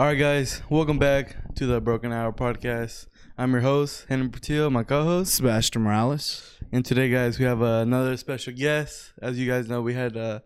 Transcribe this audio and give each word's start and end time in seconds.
All 0.00 0.06
right, 0.06 0.14
guys, 0.18 0.62
welcome 0.70 0.98
back 0.98 1.36
to 1.56 1.66
the 1.66 1.78
Broken 1.78 2.10
Hour 2.10 2.32
podcast. 2.32 3.04
I'm 3.36 3.52
your 3.52 3.60
host, 3.60 4.06
Henry 4.08 4.30
Portillo, 4.30 4.70
my 4.70 4.82
co-host, 4.82 5.34
Sebastian 5.34 5.82
Morales. 5.82 6.56
and 6.72 6.82
today, 6.82 7.10
guys, 7.10 7.38
we 7.38 7.44
have 7.44 7.60
uh, 7.60 7.80
another 7.82 8.16
special 8.16 8.54
guest. 8.54 9.12
As 9.20 9.38
you 9.38 9.46
guys 9.46 9.68
know, 9.68 9.82
we 9.82 9.92
had 9.92 10.16
uh, 10.16 10.40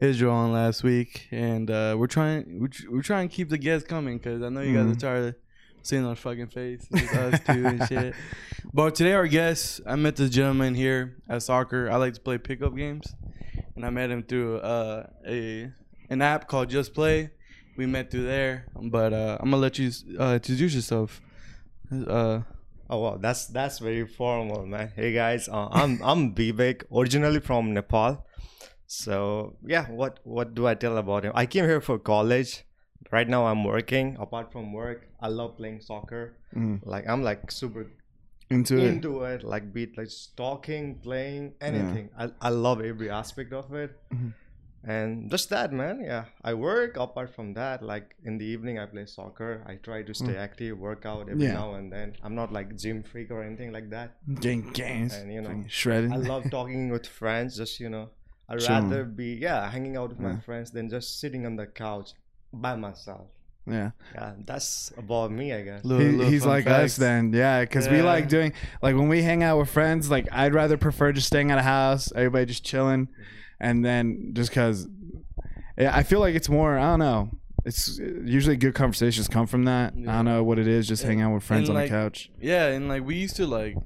Israel 0.00 0.32
on 0.32 0.50
last 0.52 0.82
week, 0.82 1.28
and 1.30 1.70
uh, 1.70 1.94
we're 1.96 2.08
trying 2.08 2.58
we're, 2.58 2.96
we're 2.96 3.02
trying 3.02 3.28
to 3.28 3.34
keep 3.36 3.48
the 3.48 3.58
guests 3.58 3.86
coming 3.86 4.18
because 4.18 4.42
I 4.42 4.48
know 4.48 4.60
you 4.60 4.74
guys 4.74 4.86
Mhm. 4.86 4.96
are 4.96 5.00
tired 5.00 5.24
of 5.28 5.34
seeing 5.84 6.04
our 6.04 6.16
fucking 6.16 6.48
face, 6.48 6.88
us 6.92 7.38
too 7.46 7.64
and 7.64 7.86
shit. 7.86 8.12
But 8.74 8.96
today, 8.96 9.12
our 9.12 9.28
guest, 9.28 9.82
I 9.86 9.94
met 9.94 10.16
this 10.16 10.30
gentleman 10.30 10.74
here 10.74 11.18
at 11.28 11.44
soccer. 11.44 11.88
I 11.88 11.94
like 11.94 12.14
to 12.14 12.20
play 12.20 12.38
pickup 12.38 12.74
games, 12.74 13.14
and 13.76 13.86
I 13.86 13.90
met 13.90 14.10
him 14.10 14.24
through 14.24 14.58
uh, 14.58 15.06
a 15.24 15.70
an 16.10 16.22
app 16.22 16.48
called 16.48 16.70
Just 16.70 16.92
Play. 16.92 17.30
We 17.76 17.84
met 17.86 18.10
through 18.10 18.24
there, 18.24 18.66
but 18.74 19.12
uh, 19.12 19.36
I'm 19.40 19.50
gonna 19.50 19.60
let 19.60 19.78
you 19.78 19.90
uh, 20.18 20.34
introduce 20.34 20.74
yourself. 20.74 21.20
Uh, 21.92 22.40
Oh 22.88 23.00
wow, 23.00 23.16
that's 23.20 23.46
that's 23.46 23.80
very 23.80 24.06
formal, 24.06 24.64
man. 24.64 24.92
Hey 24.94 25.12
guys, 25.12 25.48
uh, 25.48 25.66
I'm 25.72 26.00
I'm 26.10 26.34
Vivek, 26.36 26.84
originally 26.94 27.40
from 27.40 27.74
Nepal. 27.74 28.24
So 28.86 29.56
yeah, 29.66 29.90
what 29.90 30.20
what 30.22 30.54
do 30.54 30.68
I 30.68 30.74
tell 30.74 30.96
about 30.96 31.24
him? 31.24 31.32
I 31.34 31.46
came 31.46 31.64
here 31.64 31.80
for 31.80 31.98
college. 31.98 32.62
Right 33.10 33.28
now 33.28 33.46
I'm 33.46 33.64
working. 33.64 34.16
Apart 34.20 34.52
from 34.52 34.72
work, 34.72 35.08
I 35.20 35.28
love 35.28 35.56
playing 35.56 35.80
soccer. 35.80 36.36
Mm. 36.54 36.80
Like 36.86 37.08
I'm 37.08 37.22
like 37.24 37.50
super 37.50 37.90
Into 38.50 38.78
it. 38.78 38.84
into 38.86 39.24
it. 39.24 39.42
Like 39.42 39.72
be 39.74 39.82
it 39.90 39.98
like 39.98 40.08
talking, 40.36 41.00
playing, 41.02 41.54
anything. 41.60 42.10
I 42.16 42.30
I 42.40 42.50
love 42.50 42.80
every 42.80 43.10
aspect 43.10 43.52
of 43.52 43.74
it. 43.74 43.98
Mhm. 44.14 44.32
And 44.86 45.28
just 45.28 45.50
that, 45.50 45.72
man. 45.72 46.00
Yeah, 46.04 46.26
I 46.44 46.54
work. 46.54 46.96
Apart 46.96 47.34
from 47.34 47.54
that, 47.54 47.82
like 47.82 48.14
in 48.24 48.38
the 48.38 48.44
evening, 48.44 48.78
I 48.78 48.86
play 48.86 49.04
soccer. 49.06 49.64
I 49.66 49.74
try 49.76 50.02
to 50.02 50.14
stay 50.14 50.34
hmm. 50.34 50.38
active, 50.38 50.78
work 50.78 51.04
out 51.04 51.28
every 51.28 51.44
Yeah. 51.44 51.54
now 51.54 51.74
and 51.74 51.92
then. 51.92 52.14
I'm 52.22 52.36
not 52.36 52.52
like 52.52 52.76
gym 52.76 53.02
freak 53.02 53.32
or 53.32 53.42
anything 53.42 53.72
like 53.72 53.90
that. 53.90 54.16
Gang 54.40 54.70
games. 54.72 55.14
And, 55.14 55.32
you 55.32 55.40
know, 55.40 55.48
fucking 55.48 55.68
shredded. 55.68 56.12
I 56.12 56.16
love 56.16 56.48
talking 56.50 56.90
with 56.90 57.06
friends. 57.06 57.56
Just 57.56 57.80
you 57.80 57.88
know, 57.88 58.10
I'd 58.48 58.60
Chilling. 58.60 58.90
rather 58.90 59.04
be 59.04 59.34
yeah 59.34 59.68
hanging 59.68 59.96
out 59.96 60.10
with 60.10 60.20
my 60.20 60.36
friends 60.38 60.70
than 60.70 60.88
just 60.88 61.18
sitting 61.20 61.44
on 61.46 61.56
the 61.56 61.66
couch 61.66 62.12
by 62.52 62.76
myself. 62.76 63.26
yeah. 63.66 63.90
Yeah, 64.14 64.34
that's 64.44 64.92
about 64.96 65.32
me, 65.32 65.52
I 65.52 65.62
guess. 65.62 65.84
little- 65.84 66.06
He- 66.06 66.12
little 66.12 66.30
he's 66.30 66.46
like 66.46 66.64
facts. 66.64 66.92
us 66.92 66.96
then. 66.96 67.32
Yeah, 67.32 67.62
because 67.62 67.88
we 67.88 68.02
like 68.02 68.28
doing 68.28 68.52
like 68.82 68.94
when 68.94 69.08
we 69.08 69.22
hang 69.22 69.42
out 69.42 69.58
with 69.58 69.68
friends. 69.68 70.08
Like 70.08 70.28
I'd 70.30 70.54
rather 70.54 70.76
prefer 70.76 71.10
just 71.10 71.26
staying 71.26 71.50
at 71.50 71.58
a 71.58 71.62
house, 71.62 72.12
everybody 72.14 72.46
just 72.46 72.62
chilling, 72.64 73.06
mm-hmm. 73.08 73.22
And 73.60 73.84
then 73.84 74.30
just 74.32 74.50
because 74.50 74.86
I 75.78 76.02
feel 76.02 76.20
like 76.20 76.34
it's 76.34 76.48
more. 76.48 76.78
I 76.78 76.90
don't 76.90 76.98
know. 76.98 77.30
It's 77.64 77.98
usually 77.98 78.56
good 78.56 78.74
conversations 78.74 79.26
come 79.26 79.46
from 79.46 79.64
that. 79.64 79.92
I 79.94 80.00
don't 80.00 80.24
know 80.24 80.44
what 80.44 80.58
it 80.58 80.68
is. 80.68 80.86
Just 80.86 81.02
And- 81.02 81.12
hang 81.12 81.22
out 81.22 81.34
with 81.34 81.42
friends 81.42 81.68
and, 81.68 81.76
on 81.76 81.82
like, 81.82 81.90
the 81.90 81.96
couch. 81.96 82.30
Yeah, 82.40 82.68
and 82.68 82.88
like 82.88 83.04
we 83.04 83.16
used 83.16 83.36
to 83.36 83.46
like 83.46 83.76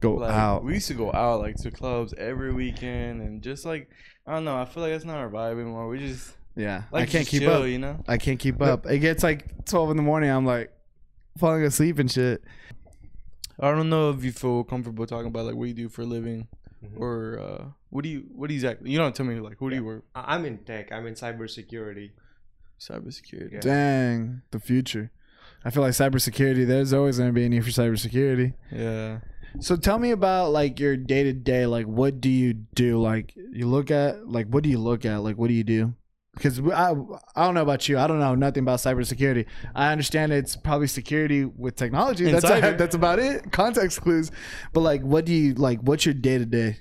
Go 0.00 0.14
like 0.16 0.32
out. 0.34 0.64
we 0.64 0.74
used 0.74 0.88
to 0.88 0.94
go 0.94 1.10
out 1.12 1.40
like 1.40 1.56
to 1.56 1.70
clubs 1.70 2.12
every 2.18 2.52
weekend 2.52 3.22
and 3.22 3.42
just 3.42 3.64
like 3.64 3.88
I 4.26 4.34
don't 4.34 4.44
know. 4.44 4.56
I 4.56 4.66
feel 4.66 4.82
like 4.82 4.92
that's 4.92 5.04
not 5.04 5.16
our 5.16 5.30
vibe 5.30 5.60
anymore. 5.60 5.88
We 5.88 5.98
just 5.98 6.34
yeah, 6.54 6.82
like 6.92 7.04
I 7.08 7.12
can't 7.12 7.26
keep 7.26 7.42
chill, 7.42 7.62
up. 7.62 7.66
You 7.66 7.78
know. 7.78 8.04
I 8.06 8.18
can't 8.18 8.38
keep 8.38 8.60
up. 8.60 8.86
It 8.86 8.98
gets 8.98 9.22
like 9.22 9.64
twelve 9.64 9.90
in 9.90 9.96
the 9.96 10.02
morning. 10.02 10.30
I'm 10.30 10.44
like 10.44 10.70
falling 11.38 11.62
asleep 11.64 11.98
and 11.98 12.10
shit. 12.10 12.42
I 13.58 13.70
don't 13.70 13.88
know 13.88 14.10
if 14.10 14.22
you 14.22 14.32
feel 14.32 14.64
comfortable 14.64 15.06
talking 15.06 15.28
about 15.28 15.46
like 15.46 15.54
what 15.54 15.68
you 15.68 15.74
do 15.74 15.88
for 15.88 16.02
a 16.02 16.06
living 16.06 16.48
Mhm. 16.94 17.00
or 17.00 17.38
uh, 17.40 17.64
what 17.90 18.02
do 18.04 18.08
you 18.08 18.24
what 18.34 18.50
exactly? 18.50 18.90
You 18.90 18.98
don't 18.98 19.14
tell 19.14 19.26
me 19.26 19.38
like 19.40 19.56
who 19.58 19.70
do 19.70 19.76
you 19.76 19.84
work? 19.84 20.04
I- 20.14 20.34
I'm 20.34 20.44
in 20.44 20.58
tech. 20.58 20.92
I'm 20.92 21.06
in 21.06 21.14
cybersecurity. 21.14 22.10
Cybersecurity. 22.80 23.54
Yeah. 23.54 23.60
Dang, 23.60 24.42
the 24.50 24.60
future. 24.60 25.10
I 25.64 25.70
feel 25.70 25.82
like 25.82 25.92
cybersecurity. 25.92 26.66
There's 26.66 26.92
always 26.92 27.18
going 27.18 27.30
to 27.30 27.32
be 27.32 27.44
a 27.44 27.48
need 27.48 27.64
for 27.64 27.70
cybersecurity. 27.70 28.54
Yeah. 28.70 29.20
So 29.60 29.74
tell 29.76 29.98
me 29.98 30.10
about 30.10 30.50
like 30.52 30.78
your 30.78 30.96
day 30.96 31.22
to 31.24 31.32
day. 31.32 31.66
Like, 31.66 31.86
what 31.86 32.20
do 32.20 32.28
you 32.28 32.52
do? 32.52 33.00
Like, 33.00 33.34
you 33.36 33.66
look 33.66 33.90
at 33.90 34.28
like 34.28 34.46
what 34.48 34.62
do 34.62 34.68
you 34.68 34.78
look 34.78 35.04
at? 35.04 35.22
Like, 35.22 35.36
what 35.38 35.48
do 35.48 35.54
you 35.54 35.64
do? 35.64 35.94
Because 36.34 36.60
I 36.60 36.90
I 37.34 37.44
don't 37.46 37.54
know 37.54 37.62
about 37.62 37.88
you. 37.88 37.98
I 37.98 38.06
don't 38.06 38.18
know 38.20 38.34
nothing 38.34 38.62
about 38.62 38.80
cybersecurity. 38.80 39.46
I 39.74 39.90
understand 39.90 40.32
it's 40.32 40.54
probably 40.54 40.86
security 40.86 41.46
with 41.46 41.76
technology. 41.76 42.30
That's 42.30 42.44
cyber. 42.44 42.76
that's 42.76 42.94
about 42.94 43.18
it. 43.18 43.50
Context 43.50 44.02
clues. 44.02 44.30
But 44.74 44.80
like, 44.80 45.00
what 45.00 45.24
do 45.24 45.32
you 45.32 45.54
like? 45.54 45.80
What's 45.80 46.04
your 46.04 46.12
day 46.14 46.36
to 46.36 46.44
day? 46.44 46.76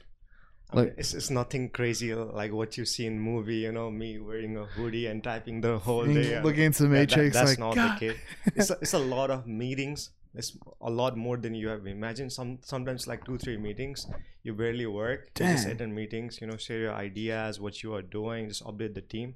Like- 0.73 0.95
it's, 0.97 1.13
it's 1.13 1.29
nothing 1.29 1.69
crazy 1.69 2.13
like 2.13 2.51
what 2.51 2.77
you 2.77 2.85
see 2.85 3.05
in 3.05 3.19
movie. 3.19 3.57
You 3.57 3.71
know, 3.71 3.89
me 3.91 4.19
wearing 4.19 4.57
a 4.57 4.65
hoodie 4.65 5.05
and 5.07 5.23
typing 5.23 5.61
the 5.61 5.77
whole 5.79 6.05
day. 6.05 6.33
and- 6.33 6.45
Looking 6.45 6.71
the 6.71 6.83
Yeah, 6.83 6.89
that- 6.89 6.89
matrix. 6.89 7.33
that's 7.35 7.49
like, 7.51 7.59
not 7.59 7.75
God. 7.75 7.95
the 7.95 7.99
case. 7.99 8.17
It's 8.55 8.69
a, 8.71 8.77
it's 8.81 8.93
a 8.93 8.99
lot 8.99 9.29
of 9.31 9.47
meetings. 9.47 10.09
It's 10.33 10.57
a 10.81 10.89
lot 10.89 11.15
more 11.15 11.37
than 11.37 11.55
you 11.55 11.69
have 11.69 11.87
imagined. 11.87 12.33
Some 12.33 12.59
sometimes 12.61 13.07
like 13.07 13.23
two 13.25 13.37
three 13.37 13.57
meetings. 13.57 14.05
You 14.43 14.53
barely 14.53 14.85
work. 14.85 15.29
You 15.39 15.45
just 15.45 15.63
Damn. 15.65 15.75
attend 15.75 15.95
meetings. 15.95 16.39
You 16.41 16.47
know, 16.47 16.57
share 16.57 16.79
your 16.79 16.93
ideas, 16.93 17.59
what 17.59 17.81
you 17.83 17.93
are 17.95 18.01
doing. 18.01 18.49
Just 18.49 18.63
update 18.65 18.95
the 18.95 19.01
team. 19.01 19.35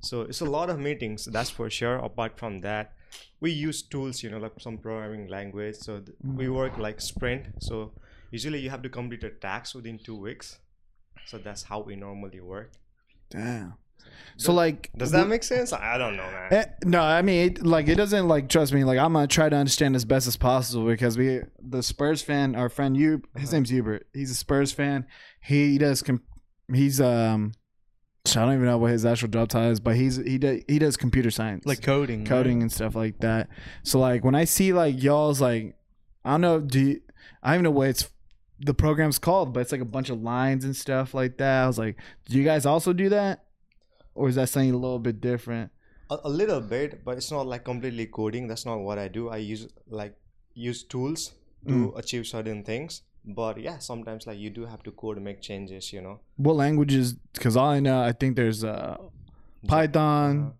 So 0.00 0.20
it's 0.22 0.40
a 0.42 0.44
lot 0.44 0.70
of 0.70 0.78
meetings. 0.78 1.24
That's 1.24 1.50
for 1.50 1.68
sure. 1.68 1.96
Apart 1.96 2.38
from 2.38 2.60
that, 2.60 2.92
we 3.40 3.50
use 3.50 3.82
tools. 3.82 4.22
You 4.22 4.30
know, 4.30 4.38
like 4.38 4.52
some 4.60 4.78
programming 4.78 5.26
language. 5.26 5.76
So 5.78 5.98
th- 5.98 6.16
Mm. 6.24 6.36
we 6.36 6.48
work 6.48 6.78
like 6.78 7.00
sprint. 7.00 7.46
So 7.60 7.92
usually 8.30 8.60
you 8.60 8.70
have 8.70 8.82
to 8.82 8.88
complete 8.88 9.24
a 9.24 9.30
task 9.30 9.74
within 9.74 9.98
two 9.98 10.14
weeks. 10.16 10.58
So 11.26 11.38
that's 11.38 11.62
how 11.64 11.80
we 11.80 11.96
normally 11.96 12.40
work. 12.40 12.72
Damn. 13.30 13.74
So 14.36 14.52
like, 14.52 14.90
Does 14.96 15.10
that 15.12 15.26
make 15.28 15.42
sense? 15.42 15.72
I 15.72 15.98
don't 15.98 16.16
know, 16.16 16.22
man. 16.30 16.52
Eh, 16.52 16.64
no, 16.84 17.00
I 17.02 17.22
mean, 17.22 17.46
it, 17.52 17.66
like, 17.66 17.88
it 17.88 17.96
doesn't 17.96 18.28
like 18.28 18.48
trust 18.48 18.72
me. 18.72 18.84
Like, 18.84 18.98
I'm 18.98 19.12
gonna 19.14 19.26
try 19.26 19.48
to 19.48 19.56
understand 19.56 19.96
as 19.96 20.04
best 20.04 20.26
as 20.28 20.36
possible 20.36 20.86
because 20.86 21.18
we, 21.18 21.40
the 21.60 21.82
Spurs 21.82 22.22
fan, 22.22 22.54
our 22.54 22.68
friend 22.68 22.96
you, 22.96 23.22
his 23.36 23.48
Uh-huh. 23.48 23.56
name's 23.56 23.70
Hubert. 23.70 24.06
He's 24.12 24.30
a 24.30 24.34
Spurs 24.34 24.72
fan. 24.72 25.06
He 25.40 25.78
does. 25.78 26.02
Com- 26.02 26.22
he's 26.72 27.00
um, 27.00 27.52
I 28.28 28.34
don't 28.34 28.54
even 28.54 28.66
know 28.66 28.78
what 28.78 28.90
his 28.92 29.04
actual 29.06 29.28
job 29.28 29.48
title 29.48 29.70
is, 29.70 29.80
but 29.80 29.96
he's 29.96 30.16
he 30.16 30.38
does 30.38 30.60
he 30.68 30.78
does 30.78 30.96
computer 30.96 31.30
science, 31.30 31.64
Like 31.66 31.82
coding. 31.82 32.20
right? 32.20 32.28
coding 32.28 32.62
and 32.62 32.70
stuff 32.70 32.94
like 32.94 33.18
that. 33.20 33.48
So 33.82 33.98
like, 33.98 34.24
when 34.24 34.34
I 34.34 34.44
see 34.44 34.72
like 34.72 35.02
y'all's 35.02 35.40
like, 35.40 35.76
I 36.24 36.32
don't 36.32 36.40
know, 36.42 36.60
do 36.60 36.80
you, 36.80 37.00
I 37.42 37.48
don't 37.50 37.54
even 37.56 37.64
know 37.64 37.70
what 37.70 37.88
it's 37.88 38.08
the 38.60 38.74
program's 38.74 39.18
called, 39.18 39.52
but 39.52 39.60
it's 39.60 39.72
like 39.72 39.80
a 39.80 39.84
bunch 39.84 40.08
of 40.10 40.22
lines 40.22 40.64
and 40.64 40.74
stuff 40.74 41.12
like 41.14 41.36
that. 41.38 41.64
I 41.64 41.66
was 41.66 41.78
like, 41.78 41.96
do 42.26 42.36
you 42.38 42.44
guys 42.44 42.64
also 42.66 42.92
do 42.92 43.08
that, 43.10 43.44
or 44.14 44.28
is 44.28 44.34
that 44.36 44.48
something 44.48 44.70
a 44.72 44.76
little 44.76 44.98
bit 44.98 45.20
different? 45.20 45.70
a, 46.08 46.18
a 46.24 46.28
little 46.28 46.60
bit 46.60 47.04
but 47.04 47.16
it's 47.16 47.32
not 47.32 47.48
like 47.48 47.64
completely 47.64 48.06
coding 48.06 48.46
that's 48.46 48.64
not 48.64 48.76
what 48.78 48.96
i 48.96 49.08
do 49.08 49.28
i 49.28 49.38
use 49.38 49.66
like 49.88 50.14
use 50.54 50.84
tools 50.84 51.32
to 51.66 51.72
Mm. 51.72 51.98
achieve 51.98 52.24
certain 52.28 52.62
things 52.62 53.02
but 53.24 53.58
yeah 53.58 53.78
sometimes 53.78 54.24
like 54.24 54.38
you 54.38 54.50
do 54.50 54.66
have 54.66 54.84
to 54.84 54.92
code 54.92 55.16
to 55.16 55.20
make 55.20 55.40
changes 55.42 55.92
you 55.92 56.00
know 56.00 56.20
What 56.36 56.54
languages? 56.54 57.14
Because 57.32 57.56
all 57.56 57.70
I 57.70 57.80
know, 57.80 58.00
I 58.00 58.12
think 58.12 58.36
there's 58.36 58.62
uh, 58.62 58.98
Python. 59.66 60.52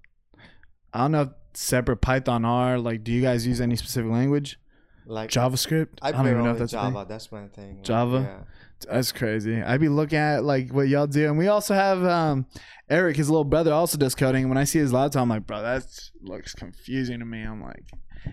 I 0.93 0.99
don't 1.03 1.13
know 1.13 1.23
if 1.23 1.29
separate 1.55 1.99
Python 2.01 2.45
are 2.45 2.79
like. 2.79 3.05
Do 3.05 3.13
you 3.13 3.23
guys 3.23 3.47
use 3.47 3.61
any 3.61 3.77
specific 3.77 4.11
language? 4.11 4.59
Like 5.07 5.31
JavaScript. 5.31 5.99
i, 6.03 6.13
don't 6.13 6.27
even 6.27 6.45
know 6.45 6.51
if 6.51 6.59
that's 6.59 6.73
a 6.73 6.83
thing. 6.83 6.93
java 6.93 7.07
that's 7.09 7.33
my 7.33 7.47
thing 7.49 7.77
like, 7.77 7.85
Java? 7.85 8.21
yeah. 8.21 8.45
That's 8.81 9.11
crazy. 9.11 9.63
I'd 9.63 9.81
be 9.81 9.89
looking 9.89 10.19
at 10.19 10.45
like 10.45 10.71
what 10.71 10.89
y'all 10.89 11.07
do, 11.07 11.27
and 11.27 11.39
we 11.39 11.49
also 11.49 11.75
have 11.75 12.05
um, 12.05 12.47
Eric, 12.91 13.17
his 13.17 13.31
little 13.31 13.45
brother, 13.45 13.73
also 13.73 13.97
does 13.97 14.15
coding. 14.15 14.43
And 14.43 14.51
when 14.51 14.59
I 14.59 14.65
see 14.65 14.79
his 14.79 14.93
laptop, 14.93 15.23
I'm 15.23 15.29
like, 15.29 15.47
bro, 15.47 15.63
that 15.63 15.85
looks 16.21 16.55
confusing 16.55 17.21
to 17.21 17.25
me. 17.25 17.43
I'm 17.43 17.63
like, 17.63 17.85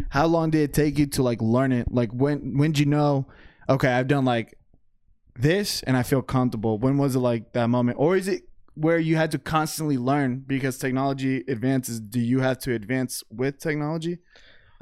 how 0.09 0.25
long 0.25 0.49
did 0.49 0.61
it 0.61 0.73
take 0.73 0.97
you 0.99 1.05
to 1.07 1.23
like 1.23 1.41
learn 1.41 1.71
it? 1.71 1.91
Like 1.91 2.11
when 2.11 2.57
when 2.57 2.71
did 2.71 2.79
you 2.79 2.85
know? 2.87 3.27
Okay, 3.69 3.87
I've 3.87 4.07
done 4.07 4.25
like 4.25 4.57
this, 5.35 5.81
and 5.83 5.95
I 5.95 6.03
feel 6.03 6.21
comfortable. 6.21 6.77
When 6.77 6.97
was 6.97 7.15
it 7.15 7.19
like 7.19 7.53
that 7.53 7.67
moment, 7.67 7.97
or 7.99 8.17
is 8.17 8.27
it 8.27 8.43
where 8.75 8.97
you 8.97 9.15
had 9.15 9.31
to 9.31 9.39
constantly 9.39 9.97
learn 9.97 10.43
because 10.45 10.77
technology 10.77 11.45
advances? 11.47 12.01
Do 12.01 12.19
you 12.19 12.41
have 12.41 12.59
to 12.59 12.73
advance 12.73 13.23
with 13.29 13.59
technology? 13.59 14.19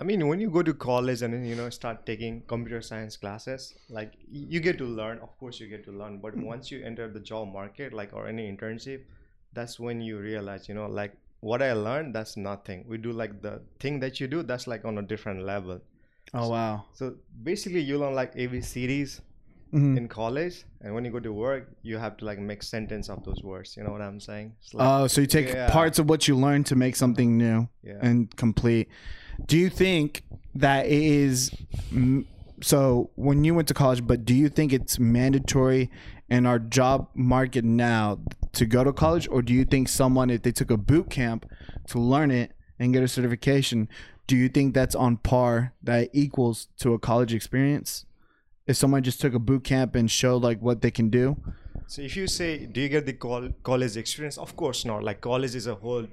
I 0.01 0.03
mean 0.09 0.27
when 0.27 0.39
you 0.43 0.49
go 0.49 0.61
to 0.69 0.73
college 0.73 1.21
and 1.21 1.33
then 1.33 1.45
you 1.45 1.55
know 1.55 1.69
start 1.69 2.05
taking 2.05 2.41
computer 2.53 2.81
science 2.81 3.17
classes 3.23 3.73
like 3.89 4.13
you 4.31 4.59
get 4.67 4.77
to 4.77 4.85
learn 4.99 5.19
of 5.19 5.37
course 5.39 5.59
you 5.59 5.67
get 5.73 5.83
to 5.89 5.91
learn 5.91 6.17
but 6.25 6.35
once 6.51 6.71
you 6.71 6.83
enter 6.91 7.07
the 7.17 7.19
job 7.31 7.51
market 7.53 7.93
like 8.01 8.13
or 8.13 8.27
any 8.27 8.45
internship 8.51 9.01
that's 9.53 9.79
when 9.79 10.01
you 10.01 10.17
realize 10.17 10.67
you 10.69 10.75
know 10.79 10.87
like 10.87 11.13
what 11.41 11.61
i 11.61 11.71
learned 11.73 12.15
that's 12.15 12.35
nothing 12.37 12.83
we 12.87 12.97
do 12.97 13.11
like 13.21 13.41
the 13.41 13.55
thing 13.79 13.99
that 13.99 14.19
you 14.19 14.27
do 14.27 14.41
that's 14.43 14.67
like 14.67 14.85
on 14.85 14.97
a 14.97 15.01
different 15.13 15.43
level 15.53 15.79
Oh 16.33 16.47
wow. 16.49 16.85
So 16.93 17.15
basically, 17.43 17.81
you 17.81 17.97
learn 18.01 18.13
like 18.15 18.33
ABCDs 18.35 19.19
Mhm. 19.73 19.97
in 19.97 20.07
college, 20.07 20.63
and 20.81 20.93
when 20.95 21.03
you 21.03 21.11
go 21.11 21.19
to 21.19 21.33
work, 21.33 21.63
you 21.89 21.97
have 21.97 22.15
to 22.19 22.25
like 22.29 22.39
make 22.39 22.63
sentence 22.63 23.09
of 23.09 23.23
those 23.25 23.41
words. 23.43 23.75
You 23.75 23.83
know 23.83 23.91
what 23.91 24.01
I'm 24.01 24.19
saying? 24.27 24.53
Like, 24.73 24.87
Oh, 24.87 25.07
so 25.07 25.19
you 25.21 25.27
take 25.27 25.49
Yeah. 25.49 25.69
parts 25.69 25.99
of 25.99 26.07
what 26.11 26.29
you 26.29 26.37
learn 26.45 26.63
to 26.71 26.75
make 26.83 26.95
something 26.95 27.37
new. 27.37 27.67
yeah. 27.83 28.07
and 28.09 28.33
complete. 28.43 28.87
Do 29.45 29.57
you 29.57 29.69
think 29.69 30.23
that 30.55 30.85
it 30.85 30.91
is 30.91 31.51
so 32.61 33.09
when 33.15 33.43
you 33.43 33.55
went 33.55 33.67
to 33.69 33.73
college, 33.73 34.05
but 34.05 34.25
do 34.25 34.33
you 34.33 34.49
think 34.49 34.71
it's 34.71 34.99
mandatory 34.99 35.89
in 36.29 36.45
our 36.45 36.59
job 36.59 37.07
market 37.13 37.63
now 37.65 38.19
to 38.53 38.65
go 38.65 38.83
to 38.83 38.93
college, 38.93 39.27
or 39.29 39.41
do 39.41 39.53
you 39.53 39.65
think 39.65 39.89
someone, 39.89 40.29
if 40.29 40.43
they 40.43 40.51
took 40.51 40.71
a 40.71 40.77
boot 40.77 41.09
camp 41.09 41.45
to 41.87 41.99
learn 41.99 42.31
it 42.31 42.51
and 42.79 42.93
get 42.93 43.03
a 43.03 43.07
certification, 43.07 43.89
do 44.27 44.35
you 44.37 44.47
think 44.47 44.73
that's 44.73 44.95
on 44.95 45.17
par 45.17 45.73
that 45.83 46.09
equals 46.13 46.67
to 46.77 46.93
a 46.93 46.99
college 46.99 47.33
experience? 47.33 48.05
If 48.67 48.77
someone 48.77 49.03
just 49.03 49.19
took 49.19 49.33
a 49.33 49.39
boot 49.39 49.63
camp 49.63 49.95
and 49.95 50.09
showed 50.09 50.43
like 50.43 50.61
what 50.61 50.81
they 50.81 50.91
can 50.91 51.09
do, 51.09 51.37
So 51.87 52.01
if 52.01 52.15
you 52.15 52.27
say, 52.27 52.65
do 52.67 52.79
you 52.79 52.87
get 52.87 53.05
the 53.05 53.13
col- 53.13 53.51
college 53.63 53.97
experience? 53.97 54.37
Of 54.37 54.55
course 54.55 54.85
not. 54.85 55.03
Like 55.03 55.19
college 55.19 55.55
is 55.55 55.67
a 55.67 55.75
whole 55.75 56.07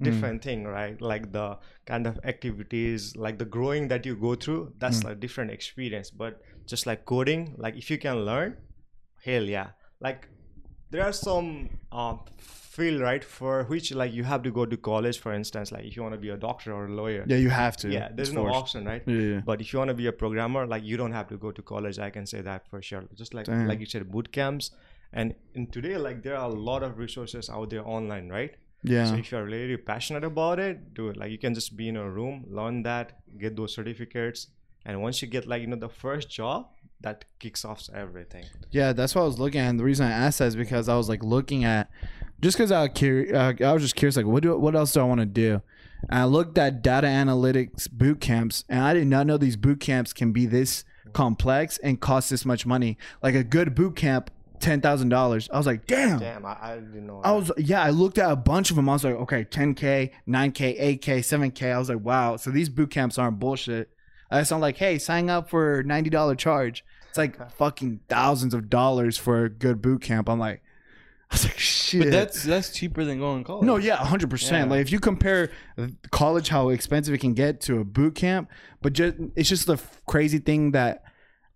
different 0.00 0.42
thing, 0.42 0.64
right? 0.64 1.00
Like 1.00 1.32
the 1.32 1.58
kind 1.86 2.06
of 2.06 2.18
activities, 2.24 3.16
like 3.16 3.38
the 3.38 3.44
growing 3.44 3.88
that 3.88 4.06
you 4.06 4.16
go 4.16 4.34
through, 4.34 4.74
that's 4.78 5.04
a 5.04 5.14
different 5.14 5.50
experience. 5.50 6.10
But 6.10 6.40
just 6.66 6.86
like 6.86 7.04
coding, 7.04 7.54
like 7.58 7.76
if 7.76 7.90
you 7.90 7.98
can 7.98 8.24
learn, 8.24 8.56
hell 9.24 9.42
yeah. 9.42 9.68
Like 10.00 10.28
there 10.90 11.02
are 11.04 11.12
some 11.12 11.70
um, 11.90 12.20
field 12.38 13.00
right 13.00 13.24
for 13.24 13.64
which 13.64 13.92
like 13.92 14.12
you 14.12 14.24
have 14.24 14.42
to 14.42 14.50
go 14.50 14.64
to 14.66 14.76
college. 14.76 15.18
For 15.18 15.32
instance, 15.32 15.72
like 15.72 15.84
if 15.84 15.96
you 15.96 16.02
want 16.02 16.14
to 16.14 16.20
be 16.20 16.30
a 16.30 16.36
doctor 16.36 16.72
or 16.72 16.86
a 16.86 16.90
lawyer, 16.90 17.24
yeah, 17.26 17.36
you 17.36 17.50
have 17.50 17.76
to. 17.78 17.88
yeah, 17.88 18.08
there's 18.14 18.32
no 18.32 18.48
option, 18.48 18.84
right? 18.84 19.02
Yeah, 19.06 19.16
yeah. 19.16 19.40
But 19.44 19.60
if 19.60 19.72
you 19.72 19.78
want 19.78 19.88
to 19.88 19.94
be 19.94 20.06
a 20.06 20.12
programmer, 20.12 20.66
like 20.66 20.84
you 20.84 20.96
don't 20.96 21.12
have 21.12 21.28
to 21.28 21.36
go 21.36 21.50
to 21.50 21.62
college. 21.62 21.98
I 21.98 22.10
can 22.10 22.26
say 22.26 22.40
that 22.40 22.68
for 22.68 22.82
sure. 22.82 23.04
Just 23.14 23.34
like 23.34 23.46
Damn. 23.46 23.68
like 23.68 23.80
you 23.80 23.86
said, 23.86 24.10
boot 24.10 24.32
camps, 24.32 24.70
and 25.12 25.34
in 25.54 25.66
today, 25.66 25.96
like 25.96 26.22
there 26.22 26.36
are 26.36 26.48
a 26.48 26.54
lot 26.54 26.82
of 26.82 26.98
resources 26.98 27.50
out 27.50 27.70
there 27.70 27.86
online, 27.86 28.28
right? 28.28 28.56
Yeah. 28.82 29.06
So 29.06 29.14
if 29.16 29.30
you're 29.30 29.44
really 29.44 29.76
passionate 29.76 30.24
about 30.24 30.58
it, 30.58 30.94
do 30.94 31.08
it. 31.08 31.16
Like 31.16 31.30
you 31.30 31.38
can 31.38 31.54
just 31.54 31.76
be 31.76 31.88
in 31.88 31.96
a 31.96 32.08
room, 32.08 32.44
learn 32.48 32.82
that, 32.82 33.20
get 33.38 33.56
those 33.56 33.74
certificates, 33.74 34.48
and 34.84 35.00
once 35.00 35.22
you 35.22 35.28
get 35.28 35.46
like 35.46 35.62
you 35.62 35.68
know 35.68 35.76
the 35.76 35.88
first 35.88 36.28
job, 36.30 36.68
that 37.02 37.24
kicks 37.38 37.64
off 37.64 37.88
everything. 37.94 38.44
Yeah, 38.70 38.92
that's 38.92 39.14
what 39.14 39.22
I 39.22 39.24
was 39.24 39.38
looking 39.38 39.60
at. 39.60 39.68
And 39.68 39.78
the 39.78 39.84
reason 39.84 40.06
I 40.06 40.10
asked 40.10 40.38
that 40.38 40.46
is 40.46 40.56
because 40.56 40.88
I 40.88 40.96
was 40.96 41.08
like 41.08 41.22
looking 41.22 41.64
at, 41.64 41.90
just 42.40 42.56
because 42.56 42.72
I, 42.72 42.82
was 42.82 42.90
curi- 42.90 43.32
uh, 43.34 43.64
I 43.64 43.72
was 43.72 43.82
just 43.82 43.94
curious, 43.94 44.16
like, 44.16 44.26
what 44.26 44.42
do 44.42 44.56
what 44.58 44.74
else 44.74 44.92
do 44.92 45.00
I 45.00 45.04
want 45.04 45.20
to 45.20 45.26
do? 45.26 45.62
And 46.08 46.18
I 46.18 46.24
looked 46.24 46.58
at 46.58 46.82
data 46.82 47.06
analytics 47.06 47.90
boot 47.90 48.20
camps, 48.20 48.64
and 48.68 48.80
I 48.80 48.94
did 48.94 49.06
not 49.06 49.26
know 49.26 49.36
these 49.36 49.56
boot 49.56 49.80
camps 49.80 50.12
can 50.12 50.32
be 50.32 50.46
this 50.46 50.84
complex 51.12 51.78
and 51.78 52.00
cost 52.00 52.30
this 52.30 52.44
much 52.44 52.66
money. 52.66 52.98
Like 53.22 53.34
a 53.34 53.44
good 53.44 53.74
boot 53.74 53.96
camp, 53.96 54.30
ten 54.62 54.80
thousand 54.80 55.10
dollars. 55.10 55.50
I 55.52 55.58
was 55.58 55.66
like, 55.66 55.86
damn. 55.86 56.18
Damn, 56.18 56.46
I, 56.46 56.56
I 56.60 56.74
didn't 56.76 57.06
know. 57.06 57.20
I 57.22 57.32
was 57.32 57.50
yeah, 57.58 57.82
I 57.82 57.90
looked 57.90 58.16
at 58.16 58.30
a 58.30 58.36
bunch 58.36 58.70
of 58.70 58.76
them. 58.76 58.88
I 58.88 58.94
was 58.94 59.04
like, 59.04 59.14
okay, 59.16 59.44
10k, 59.44 60.10
9k, 60.26 60.80
8k, 60.80 61.00
7k. 61.00 61.74
I 61.74 61.78
was 61.78 61.88
like, 61.90 62.00
wow. 62.00 62.36
So 62.36 62.50
these 62.50 62.68
boot 62.68 62.90
camps 62.90 63.18
aren't 63.18 63.38
bullshit. 63.38 63.90
I 64.30 64.40
just 64.40 64.52
I'm 64.52 64.60
like, 64.60 64.78
hey, 64.78 64.98
sign 64.98 65.28
up 65.28 65.50
for 65.50 65.82
ninety 65.82 66.08
dollar 66.08 66.34
charge. 66.34 66.84
It's 67.10 67.18
like 67.18 67.52
fucking 67.56 68.00
thousands 68.08 68.54
of 68.54 68.70
dollars 68.70 69.18
for 69.18 69.44
a 69.44 69.50
good 69.50 69.82
boot 69.82 70.00
camp. 70.00 70.30
I'm 70.30 70.38
like, 70.38 70.62
I 71.30 71.34
was 71.34 71.44
like, 71.44 71.58
shit. 71.58 72.04
But 72.04 72.10
that's 72.10 72.42
that's 72.42 72.70
cheaper 72.70 73.04
than 73.04 73.18
going 73.18 73.42
to 73.42 73.46
college. 73.46 73.66
no, 73.66 73.76
yeah, 73.76 73.96
hundred 73.96 74.30
percent. 74.30 74.70
Like 74.70 74.80
if 74.80 74.90
you 74.90 75.00
compare 75.00 75.50
college, 76.10 76.48
how 76.48 76.70
expensive 76.70 77.12
it 77.12 77.18
can 77.18 77.34
get 77.34 77.60
to 77.62 77.80
a 77.80 77.84
boot 77.84 78.14
camp, 78.14 78.48
but 78.80 78.94
just 78.94 79.16
it's 79.36 79.48
just 79.50 79.66
the 79.66 79.74
f- 79.74 80.00
crazy 80.06 80.38
thing 80.38 80.70
that, 80.70 81.02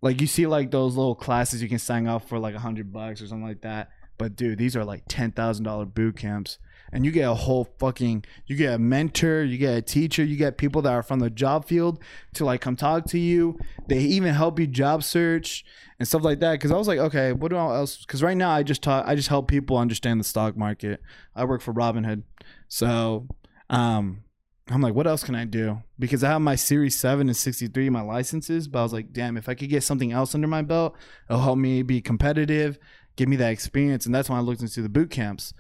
like, 0.03 0.21
you 0.21 0.27
see 0.27 0.47
like 0.47 0.71
those 0.71 0.97
little 0.97 1.15
classes 1.15 1.63
you 1.63 1.69
can 1.69 1.79
sign 1.79 2.07
up 2.07 2.29
for 2.29 2.39
like 2.39 2.55
a 2.55 2.61
hundred 2.61 2.93
bucks 2.93 3.21
or 3.23 3.27
something 3.27 3.47
like 3.47 3.63
that. 3.63 3.91
But 4.19 4.37
dude, 4.37 4.59
these 4.59 4.77
are 4.77 4.85
like 4.85 5.05
ten 5.09 5.33
thousand 5.33 5.65
dollar 5.65 5.85
boot 5.85 6.17
camps, 6.17 6.59
and 6.93 7.05
you 7.05 7.11
get 7.11 7.29
a 7.29 7.35
whole 7.35 7.69
fucking, 7.79 8.25
you 8.47 8.57
get 8.57 8.75
a 8.75 8.79
mentor, 8.79 9.45
you 9.45 9.59
get 9.59 9.77
a 9.77 9.83
teacher, 9.83 10.25
you 10.25 10.37
get 10.37 10.57
people 10.57 10.81
that 10.83 10.93
are 10.93 11.03
from 11.03 11.19
the 11.19 11.29
job 11.29 11.67
field 11.67 12.03
to 12.35 12.45
like 12.45 12.61
come 12.61 12.77
talk 12.77 13.05
to 13.07 13.19
you. 13.19 13.59
They 13.89 13.99
even 13.99 14.35
help 14.35 14.59
you 14.59 14.67
job 14.67 15.03
search 15.03 15.65
and 15.99 16.09
stuff 16.09 16.23
like 16.23 16.41
that. 16.41 16.53
Because 16.53 16.71
I 16.71 16.77
was 16.77 16.89
like, 16.89 16.99
okay, 16.99 17.33
what 17.33 17.51
do 17.51 17.57
I 17.57 17.77
else? 17.77 17.99
Because 17.99 18.23
right 18.23 18.37
now 18.37 18.51
I 18.51 18.63
just 18.63 18.83
talk, 18.83 19.05
I 19.07 19.15
just 19.15 19.29
help 19.29 19.49
people 19.49 19.77
understand 19.77 20.19
the 20.19 20.25
stock 20.25 20.57
market. 20.57 21.03
I 21.35 21.45
work 21.45 21.61
for 21.61 21.75
Robinhood, 21.75 22.23
so 22.69 23.27
um, 23.69 24.23
I'm 24.69 24.81
like, 24.81 24.95
what 24.95 25.07
else 25.07 25.23
can 25.23 25.37
I 25.37 25.45
do? 25.45 25.83
Because 25.99 26.25
I 26.25 26.31
have 26.31 26.41
my 26.41 26.57
Series 26.57 26.97
Seven 26.97 27.29
and 27.29 27.37
63, 27.37 27.89
my 27.89 28.01
licenses, 28.01 28.67
but 28.67 28.81
I 28.81 28.83
was 28.83 28.93
like, 28.93 29.13
damn, 29.13 29.37
if 29.37 29.49
I 29.49 29.55
could 29.55 29.69
get 29.69 29.85
something 29.85 30.11
else 30.11 30.35
under 30.35 30.49
my 30.49 30.63
belt, 30.63 30.97
it'll 31.31 31.43
help 31.43 31.59
me 31.59 31.83
be 31.83 32.01
competitive, 32.01 32.79
give 33.15 33.29
me 33.29 33.37
that 33.37 33.53
experience, 33.53 34.07
and 34.07 34.15
that's 34.15 34.29
when 34.29 34.39
I 34.39 34.43
looked 34.43 34.63
into 34.63 34.83
the 34.83 34.89
boot 34.89 35.11
camps. 35.11 35.55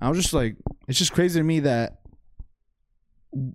I 0.00 0.08
was 0.08 0.18
just 0.18 0.32
like, 0.32 0.56
it's 0.86 0.98
just 0.98 1.12
crazy 1.12 1.40
to 1.40 1.44
me 1.44 1.60
that 1.60 2.02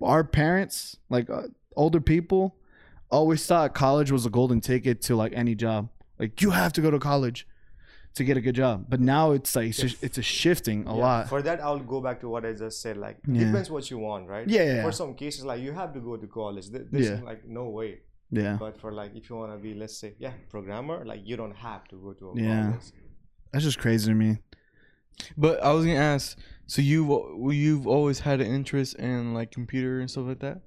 our 0.02 0.24
parents, 0.24 0.98
like 1.10 1.30
uh, 1.30 1.44
older 1.76 2.02
people, 2.02 2.58
always 3.10 3.46
thought 3.46 3.74
college 3.74 4.12
was 4.12 4.26
a 4.26 4.30
golden 4.30 4.60
ticket 4.60 5.02
to 5.04 5.16
like 5.16 5.32
any 5.34 5.56
job. 5.56 5.90
Like 6.20 6.42
you 6.42 6.52
have 6.52 6.74
to 6.74 6.82
go 6.82 6.92
to 6.92 7.00
college 7.00 7.48
to 8.18 8.24
get 8.24 8.38
a 8.38 8.42
good 8.42 8.56
job. 8.56 8.86
But 8.90 9.00
now 9.00 9.32
it's 9.32 9.56
like 9.56 9.70
it's, 9.70 9.80
just, 9.80 10.04
it's 10.04 10.18
a 10.18 10.22
shifting 10.22 10.86
a 10.88 10.94
Yeah, 10.96 11.02
lot. 11.06 11.30
For 11.30 11.42
that, 11.42 11.62
I'll 11.62 11.80
go 11.80 12.02
back 12.02 12.20
to 12.22 12.30
what 12.30 12.46
I 12.46 12.54
just 12.54 12.82
said. 12.82 12.98
Like, 12.98 13.18
Yeah. 13.28 13.46
depends 13.46 13.70
what 13.72 13.90
you 13.92 13.98
want, 14.00 14.28
right? 14.28 14.48
Yeah, 14.48 14.64
yeah, 14.64 14.82
For 14.84 14.92
some 14.92 15.14
cases, 15.16 15.46
like 15.46 15.62
you 15.62 15.72
have 15.72 15.94
to 15.94 16.00
go 16.00 16.18
to 16.18 16.28
college. 16.28 16.70
Th- 16.70 16.88
There's 16.92 17.10
Yeah. 17.10 17.22
like 17.24 17.48
no 17.48 17.70
way. 17.70 18.00
yeah, 18.32 18.58
But 18.60 18.80
for 18.82 18.92
like, 18.92 19.16
if 19.16 19.30
you 19.30 19.36
want 19.38 19.52
to 19.54 19.58
be, 19.58 19.74
let's 19.74 19.98
say, 19.98 20.16
yeah, 20.20 20.34
programmer, 20.50 21.06
like 21.06 21.22
you 21.24 21.36
don't 21.38 21.56
have 21.56 21.88
to 21.90 21.96
go 21.96 22.12
to 22.14 22.26
a 22.32 22.36
Yeah. 22.42 22.62
college. 22.72 22.82
that's 23.52 23.64
just 23.64 23.80
crazy 23.80 24.06
to 24.12 24.16
me. 24.16 24.40
But 25.38 25.64
I 25.64 25.72
was 25.74 25.86
gonna 25.86 25.98
ask. 26.16 26.38
So 26.68 26.82
you've 26.82 27.10
you've 27.54 27.88
always 27.88 28.20
had 28.20 28.42
an 28.42 28.48
interest 28.48 28.96
in 28.96 29.34
like 29.34 29.50
computer 29.52 30.00
and 30.02 30.12
stuff 30.12 30.26
like 30.28 30.40
that. 30.40 30.62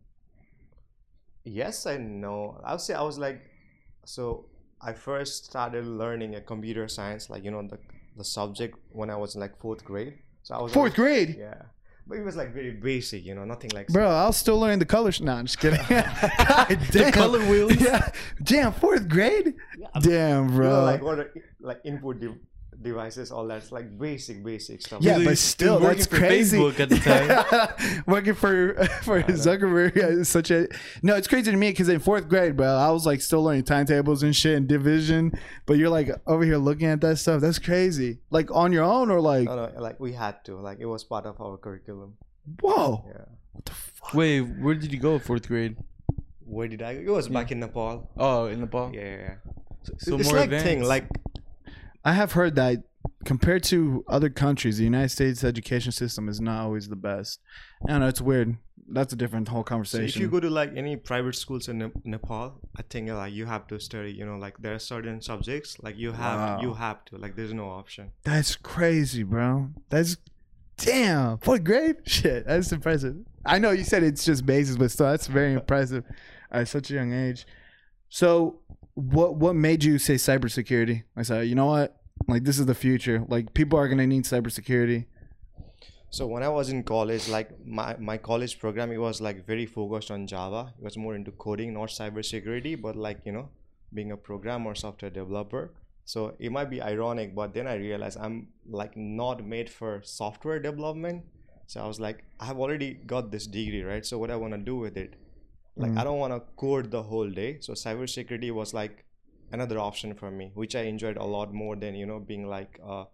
Yes 1.44 1.86
and 1.86 2.20
no. 2.20 2.60
I 2.64 2.72
would 2.72 2.80
say 2.80 2.94
I 2.94 3.02
was 3.02 3.18
like, 3.18 3.40
so 4.04 4.46
I 4.82 4.92
first 4.92 5.44
started 5.46 5.86
learning 5.86 6.34
a 6.34 6.40
computer 6.40 6.88
science, 6.88 7.28
like 7.30 7.44
you 7.44 7.50
know 7.50 7.62
the 7.66 7.78
the 8.16 8.24
subject 8.24 8.76
when 8.92 9.10
I 9.10 9.16
was 9.16 9.34
in 9.34 9.40
like 9.40 9.58
fourth 9.58 9.84
grade. 9.84 10.14
So 10.42 10.54
I 10.54 10.62
was 10.62 10.72
Fourth 10.72 10.92
like, 10.92 10.96
grade, 10.96 11.36
Yeah, 11.38 11.62
but 12.06 12.16
it 12.18 12.24
was 12.24 12.34
like 12.34 12.52
very 12.54 12.70
basic, 12.72 13.24
you 13.24 13.34
know, 13.34 13.44
nothing 13.44 13.70
like 13.74 13.88
bro. 13.88 14.08
I 14.08 14.26
was 14.26 14.36
still 14.38 14.58
learning 14.58 14.78
the 14.78 14.86
colors. 14.86 15.20
No, 15.20 15.32
I'm 15.34 15.44
just 15.46 15.58
kidding. 15.58 15.78
God 15.88 16.78
damn. 16.90 17.12
color 17.12 17.40
wheels? 17.40 17.76
Yeah, 17.76 18.08
damn. 18.42 18.72
Fourth 18.72 19.06
grade. 19.08 19.54
Yeah, 19.78 19.88
Damn, 20.00 20.48
you 20.48 20.54
bro. 20.56 20.70
know, 20.70 20.84
like 20.84 21.02
what 21.02 21.30
like 21.60 21.80
input 21.84 22.20
de- 22.20 22.38
devices, 22.82 23.30
all 23.30 23.46
that's 23.46 23.70
like 23.72 23.98
basic, 23.98 24.42
basic 24.44 24.80
stuff. 24.82 25.02
Yeah, 25.02 25.18
He 25.18 25.24
but 25.24 25.30
was- 25.30 25.40
he 25.42 25.46
still, 25.48 25.78
that's 25.78 26.06
crazy. 26.06 26.58
Facebook 26.58 26.80
at 26.80 26.88
the 26.88 26.96
time. 26.98 28.02
working 28.06 28.34
for 28.34 28.74
for 29.02 29.22
Zuckerberg 29.24 29.96
is 29.96 30.28
such 30.28 30.50
a 30.50 30.68
no. 31.02 31.14
It's 31.16 31.28
crazy 31.28 31.50
to 31.50 31.56
me 31.56 31.70
because 31.70 31.88
in 31.88 31.98
fourth 32.00 32.28
grade, 32.28 32.56
bro, 32.56 32.66
I 32.76 32.90
was 32.90 33.04
like 33.06 33.20
still 33.20 33.42
learning 33.42 33.64
timetables 33.64 34.22
and 34.22 34.34
shit 34.34 34.56
and 34.56 34.66
division. 34.68 35.32
But 35.66 35.76
you're 35.78 35.90
like 35.90 36.10
over 36.26 36.44
here 36.44 36.56
looking 36.58 36.86
at 36.88 37.00
that 37.02 37.16
stuff. 37.18 37.40
That's 37.40 37.58
crazy. 37.58 38.18
Like 38.30 38.50
on 38.50 38.72
your 38.72 38.84
own 38.84 39.10
or 39.10 39.20
like, 39.20 39.44
No, 39.44 39.56
no, 39.66 39.80
like 39.80 40.00
we 40.00 40.12
had 40.12 40.44
to, 40.46 40.56
like 40.56 40.78
it 40.80 40.86
was 40.86 41.04
part 41.04 41.26
of 41.26 41.40
our 41.40 41.56
curriculum. 41.58 42.16
whoa, 42.60 43.04
Yeah. 43.06 43.24
what 43.52 43.64
the 43.66 43.72
fuck? 43.72 44.14
Wait, 44.14 44.40
where 44.40 44.74
did 44.74 44.92
you 44.92 44.98
go 44.98 45.18
fourth 45.18 45.46
grade? 45.48 45.76
Where 46.44 46.66
did 46.66 46.82
I? 46.82 46.94
go? 46.94 47.00
It 47.12 47.14
was 47.14 47.28
back 47.28 47.52
in 47.52 47.60
Nepal. 47.60 48.10
Oh, 48.16 48.46
in 48.46 48.60
Nepal. 48.60 48.90
Yeah, 48.92 49.00
yeah. 49.02 49.16
yeah. 49.16 49.34
So 49.98 50.16
it's 50.16 50.26
more 50.28 50.36
like 50.36 50.44
advanced. 50.46 50.64
thing, 50.66 50.82
like 50.82 51.06
I 52.04 52.12
have 52.14 52.32
heard 52.32 52.54
that 52.56 52.84
compared 53.24 53.62
to 53.64 54.04
other 54.08 54.30
countries, 54.30 54.78
the 54.78 54.84
United 54.84 55.10
States 55.10 55.44
education 55.44 55.92
system 55.92 56.28
is 56.28 56.40
not 56.40 56.60
always 56.62 56.88
the 56.88 56.96
best. 56.96 57.40
I 57.86 57.92
don't 57.92 58.00
know. 58.00 58.08
It's 58.08 58.20
weird. 58.20 58.56
That's 58.92 59.12
a 59.12 59.16
different 59.16 59.46
whole 59.48 59.60
So 59.62 59.64
conversation. 59.68 60.06
if 60.06 60.16
you 60.16 60.28
go 60.28 60.40
to 60.40 60.50
like 60.50 60.72
any 60.76 60.96
private 60.96 61.36
schools 61.36 61.68
in 61.68 61.78
Ne- 61.78 61.92
Nepal, 62.04 62.60
I 62.76 62.82
think 62.82 63.08
like 63.10 63.32
you 63.32 63.46
have 63.46 63.66
to 63.68 63.78
study. 63.78 64.12
You 64.12 64.26
know, 64.26 64.36
like 64.36 64.58
there 64.58 64.74
are 64.74 64.78
certain 64.80 65.20
subjects 65.22 65.76
like 65.80 65.96
you 65.96 66.12
have 66.12 66.38
Wow. 66.40 66.60
you 66.62 66.74
have 66.74 67.04
to 67.06 67.16
like 67.16 67.36
there's 67.36 67.52
no 67.54 67.68
option. 67.68 68.10
That's 68.24 68.56
crazy, 68.56 69.22
bro. 69.22 69.70
That's 69.90 70.16
damn 70.76 71.38
fourth 71.38 71.62
grade. 71.64 71.96
Shit, 72.06 72.46
that's 72.46 72.72
impressive. 72.72 73.16
I 73.44 73.58
know 73.58 73.70
you 73.70 73.84
said 73.84 74.02
it's 74.02 74.24
just 74.24 74.44
basis, 74.44 74.76
but 74.76 74.90
still, 74.90 75.06
that's 75.06 75.26
very 75.28 75.52
impressive 75.52 76.04
at 76.50 76.66
such 76.68 76.90
a 76.90 76.94
young 76.94 77.12
age. 77.12 77.46
So, 78.08 78.58
what 79.00 79.36
what 79.36 79.54
made 79.54 79.82
you 79.84 79.98
say 79.98 80.14
cybersecurity? 80.14 81.04
I 81.16 81.22
said, 81.22 81.48
you 81.48 81.54
know 81.54 81.66
what, 81.66 81.96
like 82.28 82.44
this 82.44 82.58
is 82.58 82.66
the 82.66 82.74
future. 82.74 83.24
Like 83.28 83.54
people 83.54 83.78
are 83.78 83.88
gonna 83.88 84.06
need 84.06 84.24
cybersecurity. 84.24 85.06
So 86.10 86.26
when 86.26 86.42
I 86.42 86.48
was 86.48 86.70
in 86.70 86.82
college, 86.82 87.28
like 87.28 87.64
my, 87.64 87.96
my 87.98 88.16
college 88.16 88.58
program, 88.58 88.90
it 88.90 88.98
was 88.98 89.20
like 89.20 89.46
very 89.46 89.64
focused 89.64 90.10
on 90.10 90.26
Java. 90.26 90.74
It 90.76 90.82
was 90.82 90.96
more 90.96 91.14
into 91.14 91.30
coding, 91.30 91.72
not 91.74 91.90
cybersecurity, 91.90 92.80
but 92.80 92.96
like 92.96 93.20
you 93.24 93.32
know, 93.32 93.48
being 93.94 94.12
a 94.12 94.16
programmer, 94.16 94.74
software 94.74 95.10
developer. 95.10 95.72
So 96.04 96.34
it 96.40 96.50
might 96.50 96.68
be 96.68 96.82
ironic, 96.82 97.34
but 97.34 97.54
then 97.54 97.68
I 97.68 97.74
realized 97.74 98.18
I'm 98.20 98.48
like 98.68 98.96
not 98.96 99.44
made 99.44 99.70
for 99.70 100.02
software 100.04 100.58
development. 100.58 101.24
So 101.68 101.80
I 101.80 101.86
was 101.86 102.00
like, 102.00 102.24
I 102.40 102.46
have 102.46 102.58
already 102.58 102.94
got 102.94 103.30
this 103.30 103.46
degree, 103.46 103.82
right? 103.84 104.04
So 104.04 104.18
what 104.18 104.30
I 104.30 104.36
want 104.36 104.52
to 104.54 104.58
do 104.58 104.76
with 104.76 104.96
it? 104.96 105.14
Like 105.76 105.96
I 105.96 106.04
don't 106.04 106.18
want 106.18 106.32
to 106.34 106.40
code 106.56 106.90
the 106.90 107.02
whole 107.02 107.30
day. 107.30 107.58
So 107.60 107.72
cybersecurity 107.74 108.50
was 108.52 108.74
like 108.74 109.04
another 109.52 109.78
option 109.78 110.14
for 110.14 110.30
me, 110.30 110.50
which 110.54 110.74
I 110.76 110.82
enjoyed 110.82 111.16
a 111.16 111.24
lot 111.24 111.52
more 111.54 111.76
than 111.76 111.94
you 111.94 112.06
know 112.06 112.18
being 112.18 112.46
like 112.48 112.78
a 112.84 113.04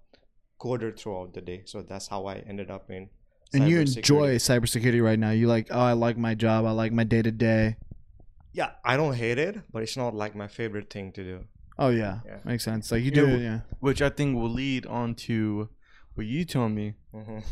coder 0.61 0.97
throughout 0.99 1.35
the 1.35 1.41
day. 1.41 1.63
So 1.67 1.83
that's 1.83 2.09
how 2.09 2.27
I 2.27 2.37
ended 2.49 2.71
up 2.71 2.91
in. 2.91 3.09
And 3.55 3.69
you 3.69 3.79
cybersecurity. 3.81 3.97
enjoy 3.99 4.35
cybersecurity 4.37 5.03
right 5.03 5.19
now. 5.19 5.31
You 5.31 5.47
like, 5.47 5.69
oh, 5.71 5.79
I 5.81 5.93
like 5.93 6.17
my 6.19 6.35
job. 6.35 6.65
I 6.67 6.71
like 6.73 6.93
my 6.93 7.05
day 7.05 7.23
to 7.23 7.31
day. 7.31 7.77
Yeah, 8.53 8.71
I 8.85 8.97
don't 8.97 9.15
hate 9.15 9.39
it, 9.39 9.61
but 9.71 9.83
it's 9.83 9.97
not 9.97 10.15
like 10.15 10.35
my 10.35 10.49
favorite 10.49 10.91
thing 10.91 11.13
to 11.13 11.23
do. 11.23 11.45
Oh 11.79 11.91
yeah. 11.91 12.21
Yeah. 12.25 12.39
makes 12.45 12.65
sense. 12.65 12.91
Like 12.91 13.03
you 13.05 13.11
Yeah, 13.11 13.21
do, 13.21 13.27
w- 13.27 13.45
yeah. 13.45 13.61
Which 13.81 14.01
I 14.01 14.09
think 14.09 14.35
will 14.35 14.51
lead 14.51 14.87
on 14.87 15.15
to 15.29 15.69
what 16.15 16.27
you 16.27 16.45
told 16.45 16.73
me. 16.73 16.95
Mhm. 17.15 17.45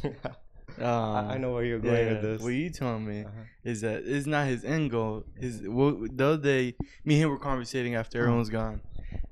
I, 0.80 1.34
I 1.34 1.38
know 1.38 1.52
where 1.52 1.64
you're 1.64 1.78
going 1.78 2.08
with 2.08 2.22
this. 2.22 2.42
What 2.42 2.48
you 2.50 2.70
telling 2.70 3.06
me 3.06 3.20
Uh-huh. 3.22 3.42
is 3.64 3.80
that 3.82 4.02
it's 4.06 4.26
not 4.26 4.46
his 4.46 4.64
end 4.64 4.90
goal. 4.90 5.24
His 5.38 5.62
well, 5.66 5.92
the 6.10 6.24
other 6.26 6.42
day, 6.42 6.76
me 7.04 7.14
and 7.14 7.24
him 7.24 7.30
were 7.30 7.38
conversating 7.38 7.94
after 7.94 8.18
Uh-huh. 8.18 8.26
everyone's 8.26 8.50
gone, 8.50 8.80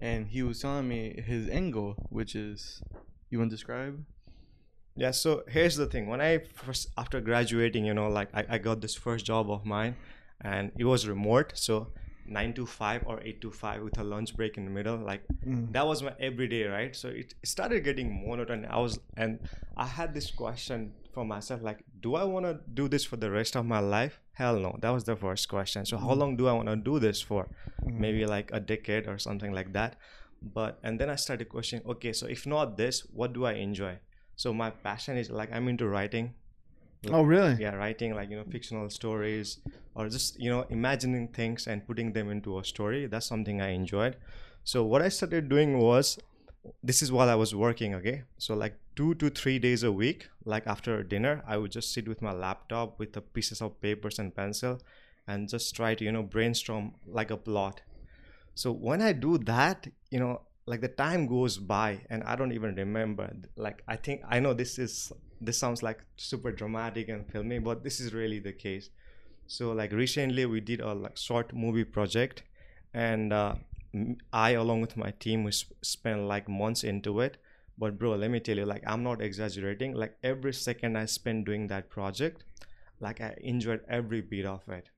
and 0.00 0.28
he 0.28 0.42
was 0.42 0.60
telling 0.60 0.88
me 0.88 1.20
his 1.20 1.48
end 1.48 1.72
goal, 1.72 1.96
which 2.10 2.34
is, 2.34 2.82
you 3.30 3.38
want 3.38 3.50
to 3.50 3.56
describe? 3.56 4.04
Yeah, 4.94 5.10
so 5.12 5.42
here's 5.48 5.76
the 5.76 5.86
thing. 5.86 6.06
When 6.06 6.20
I 6.20 6.38
first, 6.38 6.88
after 6.98 7.18
graduating, 7.20 7.84
you 7.86 7.94
know, 7.94 8.08
like 8.08 8.28
I, 8.34 8.44
I 8.50 8.58
got 8.58 8.82
this 8.82 8.94
first 8.94 9.24
job 9.24 9.50
of 9.50 9.64
mine 9.64 9.96
and 10.42 10.70
it 10.76 10.84
was 10.84 11.08
remote. 11.08 11.52
So 11.54 11.88
nine 12.26 12.52
to 12.54 12.66
five 12.66 13.02
or 13.06 13.18
eight 13.22 13.40
to 13.40 13.50
five 13.50 13.82
with 13.82 13.98
a 13.98 14.04
lunch 14.04 14.36
break 14.36 14.58
in 14.58 14.64
the 14.66 14.70
middle. 14.70 14.98
Like 14.98 15.22
Mm. 15.46 15.72
that 15.72 15.86
was 15.86 16.02
my 16.02 16.12
everyday, 16.20 16.64
right? 16.64 16.94
So 16.94 17.08
it 17.08 17.34
started 17.42 17.80
getting 17.84 18.08
monotone. 18.26 18.66
I 18.66 18.78
was, 18.78 19.00
and 19.16 19.40
I 19.78 19.86
had 19.86 20.12
this 20.12 20.30
question 20.30 20.92
for 21.12 21.24
myself 21.24 21.62
like, 21.62 21.84
do 22.00 22.14
I 22.14 22.24
want 22.24 22.46
to 22.46 22.58
do 22.74 22.88
this 22.88 23.04
for 23.04 23.16
the 23.16 23.30
rest 23.30 23.56
of 23.56 23.66
my 23.66 23.80
life? 23.80 24.20
Hell 24.32 24.58
no. 24.58 24.76
That 24.80 24.90
was 24.90 25.04
the 25.04 25.16
first 25.16 25.48
question. 25.48 25.84
So, 25.84 25.98
how 25.98 26.14
mm. 26.14 26.18
long 26.18 26.36
do 26.36 26.48
I 26.48 26.52
want 26.52 26.68
to 26.68 26.76
do 26.76 26.98
this 26.98 27.20
for? 27.20 27.48
Mm. 27.84 27.98
Maybe 27.98 28.26
like 28.26 28.50
a 28.52 28.60
decade 28.60 29.06
or 29.06 29.18
something 29.18 29.52
like 29.52 29.72
that. 29.74 29.96
But, 30.42 30.78
and 30.82 30.98
then 30.98 31.08
I 31.08 31.16
started 31.16 31.48
questioning, 31.48 31.86
okay, 31.86 32.12
so 32.12 32.26
if 32.26 32.46
not 32.46 32.76
this, 32.76 33.00
what 33.12 33.32
do 33.32 33.44
I 33.44 33.52
enjoy? 33.52 33.98
So 34.36 34.52
my 34.52 34.70
passion 34.70 35.16
is 35.16 35.30
like 35.30 35.52
I'm 35.52 35.68
into 35.68 35.86
writing. 35.86 36.34
Oh, 37.10 37.22
really? 37.22 37.56
Yeah, 37.60 37.74
writing 37.74 38.14
like 38.14 38.30
you 38.30 38.36
know 38.36 38.44
fictional 38.44 38.88
stories 38.88 39.58
or 39.94 40.08
just 40.08 40.38
you 40.40 40.48
know 40.48 40.64
imagining 40.70 41.28
things 41.28 41.66
and 41.66 41.86
putting 41.86 42.12
them 42.12 42.30
into 42.30 42.58
a 42.58 42.64
story. 42.64 43.06
That's 43.06 43.26
something 43.26 43.60
I 43.60 43.70
enjoyed. 43.70 44.16
So 44.64 44.84
what 44.84 45.02
I 45.02 45.08
started 45.08 45.48
doing 45.48 45.78
was 45.78 46.18
this 46.82 47.02
is 47.02 47.10
while 47.10 47.28
I 47.28 47.34
was 47.34 47.54
working, 47.54 47.94
okay? 47.94 48.22
So 48.38 48.54
like 48.54 48.76
2 48.96 49.14
to 49.16 49.30
3 49.30 49.58
days 49.58 49.82
a 49.82 49.92
week, 49.92 50.28
like 50.44 50.66
after 50.66 51.02
dinner, 51.02 51.42
I 51.46 51.56
would 51.56 51.72
just 51.72 51.92
sit 51.92 52.08
with 52.08 52.22
my 52.22 52.32
laptop 52.32 52.98
with 52.98 53.12
the 53.12 53.20
pieces 53.20 53.60
of 53.60 53.80
papers 53.80 54.18
and 54.18 54.34
pencil 54.34 54.80
and 55.26 55.48
just 55.48 55.74
try 55.74 55.94
to 55.94 56.04
you 56.04 56.12
know 56.12 56.22
brainstorm 56.22 56.92
like 57.06 57.30
a 57.30 57.36
plot. 57.36 57.80
So 58.54 58.72
when 58.72 59.00
I 59.02 59.12
do 59.12 59.38
that, 59.38 59.86
you 60.10 60.20
know, 60.20 60.42
like 60.66 60.80
the 60.80 60.88
time 60.88 61.26
goes 61.26 61.58
by 61.58 62.00
and 62.10 62.22
I 62.24 62.36
don't 62.36 62.52
even 62.52 62.74
remember. 62.74 63.32
Like 63.56 63.82
I 63.88 63.96
think 63.96 64.22
I 64.28 64.40
know 64.40 64.54
this 64.54 64.78
is 64.78 65.12
this 65.40 65.58
sounds 65.58 65.82
like 65.82 66.04
super 66.16 66.52
dramatic 66.52 67.08
and 67.08 67.26
filmy, 67.30 67.58
but 67.58 67.82
this 67.82 67.98
is 67.98 68.14
really 68.14 68.38
the 68.38 68.52
case. 68.52 68.90
So 69.46 69.72
like 69.72 69.92
recently 69.92 70.46
we 70.46 70.60
did 70.60 70.80
a 70.80 70.92
like 70.94 71.16
short 71.16 71.52
movie 71.54 71.84
project, 71.84 72.42
and 72.94 73.32
uh, 73.32 73.54
I 74.32 74.50
along 74.50 74.80
with 74.80 74.96
my 74.96 75.10
team 75.10 75.44
we 75.44 75.52
sp- 75.52 75.76
spent 75.82 76.22
like 76.22 76.48
months 76.48 76.84
into 76.84 77.20
it. 77.20 77.36
But 77.78 77.98
bro, 77.98 78.14
let 78.14 78.30
me 78.30 78.40
tell 78.40 78.56
you, 78.56 78.64
like 78.64 78.84
I'm 78.86 79.02
not 79.02 79.20
exaggerating. 79.22 79.94
Like 79.94 80.16
every 80.22 80.52
second 80.54 80.96
I 80.96 81.06
spent 81.06 81.46
doing 81.46 81.66
that 81.68 81.90
project, 81.90 82.44
like 83.00 83.20
I 83.20 83.34
enjoyed 83.42 83.80
every 83.88 84.20
bit 84.20 84.46
of 84.46 84.68
it. 84.68 84.88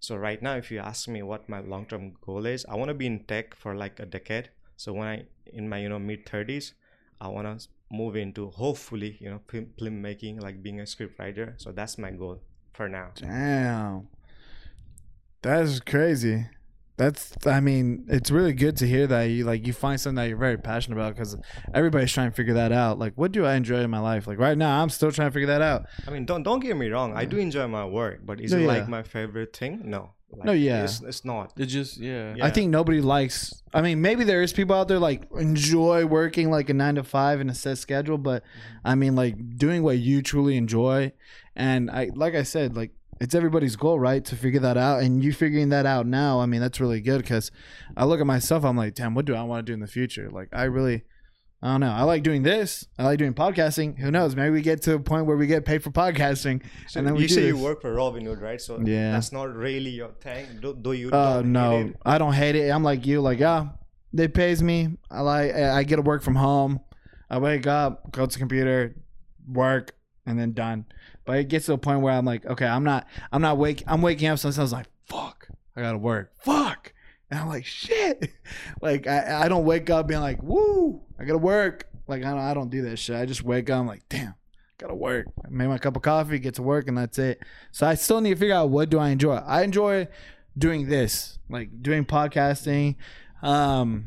So 0.00 0.16
right 0.16 0.42
now, 0.42 0.56
if 0.56 0.70
you 0.70 0.78
ask 0.78 1.08
me 1.08 1.22
what 1.22 1.48
my 1.48 1.60
long-term 1.60 2.14
goal 2.20 2.46
is, 2.46 2.66
I 2.68 2.74
want 2.74 2.88
to 2.88 2.94
be 2.94 3.06
in 3.06 3.24
tech 3.24 3.54
for 3.54 3.74
like 3.74 4.00
a 4.00 4.06
decade. 4.06 4.50
So 4.76 4.92
when 4.92 5.08
I 5.08 5.24
in 5.46 5.68
my 5.68 5.78
you 5.78 5.88
know 5.88 5.98
mid 5.98 6.26
30s, 6.26 6.72
I 7.20 7.28
want 7.28 7.46
to 7.46 7.68
move 7.90 8.16
into 8.16 8.50
hopefully 8.50 9.16
you 9.20 9.30
know 9.30 9.40
film, 9.48 10.02
making, 10.02 10.40
like 10.40 10.62
being 10.62 10.80
a 10.80 10.86
script 10.86 11.18
writer. 11.18 11.54
So 11.58 11.72
that's 11.72 11.98
my 11.98 12.10
goal 12.10 12.40
for 12.72 12.88
now. 12.88 13.10
Damn. 13.14 14.08
That's 15.42 15.80
crazy. 15.80 16.46
That's 16.96 17.34
I 17.46 17.60
mean, 17.60 18.04
it's 18.08 18.30
really 18.30 18.52
good 18.52 18.76
to 18.78 18.86
hear 18.86 19.06
that 19.06 19.22
you 19.24 19.44
like 19.44 19.66
you 19.66 19.72
find 19.72 20.00
something 20.00 20.16
that 20.16 20.28
you're 20.28 20.36
very 20.36 20.58
passionate 20.58 20.96
about 20.96 21.14
because 21.14 21.36
everybody's 21.74 22.12
trying 22.12 22.30
to 22.30 22.36
figure 22.36 22.54
that 22.54 22.70
out. 22.70 22.98
Like, 22.98 23.14
what 23.16 23.32
do 23.32 23.46
I 23.46 23.54
enjoy 23.54 23.78
in 23.80 23.90
my 23.90 23.98
life? 23.98 24.26
Like 24.26 24.38
right 24.38 24.58
now, 24.58 24.82
I'm 24.82 24.90
still 24.90 25.10
trying 25.10 25.28
to 25.28 25.32
figure 25.32 25.46
that 25.48 25.62
out. 25.62 25.86
I 26.06 26.10
mean, 26.10 26.26
don't 26.26 26.42
don't 26.42 26.60
get 26.60 26.76
me 26.76 26.88
wrong. 26.88 27.16
I 27.16 27.24
do 27.24 27.38
enjoy 27.38 27.66
my 27.66 27.86
work, 27.86 28.20
but 28.24 28.40
is 28.40 28.52
No, 28.52 28.58
it 28.58 28.60
yeah. 28.62 28.66
like 28.66 28.88
my 28.88 29.02
favorite 29.02 29.56
thing? 29.56 29.82
No. 29.84 30.10
Like, 30.30 30.44
No, 30.44 30.52
yeah. 30.52 30.84
It's, 30.84 31.00
it's 31.02 31.24
not. 31.24 31.52
It 31.56 31.66
just 31.66 31.98
yeah. 31.98 32.34
Yeah. 32.36 32.44
I 32.44 32.50
think 32.50 32.70
nobody 32.70 33.00
likes. 33.00 33.62
I 33.72 33.80
mean, 33.80 34.02
maybe 34.02 34.24
there 34.24 34.42
is 34.42 34.52
people 34.52 34.76
out 34.76 34.88
there 34.88 34.98
like 34.98 35.24
enjoy 35.38 36.04
working 36.04 36.50
like 36.50 36.68
a 36.68 36.74
nine 36.74 36.96
to 36.96 37.04
five 37.04 37.40
in 37.40 37.48
a 37.48 37.54
set 37.54 37.78
schedule, 37.78 38.18
but 38.18 38.42
mm-hmm. 38.42 38.86
I 38.88 38.94
mean, 38.96 39.14
like 39.14 39.56
doing 39.56 39.82
what 39.82 39.98
you 39.98 40.20
truly 40.20 40.58
enjoy, 40.58 41.12
and 41.56 41.90
I 41.90 42.10
like 42.14 42.34
I 42.34 42.42
said, 42.42 42.76
like 42.76 42.92
it's 43.22 43.34
everybody's 43.34 43.76
goal, 43.76 43.98
right, 44.00 44.24
to 44.24 44.36
figure 44.36 44.60
that 44.60 44.76
out, 44.76 45.02
and 45.02 45.22
you 45.22 45.32
figuring 45.32 45.68
that 45.70 45.86
out 45.86 46.06
now. 46.06 46.40
I 46.40 46.46
mean, 46.46 46.60
that's 46.60 46.80
really 46.80 47.00
good 47.00 47.22
because 47.22 47.50
I 47.96 48.04
look 48.04 48.20
at 48.20 48.26
myself, 48.26 48.64
I'm 48.64 48.76
like, 48.76 48.94
damn, 48.94 49.14
what 49.14 49.24
do 49.24 49.34
I 49.34 49.42
want 49.42 49.64
to 49.64 49.70
do 49.70 49.74
in 49.74 49.80
the 49.80 49.86
future? 49.86 50.28
Like, 50.30 50.48
I 50.52 50.64
really. 50.64 51.04
I 51.64 51.68
don't 51.70 51.80
know. 51.82 51.92
I 51.92 52.02
like 52.02 52.24
doing 52.24 52.42
this. 52.42 52.88
I 52.98 53.04
like 53.04 53.20
doing 53.20 53.34
podcasting. 53.34 53.96
Who 54.00 54.10
knows? 54.10 54.34
Maybe 54.34 54.50
we 54.50 54.62
get 54.62 54.82
to 54.82 54.94
a 54.94 54.98
point 54.98 55.26
where 55.26 55.36
we 55.36 55.46
get 55.46 55.64
paid 55.64 55.80
for 55.84 55.92
podcasting, 55.92 56.60
So 56.88 56.98
and 56.98 57.06
then 57.06 57.14
we 57.14 57.22
you 57.22 57.28
say 57.28 57.46
you 57.46 57.56
work 57.56 57.82
for 57.82 57.94
Robinhood, 57.94 58.40
right? 58.40 58.60
So 58.60 58.80
Yeah. 58.84 59.12
that's 59.12 59.30
not 59.30 59.54
really 59.54 59.90
your 59.90 60.10
thing. 60.20 60.44
Do, 60.60 60.74
do 60.74 60.90
you? 60.92 61.12
Uh, 61.12 61.40
no. 61.44 61.92
I 62.04 62.18
don't 62.18 62.32
hate 62.32 62.56
it. 62.56 62.68
I'm 62.68 62.82
like 62.82 63.06
you, 63.06 63.20
like 63.20 63.38
yeah, 63.38 63.68
it 64.12 64.34
pays 64.34 64.60
me. 64.60 64.98
I 65.08 65.20
like, 65.20 65.54
I 65.54 65.84
get 65.84 65.96
to 65.96 66.02
work 66.02 66.24
from 66.24 66.34
home. 66.34 66.80
I 67.30 67.38
wake 67.38 67.68
up, 67.68 68.10
go 68.10 68.26
to 68.26 68.32
the 68.32 68.38
computer, 68.40 68.96
work, 69.46 69.92
and 70.26 70.38
then 70.38 70.52
done. 70.52 70.86
But 71.24 71.38
it 71.38 71.48
gets 71.48 71.66
to 71.66 71.74
a 71.74 71.78
point 71.78 72.00
where 72.00 72.12
I'm 72.12 72.24
like, 72.24 72.44
okay, 72.46 72.66
I'm 72.66 72.84
not, 72.84 73.06
I'm 73.32 73.42
not 73.42 73.58
wake, 73.58 73.82
I'm 73.86 74.02
waking 74.02 74.28
up. 74.28 74.38
Sometimes 74.38 74.58
I 74.58 74.62
was 74.62 74.72
like, 74.72 74.86
fuck, 75.06 75.48
I 75.76 75.80
gotta 75.80 75.98
work, 75.98 76.32
fuck, 76.42 76.92
and 77.30 77.40
I'm 77.40 77.48
like, 77.48 77.64
shit, 77.64 78.32
like 78.80 79.06
I, 79.06 79.44
I 79.44 79.48
don't 79.48 79.64
wake 79.64 79.90
up 79.90 80.06
being 80.08 80.20
like, 80.20 80.42
woo, 80.42 81.02
I 81.18 81.24
gotta 81.24 81.38
work. 81.38 81.88
Like 82.06 82.24
I 82.24 82.30
don't, 82.30 82.40
I 82.40 82.54
don't 82.54 82.70
do 82.70 82.82
that 82.82 82.96
shit. 82.98 83.16
I 83.16 83.26
just 83.26 83.42
wake 83.42 83.70
up, 83.70 83.80
I'm 83.80 83.86
like, 83.86 84.02
damn. 84.08 84.34
Gotta 84.78 84.94
work. 84.96 85.26
I 85.44 85.48
make 85.48 85.68
my 85.68 85.78
cup 85.78 85.94
of 85.94 86.02
coffee, 86.02 86.40
get 86.40 86.56
to 86.56 86.62
work, 86.62 86.88
and 86.88 86.98
that's 86.98 87.16
it. 87.16 87.40
So 87.70 87.86
I 87.86 87.94
still 87.94 88.20
need 88.20 88.30
to 88.30 88.36
figure 88.36 88.56
out 88.56 88.68
what 88.68 88.90
do 88.90 88.98
I 88.98 89.10
enjoy. 89.10 89.36
I 89.36 89.62
enjoy 89.62 90.08
doing 90.58 90.88
this, 90.88 91.38
like 91.48 91.82
doing 91.82 92.04
podcasting. 92.04 92.96
Um, 93.42 94.06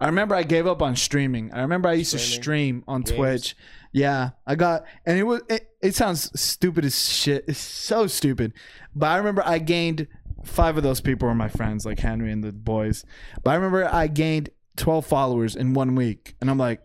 I 0.00 0.06
remember 0.06 0.34
I 0.34 0.42
gave 0.42 0.66
up 0.66 0.82
on 0.82 0.96
streaming. 0.96 1.52
I 1.52 1.62
remember 1.62 1.88
I 1.88 1.94
used 1.94 2.12
to 2.12 2.18
stream 2.18 2.84
on 2.86 3.02
Games? 3.02 3.16
Twitch. 3.16 3.56
Yeah, 3.92 4.30
I 4.46 4.54
got, 4.54 4.84
and 5.04 5.18
it 5.18 5.24
was 5.24 5.42
it, 5.48 5.68
it 5.82 5.94
sounds 5.94 6.30
stupid 6.40 6.84
as 6.84 7.08
shit. 7.08 7.44
It's 7.46 7.58
so 7.58 8.06
stupid, 8.06 8.54
but 8.94 9.06
I 9.06 9.18
remember 9.18 9.42
I 9.44 9.58
gained 9.58 10.08
five 10.44 10.76
of 10.76 10.82
those 10.82 11.00
people 11.00 11.28
were 11.28 11.34
my 11.34 11.48
friends, 11.48 11.84
like 11.84 11.98
Henry 11.98 12.32
and 12.32 12.42
the 12.42 12.52
boys. 12.52 13.04
But 13.42 13.50
I 13.50 13.54
remember 13.56 13.86
I 13.92 14.06
gained 14.06 14.48
twelve 14.76 15.04
followers 15.06 15.54
in 15.56 15.74
one 15.74 15.94
week, 15.94 16.34
and 16.40 16.50
I'm 16.50 16.58
like. 16.58 16.80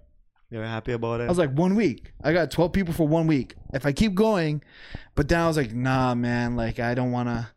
You're 0.49 0.63
happy 0.63 0.93
about 0.93 1.19
it? 1.19 1.25
I 1.25 1.27
was 1.27 1.37
like, 1.37 1.51
one 1.51 1.75
week. 1.75 2.13
I 2.23 2.31
got 2.31 2.51
12 2.51 2.71
people 2.71 2.93
for 2.93 3.05
one 3.05 3.27
week. 3.27 3.55
If 3.73 3.85
I 3.85 3.91
keep 3.91 4.15
going, 4.15 4.63
but 5.13 5.27
then 5.27 5.41
I 5.41 5.47
was 5.47 5.57
like, 5.57 5.73
nah, 5.73 6.15
man, 6.15 6.55
like, 6.55 6.79
I 6.79 6.93
don't 6.93 7.11
want 7.11 7.27
to. 7.27 7.49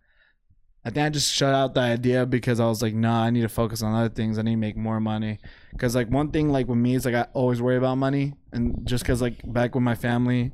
I 0.84 0.90
think 0.90 1.04
I 1.04 1.10
just 1.10 1.32
shut 1.32 1.54
out 1.54 1.75
the 1.75 1.80
idea 1.80 2.25
because 2.25 2.58
I 2.58 2.66
was 2.66 2.80
like, 2.80 2.94
nah, 2.94 3.25
I 3.25 3.30
need 3.30 3.42
to 3.42 3.49
focus 3.49 3.82
on 3.82 3.94
other 3.94 4.08
things. 4.08 4.38
I 4.38 4.42
need 4.42 4.52
to 4.52 4.56
make 4.56 4.76
more 4.76 5.00
money. 5.00 5.38
Because, 5.72 5.94
like, 5.94 6.08
one 6.08 6.30
thing, 6.30 6.49
like, 6.49 6.68
with 6.68 6.78
me 6.78 6.94
is, 6.94 7.04
like, 7.04 7.14
I 7.14 7.26
always 7.34 7.60
worry 7.60 7.76
about 7.76 7.96
money. 7.96 8.34
And 8.52 8.87
just 8.87 9.04
because, 9.04 9.20
like, 9.20 9.40
back 9.44 9.75
with 9.75 9.84
my 9.84 9.94
family, 9.94 10.52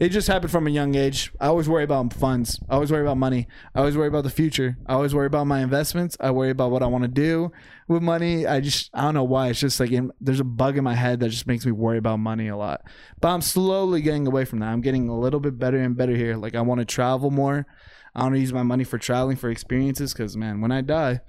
it 0.00 0.08
just 0.08 0.28
happened 0.28 0.50
from 0.50 0.66
a 0.66 0.70
young 0.70 0.94
age. 0.94 1.30
I 1.38 1.48
always 1.48 1.68
worry 1.68 1.84
about 1.84 2.14
funds. 2.14 2.58
I 2.70 2.74
always 2.74 2.90
worry 2.90 3.02
about 3.02 3.18
money. 3.18 3.46
I 3.74 3.80
always 3.80 3.98
worry 3.98 4.08
about 4.08 4.24
the 4.24 4.30
future. 4.30 4.78
I 4.86 4.94
always 4.94 5.14
worry 5.14 5.26
about 5.26 5.46
my 5.46 5.60
investments. 5.60 6.16
I 6.18 6.30
worry 6.30 6.48
about 6.48 6.70
what 6.70 6.82
I 6.82 6.86
want 6.86 7.02
to 7.04 7.08
do 7.08 7.52
with 7.86 8.02
money. 8.02 8.46
I 8.46 8.60
just 8.60 8.88
I 8.94 9.02
don't 9.02 9.14
know 9.14 9.24
why. 9.24 9.48
It's 9.48 9.60
just 9.60 9.78
like 9.78 9.90
in, 9.90 10.10
there's 10.18 10.40
a 10.40 10.44
bug 10.44 10.78
in 10.78 10.84
my 10.84 10.94
head 10.94 11.20
that 11.20 11.28
just 11.28 11.46
makes 11.46 11.66
me 11.66 11.72
worry 11.72 11.98
about 11.98 12.18
money 12.18 12.48
a 12.48 12.56
lot. 12.56 12.80
But 13.20 13.28
I'm 13.28 13.42
slowly 13.42 14.00
getting 14.00 14.26
away 14.26 14.46
from 14.46 14.60
that. 14.60 14.68
I'm 14.68 14.80
getting 14.80 15.10
a 15.10 15.18
little 15.18 15.38
bit 15.38 15.58
better 15.58 15.76
and 15.76 15.94
better 15.94 16.16
here. 16.16 16.36
Like 16.36 16.54
I 16.54 16.62
want 16.62 16.78
to 16.78 16.86
travel 16.86 17.30
more. 17.30 17.66
I 18.14 18.22
want 18.22 18.34
to 18.34 18.40
use 18.40 18.52
my 18.52 18.62
money 18.62 18.84
for 18.84 18.98
traveling 18.98 19.36
for 19.36 19.50
experiences. 19.50 20.12
Because 20.12 20.36
man, 20.36 20.60
when 20.60 20.72
I 20.72 20.80
die, 20.80 21.20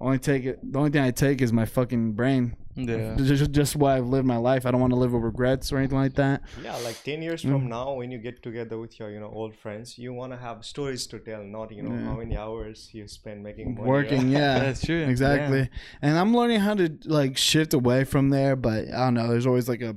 only 0.00 0.18
take 0.18 0.44
it. 0.44 0.58
The 0.72 0.78
only 0.78 0.90
thing 0.90 1.02
I 1.02 1.10
take 1.12 1.40
is 1.40 1.52
my 1.52 1.64
fucking 1.64 2.12
brain. 2.12 2.56
Yeah. 2.76 3.14
Just, 3.18 3.52
just 3.52 3.76
why 3.76 3.96
I've 3.96 4.08
lived 4.08 4.26
my 4.26 4.36
life. 4.36 4.66
I 4.66 4.72
don't 4.72 4.80
want 4.80 4.92
to 4.92 4.98
live 4.98 5.12
with 5.12 5.22
regrets 5.22 5.72
or 5.72 5.78
anything 5.78 5.96
like 5.96 6.14
that. 6.14 6.42
yeah, 6.60 6.74
like 6.78 7.00
ten 7.04 7.22
years 7.22 7.44
Mm. 7.44 7.50
from 7.52 7.68
now, 7.68 7.92
when 7.94 8.10
you 8.10 8.18
get 8.18 8.42
together 8.42 8.76
with 8.78 8.98
your 8.98 9.10
you 9.12 9.20
know 9.20 9.30
old 9.32 9.54
friends, 9.54 9.96
you 9.96 10.12
want 10.12 10.32
to 10.32 10.36
have 10.38 10.64
stories 10.64 11.06
to 11.06 11.20
tell, 11.20 11.44
not 11.44 11.70
you 11.70 11.82
know 11.84 11.94
Yeah. 11.94 12.04
how 12.06 12.16
many 12.16 12.36
hours 12.36 12.90
you 12.92 13.06
spend 13.06 13.44
making 13.44 13.76
money. 13.76 13.88
Working, 13.88 14.28
yeah. 14.28 14.58
That's 14.64 14.84
true. 14.84 15.04
exactly 15.04 15.70
and 16.02 16.18
i'm 16.18 16.34
learning 16.34 16.58
how 16.60 16.74
to 16.74 16.98
like 17.04 17.36
shift 17.36 17.72
away 17.74 18.02
from 18.02 18.30
there 18.30 18.56
but 18.56 18.88
i 18.92 19.04
don't 19.04 19.14
know 19.14 19.28
there's 19.28 19.46
always 19.46 19.68
like 19.68 19.80
a 19.82 19.94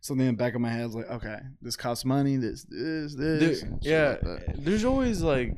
something 0.00 0.26
in 0.26 0.34
the 0.34 0.38
back 0.38 0.54
of 0.54 0.60
my 0.60 0.70
head 0.70 0.86
is 0.86 0.94
like 0.94 1.10
okay 1.10 1.38
this 1.60 1.76
costs 1.76 2.04
money 2.04 2.36
this 2.36 2.64
this 2.64 3.14
this 3.14 3.62
There- 3.62 3.78
yeah, 3.82 4.16
like 4.22 4.56
there's 4.56 4.84
always 4.84 5.20
like, 5.22 5.56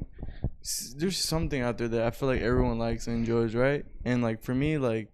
there's 0.96 1.18
something 1.18 1.60
out 1.62 1.78
there 1.78 1.88
that 1.88 2.02
I 2.02 2.10
feel 2.10 2.28
like 2.28 2.40
everyone 2.40 2.78
likes 2.78 3.06
and 3.06 3.16
enjoys, 3.18 3.54
right? 3.54 3.84
And 4.04 4.22
like 4.22 4.42
for 4.42 4.54
me, 4.54 4.78
like, 4.78 5.08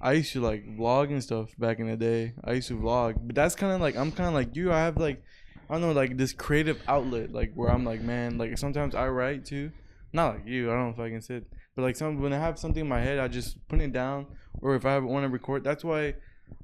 I 0.00 0.12
used 0.12 0.32
to 0.34 0.40
like 0.40 0.64
vlog 0.76 1.10
and 1.10 1.22
stuff 1.22 1.50
back 1.58 1.78
in 1.80 1.88
the 1.88 1.96
day. 1.96 2.34
I 2.44 2.52
used 2.52 2.68
to 2.68 2.78
vlog, 2.78 3.14
but 3.26 3.34
that's 3.34 3.54
kind 3.56 3.72
of 3.72 3.80
like 3.80 3.96
I'm 3.96 4.12
kind 4.12 4.28
of 4.28 4.34
like 4.34 4.54
you. 4.54 4.72
I 4.72 4.78
have 4.80 4.96
like, 4.96 5.22
I 5.68 5.74
don't 5.74 5.80
know, 5.82 5.92
like 5.92 6.16
this 6.16 6.32
creative 6.32 6.80
outlet, 6.86 7.32
like 7.32 7.52
where 7.54 7.70
I'm 7.70 7.84
like, 7.84 8.00
man, 8.00 8.38
like 8.38 8.56
sometimes 8.58 8.94
I 8.94 9.08
write 9.08 9.44
too. 9.44 9.72
Not 10.12 10.34
like 10.36 10.46
you. 10.46 10.70
I 10.70 10.74
don't 10.74 10.84
know 10.86 10.94
if 10.94 11.00
I 11.00 11.10
can 11.10 11.20
sit, 11.20 11.44
but 11.74 11.82
like 11.82 11.96
some 11.96 12.20
when 12.20 12.32
I 12.32 12.38
have 12.38 12.58
something 12.58 12.82
in 12.82 12.88
my 12.88 13.00
head, 13.00 13.18
I 13.18 13.26
just 13.28 13.56
put 13.68 13.80
it 13.80 13.92
down. 13.92 14.26
Or 14.62 14.74
if 14.76 14.86
I 14.86 14.98
want 14.98 15.24
to 15.24 15.28
record, 15.28 15.62
that's 15.64 15.84
why, 15.84 16.14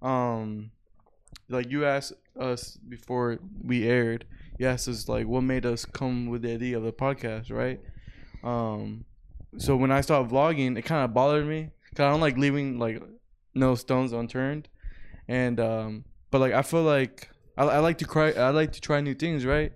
um, 0.02 0.70
like 1.48 1.70
you 1.70 1.84
asked 1.84 2.12
us 2.38 2.76
before 2.88 3.38
we 3.62 3.86
aired. 3.88 4.24
You 4.58 4.66
asked 4.66 4.88
us 4.88 5.08
like 5.08 5.26
what 5.26 5.42
made 5.42 5.66
us 5.66 5.84
come 5.84 6.26
with 6.26 6.42
the 6.42 6.52
idea 6.52 6.76
of 6.76 6.84
the 6.84 6.92
podcast, 6.92 7.50
right? 7.50 7.80
Um, 8.42 9.04
so 9.58 9.76
when 9.76 9.90
I 9.90 10.00
started 10.00 10.30
vlogging, 10.30 10.76
it 10.78 10.82
kind 10.82 11.04
of 11.04 11.14
bothered 11.14 11.46
me 11.46 11.70
because 11.90 12.04
I 12.04 12.10
don't 12.10 12.20
like 12.20 12.36
leaving 12.36 12.78
like 12.78 13.02
no 13.54 13.74
stones 13.74 14.12
unturned, 14.12 14.68
and 15.28 15.60
um, 15.60 16.04
but 16.30 16.40
like 16.40 16.52
I 16.52 16.62
feel 16.62 16.82
like 16.82 17.28
I, 17.56 17.64
I 17.64 17.78
like 17.78 17.98
to 17.98 18.04
cry. 18.04 18.32
I 18.32 18.50
like 18.50 18.72
to 18.72 18.80
try 18.80 19.00
new 19.00 19.14
things, 19.14 19.44
right? 19.44 19.72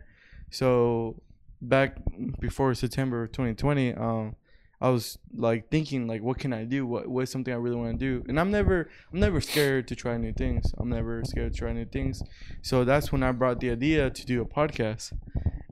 So 0.50 1.22
back 1.60 1.98
before 2.40 2.74
September 2.74 3.24
of 3.24 3.32
2020, 3.32 3.94
um, 3.94 4.36
I 4.80 4.90
was 4.90 5.18
like 5.34 5.70
thinking 5.70 6.06
like, 6.06 6.22
what 6.22 6.38
can 6.38 6.52
I 6.52 6.64
do? 6.64 6.86
What 6.86 7.08
what's 7.08 7.32
something 7.32 7.52
I 7.52 7.56
really 7.56 7.76
want 7.76 7.98
to 7.98 7.98
do? 7.98 8.24
And 8.28 8.38
I'm 8.38 8.50
never 8.50 8.88
I'm 9.12 9.18
never 9.18 9.40
scared 9.40 9.88
to 9.88 9.96
try 9.96 10.16
new 10.16 10.32
things. 10.32 10.72
I'm 10.78 10.88
never 10.88 11.24
scared 11.24 11.52
to 11.52 11.58
try 11.58 11.72
new 11.72 11.84
things. 11.84 12.22
So 12.62 12.84
that's 12.84 13.10
when 13.10 13.22
I 13.22 13.32
brought 13.32 13.60
the 13.60 13.70
idea 13.70 14.10
to 14.10 14.26
do 14.26 14.40
a 14.40 14.46
podcast, 14.46 15.12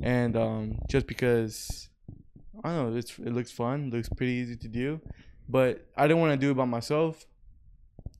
and 0.02 0.36
um, 0.36 0.78
just 0.88 1.06
because 1.06 1.88
I 2.64 2.70
don't 2.70 2.92
know, 2.92 2.96
it's 2.96 3.18
it 3.18 3.32
looks 3.32 3.52
fun, 3.52 3.90
looks 3.90 4.08
pretty 4.08 4.32
easy 4.32 4.56
to 4.56 4.68
do, 4.68 5.00
but 5.48 5.86
I 5.96 6.08
didn't 6.08 6.20
want 6.20 6.32
to 6.32 6.44
do 6.44 6.50
it 6.50 6.54
by 6.54 6.64
myself 6.64 7.26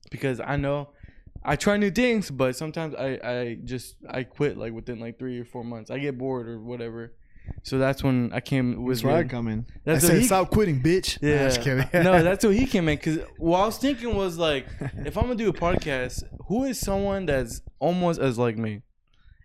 because 0.09 0.39
I 0.39 0.55
know 0.55 0.89
I 1.43 1.55
try 1.55 1.77
new 1.77 1.91
things, 1.91 2.31
but 2.31 2.55
sometimes 2.55 2.95
I, 2.95 3.19
I 3.23 3.57
just 3.63 3.95
I 4.09 4.23
quit 4.23 4.57
like 4.57 4.73
within 4.73 4.99
like 4.99 5.19
three 5.19 5.39
or 5.39 5.45
four 5.45 5.63
months. 5.63 5.91
I 5.91 5.99
get 5.99 6.17
bored 6.17 6.47
or 6.47 6.59
whatever. 6.59 7.13
So 7.63 7.77
that's 7.77 8.03
when 8.03 8.31
I 8.33 8.39
came 8.39 8.83
Was 8.83 8.99
That's 8.99 9.05
where 9.05 9.15
I 9.17 9.23
come 9.25 9.47
in. 9.47 9.65
That's 9.83 10.05
I 10.05 10.07
said, 10.07 10.17
he- 10.19 10.25
stop 10.25 10.49
quitting, 10.51 10.81
bitch. 10.81 11.21
Nah, 11.21 11.29
Yeah. 11.29 11.43
just 11.47 11.61
kidding. 11.61 11.85
no, 11.93 12.23
that's 12.23 12.45
what 12.45 12.55
he 12.55 12.65
came 12.65 12.87
in. 12.89 12.97
Cause 12.97 13.19
what 13.37 13.59
I 13.59 13.65
was 13.65 13.77
thinking 13.77 14.15
was 14.15 14.37
like, 14.37 14.67
if 14.79 15.17
I'm 15.17 15.23
gonna 15.23 15.35
do 15.35 15.49
a 15.49 15.53
podcast, 15.53 16.23
who 16.47 16.63
is 16.63 16.79
someone 16.79 17.25
that's 17.25 17.61
almost 17.79 18.19
as 18.19 18.37
like 18.37 18.57
me? 18.57 18.81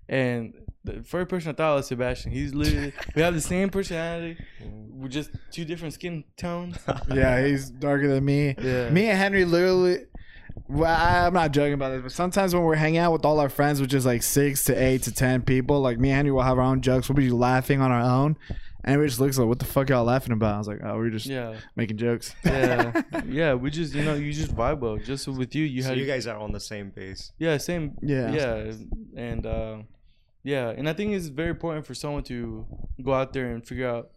And 0.08 0.54
the 0.84 1.02
first 1.04 1.28
person 1.28 1.50
I 1.50 1.54
thought 1.54 1.76
was 1.76 1.86
Sebastian. 1.86 2.32
He's 2.32 2.54
literally 2.54 2.92
we 3.14 3.22
have 3.22 3.34
the 3.34 3.40
same 3.40 3.70
personality. 3.70 4.36
We're 4.90 5.08
just 5.08 5.30
two 5.50 5.64
different 5.64 5.94
skin 5.94 6.24
tones. 6.36 6.76
yeah, 7.12 7.44
he's 7.44 7.70
darker 7.70 8.08
than 8.08 8.24
me. 8.24 8.54
Yeah. 8.60 8.90
Me 8.90 9.06
and 9.08 9.18
Henry 9.18 9.44
literally. 9.44 9.98
Well, 10.68 10.94
I, 10.94 11.26
I'm 11.26 11.34
not 11.34 11.52
joking 11.52 11.74
about 11.74 11.90
this, 11.90 12.02
but 12.02 12.12
sometimes 12.12 12.54
when 12.54 12.62
we're 12.64 12.74
hanging 12.76 12.98
out 12.98 13.12
with 13.12 13.24
all 13.24 13.40
our 13.40 13.48
friends, 13.48 13.80
which 13.80 13.94
is 13.94 14.06
like 14.06 14.22
six 14.22 14.64
to 14.64 14.74
eight 14.74 15.02
to 15.04 15.12
ten 15.12 15.42
people, 15.42 15.80
like 15.80 15.98
me 15.98 16.10
and 16.10 16.16
Henry 16.16 16.32
will 16.32 16.42
have 16.42 16.58
our 16.58 16.64
own 16.64 16.80
jokes. 16.80 17.08
We'll 17.08 17.16
be 17.16 17.30
laughing 17.30 17.80
on 17.80 17.90
our 17.90 18.00
own, 18.00 18.36
and 18.84 19.00
we 19.00 19.06
just 19.06 19.20
looks 19.20 19.38
like, 19.38 19.48
"What 19.48 19.58
the 19.58 19.64
fuck 19.64 19.88
y'all 19.90 20.04
laughing 20.04 20.32
about?" 20.32 20.54
I 20.54 20.58
was 20.58 20.68
like, 20.68 20.80
"Oh, 20.82 20.96
we're 20.96 21.10
just 21.10 21.26
Yeah. 21.26 21.56
making 21.76 21.98
jokes." 21.98 22.34
Yeah. 22.44 23.02
yeah. 23.26 23.54
We 23.54 23.70
just 23.70 23.94
you 23.94 24.02
know, 24.04 24.14
you 24.14 24.32
just 24.32 24.54
vibe 24.54 24.80
well. 24.80 24.96
Just 24.98 25.28
with 25.28 25.54
you, 25.54 25.64
you 25.64 25.82
so 25.82 25.90
had 25.90 25.98
you 25.98 26.06
guys 26.06 26.26
are 26.26 26.38
on 26.38 26.52
the 26.52 26.60
same 26.60 26.90
page. 26.90 27.20
Yeah, 27.38 27.56
same. 27.58 27.96
Yeah. 28.02 28.32
Yeah, 28.32 28.72
and 29.16 29.46
uh, 29.46 29.76
yeah, 30.42 30.68
and 30.70 30.88
I 30.88 30.92
think 30.92 31.12
it's 31.12 31.26
very 31.28 31.50
important 31.50 31.86
for 31.86 31.94
someone 31.94 32.22
to 32.24 32.66
go 33.02 33.12
out 33.14 33.32
there 33.32 33.52
and 33.52 33.66
figure 33.66 33.88
out 33.88 34.10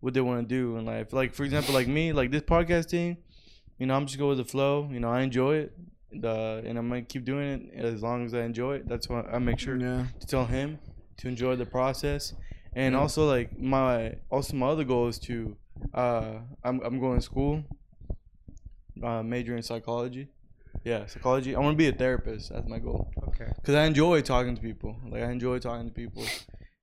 what 0.00 0.14
they 0.14 0.20
want 0.20 0.48
to 0.48 0.54
do 0.54 0.76
in 0.76 0.84
life. 0.84 1.12
Like 1.12 1.32
for 1.34 1.44
example, 1.44 1.74
like 1.74 1.88
me, 1.88 2.12
like 2.12 2.30
this 2.30 2.42
podcast 2.42 2.90
thing, 2.90 3.16
you 3.82 3.86
know, 3.88 3.94
I'm 3.96 4.06
just 4.06 4.16
go 4.24 4.28
with 4.28 4.38
the 4.38 4.44
flow. 4.54 4.88
You 4.94 5.00
know, 5.02 5.10
I 5.18 5.20
enjoy 5.28 5.54
it, 5.64 5.70
uh, 6.22 6.58
and 6.66 6.74
I'm 6.78 6.88
gonna 6.88 7.02
keep 7.02 7.24
doing 7.32 7.46
it 7.74 7.84
as 7.84 8.00
long 8.00 8.24
as 8.24 8.32
I 8.32 8.42
enjoy 8.50 8.72
it. 8.78 8.82
That's 8.90 9.08
why 9.08 9.22
I 9.22 9.38
make 9.48 9.58
sure 9.58 9.76
Yeah. 9.76 10.06
to 10.20 10.26
tell 10.34 10.46
him 10.46 10.78
to 11.20 11.24
enjoy 11.26 11.56
the 11.56 11.66
process, 11.66 12.22
and 12.82 12.94
also 12.94 13.20
like 13.26 13.48
my 13.58 13.92
also 14.30 14.50
my 14.62 14.68
other 14.74 14.84
goal 14.92 15.08
is 15.12 15.18
to 15.28 15.34
uh, 16.02 16.34
I'm 16.66 16.76
I'm 16.86 17.00
going 17.00 17.18
to 17.18 17.24
school, 17.32 17.54
uh, 19.02 19.22
major 19.34 19.56
in 19.56 19.62
psychology. 19.70 20.28
Yeah, 20.84 21.06
psychology. 21.06 21.50
I 21.56 21.58
want 21.64 21.74
to 21.74 21.78
be 21.84 21.88
a 21.88 21.92
therapist. 22.04 22.44
That's 22.52 22.68
my 22.68 22.78
goal 22.78 23.10
Okay. 23.28 23.50
because 23.56 23.74
I 23.74 23.84
enjoy 23.92 24.20
talking 24.22 24.54
to 24.54 24.62
people. 24.70 24.96
Like 25.12 25.22
I 25.28 25.30
enjoy 25.38 25.58
talking 25.58 25.88
to 25.88 25.94
people 26.02 26.24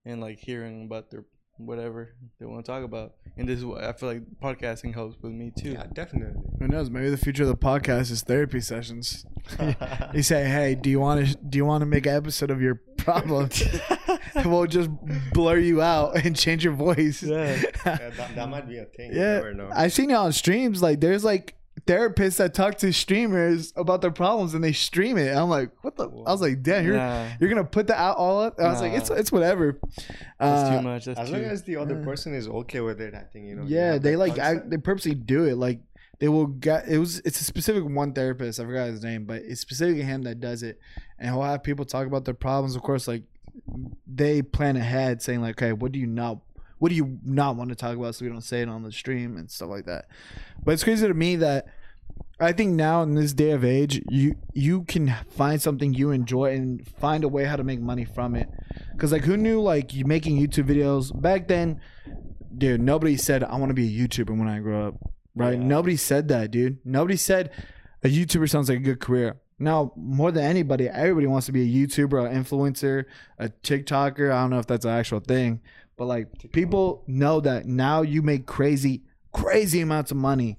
and 0.05 0.19
like 0.19 0.37
hearing 0.39 0.75
about 0.85 1.11
their 1.11 1.23
whatever 1.59 2.15
they 2.39 2.45
want 2.45 2.65
to 2.65 2.71
talk 2.71 2.83
about. 2.83 3.13
And 3.37 3.47
this 3.47 3.59
is 3.59 3.65
what 3.65 3.83
I 3.83 3.93
feel 3.93 4.09
like 4.09 4.23
podcasting 4.41 4.93
helps 4.93 5.21
with 5.21 5.31
me 5.31 5.51
too. 5.57 5.71
Yeah, 5.71 5.85
definitely. 5.93 6.41
Who 6.59 6.67
knows? 6.67 6.89
Maybe 6.89 7.09
the 7.09 7.17
future 7.17 7.43
of 7.43 7.49
the 7.49 7.57
podcast 7.57 8.11
is 8.11 8.21
therapy 8.21 8.61
sessions. 8.61 9.25
You 10.13 10.23
say, 10.23 10.45
"Hey, 10.45 10.75
do 10.75 10.89
you 10.89 10.99
want 10.99 11.25
to 11.25 11.35
do 11.35 11.57
you 11.57 11.65
want 11.65 11.81
to 11.81 11.85
make 11.85 12.05
an 12.05 12.15
episode 12.15 12.51
of 12.51 12.61
your 12.61 12.75
problems?" 12.97 13.63
we'll 14.45 14.65
just 14.65 14.89
blur 15.33 15.57
you 15.57 15.81
out 15.81 16.23
and 16.23 16.35
change 16.35 16.63
your 16.63 16.73
voice. 16.73 17.23
Yeah. 17.23 17.55
yeah, 17.85 18.09
that, 18.09 18.35
that 18.35 18.49
might 18.49 18.67
be 18.67 18.77
a 18.77 18.85
thing. 18.85 19.11
Yeah. 19.13 19.69
I've 19.73 19.93
seen 19.93 20.09
it 20.11 20.13
on 20.13 20.33
streams. 20.33 20.81
Like, 20.81 20.99
there's 20.99 21.23
like 21.23 21.55
therapists 21.89 22.37
that 22.37 22.53
talk 22.53 22.77
to 22.77 22.93
streamers 22.93 23.73
about 23.75 24.01
their 24.01 24.11
problems 24.11 24.53
and 24.53 24.63
they 24.63 24.71
stream 24.73 25.17
it. 25.17 25.35
I'm 25.35 25.49
like, 25.49 25.71
what 25.81 25.95
the? 25.95 26.03
I 26.07 26.31
was 26.31 26.39
like, 26.39 26.61
damn, 26.61 26.85
you're 26.85 26.95
Nah, 26.95 27.27
you're 27.39 27.49
gonna 27.49 27.63
put 27.63 27.87
that 27.87 27.97
out 27.97 28.17
all 28.17 28.39
up. 28.41 28.59
I 28.59 28.69
was 28.69 28.79
like, 28.79 28.93
it's 28.93 29.09
it's 29.09 29.31
whatever. 29.31 29.79
that's 30.39 30.69
Uh, 30.69 30.77
too 30.77 30.81
much. 30.83 31.05
That's 31.05 31.19
as 31.19 31.29
too. 31.29 31.35
long 31.35 31.43
as 31.45 31.63
the 31.63 31.77
other 31.77 31.97
yeah. 31.97 32.05
person 32.05 32.35
is 32.35 32.47
okay 32.47 32.81
with 32.81 33.01
it, 33.01 33.15
I 33.15 33.23
think 33.23 33.47
you 33.47 33.55
know. 33.55 33.63
yeah, 33.65 33.93
have 33.93 34.03
they 34.03 34.15
like 34.15 34.37
I, 34.37 34.55
they 34.63 34.77
purposely 34.77 35.15
do 35.15 35.45
it. 35.45 35.55
Like 35.55 35.79
they 36.19 36.27
will 36.27 36.47
get 36.47 36.87
it 36.87 36.99
was 36.99 37.19
it's 37.25 37.41
a 37.41 37.43
specific 37.43 37.83
one 37.83 38.13
therapist. 38.13 38.59
I 38.59 38.65
forgot 38.65 38.87
his 38.89 39.03
name, 39.03 39.25
but 39.25 39.41
it's 39.41 39.61
specifically 39.61 40.03
him 40.03 40.21
that 40.23 40.39
does 40.39 40.61
it, 40.61 40.79
and 41.17 41.33
he'll 41.33 41.41
have 41.43 41.63
people 41.63 41.85
talk 41.85 42.05
about 42.05 42.25
their 42.25 42.35
problems. 42.35 42.75
Of 42.75 42.83
course, 42.83 43.07
like 43.07 43.23
they 44.05 44.43
plan 44.43 44.77
ahead, 44.77 45.23
saying 45.23 45.41
like, 45.41 45.59
okay, 45.61 45.73
what 45.73 45.91
do 45.91 45.97
you 45.99 46.07
not 46.07 46.37
what 46.77 46.89
do 46.89 46.95
you 46.95 47.17
not 47.25 47.55
want 47.55 47.69
to 47.69 47.75
talk 47.75 47.97
about 47.97 48.15
so 48.15 48.23
we 48.23 48.31
don't 48.31 48.41
say 48.41 48.61
it 48.61 48.69
on 48.69 48.83
the 48.83 48.91
stream 48.91 49.35
and 49.37 49.51
stuff 49.51 49.69
like 49.69 49.85
that. 49.85 50.07
But 50.63 50.73
it's 50.73 50.83
crazy 50.83 51.05
to 51.07 51.13
me 51.13 51.35
that 51.37 51.67
I 52.41 52.53
think 52.53 52.71
now 52.71 53.01
in 53.03 53.15
this 53.15 53.33
day 53.33 53.51
of 53.51 53.65
age, 53.65 54.01
you 54.09 54.35
you 54.53 54.83
can 54.83 55.13
find 55.29 55.61
something 55.61 55.93
you 55.93 56.11
enjoy 56.11 56.53
and 56.53 56.87
find 56.87 57.23
a 57.23 57.27
way 57.27 57.43
how 57.43 57.57
to 57.57 57.63
make 57.63 57.81
money 57.81 58.05
from 58.05 58.35
it. 58.35 58.49
Cause 58.97 59.11
like 59.11 59.23
who 59.23 59.35
knew 59.35 59.61
like 59.61 59.93
you 59.93 60.05
making 60.05 60.39
YouTube 60.39 60.65
videos 60.65 61.11
back 61.21 61.47
then, 61.49 61.81
dude? 62.57 62.81
Nobody 62.81 63.17
said 63.17 63.43
I 63.43 63.55
want 63.57 63.71
to 63.71 63.73
be 63.73 63.87
a 63.87 64.07
YouTuber 64.07 64.37
when 64.37 64.47
I 64.47 64.59
grow 64.59 64.87
up, 64.87 64.95
right? 65.35 65.57
Yeah. 65.57 65.65
Nobody 65.65 65.97
said 65.97 66.29
that, 66.29 66.51
dude. 66.51 66.79
Nobody 66.85 67.17
said 67.17 67.51
a 68.03 68.07
YouTuber 68.07 68.49
sounds 68.49 68.69
like 68.69 68.77
a 68.77 68.81
good 68.81 69.01
career. 69.01 69.37
Now 69.57 69.91
more 69.97 70.31
than 70.31 70.45
anybody, 70.45 70.87
everybody 70.87 71.27
wants 71.27 71.47
to 71.47 71.51
be 71.51 71.63
a 71.63 71.87
YouTuber, 71.87 72.29
an 72.29 72.41
influencer, 72.43 73.03
a 73.37 73.49
TikToker. 73.49 74.31
I 74.31 74.41
don't 74.41 74.49
know 74.51 74.59
if 74.59 74.67
that's 74.67 74.85
an 74.85 74.91
actual 74.91 75.19
thing, 75.19 75.59
but 75.97 76.05
like 76.05 76.51
people 76.53 77.03
know 77.05 77.41
that 77.41 77.65
now 77.65 78.01
you 78.01 78.21
make 78.21 78.45
crazy, 78.45 79.03
crazy 79.33 79.81
amounts 79.81 80.11
of 80.11 80.17
money. 80.17 80.57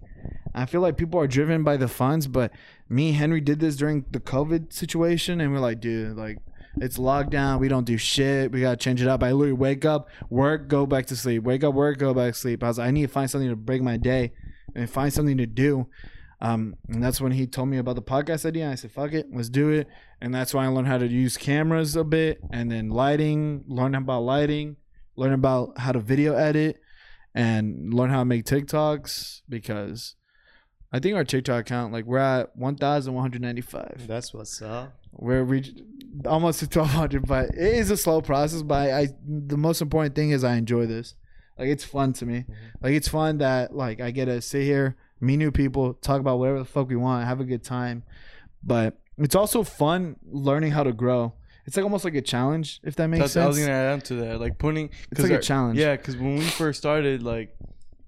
I 0.54 0.66
feel 0.66 0.80
like 0.80 0.96
people 0.96 1.20
are 1.20 1.26
driven 1.26 1.62
by 1.62 1.76
the 1.76 1.88
funds, 1.88 2.26
but 2.26 2.52
me 2.88 3.08
and 3.08 3.16
Henry 3.16 3.40
did 3.40 3.60
this 3.60 3.76
during 3.76 4.04
the 4.10 4.20
COVID 4.20 4.72
situation, 4.72 5.40
and 5.40 5.52
we're 5.52 5.60
like, 5.60 5.80
dude, 5.80 6.16
like 6.16 6.38
it's 6.76 6.98
lockdown. 6.98 7.60
We 7.60 7.68
don't 7.68 7.84
do 7.84 7.96
shit. 7.96 8.52
We 8.52 8.60
gotta 8.60 8.76
change 8.76 9.02
it 9.02 9.08
up. 9.08 9.22
I 9.22 9.32
literally 9.32 9.52
wake 9.52 9.84
up, 9.84 10.08
work, 10.28 10.68
go 10.68 10.86
back 10.86 11.06
to 11.06 11.16
sleep. 11.16 11.42
Wake 11.42 11.64
up, 11.64 11.74
work, 11.74 11.98
go 11.98 12.14
back 12.14 12.34
to 12.34 12.38
sleep. 12.38 12.62
I 12.62 12.68
was 12.68 12.78
like, 12.78 12.88
I 12.88 12.90
need 12.90 13.02
to 13.02 13.08
find 13.08 13.30
something 13.30 13.48
to 13.48 13.56
break 13.56 13.82
my 13.82 13.96
day 13.96 14.32
and 14.74 14.88
find 14.88 15.12
something 15.12 15.36
to 15.38 15.46
do. 15.46 15.88
Um, 16.40 16.76
and 16.88 17.02
that's 17.02 17.20
when 17.20 17.32
he 17.32 17.46
told 17.46 17.68
me 17.68 17.78
about 17.78 17.96
the 17.96 18.02
podcast 18.02 18.46
idea. 18.46 18.70
I 18.70 18.74
said, 18.74 18.92
fuck 18.92 19.12
it, 19.12 19.26
let's 19.32 19.50
do 19.50 19.70
it. 19.70 19.88
And 20.22 20.34
that's 20.34 20.54
why 20.54 20.64
I 20.64 20.68
learned 20.68 20.86
how 20.86 20.98
to 20.98 21.06
use 21.06 21.36
cameras 21.36 21.96
a 21.96 22.04
bit 22.04 22.40
and 22.50 22.70
then 22.70 22.88
lighting, 22.88 23.64
learn 23.66 23.94
about 23.94 24.22
lighting, 24.22 24.76
learn 25.16 25.32
about 25.32 25.78
how 25.78 25.92
to 25.92 26.00
video 26.00 26.34
edit, 26.34 26.80
and 27.34 27.92
learn 27.92 28.10
how 28.10 28.20
to 28.20 28.24
make 28.24 28.44
TikToks 28.44 29.42
because 29.48 30.16
I 30.92 30.98
think 30.98 31.14
our 31.14 31.24
TikTok 31.24 31.62
account, 31.62 31.92
like 31.92 32.04
we're 32.04 32.18
at 32.18 32.56
1,195. 32.56 34.06
That's 34.06 34.34
what's 34.34 34.60
up. 34.60 34.92
We're 35.12 35.44
reach 35.44 35.72
almost 36.26 36.60
to 36.60 36.66
1,200, 36.66 37.26
but 37.26 37.50
it 37.50 37.74
is 37.74 37.90
a 37.90 37.96
slow 37.96 38.20
process. 38.20 38.62
But 38.62 38.90
I, 38.90 39.08
the 39.26 39.56
most 39.56 39.80
important 39.80 40.14
thing 40.14 40.30
is 40.30 40.42
I 40.42 40.54
enjoy 40.54 40.86
this. 40.86 41.14
Like 41.58 41.68
it's 41.68 41.84
fun 41.84 42.12
to 42.14 42.26
me. 42.26 42.38
Mm-hmm. 42.38 42.52
Like 42.80 42.92
it's 42.94 43.08
fun 43.08 43.38
that 43.38 43.74
like 43.74 44.00
I 44.00 44.10
get 44.10 44.24
to 44.24 44.40
sit 44.40 44.62
here, 44.62 44.96
meet 45.20 45.36
new 45.36 45.52
people, 45.52 45.94
talk 45.94 46.20
about 46.20 46.38
whatever 46.38 46.58
the 46.58 46.64
fuck 46.64 46.88
we 46.88 46.96
want, 46.96 47.26
have 47.26 47.40
a 47.40 47.44
good 47.44 47.62
time. 47.62 48.02
But 48.62 48.98
it's 49.18 49.34
also 49.34 49.62
fun 49.62 50.16
learning 50.24 50.72
how 50.72 50.82
to 50.82 50.92
grow. 50.92 51.34
It's 51.66 51.76
like 51.76 51.84
almost 51.84 52.04
like 52.04 52.14
a 52.14 52.22
challenge, 52.22 52.80
if 52.82 52.96
that 52.96 53.06
makes 53.08 53.20
That's, 53.20 53.36
I 53.36 53.46
was 53.46 53.56
sense. 53.56 53.68
gonna 53.68 53.78
add 53.78 53.92
on 53.92 54.00
to 54.00 54.14
that. 54.14 54.40
Like 54.40 54.58
putting. 54.58 54.90
It's 55.12 55.20
like 55.20 55.30
a 55.30 55.38
challenge. 55.38 55.78
Yeah, 55.78 55.96
because 55.96 56.16
when 56.16 56.36
we 56.36 56.44
first 56.44 56.80
started, 56.80 57.22
like 57.22 57.54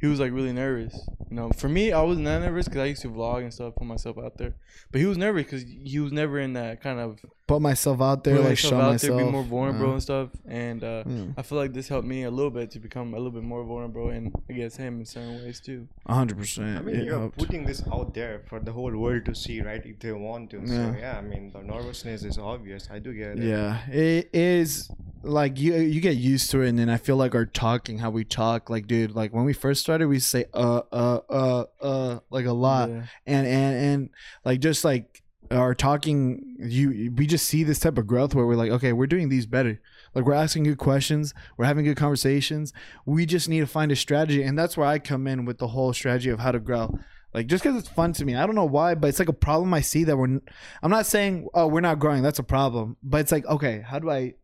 he 0.03 0.09
was 0.09 0.19
like 0.19 0.33
really 0.33 0.53
nervous. 0.53 1.01
You 1.31 1.37
know, 1.37 1.51
for 1.51 1.69
me, 1.69 1.93
I 1.93 2.03
wasn't 2.03 2.27
that 2.27 2.41
nervous 2.41 2.67
because 2.67 2.81
I 2.81 2.87
used 2.87 3.03
to 3.03 3.09
vlog 3.09 3.43
and 3.43 3.55
stuff, 3.55 3.77
put 3.77 3.87
myself 3.87 4.19
out 4.19 4.37
there. 4.37 4.57
But 4.91 5.01
he 5.01 5.07
was 5.07 5.17
nervous 5.17 5.45
because 5.45 5.63
he 5.63 6.01
was 6.01 6.11
never 6.11 6.41
in 6.41 6.55
that 6.55 6.83
kind 6.83 6.99
of 6.99 7.21
Put 7.47 7.61
myself 7.61 8.01
out 8.01 8.23
there, 8.25 8.37
put 8.37 8.43
like 8.43 8.51
myself 8.53 8.71
show 8.71 8.81
out 8.81 8.93
myself. 8.93 9.17
there, 9.17 9.27
be 9.27 9.31
more 9.33 9.43
vulnerable 9.43 9.91
Uh, 9.91 9.93
and 9.95 10.03
stuff. 10.03 10.29
And 10.47 10.85
uh, 10.85 11.03
Mm. 11.05 11.35
I 11.37 11.43
feel 11.43 11.59
like 11.59 11.73
this 11.73 11.89
helped 11.89 12.07
me 12.07 12.23
a 12.23 12.31
little 12.31 12.51
bit 12.53 12.71
to 12.71 12.79
become 12.79 13.13
a 13.15 13.17
little 13.17 13.33
bit 13.33 13.43
more 13.43 13.65
vulnerable, 13.65 14.09
and 14.11 14.33
I 14.49 14.53
guess 14.53 14.77
him 14.77 15.01
in 15.01 15.07
certain 15.07 15.35
ways 15.45 15.59
too. 15.61 15.89
A 16.07 16.15
hundred 16.15 16.39
percent. 16.39 16.79
I 16.79 16.83
mean, 16.83 16.97
It 16.97 17.05
you're 17.07 17.19
helped. 17.19 17.39
putting 17.39 17.65
this 17.67 17.83
out 17.93 18.15
there 18.15 18.43
for 18.49 18.61
the 18.61 18.73
whole 18.73 18.95
world 18.97 19.25
to 19.27 19.35
see, 19.35 19.61
right? 19.61 19.85
If 19.85 19.99
they 19.99 20.13
want 20.13 20.51
to. 20.51 20.59
Yeah. 20.61 20.67
So 20.67 20.73
Yeah. 20.75 20.97
yeah, 20.99 21.19
I 21.19 21.23
mean, 21.23 21.51
the 21.53 21.63
nervousness 21.63 22.23
is 22.25 22.39
obvious. 22.39 22.89
I 22.91 23.01
do 23.01 23.13
get 23.13 23.39
it. 23.39 23.45
Yeah, 23.45 23.87
it 23.91 24.31
is 24.33 24.89
like 25.25 25.59
you 25.59 25.75
you 25.75 26.01
get 26.01 26.17
used 26.17 26.51
to 26.53 26.63
it, 26.63 26.69
and 26.69 26.79
then 26.79 26.89
I 26.89 26.97
feel 26.97 27.17
like 27.17 27.35
our 27.35 27.45
talking, 27.47 27.99
how 27.99 28.11
we 28.11 28.25
talk, 28.25 28.71
like 28.71 28.87
dude, 28.87 29.15
like 29.17 29.33
when 29.35 29.45
we 29.45 29.53
first 29.53 29.81
started, 29.81 30.07
we 30.07 30.21
say 30.21 30.45
uh 30.55 30.83
uh 30.93 31.21
uh 31.29 31.65
uh 31.83 32.19
like 32.31 32.47
a 32.47 32.53
lot, 32.53 32.89
Yeah. 32.89 33.03
and 33.27 33.47
and 33.47 33.75
and 33.77 34.11
like 34.45 34.61
just 34.61 34.85
like 34.85 35.22
are 35.53 35.75
talking 35.75 36.57
you 36.59 37.13
we 37.17 37.27
just 37.27 37.47
see 37.47 37.65
this 37.65 37.79
type 37.79 37.99
of 37.99 38.07
growth 38.07 38.35
where 38.35 38.47
we're 38.47 38.57
like 38.57 38.71
okay 38.71 38.93
we're 38.93 39.07
doing 39.07 39.29
these 39.29 39.47
better. 39.47 39.81
Like 40.15 40.25
we're 40.25 40.35
asking 40.35 40.65
good 40.65 40.79
questions. 40.79 41.33
We're 41.57 41.65
having 41.67 41.85
good 41.85 41.97
conversations. 41.97 42.73
We 43.07 43.27
just 43.27 43.49
need 43.49 43.61
to 43.61 43.67
find 43.67 43.91
a 43.91 43.97
strategy. 43.97 44.43
And 44.43 44.59
that's 44.59 44.77
where 44.77 44.87
i 44.87 44.99
come 44.99 45.27
in 45.27 45.45
with 45.45 45.59
the 45.59 45.69
whole 45.69 45.93
strategy 45.93 46.31
of 46.31 46.41
how 46.41 46.53
to 46.53 46.61
grow. 46.61 46.99
Like 47.33 47.47
just 47.47 47.63
because 47.63 47.79
it's 47.79 47.89
fun 47.89 48.13
to 48.15 48.25
me. 48.25 48.35
I 48.35 48.47
don't 48.47 48.55
know 48.55 48.65
why 48.65 48.95
but 48.95 49.09
it's 49.09 49.19
like 49.19 49.29
a 49.29 49.35
problem 49.35 49.73
i 49.75 49.81
see 49.81 50.05
that 50.05 50.17
we're 50.17 50.41
i'm 50.83 50.91
not 50.91 51.07
saying 51.07 51.49
oh 51.55 51.67
we're 51.67 51.81
not 51.81 51.99
growing. 51.99 52.23
That's 52.23 52.39
a 52.39 52.45
problem. 52.45 52.97
But 53.03 53.23
it's 53.23 53.33
like 53.33 53.47
okay 53.47 53.85
how 53.87 53.99
do 53.99 54.11
i 54.11 54.35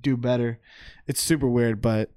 do 0.00 0.16
better? 0.16 0.60
It's 1.06 1.20
super 1.20 1.48
weird 1.48 1.80
but 1.80 2.10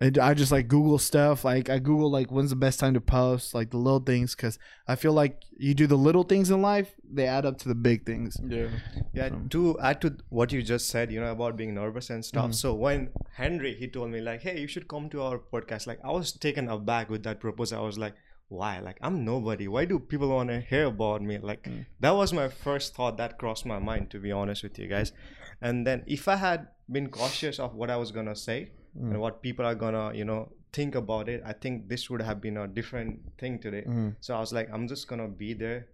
it, 0.00 0.18
I 0.18 0.32
just 0.34 0.50
like 0.50 0.66
Google 0.68 0.98
stuff. 0.98 1.44
Like 1.44 1.68
I 1.68 1.78
Google 1.78 2.10
like 2.10 2.30
when's 2.32 2.50
the 2.50 2.56
best 2.56 2.80
time 2.80 2.94
to 2.94 3.00
post, 3.00 3.54
like 3.54 3.70
the 3.70 3.76
little 3.76 4.00
things, 4.00 4.34
because 4.34 4.58
I 4.88 4.96
feel 4.96 5.12
like 5.12 5.42
you 5.58 5.74
do 5.74 5.86
the 5.86 5.96
little 5.98 6.22
things 6.22 6.50
in 6.50 6.62
life, 6.62 6.94
they 7.12 7.26
add 7.26 7.44
up 7.44 7.58
to 7.58 7.68
the 7.68 7.74
big 7.74 8.06
things. 8.06 8.38
Yeah. 8.46 8.68
Yeah, 9.12 9.28
So- 9.28 9.40
to 9.50 9.78
add 9.80 10.00
to 10.02 10.16
what 10.30 10.52
you 10.52 10.62
just 10.62 10.88
said, 10.88 11.12
you 11.12 11.20
know, 11.20 11.30
about 11.32 11.56
being 11.56 11.74
nervous 11.74 12.08
and 12.10 12.24
stuff. 12.24 12.50
Mhm. 12.50 12.54
So 12.54 12.74
when 12.74 13.10
Henry 13.34 13.74
he 13.74 13.88
told 13.88 14.10
me 14.10 14.20
like, 14.20 14.40
hey, 14.42 14.58
you 14.60 14.66
should 14.68 14.88
come 14.88 15.10
to 15.10 15.22
our 15.22 15.38
podcast. 15.38 15.86
Like 15.86 16.00
I 16.02 16.10
was 16.10 16.32
taken 16.32 16.68
aback 16.68 17.10
with 17.10 17.22
that 17.24 17.38
proposal. 17.40 17.78
I 17.80 17.82
was 17.82 17.98
like, 17.98 18.14
why? 18.48 18.78
Like 18.80 18.96
I'm 19.02 19.24
nobody. 19.24 19.68
Why 19.68 19.84
do 19.84 19.98
people 19.98 20.30
want 20.30 20.48
to 20.48 20.60
hear 20.60 20.86
about 20.86 21.20
me? 21.22 21.38
Like 21.38 21.64
Mm. 21.64 21.84
that 22.00 22.12
was 22.12 22.32
my 22.32 22.48
first 22.48 22.94
thought 22.94 23.18
that 23.18 23.38
crossed 23.38 23.66
my 23.66 23.78
mind 23.78 24.10
to 24.12 24.18
be 24.18 24.32
honest 24.32 24.62
with 24.62 24.78
you 24.78 24.88
guys. 24.88 25.12
And 25.60 25.86
then 25.86 26.04
if 26.06 26.26
I 26.26 26.36
had 26.36 26.68
been 26.90 27.10
cautious 27.10 27.58
of 27.60 27.74
what 27.74 27.90
I 27.90 27.96
was 27.98 28.10
gonna 28.12 28.34
say 28.34 28.70
Mm. 28.98 29.10
and 29.12 29.20
what 29.20 29.42
people 29.42 29.64
are 29.64 29.74
gonna, 29.74 30.12
you 30.14 30.24
know, 30.24 30.48
think 30.72 30.94
about 30.94 31.28
it, 31.28 31.42
I 31.44 31.52
think 31.52 31.88
this 31.88 32.08
would 32.10 32.22
have 32.22 32.40
been 32.40 32.56
a 32.56 32.66
different 32.68 33.20
thing 33.38 33.58
today. 33.58 33.84
Mhm. 33.86 34.16
So 34.20 34.34
I 34.34 34.40
was 34.40 34.52
like, 34.52 34.68
I'm 34.72 34.86
just 34.88 35.08
gonna 35.08 35.28
be 35.28 35.52
there, 35.54 35.86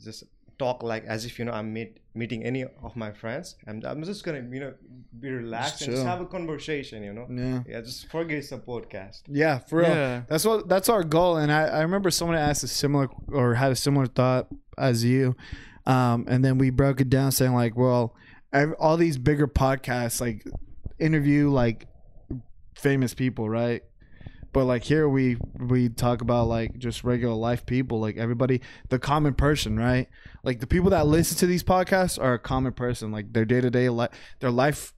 just 0.00 0.24
talk 0.58 0.82
like 0.82 1.04
as 1.06 1.24
if 1.24 1.38
you 1.38 1.44
know 1.46 1.52
I'm 1.52 1.72
meet, 1.72 1.98
meeting 2.14 2.44
any 2.44 2.62
of 2.64 2.94
my 2.94 3.10
friends, 3.10 3.56
and 3.66 3.84
I'm 3.84 4.02
just 4.04 4.22
gonna 4.24 4.44
you 4.50 4.60
know 4.60 4.74
be 5.18 5.30
relaxed 5.30 5.82
and 5.82 5.90
just 5.92 6.04
have 6.06 6.20
a 6.20 6.26
conversation, 6.26 7.02
you 7.02 7.12
know. 7.12 7.26
Yeah. 7.30 7.62
Yeah, 7.66 7.80
just 7.80 8.08
forget 8.10 8.38
it's 8.38 8.52
a 8.52 8.58
podcast. 8.58 9.22
Yeah, 9.28 9.58
for 9.58 9.78
real. 9.80 9.88
Yeah. 9.88 10.22
That's 10.28 10.44
what 10.44 10.68
that's 10.68 10.88
our 10.88 11.02
goal. 11.04 11.36
And 11.38 11.50
I, 11.50 11.62
I 11.68 11.80
remember 11.82 12.10
someone 12.10 12.36
asked 12.36 12.62
a 12.64 12.68
similar 12.68 13.08
or 13.28 13.54
had 13.54 13.72
a 13.72 13.76
similar 13.76 14.06
thought 14.06 14.48
as 14.78 15.04
you. 15.04 15.34
Um, 15.86 16.26
and 16.28 16.44
then 16.44 16.58
we 16.58 16.70
broke 16.70 17.00
it 17.00 17.10
down 17.10 17.32
saying 17.32 17.54
like, 17.54 17.76
well, 17.76 18.14
ev- 18.52 18.74
all 18.78 18.96
these 18.96 19.18
bigger 19.18 19.48
podcasts 19.48 20.20
like 20.20 20.46
interview 20.98 21.50
like 21.50 21.86
famous 22.82 23.14
people, 23.14 23.48
right? 23.48 23.82
But 24.52 24.66
like 24.66 24.84
here 24.84 25.08
we 25.08 25.38
we 25.58 25.88
talk 25.88 26.20
about 26.20 26.46
like 26.46 26.76
just 26.78 27.04
regular 27.04 27.34
life 27.34 27.64
people, 27.64 28.00
like 28.00 28.18
everybody, 28.18 28.60
the 28.90 28.98
common 28.98 29.32
person, 29.34 29.78
right? 29.78 30.08
Like 30.44 30.60
the 30.60 30.66
people 30.66 30.90
that 30.90 31.06
listen 31.06 31.38
to 31.38 31.46
these 31.46 31.62
podcasts 31.64 32.22
are 32.22 32.34
a 32.34 32.38
common 32.38 32.72
person, 32.74 33.12
like 33.12 33.32
their 33.32 33.46
day 33.46 33.62
to 33.62 33.70
day 33.70 33.88
life, 33.88 34.10
their 34.40 34.50
life 34.50 34.92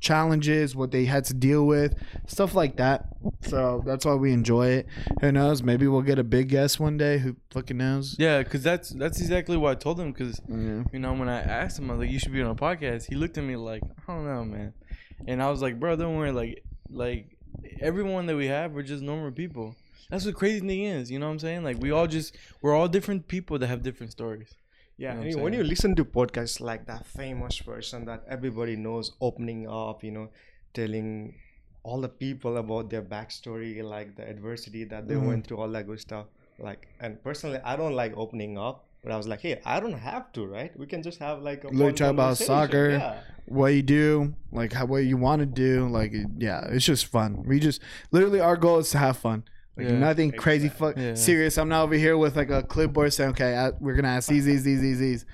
challenges, 0.00 0.76
what 0.76 0.90
they 0.90 1.04
had 1.04 1.24
to 1.24 1.34
deal 1.34 1.66
with, 1.66 1.94
stuff 2.26 2.54
like 2.54 2.76
that. 2.76 3.06
So 3.42 3.82
that's 3.86 4.04
why 4.04 4.14
we 4.14 4.32
enjoy 4.32 4.68
it. 4.68 4.86
Who 5.20 5.32
knows? 5.32 5.62
Maybe 5.62 5.86
we'll 5.86 6.02
get 6.02 6.18
a 6.18 6.24
big 6.24 6.48
guest 6.48 6.80
one 6.80 6.96
day. 6.96 7.18
Who 7.18 7.36
fucking 7.50 7.76
knows? 7.76 8.16
Yeah, 8.18 8.42
because 8.42 8.62
that's 8.62 8.90
that's 8.90 9.20
exactly 9.20 9.56
what 9.56 9.70
I 9.70 9.74
told 9.76 10.00
him. 10.00 10.12
Because 10.12 10.40
Yeah. 10.48 10.54
Mm-hmm. 10.56 10.82
you 10.92 10.98
know 10.98 11.12
when 11.14 11.28
I 11.28 11.40
asked 11.40 11.78
him, 11.78 11.90
I 11.90 11.94
was 11.94 12.00
like, 12.00 12.10
"You 12.10 12.18
should 12.18 12.32
be 12.32 12.42
on 12.42 12.50
a 12.50 12.54
podcast." 12.56 13.06
He 13.08 13.14
looked 13.14 13.38
at 13.38 13.44
me 13.44 13.56
like, 13.56 13.82
"I 14.08 14.12
don't 14.12 14.26
know, 14.26 14.44
man," 14.44 14.72
and 15.28 15.40
I 15.42 15.48
was 15.50 15.62
like, 15.62 15.78
"Bro, 15.78 15.96
don't 15.96 16.16
worry. 16.16 16.32
Like, 16.32 16.62
like 16.90 17.36
everyone 17.80 18.26
that 18.26 18.36
we 18.36 18.46
have, 18.46 18.72
we're 18.72 18.82
just 18.82 19.02
normal 19.02 19.30
people. 19.32 19.76
That's 20.10 20.24
what 20.24 20.34
crazy 20.36 20.60
thing 20.60 20.84
is. 20.84 21.10
You 21.10 21.18
know 21.18 21.26
what 21.26 21.32
I'm 21.32 21.38
saying? 21.40 21.64
Like 21.64 21.78
we 21.80 21.90
all 21.90 22.06
just 22.06 22.36
we're 22.62 22.74
all 22.74 22.88
different 22.88 23.26
people 23.28 23.58
that 23.58 23.66
have 23.66 23.82
different 23.82 24.12
stories. 24.12 24.54
Yeah, 24.98 25.20
You 25.22 25.36
know 25.36 25.42
when 25.42 25.52
you 25.52 25.62
listen 25.62 25.94
to 25.96 26.04
podcasts 26.04 26.60
like 26.60 26.86
that 26.86 27.04
famous 27.06 27.60
person 27.60 28.06
that 28.06 28.24
everybody 28.28 28.76
knows 28.76 29.12
opening 29.20 29.68
up, 29.68 30.02
you 30.02 30.10
know, 30.10 30.30
telling 30.72 31.34
all 31.82 32.00
the 32.00 32.08
people 32.08 32.56
about 32.56 32.88
their 32.90 33.02
backstory, 33.02 33.82
like 33.82 34.16
the 34.16 34.26
adversity 34.28 34.84
that 34.84 35.06
they 35.06 35.14
Mhm. 35.14 35.26
went 35.26 35.46
through, 35.46 35.58
all 35.58 35.68
that 35.70 35.86
good 35.86 36.00
stuff. 36.00 36.26
Like, 36.58 36.88
and 36.98 37.22
personally, 37.22 37.58
I 37.62 37.76
don't 37.76 37.94
like 37.94 38.16
opening 38.16 38.56
up, 38.58 38.85
but 39.06 39.12
I 39.14 39.16
was 39.16 39.28
like, 39.28 39.40
hey, 39.40 39.60
I 39.64 39.78
don't 39.78 39.92
have 39.92 40.32
to, 40.32 40.44
right? 40.44 40.76
We 40.76 40.84
can 40.84 41.00
just 41.00 41.20
have 41.20 41.40
like 41.40 41.62
a 41.62 41.68
Like, 41.68 41.76
fun 41.78 41.94
talk 41.94 42.10
about 42.10 42.38
soccer. 42.38 42.90
Yeah. 42.90 43.20
What 43.46 43.68
you 43.68 43.82
do, 43.82 44.34
like 44.50 44.72
how 44.72 44.86
what 44.86 45.04
you 45.04 45.16
want 45.16 45.38
to 45.38 45.46
do, 45.46 45.86
like 45.88 46.12
yeah, 46.36 46.66
it's 46.70 46.84
just 46.84 47.06
fun. 47.06 47.44
We 47.46 47.60
just 47.60 47.80
literally 48.10 48.40
our 48.40 48.56
goal 48.56 48.78
is 48.80 48.90
to 48.90 48.98
have 48.98 49.16
fun. 49.16 49.44
Like 49.76 49.86
Yeah. 49.90 49.98
nothing 49.98 50.32
crazy, 50.32 50.68
fuck 50.68 50.96
Yeah. 50.96 51.14
serious. 51.14 51.56
I'm 51.56 51.68
not 51.68 51.84
over 51.84 51.94
here 51.94 52.18
with 52.18 52.34
like 52.34 52.50
a 52.50 52.64
clipboard 52.64 53.12
saying, 53.12 53.30
okay, 53.30 53.56
I, 53.56 53.70
we're 53.78 53.94
gonna 53.94 54.08
ask 54.08 54.28
these, 54.28 54.44
these, 54.44 54.64
these, 54.64 54.80
these, 54.80 54.98
these. 54.98 55.24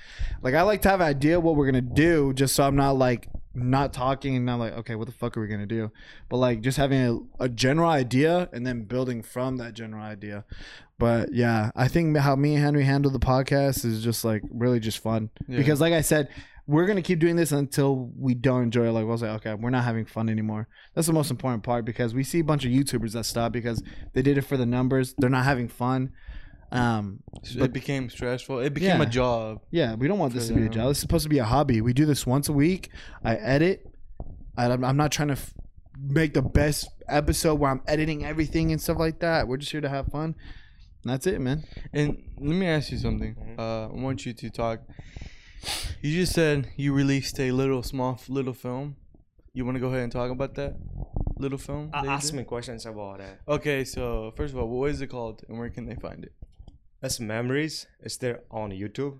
Like 0.42 0.52
I 0.54 0.60
like 0.60 0.82
to 0.82 0.90
have 0.90 1.00
an 1.00 1.06
idea 1.06 1.40
what 1.40 1.56
we're 1.56 1.64
gonna 1.64 1.80
do, 1.80 2.34
just 2.34 2.54
so 2.54 2.64
I'm 2.64 2.76
not 2.76 2.98
like 2.98 3.28
not 3.54 3.94
talking 3.94 4.36
and 4.36 4.44
not 4.44 4.58
like, 4.58 4.72
okay, 4.74 4.94
what 4.94 5.06
the 5.06 5.12
fuck 5.14 5.34
are 5.38 5.40
we 5.40 5.46
gonna 5.48 5.64
do? 5.64 5.90
But 6.28 6.36
like 6.36 6.60
just 6.60 6.76
having 6.76 7.00
a, 7.38 7.44
a 7.44 7.48
general 7.48 7.88
idea 7.88 8.50
and 8.52 8.66
then 8.66 8.82
building 8.84 9.22
from 9.22 9.56
that 9.56 9.72
general 9.72 10.02
idea. 10.02 10.44
But 11.02 11.32
yeah, 11.34 11.70
I 11.74 11.88
think 11.88 12.16
how 12.16 12.36
me 12.36 12.54
and 12.54 12.62
Henry 12.64 12.84
handle 12.84 13.10
the 13.10 13.18
podcast 13.18 13.84
is 13.84 14.04
just 14.04 14.24
like 14.24 14.42
really 14.50 14.78
just 14.78 14.98
fun 15.00 15.30
Yeah. 15.48 15.56
because, 15.58 15.80
like 15.80 15.92
I 15.92 16.00
said, 16.00 16.28
we're 16.68 16.86
gonna 16.86 17.02
keep 17.02 17.18
doing 17.18 17.34
this 17.34 17.50
until 17.50 18.12
we 18.16 18.34
don't 18.34 18.62
enjoy 18.62 18.86
it. 18.86 18.92
Like 18.92 19.04
we'll 19.04 19.18
say, 19.18 19.26
okay, 19.30 19.54
we're 19.54 19.70
not 19.70 19.82
having 19.82 20.04
fun 20.06 20.28
anymore. 20.28 20.68
That's 20.94 21.08
the 21.08 21.12
most 21.12 21.30
important 21.32 21.64
part 21.64 21.84
because 21.84 22.14
we 22.14 22.22
see 22.22 22.38
a 22.38 22.44
bunch 22.44 22.64
of 22.64 22.70
YouTubers 22.70 23.14
that 23.14 23.24
stop 23.24 23.50
because 23.50 23.82
they 24.12 24.22
did 24.22 24.38
it 24.38 24.42
for 24.42 24.56
the 24.56 24.64
numbers. 24.64 25.14
They're 25.18 25.28
not 25.28 25.44
having 25.44 25.66
fun. 25.66 26.12
Um, 26.70 27.18
But- 27.58 27.64
it 27.64 27.72
became 27.72 28.08
stressful. 28.08 28.60
It 28.60 28.72
became 28.72 29.00
Yeah. 29.00 29.06
a 29.06 29.10
job. 29.10 29.58
yeah, 29.72 29.94
we 29.96 30.06
don't 30.08 30.18
want 30.20 30.32
this 30.34 30.46
to 30.48 30.54
be 30.54 30.62
a 30.62 30.68
job. 30.68 30.86
This 30.88 30.98
is 30.98 31.00
supposed 31.02 31.24
to 31.24 31.28
be 31.28 31.38
a 31.38 31.44
hobby. 31.44 31.80
We 31.80 31.92
do 31.92 32.06
this 32.06 32.26
once 32.26 32.48
a 32.48 32.52
week. 32.52 32.90
I 33.24 33.34
edit. 33.34 33.86
I, 34.56 34.66
I'm 34.70 34.84
I'm 34.84 34.96
not 34.96 35.10
trying 35.10 35.28
to 35.28 35.32
f- 35.34 35.52
make 36.00 36.32
the 36.34 36.42
best 36.42 36.88
episode 37.08 37.56
where 37.58 37.70
I'm 37.72 37.82
editing 37.88 38.24
everything 38.24 38.70
and 38.70 38.80
stuff 38.80 38.98
like 38.98 39.18
that. 39.18 39.48
We're 39.48 39.56
just 39.58 39.72
here 39.72 39.80
to 39.80 39.88
have 39.88 40.06
fun. 40.06 40.36
And 41.04 41.12
that's 41.12 41.26
it, 41.26 41.40
man. 41.40 41.64
And 41.92 42.22
let 42.38 42.54
me 42.56 42.66
ask 42.66 42.90
you 42.92 42.98
something. 42.98 43.34
Mhm. 43.34 43.58
Uh, 43.58 43.88
I 43.92 44.00
want 44.00 44.24
you 44.26 44.32
to 44.32 44.50
talk. 44.50 44.80
You 46.00 46.12
just 46.12 46.32
said 46.32 46.68
you 46.76 46.92
released 46.92 47.38
a 47.40 47.50
little 47.52 47.82
small 47.82 48.20
little 48.28 48.52
film. 48.54 48.96
You 49.54 49.64
want 49.64 49.76
to 49.76 49.80
go 49.80 49.88
ahead 49.88 50.02
and 50.02 50.12
talk 50.12 50.30
about 50.30 50.54
that 50.54 50.76
little 51.38 51.58
film? 51.58 51.90
Uh, 51.92 52.02
that 52.02 52.04
you 52.08 52.10
ask 52.10 52.30
did? 52.30 52.36
me 52.36 52.44
questions 52.44 52.86
about 52.86 53.20
it. 53.20 53.38
Okay, 53.46 53.84
so 53.84 54.32
first 54.36 54.54
of 54.54 54.58
all, 54.60 54.68
what 54.68 54.90
is 54.90 55.00
it 55.00 55.08
called 55.08 55.42
and 55.48 55.58
where 55.58 55.70
can 55.70 55.86
they 55.86 55.94
find 55.96 56.24
it? 56.24 56.32
That's 57.00 57.18
memories. 57.20 57.86
It's 58.00 58.16
there 58.16 58.42
on 58.50 58.70
YouTube. 58.70 59.18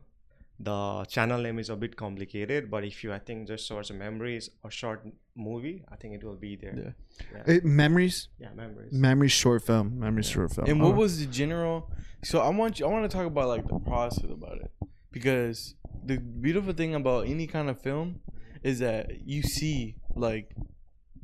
The 0.63 1.05
channel 1.09 1.41
name 1.43 1.59
is 1.59 1.71
a 1.71 1.77
bit 1.77 1.97
complicated, 1.97 2.71
but 2.71 2.85
if 2.85 3.03
you, 3.03 3.13
I 3.13 3.19
think, 3.19 3.49
just 3.49 3.67
search 3.67 3.91
memories 3.91 4.49
or 4.63 4.71
short 4.71 5.05
movie, 5.35 5.85
I 5.91 5.97
think 5.97 6.15
it 6.15 6.23
will 6.23 6.37
be 6.37 6.55
there. 6.55 6.95
Yeah. 7.35 7.43
It, 7.55 7.65
memories, 7.65 8.29
Yeah, 8.39 8.53
memories. 8.55 8.93
memories, 8.93 9.33
short 9.33 9.63
film, 9.65 9.99
memories, 9.99 10.29
short 10.29 10.55
film. 10.55 10.69
And 10.69 10.81
what 10.81 10.93
Oh. 10.95 10.99
was 11.05 11.19
the 11.19 11.27
general? 11.27 11.91
So 12.23 12.41
I 12.41 12.51
want 12.51 12.79
you. 12.79 12.87
I 12.87 12.91
want 12.91 13.11
to 13.11 13.17
talk 13.17 13.27
about 13.27 13.49
like 13.49 13.67
the 13.67 13.79
process 13.81 14.31
about 14.31 14.59
it 14.59 14.71
because 15.11 15.75
the 16.05 16.19
beautiful 16.19 16.73
thing 16.73 16.95
about 16.95 17.27
any 17.27 17.47
kind 17.49 17.69
of 17.69 17.81
film 17.81 18.21
is 18.63 18.79
that 18.79 19.27
you 19.27 19.43
see 19.43 19.97
like 20.15 20.55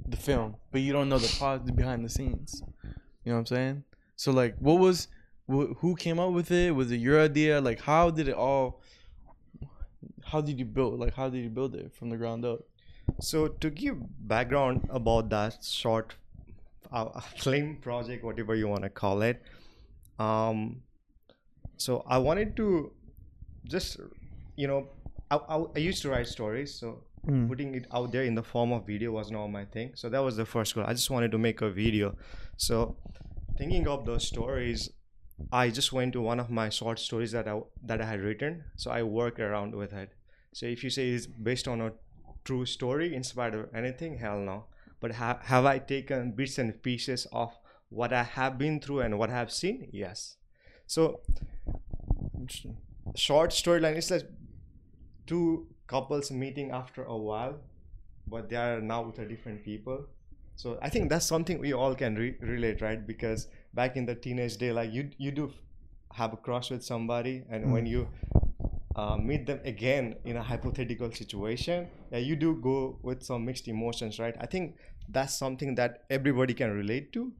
the 0.09 0.17
film, 0.17 0.57
but 0.73 0.81
you 0.81 0.93
don't 0.93 1.09
know 1.09 1.19
the 1.19 1.33
process 1.39 1.71
behind 1.71 2.05
the 2.05 2.09
scenes. 2.09 2.63
You 3.25 3.31
know 3.31 3.35
what 3.35 3.39
I'm 3.41 3.47
saying? 3.47 3.85
So 4.17 4.33
like, 4.33 4.57
what 4.59 4.81
was 4.81 5.07
wh- 5.49 5.73
who 5.79 5.95
came 5.95 6.19
up 6.19 6.33
with 6.33 6.51
it? 6.51 6.75
Was 6.75 6.91
it 6.91 6.97
your 6.97 7.21
idea? 7.21 7.61
Like, 7.61 7.81
how 7.83 8.11
did 8.11 8.27
it 8.27 8.35
all? 8.35 8.81
How 10.31 10.41
did 10.41 10.59
you 10.59 10.65
build? 10.65 10.99
Like, 11.01 11.15
how 11.15 11.29
did 11.29 11.43
you 11.43 11.51
build 11.51 11.75
it 11.75 11.93
from 11.95 12.11
the 12.11 12.17
ground 12.17 12.45
up? 12.45 12.61
So 13.21 13.49
to 13.49 13.71
give 13.71 13.97
background 14.29 14.87
about 14.91 15.31
that 15.31 15.65
short 15.65 16.15
uh, 16.93 17.21
film 17.39 17.77
project, 17.81 18.25
whatever 18.25 18.55
you 18.55 18.69
want 18.69 18.83
to 18.83 18.91
call 18.91 19.23
it, 19.23 19.43
um, 20.19 20.83
so 21.77 22.05
I 22.07 22.19
wanted 22.19 22.57
to 22.57 22.93
just, 23.67 23.99
you 24.57 24.67
know, 24.67 24.89
I, 25.31 25.37
I, 25.37 25.65
I 25.77 25.79
used 25.79 26.03
to 26.03 26.11
write 26.11 26.27
stories, 26.27 26.75
so 26.75 27.05
Mm. 27.27 27.49
putting 27.49 27.75
it 27.75 27.87
out 27.93 28.13
there 28.13 28.23
in 28.23 28.35
the 28.35 28.43
form 28.43 28.73
of 28.73 28.87
video 28.87 29.11
was 29.11 29.31
not 29.31 29.49
my 29.49 29.65
thing. 29.65 29.91
So 29.97 30.09
that 30.09 30.21
was 30.21 30.37
the 30.37 30.47
first 30.47 30.75
goal. 30.75 30.85
I 30.87 30.93
just 30.93 31.11
wanted 31.11 31.31
to 31.33 31.39
make 31.39 31.61
a 31.61 31.69
video. 31.69 32.17
So 32.57 32.97
thinking 33.59 33.87
of 33.89 34.07
those 34.07 34.27
stories, 34.27 34.89
I 35.53 35.69
just 35.69 35.93
went 35.93 36.13
to 36.15 36.23
one 36.23 36.41
of 36.41 36.49
my 36.49 36.69
short 36.71 36.99
stories 36.99 37.33
that 37.33 37.47
I 37.47 37.61
that 37.85 38.01
I 38.01 38.07
had 38.07 38.21
written. 38.21 38.65
So 38.77 38.91
I 38.91 39.03
worked 39.03 39.41
around 39.41 39.75
with 39.75 39.93
it. 39.93 40.11
So 40.53 40.67
if 40.67 40.83
you 40.83 40.91
say 40.91 41.11
it's 41.11 41.27
based 41.27 41.69
on 41.69 41.81
a 41.81 41.93
true 42.45 42.67
story, 42.67 43.15
inspired 43.15 43.55
of 43.55 43.75
anything, 43.75 44.19
hell 44.19 44.39
no. 44.39 44.65
But 45.01 45.13
ha- 45.13 45.41
have 45.45 45.65
I 45.65 45.79
taken 45.79 46.33
bits 46.33 46.59
and 46.59 46.83
pieces 46.83 47.27
of 47.33 47.57
what 47.91 48.13
I 48.13 48.23
have 48.23 48.59
been 48.59 48.81
through 48.81 49.01
and 49.01 49.19
what 49.19 49.31
I 49.31 49.35
have 49.35 49.53
seen? 49.53 49.89
Yes. 49.93 50.37
So 50.87 51.21
short 53.15 53.51
storyline 53.51 53.97
is 53.97 54.11
like 54.11 54.29
two 55.27 55.67
couples 55.87 56.31
meeting 56.31 56.71
after 56.71 57.05
a 57.05 57.17
while, 57.17 57.61
but 58.27 58.49
they 58.49 58.57
are 58.57 58.81
now 58.81 59.03
with 59.03 59.19
a 59.19 59.27
different 59.27 59.65
people. 59.65 60.07
So 60.57 60.79
I 60.83 60.89
think 60.89 61.09
that's 61.09 61.27
something 61.27 61.59
we 61.61 61.73
all 61.73 61.95
can 61.95 62.17
re- 62.17 62.37
relate, 62.41 62.81
right? 62.83 63.07
Because 63.07 63.47
back 63.75 63.97
in 63.97 64.07
the 64.07 64.15
teenage 64.15 64.57
day, 64.57 64.73
like 64.73 64.93
you 64.93 65.11
you 65.19 65.31
do 65.31 65.53
have 66.15 66.33
a 66.33 66.37
crush 66.37 66.71
with 66.71 66.85
somebody, 66.85 67.45
and 67.49 67.73
when 67.73 67.85
hmm. 67.85 67.93
you 67.93 68.09
uh, 68.99 69.17
meet 69.17 69.47
them 69.47 69.61
again 69.65 70.05
in 70.25 70.37
a 70.37 70.43
hypothetical 70.43 71.11
situation, 71.13 71.87
yeah, 72.13 72.19
you 72.19 72.35
do 72.45 72.55
go 72.71 72.99
with 73.03 73.23
some 73.23 73.45
mixed 73.45 73.69
emotions, 73.69 74.19
right? 74.19 74.35
I 74.41 74.47
think 74.47 74.77
that's 75.09 75.35
something 75.39 75.77
that 75.77 76.03
everybody 76.11 76.53
can 76.55 76.71
relate 76.73 77.13
to. 77.13 77.33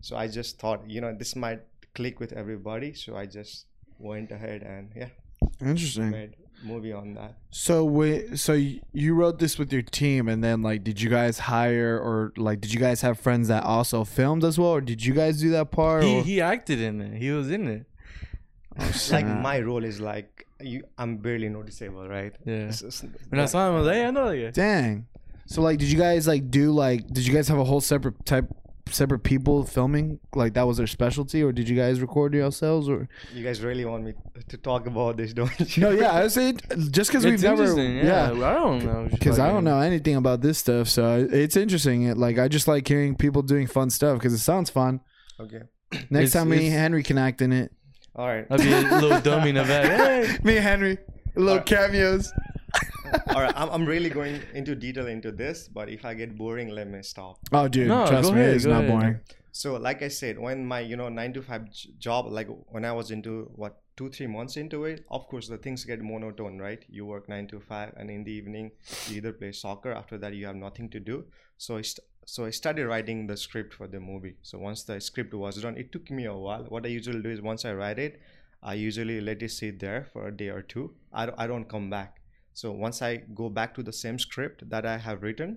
So 0.00 0.16
I 0.16 0.28
just 0.28 0.58
thought, 0.60 0.80
you 0.88 1.00
know, 1.00 1.14
this 1.22 1.34
might 1.34 1.62
click 1.94 2.20
with 2.20 2.32
everybody. 2.32 2.92
So 2.92 3.16
I 3.16 3.24
just 3.26 3.66
went 3.98 4.30
ahead 4.30 4.62
and 4.62 4.90
yeah, 4.94 5.08
Interesting. 5.60 6.10
made 6.10 6.34
movie 6.62 6.92
on 6.92 7.14
that. 7.14 7.34
So 7.50 7.84
we, 7.84 8.36
so 8.36 8.52
you 8.52 9.14
wrote 9.14 9.38
this 9.38 9.58
with 9.58 9.72
your 9.72 9.82
team, 9.82 10.28
and 10.28 10.42
then 10.42 10.60
like, 10.62 10.84
did 10.84 11.00
you 11.00 11.08
guys 11.08 11.38
hire 11.38 11.98
or 11.98 12.32
like, 12.36 12.60
did 12.60 12.72
you 12.74 12.80
guys 12.80 13.00
have 13.00 13.18
friends 13.18 13.48
that 13.48 13.64
also 13.64 14.04
filmed 14.04 14.44
as 14.44 14.58
well, 14.58 14.70
or 14.70 14.80
did 14.80 15.04
you 15.04 15.14
guys 15.14 15.40
do 15.40 15.50
that 15.50 15.70
part? 15.70 16.04
He 16.04 16.18
or- 16.18 16.22
he 16.22 16.40
acted 16.40 16.80
in 16.80 17.00
it. 17.00 17.16
He 17.18 17.30
was 17.30 17.50
in 17.50 17.66
it. 17.68 17.86
Oh, 18.78 18.92
Like 19.10 19.26
my 19.26 19.60
role 19.60 19.84
is 19.84 20.00
like 20.00 20.47
you, 20.60 20.82
I'm 20.96 21.18
barely 21.18 21.48
noticeable, 21.48 22.08
right? 22.08 22.34
Yeah. 22.44 22.54
It's- 22.70 22.82
it's- 22.82 23.04
When 23.28 23.40
I 23.40 23.46
saw 23.46 23.68
him, 23.68 23.74
I 23.74 23.78
was 23.78 23.86
like, 23.86 23.94
hey, 23.96 24.04
I 24.06 24.10
know 24.10 24.28
that 24.30 24.36
guy. 24.44 24.50
Dang. 24.50 25.06
So 25.46 25.62
like, 25.62 25.78
did 25.78 25.90
you 25.90 25.98
guys 25.98 26.26
like 26.26 26.50
do 26.50 26.72
like, 26.72 27.06
did 27.08 27.26
you 27.26 27.32
guys 27.32 27.48
have 27.48 27.58
a 27.58 27.64
whole 27.64 27.80
separate 27.80 28.24
type, 28.26 28.46
separate 28.90 29.20
people 29.20 29.64
filming? 29.64 30.18
Like 30.34 30.52
that 30.54 30.66
was 30.66 30.76
their 30.76 30.86
specialty, 30.86 31.42
or 31.42 31.52
did 31.52 31.68
you 31.70 31.76
guys 31.76 32.00
record 32.02 32.34
yourselves? 32.34 32.86
Or 32.88 33.08
you 33.34 33.42
guys 33.44 33.62
really 33.62 33.84
want 33.86 34.04
me 34.04 34.12
to 34.48 34.56
talk 34.58 34.86
about 34.86 35.16
this, 35.16 35.32
don't 35.38 35.76
you? 35.76 35.82
no, 35.82 35.90
yeah, 35.90 36.10
I 36.12 36.24
was 36.24 36.34
saying 36.34 36.60
just 36.90 37.10
because 37.10 37.24
we've 37.24 37.40
never, 37.42 37.62
interesting, 37.62 37.96
yeah. 37.96 38.26
I 38.32 38.54
don't 38.54 38.84
know. 38.84 39.08
Because 39.10 39.38
I 39.38 39.48
don't 39.50 39.64
know 39.64 39.80
anything 39.80 40.16
about 40.16 40.42
this 40.42 40.58
stuff, 40.58 40.88
so 40.88 41.26
it's 41.30 41.56
interesting. 41.56 42.02
It, 42.02 42.18
like 42.18 42.38
I 42.38 42.48
just 42.48 42.68
like 42.68 42.86
hearing 42.86 43.14
people 43.16 43.40
doing 43.42 43.66
fun 43.66 43.88
stuff 43.88 44.18
because 44.18 44.34
it 44.34 44.38
sounds 44.40 44.68
fun. 44.70 45.00
Okay. 45.40 45.62
Next 46.10 46.10
It's- 46.10 46.32
time 46.32 46.50
me 46.50 46.66
Henry 46.68 47.02
can 47.02 47.16
act 47.16 47.40
in 47.40 47.52
it. 47.52 47.72
All 48.18 48.26
right. 48.26 48.46
I'll 48.50 48.58
be 48.58 48.72
a 48.72 48.80
little 48.80 49.20
dummy 49.20 49.50
in 49.50 49.54
the 49.54 49.62
back. 49.62 49.84
Hey. 49.86 50.38
me 50.42 50.56
and 50.56 50.64
Henry, 50.64 50.98
little 51.36 51.50
Alright. 51.52 51.66
cameos. 51.66 52.32
All 53.34 53.42
right. 53.42 53.52
I'm, 53.56 53.68
I'm 53.70 53.86
really 53.86 54.10
going 54.10 54.40
into 54.54 54.74
detail 54.74 55.06
into 55.06 55.30
this, 55.30 55.68
but 55.68 55.88
if 55.88 56.04
I 56.04 56.14
get 56.14 56.36
boring, 56.36 56.68
let 56.70 56.88
me 56.88 57.00
stop. 57.02 57.38
Oh, 57.52 57.68
dude, 57.68 57.86
No, 57.88 58.06
trust 58.06 58.32
me, 58.32 58.40
ahead, 58.40 58.56
it's 58.56 58.64
not 58.64 58.84
ahead. 58.84 58.90
boring. 58.90 59.20
So, 59.52 59.76
like 59.76 60.02
I 60.02 60.08
said, 60.08 60.38
when 60.38 60.66
my 60.66 60.80
you 60.80 60.96
know 60.96 61.08
nine 61.08 61.32
to 61.34 61.42
five 61.42 61.68
job, 61.98 62.26
like 62.26 62.48
when 62.68 62.84
I 62.84 62.92
was 62.92 63.10
into 63.12 63.50
what 63.54 63.80
two 63.96 64.08
three 64.10 64.26
months 64.26 64.56
into 64.56 64.84
it, 64.84 65.04
of 65.10 65.26
course 65.28 65.48
the 65.48 65.56
things 65.58 65.84
get 65.84 66.00
monotone, 66.02 66.58
right? 66.58 66.84
You 66.88 67.06
work 67.06 67.28
nine 67.28 67.46
to 67.48 67.60
five, 67.60 67.92
and 67.96 68.10
in 68.10 68.24
the 68.24 68.32
evening 68.32 68.72
you 69.08 69.16
either 69.18 69.32
play 69.32 69.52
soccer. 69.52 69.92
After 69.92 70.18
that, 70.18 70.34
you 70.34 70.46
have 70.46 70.56
nothing 70.56 70.88
to 70.90 71.00
do. 71.00 71.24
So 71.56 71.76
I 71.76 71.82
st- 71.82 72.04
so 72.30 72.44
I 72.44 72.50
started 72.50 72.86
writing 72.86 73.26
the 73.26 73.38
script 73.38 73.72
for 73.72 73.86
the 73.86 73.98
movie. 74.00 74.34
So 74.42 74.58
once 74.58 74.82
the 74.82 75.00
script 75.00 75.32
was 75.32 75.62
done, 75.62 75.78
it 75.78 75.92
took 75.92 76.10
me 76.10 76.26
a 76.26 76.34
while. 76.34 76.64
What 76.68 76.84
I 76.84 76.88
usually 76.88 77.22
do 77.22 77.30
is 77.30 77.40
once 77.40 77.64
I 77.64 77.72
write 77.72 77.98
it, 77.98 78.20
I 78.62 78.74
usually 78.74 79.22
let 79.22 79.42
it 79.42 79.50
sit 79.50 79.78
there 79.80 80.06
for 80.12 80.28
a 80.28 80.36
day 80.36 80.48
or 80.48 80.60
two. 80.60 80.90
I 81.10 81.24
don't, 81.24 81.38
I 81.38 81.46
don't 81.46 81.68
come 81.70 81.88
back. 81.88 82.20
So 82.52 82.70
once 82.70 83.00
I 83.00 83.16
go 83.34 83.48
back 83.48 83.74
to 83.76 83.82
the 83.82 83.94
same 83.94 84.18
script 84.18 84.68
that 84.68 84.84
I 84.84 84.98
have 84.98 85.22
written, 85.22 85.56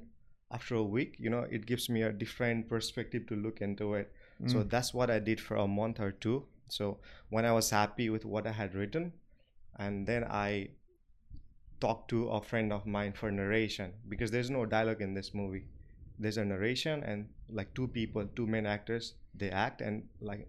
after 0.50 0.76
a 0.76 0.84
week, 0.84 1.18
you 1.20 1.30
know, 1.30 1.46
it 1.52 1.66
gives 1.66 1.90
me 1.90 2.04
a 2.04 2.14
different 2.14 2.70
perspective 2.70 3.28
to 3.28 3.36
look 3.36 3.60
into 3.60 3.96
it. 3.96 4.14
So 4.48 4.60
Mm. 4.60 4.70
that's 4.70 4.94
what 4.94 5.12
I 5.12 5.20
did 5.20 5.42
for 5.42 5.58
a 5.58 5.68
month 5.68 6.00
or 6.00 6.12
two. 6.14 6.46
So 6.70 7.00
when 7.30 7.44
I 7.44 7.52
was 7.52 7.70
happy 7.70 8.10
with 8.10 8.24
what 8.24 8.48
I 8.48 8.54
had 8.62 8.76
written, 8.76 9.12
and 9.78 10.08
then 10.08 10.24
I 10.24 10.70
talked 11.82 12.10
to 12.12 12.30
a 12.30 12.42
friend 12.42 12.72
of 12.72 12.86
mine 12.86 13.12
for 13.12 13.30
narration 13.30 13.94
because 14.08 14.32
there's 14.32 14.50
no 14.50 14.66
dialogue 14.66 15.02
in 15.02 15.14
this 15.14 15.34
movie. 15.34 15.66
There's 16.22 16.38
a 16.38 16.46
narration 16.46 17.04
and 17.04 17.28
like 17.50 17.74
two 17.74 17.88
people, 17.88 18.26
two 18.36 18.48
main 18.48 18.66
actors, 18.66 19.16
they 19.34 19.50
act 19.50 19.82
and 19.82 20.04
like 20.22 20.48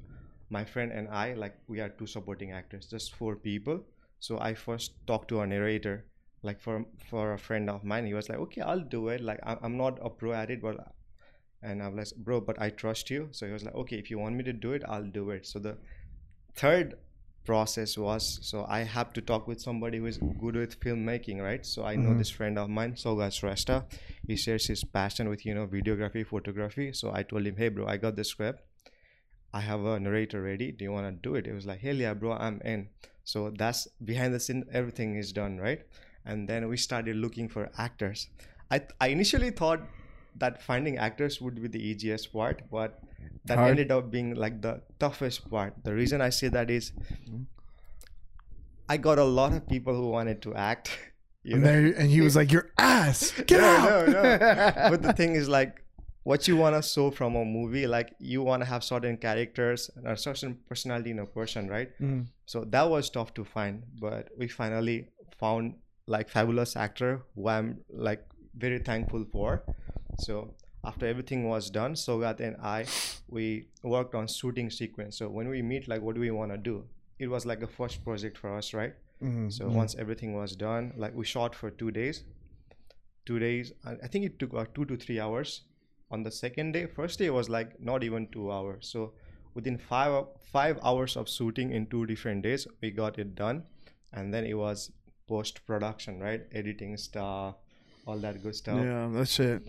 my 0.50 0.64
friend 0.64 0.92
and 0.92 1.08
I, 1.08 1.34
like 1.34 1.56
we 1.66 1.80
are 1.80 1.88
two 1.88 2.06
supporting 2.06 2.52
actors, 2.52 2.86
just 2.86 3.14
four 3.16 3.36
people. 3.36 3.80
So 4.20 4.38
I 4.38 4.54
first 4.54 4.92
talked 5.06 5.28
to 5.28 5.40
a 5.40 5.46
narrator, 5.46 6.04
like 6.42 6.60
for 6.60 6.84
for 7.10 7.32
a 7.32 7.38
friend 7.38 7.70
of 7.70 7.84
mine. 7.84 8.06
He 8.06 8.14
was 8.14 8.28
like, 8.28 8.38
"Okay, 8.38 8.60
I'll 8.60 8.88
do 8.96 9.08
it. 9.08 9.22
Like 9.22 9.40
I'm, 9.42 9.76
not 9.76 9.98
a 10.02 10.10
pro 10.10 10.32
at 10.32 10.50
it, 10.50 10.60
but 10.62 10.92
and 11.62 11.82
I 11.82 11.88
was 11.88 12.12
like, 12.12 12.24
bro, 12.24 12.40
but 12.40 12.60
I 12.60 12.70
trust 12.70 13.10
you. 13.10 13.28
So 13.30 13.46
he 13.46 13.52
was 13.52 13.64
like, 13.64 13.74
okay, 13.74 13.96
if 13.96 14.10
you 14.10 14.18
want 14.18 14.34
me 14.34 14.44
to 14.44 14.52
do 14.52 14.72
it, 14.72 14.82
I'll 14.86 15.10
do 15.18 15.30
it. 15.30 15.46
So 15.46 15.58
the 15.58 15.76
third 16.54 16.96
process 17.44 17.96
was 17.98 18.38
so 18.42 18.64
I 18.68 18.80
have 18.80 19.12
to 19.14 19.20
talk 19.20 19.46
with 19.48 19.60
somebody 19.60 19.98
who 19.98 20.06
is 20.06 20.18
good 20.40 20.56
with 20.56 20.78
filmmaking, 20.80 21.40
right? 21.42 21.64
So 21.66 21.84
I 21.84 21.96
know 21.96 22.10
Mhm. 22.10 22.18
this 22.18 22.30
friend 22.30 22.58
of 22.58 22.68
mine, 22.70 22.96
Soga 22.96 23.28
Shrestha. 23.38 23.84
He 24.26 24.36
shares 24.36 24.66
his 24.66 24.84
passion 24.84 25.28
with 25.28 25.44
you 25.46 25.54
know 25.54 25.66
videography, 25.66 26.26
photography. 26.26 26.92
So 26.92 27.12
I 27.12 27.22
told 27.22 27.46
him, 27.46 27.56
hey, 27.56 27.68
bro, 27.68 27.86
I 27.86 27.96
got 27.96 28.16
the 28.16 28.24
script. 28.24 28.62
I 29.52 29.60
have 29.60 29.84
a 29.84 30.00
narrator 30.00 30.40
ready. 30.42 30.72
Do 30.72 30.84
you 30.84 30.92
want 30.92 31.06
to 31.06 31.28
do 31.28 31.34
it? 31.34 31.46
It 31.46 31.52
was 31.54 31.66
like, 31.66 31.80
hell 31.80 31.94
yeah, 31.96 32.14
bro, 32.14 32.32
I'm 32.32 32.60
in. 32.62 32.88
So 33.24 33.50
that's 33.50 33.86
behind 34.04 34.34
the 34.34 34.40
scene. 34.40 34.64
Everything 34.72 35.16
is 35.16 35.32
done, 35.32 35.58
right? 35.58 35.82
And 36.24 36.48
then 36.48 36.68
we 36.68 36.76
started 36.76 37.16
looking 37.16 37.48
for 37.48 37.70
actors. 37.76 38.28
I 38.70 38.80
I 39.00 39.08
initially 39.08 39.50
thought 39.50 39.82
that 40.44 40.62
finding 40.62 40.96
actors 40.96 41.40
would 41.40 41.60
be 41.60 41.68
the 41.68 41.82
easiest 41.90 42.32
part, 42.32 42.62
but 42.70 43.02
that 43.46 43.58
Hard. 43.58 43.70
ended 43.70 43.90
up 43.90 44.10
being 44.10 44.34
like 44.34 44.62
the 44.62 44.80
toughest 44.98 45.48
part. 45.50 45.74
The 45.84 45.94
reason 45.94 46.20
I 46.20 46.30
say 46.30 46.48
that 46.48 46.70
is 46.70 46.92
I 48.88 48.96
got 48.96 49.18
a 49.18 49.24
lot 49.24 49.52
of 49.52 49.68
people 49.68 49.94
who 49.94 50.08
wanted 50.08 50.42
to 50.42 50.54
act. 50.54 50.90
And, 51.44 51.66
there, 51.66 51.86
and 51.98 52.08
he 52.08 52.20
was 52.20 52.36
like, 52.36 52.52
"Your 52.52 52.70
ass, 52.78 53.32
get 53.48 53.60
No, 53.60 53.66
out!" 53.66 54.06
no, 54.06 54.22
no. 54.22 54.90
but 54.94 55.02
the 55.02 55.12
thing 55.12 55.34
is 55.34 55.48
like 55.48 55.82
what 56.22 56.46
you 56.46 56.56
want 56.56 56.76
to 56.76 56.82
show 56.88 57.10
from 57.10 57.34
a 57.34 57.44
movie 57.44 57.88
like 57.88 58.14
you 58.20 58.42
want 58.44 58.62
to 58.62 58.64
have 58.64 58.84
certain 58.84 59.16
characters 59.16 59.90
and 59.96 60.06
a 60.06 60.16
certain 60.16 60.56
personality 60.68 61.10
in 61.10 61.18
a 61.18 61.26
person 61.26 61.66
right 61.68 61.90
Mm. 62.00 62.26
so 62.46 62.62
that 62.66 62.88
was 62.88 63.10
tough 63.10 63.34
to 63.34 63.42
find 63.44 63.82
but 64.00 64.28
we 64.38 64.46
finally 64.46 65.08
found 65.40 65.74
like 66.06 66.28
fabulous 66.28 66.76
actor 66.76 67.22
who 67.34 67.48
i'm 67.48 67.80
like 67.90 68.22
very 68.56 68.78
thankful 68.78 69.24
for 69.32 69.64
so 70.20 70.54
after 70.84 71.06
everything 71.06 71.48
was 71.48 71.70
done 71.70 71.94
sogat 71.94 72.40
and 72.40 72.56
i 72.60 72.84
we 73.28 73.66
worked 73.82 74.14
on 74.14 74.26
shooting 74.26 74.68
sequence. 74.68 75.16
So 75.16 75.28
when 75.28 75.48
we 75.48 75.62
meet 75.62 75.88
like 75.88 76.02
what 76.02 76.14
do 76.16 76.20
we 76.20 76.30
want 76.30 76.52
to 76.52 76.58
do? 76.58 76.84
It 77.18 77.28
was 77.28 77.46
like 77.46 77.62
a 77.62 77.66
first 77.66 78.04
project 78.04 78.36
for 78.36 78.56
us 78.56 78.74
right? 78.74 78.94
Mm. 79.22 79.52
so 79.52 79.68
once 79.68 79.94
everything 79.94 80.34
was 80.34 80.56
done 80.56 80.92
like 80.96 81.14
we 81.14 81.24
shot 81.24 81.54
for 81.54 81.70
two 81.70 81.90
days. 81.90 82.24
Two 83.24 83.38
days 83.38 83.72
i 83.86 84.08
think 84.08 84.24
it 84.24 84.38
took 84.38 84.52
about 84.52 84.74
two 84.74 84.84
to 84.84 84.96
three 84.96 85.20
hours. 85.20 85.62
On 86.10 86.22
the 86.24 86.30
second 86.30 86.72
day 86.72 86.86
first 86.86 87.18
day 87.18 87.30
was 87.30 87.48
like 87.48 87.80
not 87.80 88.02
even 88.02 88.26
two 88.32 88.50
hours. 88.50 88.88
So 88.94 89.12
within 89.54 89.78
five 89.78 90.24
five 90.56 90.80
hours 90.82 91.16
of 91.16 91.28
shooting 91.28 91.70
in 91.70 91.86
two 91.86 92.06
different 92.06 92.42
days 92.42 92.66
we 92.80 92.90
got 92.90 93.18
it 93.18 93.34
done. 93.34 93.62
And 94.12 94.34
then 94.34 94.44
it 94.44 94.54
was 94.54 94.90
post 95.28 95.64
production 95.66 96.18
right? 96.20 96.42
Editing 96.52 96.96
stuff 96.96 97.54
all 98.06 98.18
that 98.18 98.42
good 98.42 98.54
stuff 98.54 98.78
yeah, 98.82 99.08
that's 99.12 99.38
it. 99.40 99.62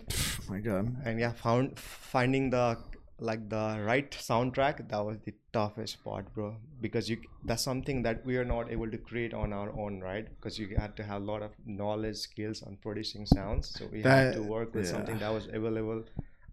my 0.48 0.58
God. 0.58 0.96
and 1.04 1.20
yeah 1.20 1.32
found 1.32 1.78
finding 1.78 2.50
the 2.50 2.76
like 3.20 3.48
the 3.48 3.80
right 3.86 4.10
soundtrack 4.10 4.88
that 4.88 5.04
was 5.04 5.18
the 5.24 5.32
toughest 5.52 6.02
part 6.02 6.32
bro 6.34 6.56
because 6.80 7.08
you 7.08 7.16
that's 7.44 7.62
something 7.62 8.02
that 8.02 8.24
we 8.26 8.36
are 8.36 8.44
not 8.44 8.70
able 8.70 8.90
to 8.90 8.98
create 8.98 9.32
on 9.32 9.52
our 9.52 9.70
own 9.78 10.00
right 10.00 10.28
because 10.34 10.58
you 10.58 10.68
had 10.76 10.96
to 10.96 11.04
have 11.04 11.22
a 11.22 11.24
lot 11.24 11.40
of 11.40 11.52
knowledge 11.64 12.16
skills 12.16 12.62
on 12.64 12.76
producing 12.82 13.24
sounds 13.24 13.70
so 13.78 13.86
we 13.92 14.02
had 14.02 14.34
to 14.34 14.42
work 14.42 14.74
with 14.74 14.84
yeah. 14.84 14.90
something 14.90 15.18
that 15.18 15.32
was 15.32 15.46
available 15.52 16.02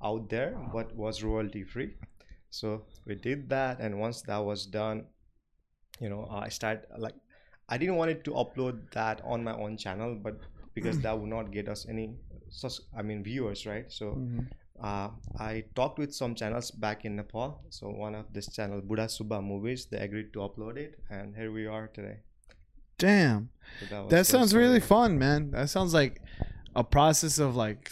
out 0.03 0.29
there 0.29 0.55
but 0.71 0.95
was 0.95 1.23
royalty 1.23 1.63
free 1.63 1.95
so 2.51 2.83
we 3.05 3.15
did 3.15 3.49
that 3.49 3.79
and 3.79 3.99
once 3.99 4.21
that 4.21 4.37
was 4.37 4.65
done 4.67 5.03
you 5.99 6.09
know 6.09 6.27
i 6.31 6.47
start 6.47 6.85
like 6.97 7.15
i 7.69 7.77
didn't 7.77 7.95
want 7.95 8.11
it 8.11 8.23
to 8.23 8.31
upload 8.31 8.79
that 8.91 9.19
on 9.23 9.43
my 9.43 9.53
own 9.53 9.77
channel 9.77 10.15
but 10.15 10.39
because 10.81 10.99
that 11.05 11.17
would 11.19 11.29
not 11.29 11.51
get 11.51 11.67
us 11.73 11.85
any 11.93 12.05
sus- 12.49 12.81
i 12.97 13.01
mean 13.01 13.23
viewers 13.23 13.65
right 13.71 13.87
so 13.99 14.05
Mhm. 14.15 14.47
uh, 14.89 15.09
I 15.51 15.63
talked 15.79 15.97
with 16.03 16.11
some 16.21 16.33
channels 16.33 16.71
back 16.71 17.05
in 17.05 17.15
Nepal. 17.15 17.49
So 17.69 17.83
one 18.05 18.15
of 18.21 18.25
this 18.35 18.47
channel, 18.55 18.81
Buddha 18.81 19.05
Subha 19.15 19.37
Movies, 19.51 19.81
they 19.91 19.99
agreed 20.07 20.29
to 20.33 20.39
upload 20.39 20.75
it, 20.85 20.91
and 21.15 21.35
here 21.39 21.51
we 21.57 21.63
are 21.75 21.85
today. 21.97 22.17
Damn. 22.97 23.49
So 23.79 23.85
that, 23.89 24.09
That 24.09 24.25
sounds 24.25 24.53
really 24.53 24.79
fun, 24.79 25.17
man. 25.19 25.51
That 25.51 25.69
sounds 25.69 25.93
like 25.93 26.21
a 26.75 26.83
process 26.83 27.37
of 27.39 27.55
like 27.55 27.91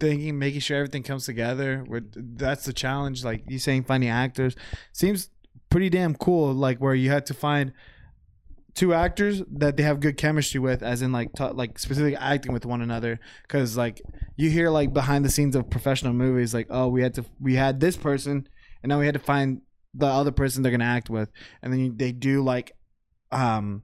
thinking, 0.00 0.38
making 0.38 0.60
sure 0.60 0.76
everything 0.78 1.02
comes 1.02 1.24
together. 1.26 1.84
With 1.88 2.38
that's 2.38 2.64
the 2.64 2.72
challenge. 2.72 3.24
Like 3.24 3.42
you 3.48 3.58
saying, 3.58 3.84
finding 3.84 4.10
actors 4.10 4.54
seems 4.92 5.30
pretty 5.70 5.90
damn 5.90 6.14
cool. 6.14 6.52
Like 6.54 6.78
where 6.78 6.94
you 6.94 7.10
had 7.10 7.26
to 7.26 7.34
find 7.34 7.72
two 8.74 8.94
actors 8.94 9.42
that 9.50 9.76
they 9.76 9.82
have 9.82 10.00
good 10.00 10.16
chemistry 10.16 10.60
with, 10.60 10.82
as 10.82 11.02
in 11.02 11.12
like 11.12 11.32
ta- 11.32 11.52
like 11.54 11.78
specifically 11.78 12.16
acting 12.16 12.52
with 12.52 12.66
one 12.66 12.82
another. 12.82 13.18
Because 13.42 13.76
like 13.76 14.00
you 14.36 14.50
hear 14.50 14.70
like 14.70 14.92
behind 14.92 15.24
the 15.24 15.30
scenes 15.30 15.56
of 15.56 15.70
professional 15.70 16.12
movies, 16.12 16.54
like 16.54 16.66
oh 16.70 16.88
we 16.88 17.02
had 17.02 17.14
to 17.14 17.24
we 17.40 17.54
had 17.54 17.80
this 17.80 17.96
person, 17.96 18.48
and 18.82 18.90
now 18.90 18.98
we 18.98 19.06
had 19.06 19.14
to 19.14 19.20
find 19.20 19.62
the 19.94 20.06
other 20.06 20.30
person 20.30 20.62
they're 20.62 20.72
gonna 20.72 20.84
act 20.84 21.10
with, 21.10 21.30
and 21.62 21.72
then 21.72 21.80
you, 21.80 21.92
they 21.94 22.12
do 22.12 22.42
like 22.42 22.72
um 23.32 23.82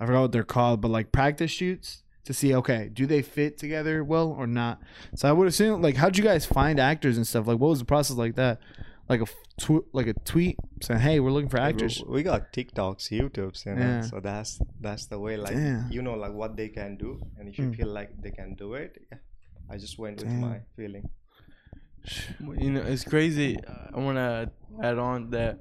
I 0.00 0.06
forgot 0.06 0.22
what 0.22 0.32
they're 0.32 0.44
called, 0.44 0.80
but 0.80 0.90
like 0.90 1.12
practice 1.12 1.50
shoots 1.50 2.02
to 2.24 2.32
see 2.32 2.54
okay, 2.54 2.90
do 2.92 3.06
they 3.06 3.22
fit 3.22 3.58
together 3.58 4.02
well 4.02 4.28
or 4.28 4.46
not? 4.46 4.80
So 5.14 5.28
I 5.28 5.32
would 5.32 5.48
assume 5.48 5.82
like 5.82 5.96
how'd 5.96 6.16
you 6.16 6.24
guys 6.24 6.46
find 6.46 6.80
actors 6.80 7.16
and 7.16 7.26
stuff? 7.26 7.46
Like 7.46 7.58
what 7.58 7.70
was 7.70 7.78
the 7.78 7.84
process 7.84 8.16
like 8.16 8.34
that? 8.36 8.60
Like 9.08 9.20
a 9.20 9.24
f- 9.24 9.34
tw- 9.58 9.86
like 9.92 10.06
a 10.06 10.14
tweet 10.14 10.56
saying, 10.82 11.00
"Hey, 11.00 11.20
we're 11.20 11.30
looking 11.30 11.50
for 11.50 11.58
actors." 11.60 12.02
We 12.06 12.22
got 12.22 12.52
TikToks, 12.52 13.10
YouTubes, 13.10 13.66
you 13.66 13.74
know. 13.74 13.80
Yeah. 13.80 14.00
So 14.02 14.20
that's 14.20 14.60
that's 14.80 15.06
the 15.06 15.18
way. 15.18 15.36
Like 15.36 15.54
Damn. 15.54 15.90
you 15.92 16.02
know, 16.02 16.14
like 16.14 16.32
what 16.32 16.56
they 16.56 16.68
can 16.68 16.96
do, 16.96 17.20
and 17.38 17.48
if 17.48 17.58
you 17.58 17.66
Mm. 17.66 17.76
feel 17.76 17.88
like 17.88 18.10
they 18.22 18.30
can 18.30 18.54
do 18.54 18.74
it, 18.74 18.90
yeah. 19.10 19.18
I 19.70 19.76
just 19.78 19.98
went 19.98 20.22
with 20.22 20.32
my 20.32 20.60
feeling. 20.76 21.08
You 22.58 22.70
know, 22.72 22.82
it's 22.82 23.04
crazy. 23.04 23.56
I 23.94 23.98
want 23.98 24.16
to 24.18 24.50
add 24.82 24.98
on 24.98 25.30
that. 25.30 25.58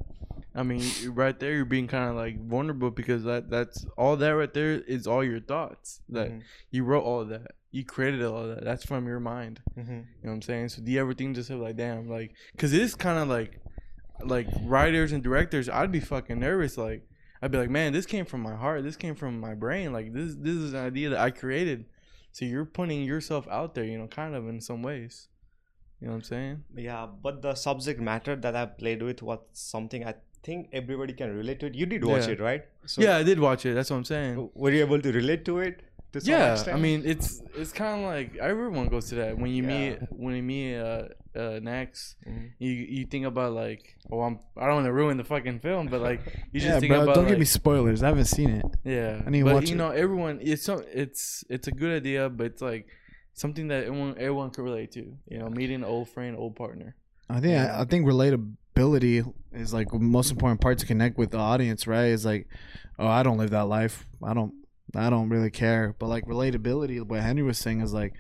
I 0.56 0.64
mean, 0.64 0.84
right 1.14 1.40
there, 1.40 1.54
you're 1.56 1.66
being 1.66 1.88
kind 1.88 2.10
of 2.10 2.16
like 2.16 2.40
vulnerable 2.48 2.92
because 2.92 3.24
that 3.24 3.50
that's 3.50 3.86
all 3.98 4.16
that 4.18 4.30
right 4.30 4.54
there 4.54 4.74
is 4.82 5.08
all 5.08 5.24
your 5.24 5.40
thoughts. 5.40 6.02
That 6.10 6.30
Mhm. 6.32 6.42
you 6.70 6.84
wrote 6.84 7.04
all 7.04 7.26
that, 7.26 7.56
you 7.72 7.84
created 7.84 8.22
all 8.24 8.48
that. 8.48 8.64
That's 8.64 8.86
from 8.86 9.08
your 9.08 9.20
mind. 9.20 9.62
Mhm. 9.76 9.88
You 9.88 9.94
know 9.96 10.04
what 10.22 10.32
I'm 10.34 10.42
saying? 10.44 10.70
So 10.70 10.82
do 10.84 10.92
you 10.92 11.00
ever 11.02 11.14
think 11.14 11.34
to 11.36 11.40
yourself 11.40 11.62
like, 11.62 11.76
damn, 11.78 12.08
like, 12.08 12.36
cause 12.58 12.72
it's 12.74 12.94
kind 12.94 13.18
of 13.18 13.28
like, 13.30 13.60
like 14.24 14.48
writers 14.62 15.12
and 15.12 15.24
directors, 15.24 15.68
I'd 15.70 15.92
be 15.92 16.00
fucking 16.00 16.40
nervous. 16.40 16.78
Like, 16.78 17.08
I'd 17.42 17.52
be 17.52 17.58
like, 17.58 17.70
man, 17.72 17.92
this 17.92 18.06
came 18.06 18.26
from 18.26 18.42
my 18.42 18.56
heart. 18.56 18.84
This 18.84 18.96
came 18.96 19.16
from 19.16 19.40
my 19.40 19.56
brain. 19.56 19.92
Like, 19.92 20.14
this 20.14 20.36
this 20.36 20.56
is 20.56 20.74
an 20.74 20.86
idea 20.86 21.10
that 21.10 21.20
I 21.20 21.32
created. 21.32 21.86
So 22.32 22.46
you're 22.46 22.66
putting 22.66 23.04
yourself 23.04 23.48
out 23.50 23.74
there, 23.76 23.84
you 23.86 23.98
know, 23.98 24.08
kind 24.08 24.34
of 24.36 24.48
in 24.48 24.62
some 24.62 24.82
ways. 24.84 25.30
You 26.00 26.08
know 26.08 26.14
what 26.14 26.18
I'm 26.18 26.24
saying? 26.24 26.64
Yeah, 26.76 27.08
but 27.08 27.42
the 27.42 27.56
subject 27.56 28.00
matter 28.00 28.36
that 28.36 28.56
I 28.56 28.66
played 28.66 29.02
with 29.02 29.22
was 29.24 29.40
something 29.54 30.06
I 30.06 30.16
think 30.44 30.70
everybody 30.74 31.14
can 31.14 31.36
relate 31.36 31.60
to 31.62 31.68
it. 31.68 31.76
You 31.76 31.86
did 31.86 32.04
watch 32.04 32.28
Yeah. 32.28 32.34
it, 32.34 32.40
right? 32.40 32.64
So 32.86 33.02
yeah, 33.02 33.18
I 33.18 33.24
did 33.24 33.40
watch 33.40 33.66
it. 33.66 33.74
That's 33.74 33.90
what 33.90 33.98
I'm 33.98 34.06
saying. 34.06 34.50
Were 34.54 34.72
you 34.72 34.82
able 34.82 35.02
to 35.02 35.12
relate 35.12 35.46
to 35.46 35.60
it? 35.60 35.82
To 36.14 36.22
some 36.22 36.32
Yeah, 36.32 36.52
extent? 36.54 36.78
I 36.78 36.80
mean, 36.80 37.02
it's 37.06 37.42
it's 37.56 37.72
kind 37.72 37.94
of 38.00 38.06
like 38.06 38.36
everyone 38.38 38.88
goes 38.88 39.10
to 39.10 39.16
that 39.16 39.38
when 39.38 39.50
you 39.52 39.64
Yeah. 39.64 39.74
meet 39.74 39.94
when 40.12 40.36
you 40.36 40.44
meet 40.44 40.76
uh, 40.78 41.08
uh 41.36 41.60
next. 41.64 42.18
Mhm. 42.28 42.52
You 42.60 42.70
you 42.98 43.06
think 43.08 43.26
about 43.26 43.54
like, 43.54 43.84
oh, 44.12 44.22
I'm 44.22 44.38
I 44.56 44.68
don't 44.68 44.76
want 44.76 44.86
to 44.86 44.94
ruin 44.94 45.18
the 45.18 45.24
fucking 45.24 45.60
film, 45.68 45.88
but 45.88 46.02
like 46.02 46.22
you 46.52 46.60
just 46.62 46.74
yeah, 46.74 46.80
think 46.80 46.92
bro. 46.94 47.02
about 47.04 47.16
Don't 47.16 47.24
like, 47.24 47.34
give 47.34 47.40
me 47.40 47.46
spoilers. 47.46 48.04
I 48.04 48.10
haven't 48.14 48.26
seen 48.38 48.52
it. 48.62 48.66
Yeah, 48.84 49.24
I 49.26 49.30
need 49.32 49.40
to 49.40 49.46
but 49.46 49.54
watch 49.56 49.70
you 49.70 49.76
it. 49.76 49.82
know, 49.82 49.90
everyone 49.90 50.38
it's 50.52 50.62
so 50.70 50.84
it's 51.04 51.44
it's 51.50 51.68
a 51.68 51.72
good 51.72 51.94
idea, 52.02 52.30
but 52.30 52.46
it's 52.52 52.62
like 52.62 52.86
something 53.34 53.68
that 53.70 53.86
everyone 53.90 54.14
everyone 54.20 54.50
can 54.52 54.66
relate 54.66 54.92
to. 54.92 55.04
You 55.32 55.38
know, 55.40 55.50
meeting 55.50 55.78
an 55.82 55.84
old 55.96 56.10
friend, 56.10 56.38
old 56.38 56.56
partner. 56.56 56.90
I 57.28 57.40
think 57.40 57.58
I, 57.58 57.82
I 57.82 57.86
think 57.86 58.06
relatability 58.74 59.34
is 59.52 59.74
like 59.74 59.94
most 59.94 60.32
important 60.32 60.62
part 60.62 60.80
to 60.80 60.86
connect 60.86 61.18
with 61.18 61.32
the 61.32 61.38
audience, 61.38 61.88
right? 61.88 62.06
Is 62.06 62.26
like, 62.26 62.48
oh, 63.00 63.08
I 63.08 63.24
don't 63.24 63.38
live 63.38 63.52
that 63.52 63.66
life. 63.66 64.06
I 64.24 64.34
don't. 64.34 64.54
I 64.96 65.10
don't 65.10 65.30
really 65.30 65.50
care. 65.50 65.96
But 65.98 66.08
like 66.08 66.26
relatability, 66.26 67.02
what 67.02 67.22
Henry 67.22 67.42
was 67.42 67.58
saying 67.58 67.82
is 67.82 67.94
like 67.94 68.14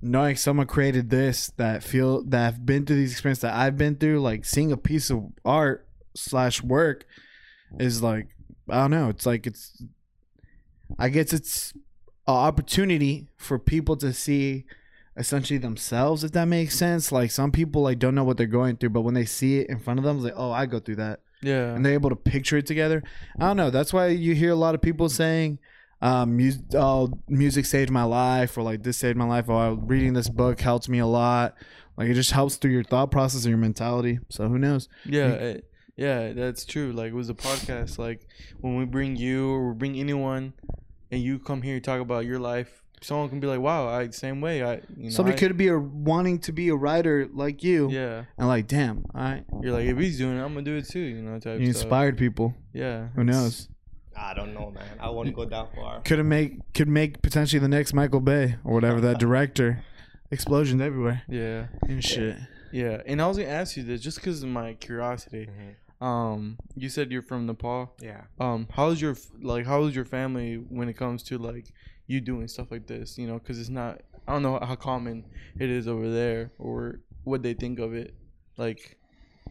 knowing 0.00 0.36
someone 0.36 0.66
created 0.66 1.10
this 1.10 1.52
that 1.56 1.82
feel 1.82 2.24
that 2.24 2.38
have 2.38 2.66
been 2.66 2.84
through 2.84 2.96
these 2.96 3.12
experiences 3.12 3.42
that 3.42 3.54
I've 3.54 3.78
been 3.78 3.96
through. 3.96 4.20
Like 4.20 4.44
seeing 4.44 4.72
a 4.72 4.76
piece 4.76 5.10
of 5.10 5.24
art 5.44 5.86
slash 6.14 6.62
work 6.62 7.06
is 7.78 8.02
like 8.02 8.28
I 8.68 8.80
don't 8.80 8.90
know. 8.90 9.08
It's 9.08 9.26
like 9.26 9.46
it's. 9.46 9.82
I 10.98 11.08
guess 11.08 11.32
it's 11.32 11.72
an 12.26 12.34
opportunity 12.34 13.28
for 13.36 13.58
people 13.58 13.96
to 13.96 14.12
see 14.12 14.64
essentially 15.16 15.58
themselves 15.58 16.24
if 16.24 16.32
that 16.32 16.46
makes 16.46 16.76
sense. 16.76 17.12
Like 17.12 17.30
some 17.30 17.52
people 17.52 17.82
like 17.82 17.98
don't 17.98 18.14
know 18.14 18.24
what 18.24 18.36
they're 18.36 18.46
going 18.46 18.76
through 18.76 18.90
but 18.90 19.02
when 19.02 19.14
they 19.14 19.24
see 19.24 19.58
it 19.60 19.68
in 19.70 19.78
front 19.78 19.98
of 19.98 20.04
them 20.04 20.16
it's 20.16 20.24
like 20.24 20.34
oh 20.36 20.50
i 20.50 20.66
go 20.66 20.78
through 20.80 20.96
that. 20.96 21.20
Yeah, 21.42 21.74
and 21.74 21.84
they're 21.84 21.92
able 21.92 22.08
to 22.10 22.16
picture 22.16 22.56
it 22.56 22.66
together. 22.66 23.02
I 23.38 23.42
don't 23.46 23.56
know. 23.58 23.68
That's 23.70 23.92
why 23.92 24.06
you 24.08 24.34
hear 24.34 24.50
a 24.50 24.56
lot 24.56 24.74
of 24.74 24.80
people 24.80 25.08
saying 25.10 25.58
um 26.00 26.36
music 26.36 26.62
oh 26.74 27.12
music 27.28 27.66
saved 27.66 27.90
my 27.90 28.04
life 28.04 28.56
or 28.58 28.62
like 28.62 28.82
this 28.82 28.96
saved 28.96 29.18
my 29.18 29.26
life. 29.26 29.48
Or 29.48 29.74
reading 29.74 30.14
this 30.14 30.28
book 30.30 30.60
helps 30.60 30.88
me 30.88 31.00
a 31.00 31.06
lot. 31.06 31.54
Like 31.98 32.08
it 32.08 32.14
just 32.14 32.30
helps 32.30 32.56
through 32.56 32.70
your 32.72 32.82
thought 32.82 33.10
process 33.10 33.44
and 33.44 33.50
your 33.50 33.58
mentality. 33.58 34.20
So 34.30 34.48
who 34.48 34.58
knows? 34.58 34.88
Yeah, 35.04 35.28
it- 35.32 35.70
yeah. 35.96 36.32
That's 36.32 36.64
true. 36.64 36.92
Like 36.92 37.08
it 37.08 37.14
was 37.14 37.28
a 37.28 37.34
podcast. 37.34 37.98
Like 37.98 38.26
when 38.60 38.76
we 38.76 38.86
bring 38.86 39.14
you 39.16 39.50
or 39.50 39.68
we 39.68 39.74
bring 39.74 39.96
anyone, 39.96 40.54
and 41.12 41.20
you 41.22 41.38
come 41.38 41.60
here 41.60 41.74
and 41.76 41.84
talk 41.84 42.00
about 42.00 42.24
your 42.24 42.38
life, 42.40 42.82
someone 43.04 43.28
can 43.28 43.40
be 43.40 43.46
like, 43.46 43.60
"Wow, 43.60 43.88
I 43.88 44.08
same 44.10 44.40
way." 44.40 44.62
I 44.62 44.74
you 44.96 45.04
know, 45.04 45.08
somebody 45.10 45.36
I- 45.36 45.38
could 45.38 45.56
be 45.56 45.68
a, 45.68 45.78
wanting 45.78 46.38
to 46.40 46.52
be 46.52 46.68
a 46.68 46.74
writer 46.74 47.28
like 47.32 47.62
you 47.62 47.90
Yeah, 47.90 48.24
and 48.38 48.48
like 48.48 48.66
damn 48.66 49.04
all 49.14 49.20
right 49.22 49.44
you're 49.62 49.72
like, 49.72 49.86
if 49.86 49.98
he's 49.98 50.18
doing 50.18 50.36
it, 50.38 50.42
I'm 50.42 50.54
gonna 50.54 50.62
do 50.62 50.76
it 50.76 50.88
too. 50.88 51.00
You 51.00 51.22
know, 51.22 51.38
type 51.38 51.60
you 51.60 51.72
stuff. 51.72 51.82
inspired 51.84 52.18
people 52.18 52.54
Yeah, 52.72 53.08
who 53.14 53.24
knows 53.24 53.68
I 54.16 54.32
don't 54.32 54.54
know, 54.54 54.70
man. 54.70 54.84
I 55.00 55.10
won't 55.10 55.34
go 55.34 55.44
that 55.44 55.74
far. 55.74 56.00
could 56.02 56.24
make 56.24 56.58
could 56.72 56.88
make 56.88 57.20
potentially 57.22 57.58
the 57.58 57.68
next 57.68 57.92
Michael 57.94 58.20
Bay 58.20 58.56
or 58.64 58.72
whatever 58.74 59.00
that 59.00 59.18
director. 59.26 59.82
Explosions 60.30 60.80
everywhere 60.80 61.22
Yeah, 61.28 61.66
and 61.88 62.02
shit. 62.02 62.36
yeah. 62.72 63.02
And 63.06 63.20
I 63.22 63.26
was 63.28 63.36
gonna 63.36 63.48
ask 63.50 63.76
you 63.76 63.82
this 63.84 64.00
just 64.00 64.16
because 64.18 64.42
of 64.42 64.48
my 64.48 64.74
curiosity. 64.74 65.48
Mhm. 65.48 66.04
Um, 66.04 66.58
you 66.74 66.88
said 66.88 67.12
you're 67.12 67.22
from 67.22 67.46
Nepal. 67.46 67.92
Yeah. 68.00 68.22
um 68.40 68.66
how's 68.72 69.00
your 69.00 69.16
like 69.40 69.64
how's 69.66 69.94
your 69.94 70.04
family 70.04 70.56
when 70.56 70.88
it 70.88 70.94
comes 70.94 71.22
to 71.24 71.38
like 71.38 71.72
you 72.06 72.20
doing 72.20 72.46
stuff 72.48 72.70
like 72.70 72.86
this 72.86 73.18
you 73.18 73.26
know 73.26 73.38
because 73.38 73.58
it's 73.58 73.70
not 73.70 74.00
i 74.28 74.32
don't 74.32 74.42
know 74.42 74.58
how 74.60 74.76
common 74.76 75.24
it 75.58 75.70
is 75.70 75.86
over 75.88 76.10
there 76.10 76.52
or 76.58 77.00
what 77.24 77.42
they 77.42 77.54
think 77.54 77.78
of 77.78 77.94
it 77.94 78.14
like 78.56 78.98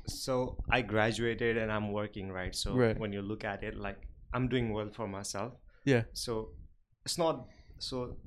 So 0.06 0.58
I 0.70 0.82
graduated 0.82 1.58
and 1.58 1.72
I'm 1.72 1.92
working, 1.94 2.28
right? 2.40 2.54
So 2.64 2.74
Right. 2.76 2.98
when 3.04 3.14
you 3.14 3.22
look 3.22 3.44
at 3.46 3.64
it, 3.64 3.76
like 3.88 4.00
I'm 4.34 4.48
doing 4.54 4.74
well 4.76 4.90
for 4.98 5.08
myself. 5.08 5.54
Yeah. 5.86 6.04
So 6.14 6.32
it's 7.06 7.18
not 7.18 7.36
so 7.80 8.18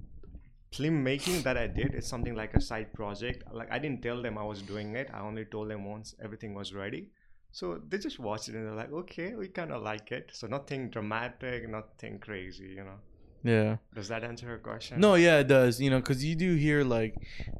film 0.72 1.02
making 1.02 1.42
that 1.42 1.56
I 1.56 1.66
did. 1.66 1.94
It's 1.94 2.08
something 2.08 2.34
like 2.34 2.54
a 2.54 2.60
side 2.60 2.92
project. 2.92 3.44
Like 3.52 3.70
I 3.70 3.78
didn't 3.78 4.00
tell 4.02 4.22
them 4.22 4.38
I 4.38 4.44
was 4.52 4.62
doing 4.62 4.96
it. 4.96 5.10
I 5.12 5.20
only 5.20 5.44
told 5.44 5.70
them 5.70 5.84
once 5.84 6.14
everything 6.22 6.54
was 6.54 6.72
ready. 6.72 7.10
So 7.52 7.80
they 7.88 7.98
just 7.98 8.18
watched 8.18 8.48
it 8.48 8.54
and 8.54 8.66
they're 8.66 8.74
like, 8.84 8.92
okay, 9.02 9.34
we 9.34 9.48
kind 9.48 9.70
of 9.72 9.82
like 9.82 10.12
it. 10.12 10.30
So 10.32 10.46
nothing 10.46 10.90
dramatic, 10.90 11.68
nothing 11.68 12.18
crazy, 12.18 12.68
you 12.78 12.84
know. 12.84 13.00
Yeah 13.46 13.76
Does 13.94 14.08
that 14.08 14.22
answer 14.24 14.46
your 14.46 14.58
question? 14.58 15.00
no 15.00 15.14
yeah 15.14 15.38
it 15.38 15.48
does 15.48 15.80
you 15.80 15.90
know 15.90 16.00
because 16.00 16.24
you 16.24 16.34
do 16.34 16.54
hear 16.54 16.84
like 16.84 17.14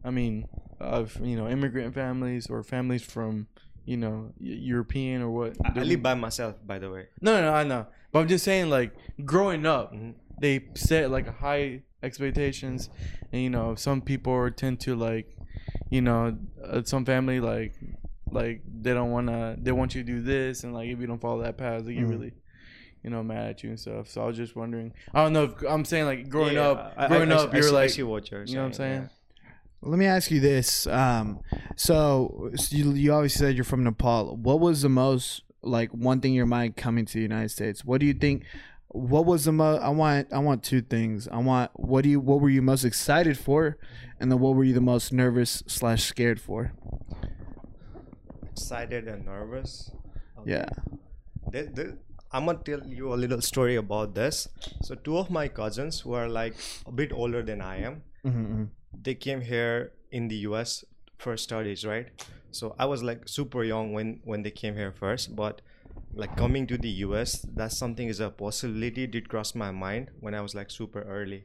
i 0.05 0.11
mean 0.11 0.47
of 0.81 1.17
you 1.23 1.37
know 1.37 1.49
immigrant 1.49 1.95
families 1.95 2.47
or 2.51 2.63
families 2.63 3.03
from 3.03 3.47
you 3.85 3.97
know 3.97 4.33
european 4.41 5.23
or 5.23 5.31
what 5.31 5.57
I, 5.65 5.81
I 5.81 5.83
live 5.85 6.03
by 6.03 6.15
myself, 6.15 6.55
by 6.67 6.79
the 6.79 6.91
way. 6.91 7.05
no 7.21 7.41
no 7.41 7.53
i 7.55 7.63
know 7.65 7.87
but 8.13 8.19
i'm 8.21 8.29
just 8.29 8.45
saying 8.45 8.69
like 8.69 8.91
growing 9.25 9.65
up 9.65 9.93
Mhm. 9.95 10.15
they 10.41 10.55
set 10.75 11.11
like 11.11 11.29
high 11.39 11.83
expectations 12.03 12.91
and 13.33 13.41
you 13.43 13.51
know 13.51 13.75
some 13.75 14.01
people 14.01 14.51
tend 14.51 14.81
to 14.81 14.95
like 14.97 15.29
you 15.91 16.01
know 16.03 16.37
uh, 16.65 16.83
some 16.85 17.05
family 17.05 17.39
like 17.41 17.75
like 18.31 18.61
they 18.83 18.93
don't 18.93 19.11
want 19.13 19.29
to 19.29 19.57
they 19.63 19.73
want 19.73 19.95
you 19.95 20.03
to 20.03 20.07
do 20.15 20.21
this 20.21 20.65
and 20.65 20.75
like 20.75 20.89
if 20.89 20.99
you 21.01 21.07
don't 21.07 21.21
follow 21.21 21.43
that 21.43 21.57
path 21.57 21.85
like 21.87 21.95
get 21.95 22.05
Mhm. 22.05 22.11
really 22.11 22.33
you 23.07 23.11
know 23.13 23.23
mad 23.23 23.47
at 23.51 23.63
you 23.63 23.71
and 23.71 23.79
stuff 23.81 24.09
so 24.11 24.21
i 24.21 24.27
was 24.27 24.37
just 24.37 24.55
wondering 24.57 24.93
i 25.15 25.23
don't 25.23 25.33
know 25.33 25.45
if 25.45 25.53
i'm 25.69 25.85
saying 25.85 26.05
like 26.05 26.29
growing 26.29 26.55
Yeah, 26.55 26.71
up 26.71 26.95
I- 26.99 27.05
I- 27.05 27.09
growing 27.09 27.31
I- 27.33 27.37
up 27.37 27.51
I 27.53 27.57
you're 27.57 27.63
see- 27.63 27.69
I 27.71 27.73
like 27.81 27.91
see 27.91 28.03
what 28.03 28.31
you're 28.31 28.45
you 28.45 28.55
know 28.57 28.63
what 28.63 28.67
i'm 28.67 28.73
saying 28.75 29.03
yeah. 29.03 29.09
Let 29.83 29.99
me 29.99 30.07
ask 30.07 30.31
you 30.33 30.41
this. 30.41 30.87
Um, 30.89 31.41
so, 31.77 32.51
so 32.57 32.75
you, 32.75 32.93
you 32.95 33.13
obviously 33.13 33.47
said 33.47 33.55
you're 33.55 33.63
from 33.65 33.85
Nepal. 33.85 34.35
What 34.35 34.59
was 34.59 34.83
the 34.83 34.89
most 34.89 35.43
like 35.63 35.91
one 35.91 36.21
thing 36.21 36.33
in 36.33 36.37
your 36.37 36.47
mind 36.47 36.77
coming 36.77 37.05
to 37.05 37.13
the 37.13 37.21
United 37.21 37.51
States? 37.51 37.85
What 37.85 38.01
do 38.01 38.07
you 38.07 38.15
think? 38.15 38.45
What 38.89 39.27
was 39.27 39.45
the 39.45 39.53
most? 39.53 39.83
I 39.83 39.91
want 39.91 40.33
I 40.33 40.39
want 40.39 40.65
two 40.65 40.81
things. 40.81 41.29
I 41.29 41.37
want 41.39 41.71
what 41.75 42.03
do 42.03 42.09
you 42.09 42.19
what 42.19 42.41
were 42.41 42.49
you 42.49 42.63
most 42.63 42.85
excited 42.85 43.39
for, 43.39 43.77
and 44.19 44.33
then 44.33 44.41
what 44.41 44.57
were 44.57 44.65
you 44.65 44.73
the 44.75 44.81
most 44.81 45.13
nervous 45.13 45.63
slash 45.69 46.03
scared 46.05 46.41
for? 46.41 46.73
excited 48.51 49.07
and 49.07 49.25
nervous. 49.27 49.91
Yeah. 50.45 50.67
There- 51.53 51.67
there- 51.67 51.99
I'm 52.33 52.47
gonna 52.47 52.59
tell 52.65 52.85
you 52.87 53.13
a 53.15 53.19
little 53.25 53.41
story 53.41 53.77
about 53.77 54.15
this. 54.15 54.49
So 54.83 54.95
two 54.95 55.17
of 55.19 55.31
my 55.31 55.49
cousins 55.49 56.01
who 56.01 56.13
are 56.15 56.29
like 56.29 56.55
a 56.87 56.93
bit 56.93 57.13
older 57.13 57.43
than 57.43 57.61
I 57.61 57.77
am, 57.83 58.03
Mm-hmm. 58.25 58.65
they 59.03 59.15
came 59.15 59.41
here 59.41 59.93
in 60.11 60.27
the 60.29 60.37
US 60.51 60.85
for 61.19 61.37
studies, 61.37 61.85
right? 61.85 62.09
So 62.51 62.75
I 62.79 62.87
was 62.87 63.03
like 63.03 63.29
super 63.29 63.63
young 63.63 63.93
when 63.93 64.21
when 64.25 64.43
they 64.43 64.51
came 64.51 64.75
here 64.75 64.93
first, 64.93 65.37
but 65.37 65.63
like 66.15 66.37
coming 66.37 66.67
to 66.67 66.77
the 66.79 66.89
US, 67.07 67.47
that's 67.55 67.77
something 67.77 68.09
is 68.09 68.21
a 68.21 68.31
possibility 68.31 69.07
did 69.07 69.29
cross 69.29 69.55
my 69.55 69.71
mind 69.71 70.11
when 70.21 70.35
I 70.35 70.41
was 70.41 70.55
like 70.55 70.71
super 70.71 71.03
early. 71.03 71.45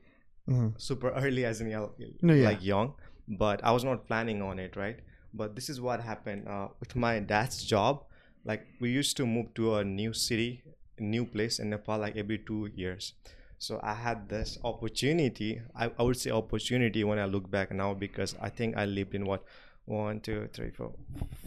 Mm-hmm. 0.49 0.69
Super 0.77 1.09
early 1.23 1.45
as 1.45 1.61
in 1.61 1.69
No, 1.69 1.91
yeah. 2.33 2.45
like 2.49 2.63
young, 2.63 2.93
but 3.27 3.63
I 3.63 3.71
was 3.71 3.83
not 3.83 4.07
planning 4.07 4.41
on 4.41 4.57
it, 4.59 4.75
right? 4.75 4.99
But 5.33 5.55
this 5.55 5.69
is 5.69 5.79
what 5.79 6.01
happened 6.01 6.47
uh, 6.47 6.69
with 6.79 6.95
my 6.95 7.19
dad's 7.19 7.63
job. 7.63 8.03
Like 8.43 8.65
we 8.79 8.89
used 8.91 9.17
to 9.17 9.25
move 9.25 9.53
to 9.55 9.75
a 9.75 9.83
new 9.83 10.13
city, 10.13 10.63
a 10.97 11.03
new 11.03 11.25
place 11.25 11.59
in 11.59 11.69
Nepal 11.69 11.99
like 11.99 12.15
every 12.17 12.37
two 12.39 12.69
years. 12.75 13.13
So 13.59 13.79
I 13.83 13.93
had 13.93 14.27
this 14.29 14.57
opportunity. 14.63 15.61
I, 15.75 15.91
I 15.99 16.03
would 16.03 16.17
say 16.17 16.31
opportunity 16.31 17.03
when 17.03 17.19
I 17.19 17.25
look 17.25 17.49
back 17.51 17.71
now 17.71 17.93
because 17.93 18.35
I 18.41 18.49
think 18.49 18.75
I 18.75 18.85
lived 18.85 19.13
in 19.13 19.25
what 19.25 19.43
one, 19.85 20.19
two, 20.21 20.47
three, 20.53 20.71
four, 20.71 20.93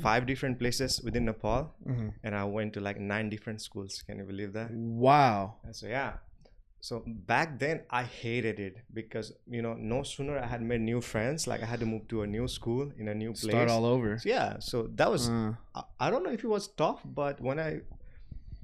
five 0.02 0.26
different 0.26 0.58
places 0.58 1.00
within 1.02 1.24
Nepal, 1.24 1.72
Mm-hmm. 1.88 2.08
and 2.22 2.34
I 2.34 2.44
went 2.44 2.72
to 2.74 2.80
like 2.80 2.98
nine 3.00 3.30
different 3.30 3.60
schools. 3.62 4.02
Can 4.06 4.18
you 4.18 4.24
believe 4.24 4.52
that? 4.52 4.70
Wow. 4.72 5.54
And 5.64 5.74
so 5.74 5.86
yeah. 5.86 6.14
So 6.84 7.02
back 7.06 7.58
then 7.58 7.80
I 7.88 8.02
hated 8.02 8.60
it 8.60 8.76
because 8.92 9.32
you 9.48 9.62
know 9.62 9.72
no 9.72 10.02
sooner 10.02 10.38
I 10.38 10.46
had 10.46 10.60
made 10.60 10.82
new 10.82 11.00
friends, 11.00 11.46
like 11.46 11.62
I 11.62 11.66
had 11.66 11.80
to 11.80 11.86
move 11.86 12.08
to 12.08 12.20
a 12.20 12.26
new 12.26 12.46
school 12.46 12.92
in 12.98 13.08
a 13.08 13.14
new 13.14 13.32
place. 13.32 13.54
Start 13.56 13.70
all 13.70 13.86
over. 13.86 14.18
So, 14.18 14.28
yeah, 14.28 14.58
so 14.58 14.82
that 14.96 15.10
was 15.10 15.30
Uh, 15.30 15.52
I, 15.74 15.82
I 16.06 16.10
don't 16.10 16.22
know 16.24 16.34
if 16.38 16.44
it 16.44 16.52
was 16.56 16.68
tough, 16.68 17.00
but 17.20 17.40
when 17.40 17.58
I 17.58 17.80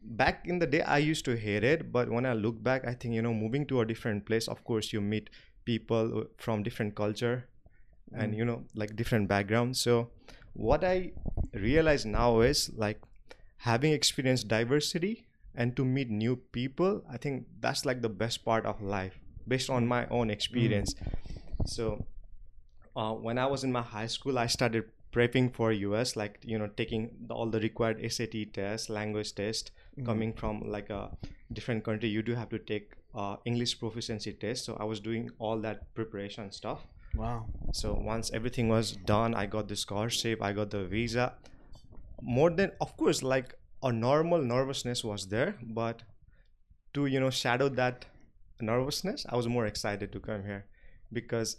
back 0.02 0.44
in 0.46 0.58
the 0.58 0.66
day 0.66 0.82
I 0.82 0.98
used 0.98 1.24
to 1.30 1.36
hate 1.44 1.64
it, 1.64 1.90
but 1.92 2.10
when 2.10 2.26
I 2.26 2.34
look 2.34 2.62
back, 2.62 2.86
I 2.86 2.92
think 2.92 3.14
you 3.14 3.22
know 3.22 3.32
moving 3.32 3.64
to 3.72 3.80
a 3.80 3.86
different 3.86 4.26
place, 4.26 4.48
of 4.48 4.62
course 4.64 4.92
you 4.92 5.00
meet 5.00 5.30
people 5.64 6.26
from 6.36 6.62
different 6.62 6.94
culture 6.94 7.48
and 8.12 8.36
you 8.36 8.44
know 8.44 8.64
like 8.74 8.94
different 8.96 9.32
backgrounds. 9.32 9.80
So 9.80 10.10
what 10.52 10.84
I 10.84 11.12
realize 11.54 12.04
now 12.04 12.40
is 12.52 12.68
like 12.76 13.00
having 13.72 13.92
experienced 13.92 14.48
diversity 14.48 15.26
and 15.54 15.76
to 15.76 15.84
meet 15.84 16.10
new 16.10 16.36
people, 16.36 17.02
I 17.10 17.16
think 17.16 17.46
that's 17.60 17.84
like 17.84 18.02
the 18.02 18.08
best 18.08 18.44
part 18.44 18.66
of 18.66 18.80
life 18.80 19.18
based 19.48 19.70
on 19.70 19.86
my 19.86 20.06
own 20.06 20.30
experience. 20.30 20.94
So 21.66 22.04
uh, 22.96 23.12
when 23.12 23.38
I 23.38 23.46
was 23.46 23.64
in 23.64 23.72
my 23.72 23.82
high 23.82 24.06
school, 24.06 24.38
I 24.38 24.46
started 24.46 24.84
prepping 25.12 25.52
for 25.52 25.72
US, 25.72 26.16
like 26.16 26.38
you 26.44 26.58
know, 26.58 26.68
taking 26.76 27.10
the, 27.26 27.34
all 27.34 27.46
the 27.46 27.60
required 27.60 28.00
SAT 28.10 28.52
tests, 28.52 28.88
language 28.88 29.34
test. 29.34 29.72
Coming 30.04 30.32
from 30.32 30.62
like 30.70 30.88
a 30.88 31.10
different 31.52 31.84
country, 31.84 32.08
you 32.08 32.22
do 32.22 32.34
have 32.34 32.48
to 32.50 32.58
take 32.58 32.92
uh, 33.14 33.36
English 33.44 33.78
proficiency 33.78 34.32
test. 34.32 34.64
So 34.64 34.76
I 34.80 34.84
was 34.84 35.00
doing 35.00 35.30
all 35.38 35.58
that 35.60 35.92
preparation 35.94 36.52
stuff. 36.52 36.86
wow. 37.14 37.44
So 37.72 37.92
once 37.92 38.30
everything 38.32 38.68
was 38.68 38.92
done, 38.92 39.34
I 39.34 39.46
got 39.46 39.68
the 39.68 39.76
scholarship, 39.76 40.42
I 40.42 40.52
got 40.52 40.70
the 40.70 40.84
visa. 40.84 41.34
More 42.22 42.50
than, 42.50 42.72
of 42.80 42.96
course, 42.96 43.22
like 43.22 43.54
a 43.82 43.92
normal 43.92 44.42
nervousness 44.42 45.02
was 45.04 45.28
there, 45.28 45.56
but 45.62 46.02
to 46.94 47.06
you 47.06 47.20
know 47.20 47.30
shadow 47.30 47.68
that 47.68 48.04
nervousness, 48.60 49.26
I 49.28 49.36
was 49.36 49.48
more 49.48 49.66
excited 49.66 50.12
to 50.12 50.20
come 50.20 50.44
here 50.44 50.66
because 51.12 51.56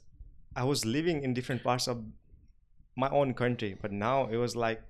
I 0.56 0.64
was 0.64 0.86
living 0.86 1.24
in 1.24 1.34
different 1.34 1.64
parts 1.64 1.88
of 1.88 2.04
my 2.96 3.10
own 3.10 3.34
country, 3.34 3.76
but 3.82 3.92
now 3.92 4.28
it 4.28 4.38
was 4.38 4.56
like 4.56 4.82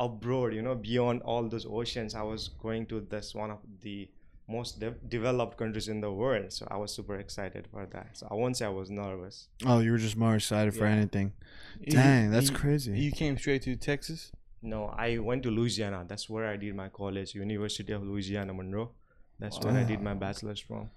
abroad, 0.00 0.52
you 0.52 0.60
know, 0.62 0.74
beyond 0.74 1.22
all 1.22 1.48
those 1.48 1.66
oceans. 1.66 2.14
I 2.14 2.22
was 2.22 2.48
going 2.48 2.86
to 2.86 3.00
this 3.00 3.34
one 3.34 3.50
of 3.50 3.58
the 3.82 4.10
most 4.48 4.78
de- 4.80 4.90
developed 5.08 5.56
countries 5.56 5.88
in 5.88 6.00
the 6.00 6.10
world, 6.12 6.52
so 6.52 6.66
I 6.70 6.76
was 6.76 6.92
super 6.92 7.16
excited 7.18 7.66
for 7.70 7.86
that. 7.86 8.08
So 8.18 8.26
I 8.30 8.34
won't 8.34 8.56
say 8.56 8.66
I 8.66 8.70
was 8.70 8.90
nervous. 8.90 9.48
Oh, 9.64 9.78
you 9.78 9.92
were 9.92 9.98
just 9.98 10.16
more 10.16 10.34
excited 10.34 10.74
for 10.74 10.84
Yeah. 10.86 10.92
anything. 10.96 11.32
You- 11.80 11.92
Dang, 11.92 12.30
that's 12.30 12.50
you- 12.50 12.56
crazy. 12.56 12.98
You 12.98 13.12
came 13.12 13.38
straight 13.38 13.62
to 13.62 13.76
Texas. 13.76 14.32
No, 14.64 14.86
I 14.96 15.18
went 15.18 15.42
to 15.42 15.50
Louisiana. 15.50 16.06
That's 16.08 16.30
where 16.30 16.46
I 16.46 16.56
did 16.56 16.74
my 16.74 16.88
college, 16.88 17.34
University 17.34 17.92
of 17.92 18.02
Louisiana 18.02 18.54
Monroe. 18.54 18.92
That's 19.38 19.60
where 19.60 19.74
I 19.74 19.84
did 19.84 20.00
my 20.00 20.14
bachelor's 20.14 20.58
from. 20.58 20.88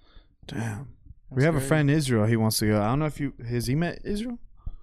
Damn. 0.46 0.88
we 1.30 1.42
That's 1.42 1.44
have 1.44 1.54
a 1.54 1.60
friend 1.60 1.90
in 1.90 1.96
Israel. 1.96 2.24
He 2.24 2.36
wants 2.36 2.58
to 2.60 2.66
go. 2.66 2.80
I 2.80 2.86
don't 2.86 3.00
know 3.00 3.06
if 3.06 3.20
you 3.20 3.34
has 3.46 3.66
he 3.66 3.74
met 3.74 4.00
Israel. 4.04 4.38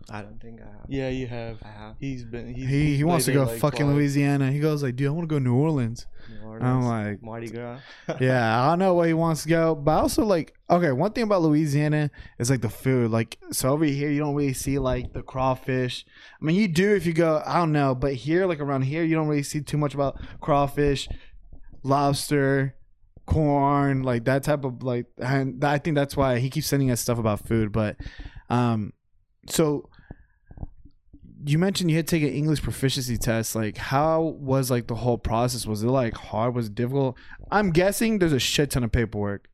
I 0.10 0.22
don't 0.22 0.40
think 0.40 0.62
I 0.62 0.66
have. 0.66 0.86
Yeah, 0.88 1.10
you 1.10 1.26
have. 1.26 1.58
I 1.64 1.68
have. 1.68 1.96
He's 2.00 2.24
been. 2.24 2.54
He's, 2.54 2.70
He 2.70 2.96
he 2.96 3.04
wants 3.04 3.26
to 3.26 3.34
go 3.34 3.46
like, 3.46 3.60
fucking 3.60 3.88
twice. 3.88 3.96
Louisiana. 3.96 4.52
He 4.52 4.60
goes 4.60 4.84
like, 4.84 4.96
dude, 4.96 5.08
I 5.08 5.10
want 5.10 5.28
to 5.28 5.34
go 5.34 5.40
to 5.40 5.44
New 5.44 5.56
Orleans. 5.56 6.06
New 6.30 6.54
I'm 6.54 6.84
like, 6.84 7.24
Mardi 7.24 7.50
Gras. 7.50 7.80
yeah, 8.20 8.62
I 8.62 8.70
don't 8.70 8.80
know 8.80 8.94
where 8.94 9.08
he 9.08 9.14
wants 9.14 9.44
to 9.44 9.50
go, 9.50 9.74
but 9.74 9.92
also 9.92 10.24
like 10.24 10.54
okay. 10.70 10.92
One 10.92 11.12
thing 11.12 11.24
about 11.24 11.42
Louisiana 11.42 12.12
is 12.38 12.52
like 12.52 12.62
the 12.62 12.70
food. 12.70 13.10
Like 13.10 13.40
so 13.52 13.72
over 13.72 13.86
here, 13.86 14.12
you 14.12 14.20
don't 14.20 14.36
really 14.36 14.54
see 14.54 14.78
like 14.78 15.14
the 15.14 15.24
crawfish. 15.24 16.06
I 16.40 16.46
mean, 16.46 16.56
you 16.56 16.68
do 16.68 16.96
if 16.96 17.08
you 17.08 17.14
go. 17.14 17.42
I 17.44 17.58
don't 17.58 17.72
know, 17.72 17.96
but 17.96 18.14
here, 18.14 18.46
like 18.46 18.60
around 18.60 18.84
here, 18.84 19.04
you 19.04 19.16
don't 19.16 19.28
really 19.28 19.44
see 19.44 19.62
too 19.62 19.78
much 19.78 19.96
about 19.96 20.22
crawfish, 20.40 21.10
lobster, 21.82 22.76
corn, 23.26 24.04
like 24.04 24.26
that 24.26 24.44
type 24.44 24.66
of 24.66 24.84
like. 24.84 25.08
And 25.18 25.64
I 25.64 25.80
think 25.80 25.96
that's 25.96 26.16
why 26.16 26.38
he 26.38 26.52
keeps 26.52 26.68
sending 26.68 26.92
us 26.92 27.02
stuff 27.02 27.18
about 27.18 27.48
food. 27.48 27.72
But 27.72 27.98
um, 28.52 28.94
so 29.50 29.90
you 31.46 31.58
mentioned 31.60 31.90
you 31.92 31.98
had 31.98 32.08
to 32.08 32.16
take 32.20 32.24
an 32.24 32.36
English 32.36 32.62
proficiency 32.62 33.18
test. 33.18 33.56
Like, 33.56 33.78
how 33.78 34.22
was 34.22 34.72
like 34.72 34.88
the 34.88 34.96
whole 34.96 35.18
process? 35.18 35.66
Was 35.68 35.84
it 35.84 35.88
like 35.88 36.16
hard? 36.16 36.56
Was 36.56 36.68
it 36.68 36.76
difficult? 36.76 37.18
I'm 37.52 37.72
guessing 37.72 38.20
there's 38.20 38.34
a 38.34 38.40
shit 38.40 38.72
ton 38.72 38.84
of 38.84 38.92
paperwork. 38.92 39.48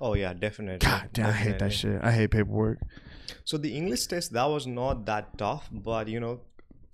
Oh 0.00 0.14
yeah, 0.14 0.32
definitely. 0.32 0.86
God 0.86 1.10
damn, 1.12 1.26
I 1.26 1.32
hate 1.32 1.58
that 1.58 1.72
shit. 1.72 2.00
I 2.02 2.12
hate 2.12 2.30
paperwork. 2.30 2.78
So 3.44 3.56
the 3.58 3.76
English 3.76 4.06
test 4.06 4.32
that 4.32 4.44
was 4.46 4.66
not 4.66 5.06
that 5.06 5.36
tough, 5.38 5.68
but 5.72 6.08
you 6.08 6.20
know, 6.20 6.40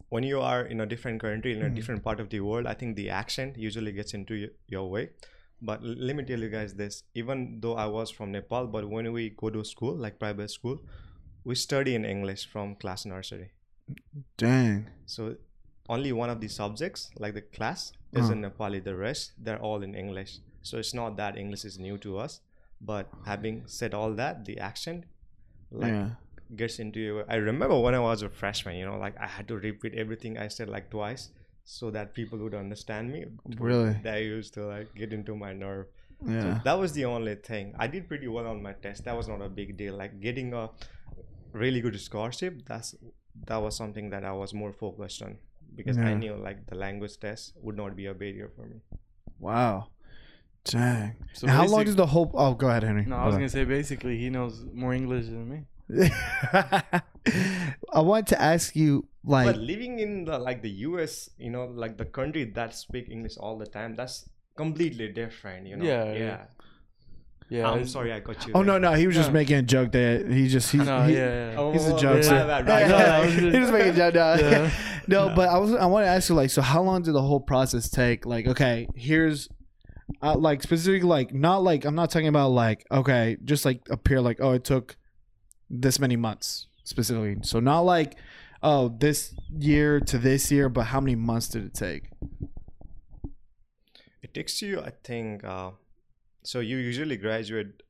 when 0.08 0.22
you 0.24 0.40
are 0.40 0.62
in 0.62 0.80
a 0.80 0.86
different 0.86 1.20
country 1.20 1.52
in 1.56 1.62
a 1.62 1.68
Mhm. 1.70 1.74
different 1.74 2.02
part 2.04 2.20
of 2.20 2.28
the 2.30 2.40
world, 2.40 2.66
I 2.66 2.74
think 2.74 2.96
the 2.96 3.10
accent 3.10 3.56
usually 3.56 3.92
gets 3.92 4.14
into 4.14 4.34
y- 4.42 4.50
your 4.68 4.88
way. 4.90 5.10
But 5.60 5.82
l- 5.82 5.94
let 5.98 6.16
me 6.16 6.24
tell 6.24 6.40
you 6.40 6.48
guys 6.50 6.74
this: 6.74 7.02
even 7.14 7.60
though 7.60 7.74
I 7.74 7.86
was 7.86 8.10
from 8.10 8.32
Nepal, 8.32 8.66
but 8.66 8.88
when 8.88 9.12
we 9.12 9.30
go 9.30 9.50
to 9.50 9.64
school, 9.64 9.94
like 9.96 10.18
private 10.18 10.50
school, 10.50 10.78
we 11.44 11.54
study 11.54 11.94
in 11.94 12.04
English 12.04 12.46
from 12.46 12.74
class 12.76 13.04
nursery. 13.06 13.50
Dang. 14.36 14.88
So 15.06 15.36
only 15.88 16.12
one 16.12 16.30
of 16.30 16.40
the 16.40 16.48
subjects, 16.48 17.10
like 17.18 17.34
the 17.34 17.42
class, 17.42 17.92
is 18.12 18.26
Huh. 18.26 18.32
in 18.32 18.42
Nepali. 18.42 18.82
The 18.82 18.96
rest, 18.96 19.32
they're 19.38 19.60
all 19.60 19.82
in 19.82 19.94
English. 19.94 20.38
So 20.62 20.78
it's 20.78 20.94
not 20.94 21.16
that 21.16 21.36
English 21.36 21.64
is 21.64 21.78
new 21.78 21.98
to 21.98 22.18
us. 22.18 22.40
But 22.80 23.08
having 23.24 23.62
said 23.66 23.94
all 23.94 24.12
that, 24.14 24.44
the 24.44 24.58
accent, 24.58 25.04
like 25.70 25.92
yeah. 25.92 26.10
gets 26.56 26.78
into 26.78 27.00
you. 27.00 27.24
I 27.28 27.36
remember 27.36 27.78
when 27.80 27.94
I 27.94 27.98
was 28.00 28.22
a 28.22 28.28
freshman, 28.28 28.76
you 28.76 28.84
know, 28.86 28.98
like 28.98 29.16
I 29.18 29.26
had 29.26 29.48
to 29.48 29.56
repeat 29.56 29.94
everything 29.94 30.38
I 30.38 30.48
said 30.48 30.68
like 30.68 30.90
twice 30.90 31.30
so 31.64 31.90
that 31.90 32.14
people 32.14 32.38
would 32.40 32.54
understand 32.54 33.10
me. 33.12 33.24
Really? 33.58 33.96
That 34.02 34.18
used 34.18 34.54
to 34.54 34.66
like 34.66 34.94
get 34.94 35.12
into 35.12 35.34
my 35.34 35.52
nerve. 35.52 35.86
So 36.24 36.30
Yeah. 36.32 36.60
that 36.64 36.78
was 36.78 36.92
the 36.92 37.04
only 37.06 37.34
thing. 37.36 37.74
I 37.78 37.86
did 37.86 38.08
pretty 38.08 38.28
well 38.28 38.46
on 38.46 38.62
my 38.62 38.72
test. 38.72 39.04
That 39.04 39.16
was 39.16 39.28
not 39.28 39.40
a 39.42 39.48
big 39.48 39.76
deal. 39.76 39.94
Like 39.96 40.20
getting 40.20 40.52
a 40.54 40.70
really 41.52 41.80
good 41.80 41.98
scholarship, 42.00 42.62
that's 42.66 42.94
that 43.46 43.56
was 43.56 43.76
something 43.76 44.10
that 44.10 44.24
I 44.24 44.32
was 44.32 44.54
more 44.54 44.72
focused 44.72 45.22
on 45.22 45.38
because 45.74 45.98
I 45.98 46.14
knew 46.14 46.36
like 46.36 46.66
the 46.66 46.76
language 46.76 47.18
test 47.18 47.52
would 47.60 47.76
not 47.76 47.96
be 47.96 48.06
a 48.06 48.14
barrier 48.14 48.50
for 48.54 48.66
me. 48.66 48.76
Wow. 49.38 49.88
Dang. 50.64 51.16
So 51.34 51.46
how 51.46 51.66
long 51.66 51.70
basic- 51.84 51.86
does 51.86 51.96
the 51.96 52.06
whole? 52.06 52.30
Oh, 52.34 52.54
go 52.54 52.68
ahead, 52.68 52.84
Henry. 52.84 53.04
No, 53.04 53.16
I 53.16 53.26
was 53.26 53.34
gonna 53.36 53.48
say 53.48 53.64
basically 53.64 54.16
he 54.18 54.30
knows 54.30 54.64
more 54.72 54.94
English 54.94 55.26
than 55.26 55.48
me. 55.48 55.60
I 57.92 58.00
want 58.00 58.26
to 58.28 58.40
ask 58.40 58.74
you, 58.74 59.06
like, 59.24 59.46
but 59.46 59.56
living 59.56 59.98
in 59.98 60.24
the 60.24 60.38
like 60.38 60.62
the 60.62 60.70
US, 60.88 61.28
you 61.38 61.50
know, 61.50 61.66
like 61.66 61.98
the 61.98 62.04
country 62.04 62.44
that 62.44 62.74
speak 62.74 63.10
English 63.10 63.36
all 63.36 63.58
the 63.58 63.66
time, 63.66 63.94
that's 63.94 64.28
completely 64.56 65.08
different, 65.08 65.66
you 65.66 65.76
know. 65.76 65.84
Yeah, 65.84 66.12
Yeah. 66.12 66.40
Yeah. 67.48 67.60
Yeah. 67.60 67.70
I'm 67.70 67.86
sorry 67.86 68.12
I 68.12 68.20
got 68.20 68.46
you. 68.46 68.52
oh 68.54 68.64
there. 68.64 68.78
no, 68.80 68.90
no, 68.90 68.94
he 68.96 69.06
was 69.06 69.14
just 69.16 69.28
No. 69.30 69.34
making 69.34 69.56
a 69.56 69.62
joke 69.62 69.92
that 69.92 70.26
he 70.30 70.48
just 70.48 70.70
he, 70.72 70.78
No, 70.78 71.02
he- 71.04 71.14
yeah, 71.14 71.52
yeah. 71.60 71.72
He's 71.72 71.86
a 71.86 71.94
oh, 71.94 71.98
jokester. 71.98 72.30
my 72.30 72.46
bad, 72.46 72.68
right, 72.68 72.88
No, 72.88 72.94
right. 72.94 73.08
I 73.08 73.24
was 73.24 73.34
he 73.34 73.40
just- 73.40 73.56
just 73.56 73.72
making 73.72 73.90
a 73.90 73.96
joke. 73.96 74.14
No, 74.14 74.34
Yeah. 74.50 74.70
no, 75.08 75.32
but 75.36 75.48
I 75.48 75.58
was 75.58 75.72
I 75.74 75.86
want 75.86 76.04
to 76.04 76.08
ask 76.08 76.28
you 76.28 76.34
like, 76.34 76.50
so 76.50 76.62
how 76.62 76.82
long 76.82 77.02
did 77.02 77.12
the 77.14 77.22
whole 77.22 77.40
process 77.40 77.88
take? 77.90 78.26
Like, 78.26 78.46
okay, 78.46 78.88
here's. 78.94 79.48
Uh, 80.22 80.36
like 80.36 80.62
specifically 80.62 81.08
like 81.08 81.32
not 81.32 81.62
like 81.62 81.86
i'm 81.86 81.94
not 81.94 82.10
talking 82.10 82.28
about 82.28 82.48
like 82.50 82.84
okay 82.92 83.38
just 83.42 83.64
like 83.64 83.80
appear 83.90 84.20
like 84.20 84.38
oh 84.38 84.52
it 84.52 84.62
took 84.62 84.96
this 85.70 85.98
many 85.98 86.14
months 86.14 86.66
specifically 86.84 87.36
so 87.42 87.58
not 87.58 87.80
like 87.80 88.14
oh 88.62 88.94
this 89.00 89.34
year 89.58 90.00
to 90.00 90.18
this 90.18 90.52
year 90.52 90.68
but 90.68 90.82
how 90.84 91.00
many 91.00 91.14
months 91.16 91.48
did 91.48 91.64
it 91.64 91.72
take 91.74 92.10
It 94.22 94.34
takes 94.34 94.60
you, 94.62 94.80
I 94.80 94.90
think. 95.02 95.42
Uh, 95.44 95.70
so 96.44 96.60
you 96.60 96.76
usually 96.76 97.16
graduate 97.16 97.82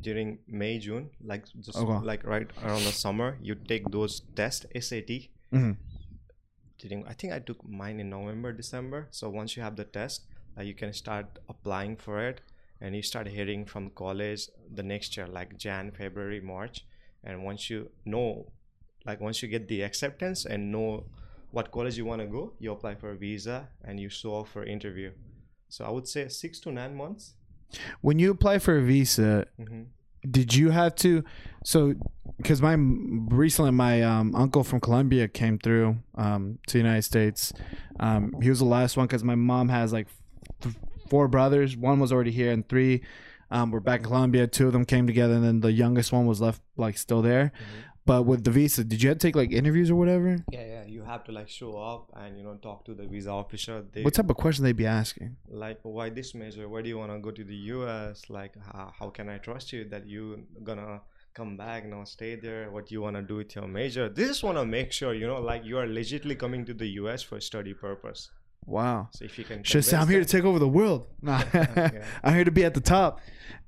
during 0.00 0.38
May, 0.46 0.78
June, 0.78 1.10
like 1.22 1.44
just 1.60 1.78
Okay. 1.78 2.04
like 2.04 2.24
right 2.24 2.50
around 2.62 2.84
the 2.84 2.92
summer. 2.92 3.38
You 3.40 3.54
take 3.54 3.90
those 3.90 4.20
tests, 4.36 4.66
SAT. 4.74 5.30
Mhm. 5.52 5.76
During, 6.78 7.06
I 7.06 7.12
think 7.14 7.32
I 7.32 7.38
took 7.38 7.66
mine 7.66 8.00
in 8.00 8.10
November, 8.10 8.52
December. 8.52 9.06
So 9.10 9.30
once 9.30 9.56
you 9.56 9.62
have 9.62 9.76
the 9.76 9.84
test, 9.84 10.26
uh, 10.58 10.62
you 10.62 10.74
can 10.74 10.92
start 10.92 11.38
applying 11.48 11.96
for 11.96 12.20
it, 12.28 12.40
and 12.80 12.94
you 12.96 13.02
start 13.02 13.28
hearing 13.28 13.64
from 13.64 13.90
college 13.90 14.48
the 14.74 14.82
next 14.82 15.16
year, 15.16 15.26
like 15.26 15.56
Jan, 15.56 15.92
February, 15.92 16.40
March. 16.40 16.84
And 17.22 17.44
once 17.44 17.70
you 17.70 17.90
know, 18.04 18.52
like 19.06 19.20
once 19.20 19.42
you 19.42 19.48
get 19.48 19.68
the 19.68 19.82
acceptance 19.82 20.44
and 20.44 20.70
know 20.72 21.04
what 21.52 21.70
college 21.70 21.96
you 21.96 22.04
want 22.04 22.20
to 22.20 22.26
go, 22.26 22.52
you 22.58 22.72
apply 22.72 22.96
for 22.96 23.10
a 23.12 23.16
visa 23.16 23.68
and 23.84 24.00
you 24.00 24.08
show 24.08 24.40
up 24.40 24.48
for 24.48 24.64
interview. 24.64 25.12
So 25.68 25.84
I 25.84 25.90
would 25.90 26.08
say 26.08 26.28
six 26.28 26.58
to 26.60 26.72
nine 26.72 26.94
months. 26.96 27.34
When 28.00 28.18
you 28.18 28.30
apply 28.30 28.58
for 28.58 28.76
a 28.76 28.82
visa 28.82 29.46
hmm 29.58 29.82
did 30.30 30.54
you 30.54 30.70
have 30.70 30.94
to 30.94 31.22
so 31.64 31.94
because 32.38 32.62
my 32.62 32.72
recently 32.76 33.70
my 33.70 34.00
um, 34.02 34.34
uncle 34.34 34.64
from 34.64 34.80
colombia 34.80 35.28
came 35.28 35.58
through 35.58 35.96
um, 36.14 36.58
to 36.66 36.72
the 36.74 36.78
united 36.78 37.02
states. 37.02 37.52
Um, 38.00 38.32
he 38.40 38.48
was 38.48 38.58
the 38.60 38.64
last 38.64 38.96
one 38.96 39.06
because 39.06 39.22
my 39.22 39.34
mom 39.34 39.68
has 39.68 39.92
like 39.92 40.08
th- 40.62 40.74
four 41.10 41.28
brothers. 41.28 41.76
One 41.76 42.00
was 42.00 42.10
already 42.10 42.30
here 42.30 42.50
and 42.52 42.66
three 42.66 43.02
um, 43.50 43.70
were 43.70 43.80
back 43.80 44.00
in 44.00 44.06
colombia. 44.06 44.46
Two 44.46 44.66
of 44.66 44.72
them 44.72 44.86
came 44.86 45.06
together 45.06 45.34
and 45.34 45.44
then 45.44 45.60
the 45.60 45.72
youngest 45.72 46.10
one 46.10 46.24
was 46.26 46.40
left 46.40 46.62
like 46.78 46.96
still 46.96 47.20
there 47.20 47.52
But 48.06 48.24
with 48.26 48.44
the 48.44 48.50
visa, 48.50 48.84
did 48.84 49.02
you 49.02 49.08
have 49.08 49.18
to 49.18 49.26
take 49.26 49.34
like 49.34 49.50
interviews 49.52 49.90
or 49.90 49.96
whatever? 49.96 50.36
Yeah, 50.52 50.66
yeah. 50.66 50.84
You 50.84 51.02
have 51.04 51.24
to 51.24 51.32
like 51.32 51.48
show 51.48 51.78
up 51.78 52.10
and 52.14 52.36
you 52.36 52.44
know 52.44 52.56
talk 52.56 52.84
to 52.84 52.94
the 52.94 53.06
visa 53.06 53.30
officer. 53.30 53.82
They 53.92 54.02
What 54.02 54.14
type 54.14 54.28
of 54.28 54.36
question 54.36 54.64
they 54.64 54.72
be 54.72 54.86
asking? 54.86 55.36
like 55.48 55.78
why 55.82 56.10
this 56.10 56.34
major? 56.34 56.68
Why 56.68 56.82
do 56.82 56.88
you 56.88 56.98
want 56.98 57.12
to 57.12 57.18
go 57.18 57.30
to 57.30 57.44
the 57.44 57.56
U.S.? 57.76 58.28
Like 58.28 58.54
how, 58.72 58.92
how 58.98 59.08
can 59.10 59.28
I 59.30 59.38
trust 59.38 59.72
you 59.72 59.84
that 59.88 60.06
you 60.06 60.44
gonna 60.62 61.00
come 61.32 61.56
back 61.56 61.84
and 61.84 62.06
stay 62.06 62.36
there? 62.36 62.70
What 62.70 62.86
do 62.86 62.94
you 62.94 63.00
want 63.00 63.16
to 63.16 63.22
do 63.22 63.36
with 63.36 63.54
your 63.56 63.66
major? 63.66 64.08
They 64.08 64.24
just 64.24 64.44
want 64.44 64.58
to 64.58 64.66
make 64.66 64.92
sure 64.92 65.14
you 65.14 65.26
know 65.26 65.40
like 65.40 65.64
you 65.64 65.78
are 65.78 65.86
legitimately 65.86 66.36
coming 66.36 66.64
to 66.66 66.74
the 66.74 66.88
U.S. 67.02 67.22
for 67.22 67.40
study 67.40 67.72
purpose. 67.72 68.30
Wow. 68.66 69.08
So 69.12 69.24
if 69.24 69.38
you 69.38 69.44
can, 69.44 69.62
Should 69.62 69.84
say 69.84 69.96
I'm 69.96 70.08
here 70.08 70.20
to 70.20 70.24
take 70.26 70.44
over 70.44 70.58
the 70.58 70.68
world. 70.68 71.06
Nah. 71.22 71.42
I'm 72.22 72.34
here 72.34 72.44
to 72.44 72.50
be 72.50 72.64
at 72.64 72.74
the 72.74 72.80
top. 72.80 73.20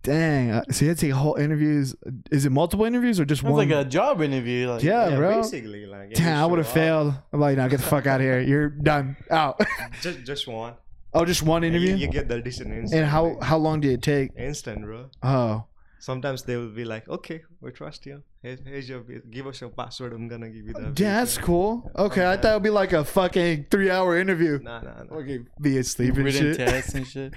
Dang. 0.03 0.51
uh, 0.51 0.62
So 0.70 0.84
you 0.84 0.90
had 0.90 0.99
to 0.99 1.07
take 1.07 1.12
whole 1.14 1.34
interviews. 1.36 1.94
Is 2.30 2.44
it 2.47 2.51
multiple 2.53 2.84
interviews 2.86 3.18
or 3.18 3.24
just 3.24 3.42
Sounds 3.42 3.53
one? 3.53 3.68
like 3.68 3.86
a 3.86 3.88
job 3.88 4.22
interview. 4.22 4.70
Like, 4.70 4.82
yeah, 4.82 5.09
yeah, 5.09 5.16
bro. 5.16 5.36
basically 5.42 5.86
like 5.86 6.14
Damn, 6.14 6.42
I 6.42 6.47
would 6.47 6.59
have 6.59 6.68
failed. 6.68 7.14
I'm 7.32 7.40
like, 7.40 7.57
no, 7.57 7.68
get 7.68 7.78
the 7.80 7.86
fuck 7.86 8.07
out 8.07 8.20
of 8.20 8.24
here. 8.26 8.40
You're 8.40 8.68
done. 8.68 9.16
Out. 9.30 9.61
Just 10.03 10.22
just 10.24 10.47
one. 10.47 10.74
oh, 11.14 11.24
just 11.24 11.42
one 11.42 11.64
And 11.64 11.74
you, 11.74 11.80
interview. 11.80 12.07
you 12.07 12.12
get 12.12 12.28
the 12.28 12.40
decision 12.40 12.72
instant. 12.72 13.03
and 13.03 13.11
how 13.11 13.38
how 13.42 13.57
long 13.57 13.80
did 13.80 13.92
it 13.92 14.03
take? 14.03 14.30
instant, 14.36 14.82
bro. 14.82 15.11
Oh, 15.22 15.64
Sometimes 15.99 16.42
they 16.44 16.57
will 16.57 16.68
be 16.70 16.84
like, 16.84 17.09
okay, 17.09 17.42
we 17.61 17.70
trust 17.72 18.07
you. 18.07 18.22
Here's, 18.47 18.61
here's 18.61 18.88
your, 18.88 19.01
give 19.28 19.49
us 19.49 19.61
your 19.61 19.70
password. 19.70 20.12
I'm 20.12 20.28
gonna 20.28 20.49
give 20.49 20.68
you 20.68 20.72
the. 20.72 20.94
yeah, 20.97 21.18
that's 21.18 21.36
cool. 21.36 21.90
Okay, 21.97 22.24
I 22.24 22.36
thought 22.36 22.53
it'd 22.53 22.62
be 22.62 22.70
like 22.70 22.92
a 22.92 23.05
fucking 23.05 23.66
three 23.72 23.90
hour 23.90 24.16
interview. 24.16 24.61
Nah, 24.62 24.82
nah, 24.82 25.03
nah. 25.03 25.16
Okay, 25.16 25.40
be 25.61 25.78
asleep 25.78 26.14
and 26.14 26.24
written 26.24 26.55
shit. 26.55 26.57
tests 26.57 26.94
and 26.94 27.05
shit. 27.05 27.34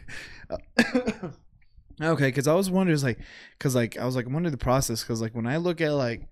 okay, 2.00 2.28
because 2.28 2.48
I 2.48 2.54
was 2.54 2.70
wondering, 2.70 3.00
like, 3.02 3.18
because 3.58 3.74
like 3.74 3.98
I 3.98 4.06
was 4.06 4.16
like 4.16 4.30
wondering 4.30 4.52
the 4.52 4.60
process, 4.60 5.02
because 5.02 5.20
like 5.20 5.34
when 5.34 5.48
I 5.48 5.58
look 5.58 5.82
at 5.82 5.94
like 5.94 6.28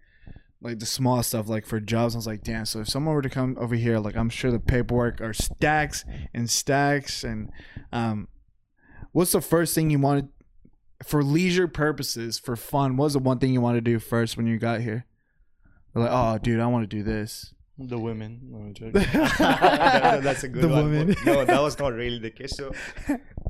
like 0.61 0.77
the 0.77 0.85
small 0.85 1.23
stuff, 1.23 1.49
like 1.49 1.65
for 1.65 1.79
jobs, 1.79 2.13
I 2.13 2.19
was 2.19 2.27
like, 2.27 2.43
damn. 2.43 2.65
So 2.65 2.81
if 2.81 2.87
someone 2.87 3.15
were 3.15 3.23
to 3.23 3.31
come 3.31 3.57
over 3.59 3.73
here, 3.73 3.97
like 3.97 4.15
I'm 4.15 4.29
sure 4.29 4.51
the 4.51 4.59
paperwork 4.59 5.21
are 5.21 5.33
stacks 5.33 6.05
and 6.35 6.47
stacks, 6.47 7.23
and 7.23 7.49
um, 7.91 8.27
what's 9.11 9.31
the 9.31 9.41
first 9.41 9.73
thing 9.73 9.89
you 9.89 9.97
wanted 9.97 10.27
for 11.03 11.23
leisure 11.23 11.67
purposes, 11.67 12.39
for 12.39 12.55
fun? 12.55 12.97
What 12.97 13.05
was 13.05 13.13
the 13.13 13.19
one 13.19 13.39
thing 13.39 13.53
you 13.53 13.61
wanted 13.61 13.85
to 13.85 13.91
do 13.91 13.99
first 13.99 14.37
when 14.37 14.47
you 14.47 14.57
got 14.57 14.81
here? 14.81 15.05
You're 15.93 16.03
like, 16.05 16.13
oh, 16.13 16.37
dude, 16.37 16.59
I 16.59 16.67
want 16.67 16.89
to 16.89 16.95
do 16.97 17.03
this. 17.03 17.53
The 17.79 17.99
women. 17.99 18.39
No, 18.43 18.89
That- 18.91 20.23
that's 20.23 20.43
a 20.43 20.47
good 20.49 20.63
The 20.63 20.67
one. 20.67 20.83
woman. 20.91 21.15
No, 21.25 21.45
that 21.45 21.61
was 21.61 21.77
not 21.83 21.93
really 21.93 22.17
the 22.19 22.31
case. 22.31 22.55
So 22.57 22.71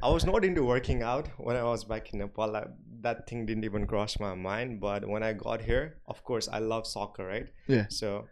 I 0.03 0.09
was 0.09 0.25
not 0.25 0.43
into 0.43 0.63
working 0.63 1.01
out 1.01 1.29
when 1.37 1.55
I 1.55 1.63
was 1.63 1.85
back 1.85 2.11
in 2.13 2.19
Nepal. 2.19 2.49
Like, 2.51 2.67
that 3.01 3.27
thing 3.29 3.45
didn't 3.45 3.63
even 3.63 3.87
cross 3.87 4.19
my 4.19 4.35
mind. 4.35 4.81
But 4.81 5.07
when 5.07 5.23
I 5.23 5.31
got 5.33 5.61
here, 5.61 5.99
of 6.07 6.23
course, 6.25 6.49
I 6.51 6.59
love 6.59 6.85
soccer, 6.85 7.25
right? 7.25 7.47
Yeah. 7.67 7.85
So 7.89 8.25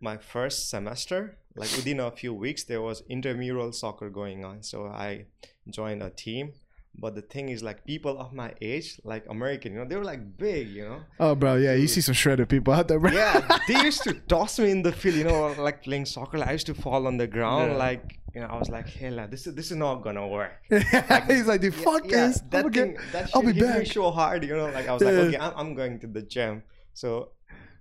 my 0.00 0.18
first 0.18 0.68
semester, 0.68 1.38
like 1.56 1.70
within 1.74 2.00
a 2.00 2.10
few 2.10 2.34
weeks, 2.34 2.64
there 2.64 2.82
was 2.82 3.02
intramural 3.08 3.72
soccer 3.72 4.10
going 4.10 4.44
on. 4.44 4.62
So 4.62 4.86
I 4.86 5.26
joined 5.70 6.02
a 6.02 6.10
team. 6.10 6.52
But 6.96 7.14
the 7.16 7.22
thing 7.22 7.48
is, 7.48 7.62
like 7.62 7.84
people 7.84 8.18
of 8.20 8.32
my 8.32 8.54
age, 8.60 9.00
like 9.04 9.24
American, 9.28 9.72
you 9.72 9.78
know, 9.80 9.84
they 9.84 9.96
were 9.96 10.04
like 10.04 10.36
big, 10.38 10.68
you 10.68 10.84
know. 10.88 11.00
Oh, 11.18 11.34
bro, 11.34 11.56
yeah, 11.56 11.74
you 11.74 11.88
see 11.88 12.00
some 12.00 12.14
shredded 12.14 12.48
people 12.48 12.72
out 12.72 12.86
there, 12.88 13.00
bro. 13.00 13.10
Yeah, 13.10 13.40
they 13.68 13.82
used 13.82 14.02
to 14.04 14.14
toss 14.14 14.58
me 14.58 14.70
in 14.70 14.82
the 14.82 14.92
field, 14.92 15.16
you 15.16 15.24
know, 15.24 15.54
like 15.58 15.82
playing 15.82 16.06
soccer. 16.06 16.38
Like, 16.38 16.48
I 16.50 16.52
used 16.52 16.66
to 16.66 16.74
fall 16.74 17.06
on 17.06 17.16
the 17.16 17.26
ground, 17.26 17.72
Yeah. 17.72 17.76
like 17.78 18.18
you 18.34 18.40
know, 18.40 18.46
I 18.48 18.58
was 18.58 18.68
like, 18.68 18.88
"Hey, 18.88 19.10
lad, 19.10 19.30
this 19.30 19.46
is 19.46 19.54
this 19.54 19.70
is 19.70 19.76
not 19.76 20.02
gonna 20.02 20.26
work." 20.26 20.52
He's 20.70 21.46
like, 21.46 21.60
the 21.60 21.70
fuck 21.70 22.02
yeah, 22.10 22.28
this. 22.28 22.40
that 22.50 22.64
I'm 22.66 22.72
thing, 22.72 22.92
get- 22.94 23.12
that 23.12 23.30
I'll 23.34 23.42
shit 23.42 23.54
be 23.54 23.60
hit 23.60 23.78
me 23.78 23.84
so 23.84 24.10
hard, 24.10 24.44
you 24.44 24.56
know. 24.56 24.66
Like 24.70 24.88
I 24.88 24.92
was 24.92 25.02
Yeah. 25.02 25.10
like, 25.10 25.18
okay, 25.34 25.38
I'm, 25.38 25.52
I'm 25.56 25.74
going 25.74 25.98
to 26.00 26.06
the 26.08 26.22
gym. 26.22 26.62
So 26.94 27.30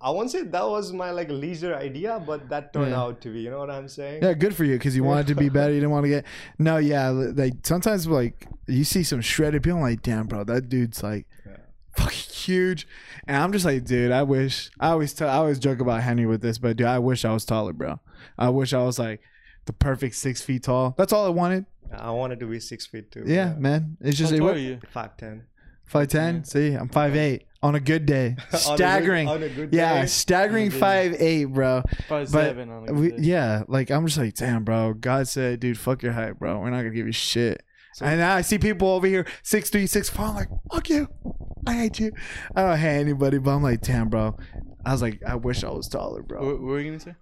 I 0.04 0.10
won't 0.10 0.30
say 0.30 0.44
that 0.44 0.68
was 0.68 0.92
my 0.92 1.12
like 1.12 1.30
leisure 1.30 1.74
idea, 1.76 2.22
but 2.26 2.50
that 2.50 2.74
turned 2.74 2.92
Yeah. 2.92 3.00
out 3.02 3.22
to 3.22 3.30
be. 3.34 3.40
You 3.42 3.52
know 3.52 3.60
what 3.60 3.70
I'm 3.70 3.88
saying? 3.88 4.22
Yeah, 4.24 4.34
good 4.34 4.54
for 4.56 4.66
you 4.66 4.74
because 4.78 4.96
you 4.96 5.04
wanted 5.04 5.28
to 5.28 5.36
be 5.36 5.48
better. 5.50 5.72
You 5.74 5.80
didn't 5.80 5.92
want 5.92 6.04
to 6.06 6.10
get. 6.10 6.26
No, 6.60 6.78
yeah, 6.78 7.10
like 7.10 7.54
sometimes 7.64 8.06
like 8.08 8.46
you 8.68 8.84
see 8.84 9.04
some 9.04 9.22
shredded 9.22 9.64
people. 9.64 9.78
I'm 9.78 9.84
like, 9.84 10.02
damn, 10.02 10.28
bro, 10.28 10.44
that 10.44 10.68
dude's 10.68 11.02
like 11.02 11.26
Yeah. 11.46 11.58
fucking 11.98 12.34
huge, 12.34 12.86
and 13.28 13.38
I'm 13.38 13.52
just 13.54 13.64
like, 13.66 13.86
dude, 13.86 14.12
I 14.12 14.24
wish. 14.24 14.70
I 14.80 14.90
always 14.90 15.14
tell, 15.14 15.30
I 15.30 15.36
always 15.36 15.58
joke 15.60 15.80
about 15.80 16.02
Henry 16.02 16.26
with 16.26 16.42
this, 16.42 16.58
but 16.58 16.76
dude, 16.76 16.88
I 16.88 17.00
wish 17.00 17.24
I 17.24 17.32
was 17.34 17.46
taller, 17.46 17.72
bro. 17.74 18.00
I 18.38 18.50
wish 18.50 18.74
I 18.74 18.84
was 18.84 19.00
like 19.00 19.22
the 19.66 19.74
perfect 19.74 20.16
six 20.16 20.42
feet 20.42 20.64
tall. 20.64 20.94
That's 20.98 21.14
all 21.14 21.26
I 21.26 21.30
wanted. 21.30 21.66
I 21.96 22.12
wanted 22.12 22.40
to 22.42 22.48
be 22.48 22.60
six 22.60 22.86
feet 22.88 23.12
too. 23.12 23.24
Yeah, 23.26 23.54
man. 23.54 23.96
It's 24.02 24.18
How 24.20 24.26
just 24.26 24.38
tall 24.38 24.50
it, 24.50 24.56
are 24.56 24.60
you? 24.60 24.80
five 24.92 25.16
ten. 25.16 25.44
Five 25.86 26.08
ten. 26.08 26.44
See, 26.44 26.74
I'm 26.74 26.90
five 26.90 27.16
eight 27.16 27.46
on 27.62 27.76
a 27.76 27.80
good 27.80 28.06
day. 28.06 28.36
Staggering. 28.54 29.28
on 29.28 29.42
a 29.44 29.50
good 29.50 29.74
Yeah, 29.74 30.02
day. 30.02 30.08
staggering 30.08 30.64
On 30.64 30.68
a 30.68 30.72
good- 30.72 30.80
five 30.80 31.16
eight, 31.22 31.46
bro. 31.46 31.84
Five 32.10 32.32
But 32.32 32.46
seven 32.46 32.70
on 32.70 32.84
a 32.84 32.88
good 32.88 32.96
We, 33.00 33.10
day. 33.12 33.18
yeah, 33.20 33.64
like 33.68 33.90
I'm 33.92 34.06
just 34.06 34.18
like, 34.18 34.36
damn, 34.36 34.64
bro. 34.64 34.94
God 34.94 35.28
said, 35.28 35.60
dude, 35.60 35.78
fuck 35.78 36.02
your 36.04 36.14
height, 36.14 36.40
bro. 36.40 36.60
We're 36.60 36.70
not 36.72 36.78
gonna 36.78 36.90
give 36.92 37.06
you 37.06 37.12
shit. 37.14 37.64
So- 37.96 38.06
and 38.06 38.20
now 38.20 38.36
I 38.36 38.42
see 38.42 38.58
people 38.58 38.90
over 38.90 39.08
here, 39.08 39.26
six 39.44 39.70
three, 39.70 39.88
six 39.88 40.10
four. 40.10 40.26
I'm 40.26 40.36
like, 40.36 40.50
fuck 40.72 40.90
you. 40.90 41.08
I 41.66 41.74
hate 41.74 42.00
you. 42.00 42.12
I 42.56 42.64
don't 42.64 42.78
hate 42.78 43.00
anybody, 43.00 43.38
but 43.38 43.52
I'm 43.52 43.64
like, 43.64 43.82
damn, 43.82 44.10
bro. 44.10 44.36
I 44.86 44.92
was 44.92 45.02
like, 45.02 45.22
I 45.26 45.36
wish 45.36 45.64
I 45.64 45.70
was 45.70 45.88
taller, 45.88 46.22
bro. 46.24 46.40
What, 46.46 46.54
what 46.60 46.62
were 46.62 46.80
you 46.80 46.90
gonna 46.92 47.00
say? 47.00 47.16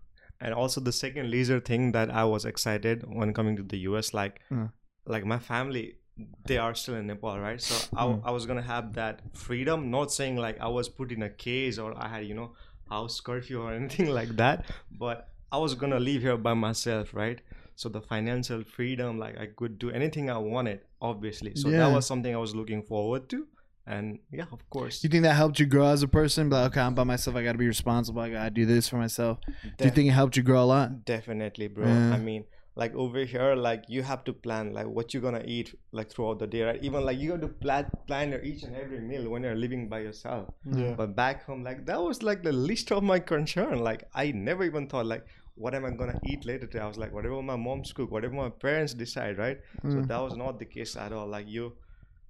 and 0.43 0.55
also 0.55 0.82
the 0.82 0.91
second 0.91 1.30
leisure 1.30 1.59
thing 1.59 1.91
that 1.91 2.09
i 2.09 2.24
was 2.24 2.45
excited 2.45 3.03
when 3.07 3.32
coming 3.32 3.55
to 3.55 3.62
the 3.62 3.78
us 3.78 4.12
like 4.12 4.39
Mm. 4.51 4.72
like 5.05 5.24
my 5.24 5.38
family 5.38 5.97
they 6.45 6.57
are 6.57 6.74
still 6.76 6.95
in 6.95 7.07
nepal 7.07 7.39
right 7.39 7.61
so 7.61 7.76
I, 7.95 8.05
Mm. 8.05 8.22
I 8.26 8.32
was 8.32 8.45
gonna 8.45 8.61
have 8.76 8.93
that 8.93 9.19
freedom 9.34 9.89
not 9.91 10.11
saying 10.11 10.36
like 10.38 10.57
i 10.59 10.67
was 10.67 10.89
put 10.89 11.11
in 11.11 11.22
a 11.24 11.30
cage 11.30 11.78
or 11.78 11.89
i 11.97 12.07
had 12.07 12.26
you 12.26 12.34
know 12.34 12.51
house 12.89 13.19
curfew 13.19 13.61
or 13.61 13.74
anything 13.82 14.09
like 14.19 14.30
that 14.38 14.65
but 14.91 15.30
i 15.51 15.57
was 15.57 15.74
gonna 15.76 15.99
live 15.99 16.22
here 16.22 16.38
by 16.38 16.53
myself 16.53 17.13
right 17.13 17.39
so 17.76 17.89
the 17.89 18.01
financial 18.01 18.63
freedom 18.63 19.17
like 19.19 19.38
i 19.38 19.45
could 19.45 19.78
do 19.80 19.89
anything 19.91 20.30
i 20.30 20.38
wanted 20.38 20.80
obviously 21.01 21.53
so 21.55 21.69
Yeah. 21.69 21.80
that 21.88 21.93
was 21.95 22.05
something 22.05 22.34
i 22.34 22.38
was 22.38 22.53
looking 22.55 22.84
forward 22.84 23.30
to 23.30 23.47
and 23.88 24.19
yeah 24.32 24.45
of 24.51 24.61
course 24.69 25.03
You 25.03 25.09
think 25.09 25.24
that 25.24 25.34
helped 25.36 25.59
you 25.59 25.65
grow 25.65 25.88
as 25.88 26.03
a 26.03 26.07
person? 26.07 26.49
But 26.49 26.61
okay, 26.67 26.82
I'm 26.82 26.93
by 26.93 27.03
myself. 27.03 27.36
I 27.36 27.41
got 27.43 27.53
to 27.53 27.57
be 27.57 27.65
responsible. 27.67 28.22
I 28.22 28.30
got 28.30 28.43
to 28.43 28.49
do 28.51 28.65
this 28.67 28.88
for 28.88 28.97
myself. 28.97 29.39
Do 29.80 29.86
you 29.86 29.91
think 29.95 30.07
it 30.07 30.11
helped 30.22 30.38
you 30.38 30.43
grow 30.43 30.61
a 30.63 30.69
lot? 30.76 31.03
Definitely, 31.03 31.67
bro. 31.67 31.88
Yeah. 31.88 32.13
I 32.13 32.19
mean, 32.19 32.43
like 32.76 32.95
over 32.95 33.26
here, 33.26 33.53
like 33.55 33.84
you 33.89 34.01
have 34.01 34.24
to 34.24 34.34
plan 34.34 34.72
like 34.74 34.88
what 34.88 35.13
you're 35.13 35.22
gonna 35.22 35.43
eat 35.45 35.76
like 35.91 36.09
throughout 36.09 36.39
the 36.39 36.47
day, 36.47 36.61
right? 36.63 36.82
Even 36.82 37.03
like 37.05 37.19
you 37.19 37.32
have 37.32 37.41
to 37.41 37.47
plan 37.49 37.89
plan 38.07 38.32
your 38.32 38.41
each 38.41 38.63
and 38.63 38.76
every 38.76 38.99
meal 39.01 39.30
when 39.30 39.43
you're 39.43 39.55
living 39.55 39.89
by 39.89 39.99
yourself. 39.99 40.49
Yeah. 40.65 40.93
But 40.95 41.15
back 41.15 41.43
home, 41.45 41.63
like 41.63 41.86
that 41.88 42.01
was 42.01 42.24
like 42.24 42.43
the 42.43 42.53
least 42.53 42.91
of 42.91 43.03
my 43.03 43.19
concern. 43.19 43.80
Like 43.80 44.03
I 44.15 44.32
never 44.32 44.63
even 44.63 44.88
thought 44.88 45.05
like 45.05 45.26
what 45.55 45.76
am 45.76 45.84
I 45.86 45.91
gonna 45.91 46.19
eat 46.26 46.45
later 46.45 46.65
today? 46.65 46.80
I 46.80 46.88
was 46.88 46.97
like 46.97 47.13
whatever 47.13 47.41
my 47.41 47.57
mom's 47.57 47.91
cook, 47.91 48.09
whatever 48.09 48.34
my 48.36 48.49
parents 48.49 48.93
decide, 48.93 49.38
right? 49.38 49.59
So 49.84 49.97
Mm. 49.97 50.07
that 50.07 50.22
was 50.22 50.36
not 50.38 50.57
the 50.57 50.65
case 50.65 50.95
at 50.95 51.11
all. 51.11 51.28
Like 51.28 51.47
you 51.49 51.74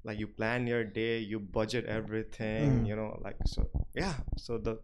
like 0.04 0.18
you 0.18 0.26
plan 0.28 0.66
your 0.66 0.84
day, 0.84 1.20
you 1.20 1.40
budget 1.40 1.86
everything, 1.86 2.82
Mm. 2.82 2.88
you 2.88 2.96
know, 2.96 3.20
like 3.24 3.38
so 3.46 3.70
yeah. 3.94 4.16
So 4.38 4.58
the 4.58 4.80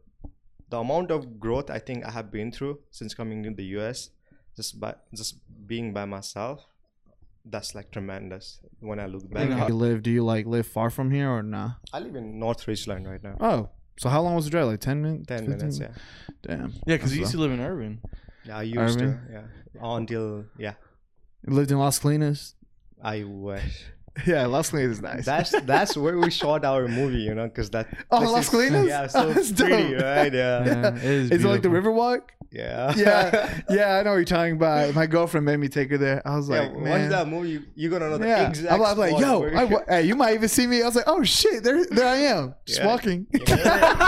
the 0.70 0.78
amount 0.78 1.10
of 1.10 1.40
growth 1.40 1.70
I 1.72 1.80
think 1.80 2.06
I 2.06 2.12
have 2.12 2.30
been 2.32 2.52
through 2.52 2.80
since 2.92 3.16
coming 3.16 3.42
to 3.44 3.50
the 3.52 3.64
US, 3.78 4.10
just 4.58 4.80
by 4.80 4.96
just 5.16 5.38
being 5.66 5.94
by 5.94 6.04
myself, 6.04 6.66
that's 7.46 7.74
like 7.74 7.92
tremendous 7.92 8.60
when 8.82 9.00
I 9.00 9.06
look 9.06 9.30
back. 9.32 9.48
You 9.70 9.76
live? 9.76 10.04
Do 10.04 10.12
you 10.12 10.26
like 10.26 10.46
live 10.46 10.68
far 10.68 10.90
from 10.90 11.12
here 11.12 11.30
or 11.30 11.42
nah? 11.44 11.74
I 11.94 12.00
live 12.00 12.16
in 12.16 12.40
North 12.40 12.68
Richland 12.68 13.08
right 13.08 13.24
now. 13.24 13.38
Oh, 13.40 13.70
so 13.98 14.10
how 14.10 14.22
long 14.22 14.36
was 14.36 14.46
the 14.46 14.52
drive? 14.52 14.68
Like 14.68 14.82
ten 14.82 15.02
minutes? 15.02 15.28
10 15.28 15.38
15? 15.46 15.58
minutes, 15.58 15.80
yeah. 15.80 15.88
Damn. 16.42 16.74
Yeah, 16.86 16.96
because 16.98 17.14
you 17.14 17.22
used 17.22 17.32
to 17.32 17.38
live 17.38 17.52
in 17.52 17.62
Irving. 17.62 18.02
Yeah, 18.46 18.58
I 18.58 18.64
used 18.64 19.02
Irving? 19.02 19.14
to, 19.14 19.20
yeah. 19.32 19.44
Until, 19.82 20.46
yeah, 20.58 20.74
You 21.48 21.54
lived 21.54 21.72
in 21.72 21.78
Las 21.78 22.00
Colinas. 22.00 22.54
I 23.02 23.24
wish. 23.24 23.86
Yeah, 24.26 24.46
Las 24.48 24.72
Colinas 24.72 24.92
is 24.92 25.02
nice. 25.02 25.26
That's 25.26 25.52
that's 25.62 25.96
where 25.98 26.18
we 26.18 26.32
shot 26.32 26.66
our 26.66 26.88
movie, 26.88 27.20
you 27.20 27.36
know, 27.36 27.48
because 27.48 27.70
that. 27.72 27.88
Oh, 28.12 28.20
Las 28.20 28.46
is- 28.46 28.50
Colinas? 28.50 28.88
Yeah, 28.94 29.08
so 29.08 29.32
That's 29.34 29.52
pretty, 29.52 29.94
dope. 29.94 30.02
right? 30.04 30.34
Yeah. 30.34 30.66
Yeah, 30.66 30.96
it 30.96 31.04
is. 31.04 31.32
Is 31.32 31.44
it 31.46 31.48
like 31.48 31.62
the 31.62 31.70
beautiful. 31.70 31.94
Riverwalk? 31.94 32.22
Yeah. 32.50 32.94
Yeah, 32.96 33.60
yeah, 33.70 33.96
I 33.98 34.04
know 34.04 34.12
what 34.12 34.16
you're 34.18 34.24
talking 34.26 34.54
about. 34.54 34.96
My 34.96 35.06
girlfriend 35.06 35.46
made 35.46 35.58
me 35.58 35.68
take 35.68 35.92
her 35.92 35.98
there. 35.98 36.22
I 36.26 36.38
was 36.38 36.48
Yeah, 36.50 36.62
like, 36.62 36.74
watch 36.76 36.84
man. 36.84 37.10
that 37.10 37.28
movie. 37.28 37.50
You, 37.52 37.64
you're 37.76 37.92
gonna 37.92 38.10
know 38.10 38.18
the 38.18 38.26
yeah, 38.28 38.48
exact. 38.50 38.72
I'm, 38.74 38.82
I'm 38.82 38.98
like, 38.98 39.20
yo, 39.20 39.40
where- 39.42 39.58
I, 39.58 39.64
wa- 39.66 39.84
hey, 39.88 40.04
you 40.04 40.16
might 40.16 40.34
even 40.34 40.48
see 40.48 40.66
me. 40.66 40.82
I 40.82 40.86
was 40.86 40.96
like, 40.96 41.06
oh 41.08 41.24
shit, 41.24 41.62
there, 41.64 41.86
there 41.86 42.08
I 42.08 42.16
am, 42.18 42.56
just 42.66 42.80
Yeah. 42.80 42.88
walking. 42.88 43.28
yeah, 43.34 43.44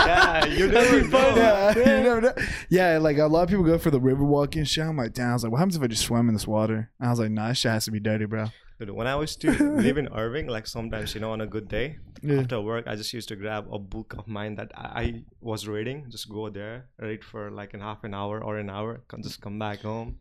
yeah, 0.06 0.44
you 0.46 0.68
never 0.68 1.02
know. 1.08 1.34
yeah, 1.36 1.76
you 1.76 1.84
never 1.84 2.20
know. 2.22 2.32
yeah, 2.70 2.96
like 2.98 3.18
a 3.18 3.26
lot 3.26 3.42
of 3.42 3.48
people 3.50 3.64
go 3.64 3.76
for 3.78 3.90
the 3.90 4.00
river 4.00 4.24
walking 4.24 4.64
shit. 4.64 4.84
I'm 4.84 4.96
like, 4.96 5.12
damn. 5.12 5.30
I 5.30 5.32
was 5.34 5.42
like, 5.44 5.52
what 5.52 5.58
happens 5.58 5.76
if 5.76 5.82
I 5.82 5.86
just 5.86 6.04
swim 6.04 6.28
in 6.28 6.34
this 6.34 6.46
water? 6.46 6.90
And 6.98 7.08
I 7.08 7.10
was 7.10 7.18
like, 7.20 7.30
nah, 7.30 7.48
this 7.48 7.58
shit 7.58 7.72
has 7.72 7.84
to 7.84 7.90
be 7.90 8.00
dirty, 8.00 8.24
bro. 8.24 8.46
Dude, 8.80 8.90
when 8.96 9.06
I 9.06 9.14
was 9.14 9.36
to 9.36 9.50
live 9.84 9.98
in 9.98 10.08
Irving, 10.08 10.46
like 10.48 10.66
sometimes, 10.66 11.14
you 11.14 11.20
know, 11.20 11.32
on 11.32 11.42
a 11.42 11.46
good 11.46 11.68
day, 11.68 11.98
Yeah. 12.22 12.40
after 12.40 12.60
work, 12.62 12.86
I 12.88 12.96
just 12.96 13.12
used 13.12 13.28
to 13.28 13.36
grab 13.36 13.68
a 13.70 13.78
book 13.78 14.14
of 14.18 14.26
mine 14.26 14.54
that 14.56 14.72
I 14.74 14.88
I 15.02 15.04
was 15.42 15.68
reading, 15.68 16.06
just 16.08 16.28
go 16.30 16.48
there, 16.48 16.88
read 16.98 17.22
for 17.22 17.50
like 17.50 17.74
an 17.74 17.80
half 17.80 18.04
an 18.04 18.14
hour 18.14 18.42
or 18.42 18.56
an 18.56 18.70
hour, 18.70 19.02
come, 19.08 19.20
just 19.22 19.40
come 19.44 19.58
back 19.58 19.80
home. 19.82 20.16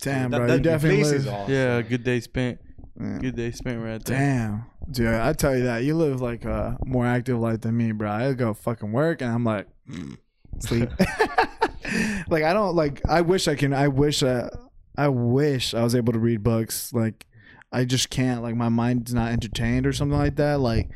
Damn, 0.00 0.30
That- 0.30 0.38
bro, 0.38 0.46
that 0.48 0.56
you 0.56 0.62
definitely 0.72 1.02
place 1.02 1.12
live. 1.12 1.20
is 1.20 1.26
awesome. 1.28 1.52
Yeah, 1.52 1.82
good 1.82 2.04
day 2.04 2.20
spent. 2.20 2.58
Yeah. 2.98 3.18
Good 3.20 3.36
day 3.36 3.50
spent 3.52 3.78
right 3.84 4.02
there. 4.04 4.18
Damn, 4.18 4.64
dude, 4.90 5.12
I 5.28 5.32
tell 5.34 5.54
you 5.56 5.64
that 5.64 5.84
you 5.84 5.94
live 5.94 6.20
like 6.22 6.44
a 6.46 6.78
more 6.86 7.04
active 7.06 7.38
life 7.38 7.60
than 7.60 7.76
me, 7.76 7.92
bro. 7.92 8.10
I 8.10 8.32
go 8.32 8.54
fucking 8.54 8.92
work, 8.92 9.20
and 9.20 9.30
I'm 9.30 9.44
like, 9.44 9.68
mm, 9.88 10.16
sleep. 10.58 10.88
like 12.28 12.44
I 12.44 12.52
don't 12.52 12.74
like. 12.74 13.00
I 13.08 13.20
wish 13.20 13.48
I 13.48 13.54
can. 13.56 13.72
I 13.72 13.88
wish. 13.88 14.22
Uh, 14.22 14.48
I 14.96 15.08
wish 15.08 15.72
I 15.74 15.82
was 15.82 15.94
able 15.94 16.12
to 16.12 16.18
read 16.18 16.42
books. 16.42 16.92
Like 16.92 17.26
I 17.72 17.84
just 17.84 18.10
can't. 18.10 18.42
Like 18.42 18.56
my 18.56 18.68
mind's 18.68 19.14
not 19.14 19.30
entertained 19.32 19.86
or 19.86 19.92
something 19.92 20.18
like 20.18 20.36
that. 20.36 20.60
Like 20.60 20.90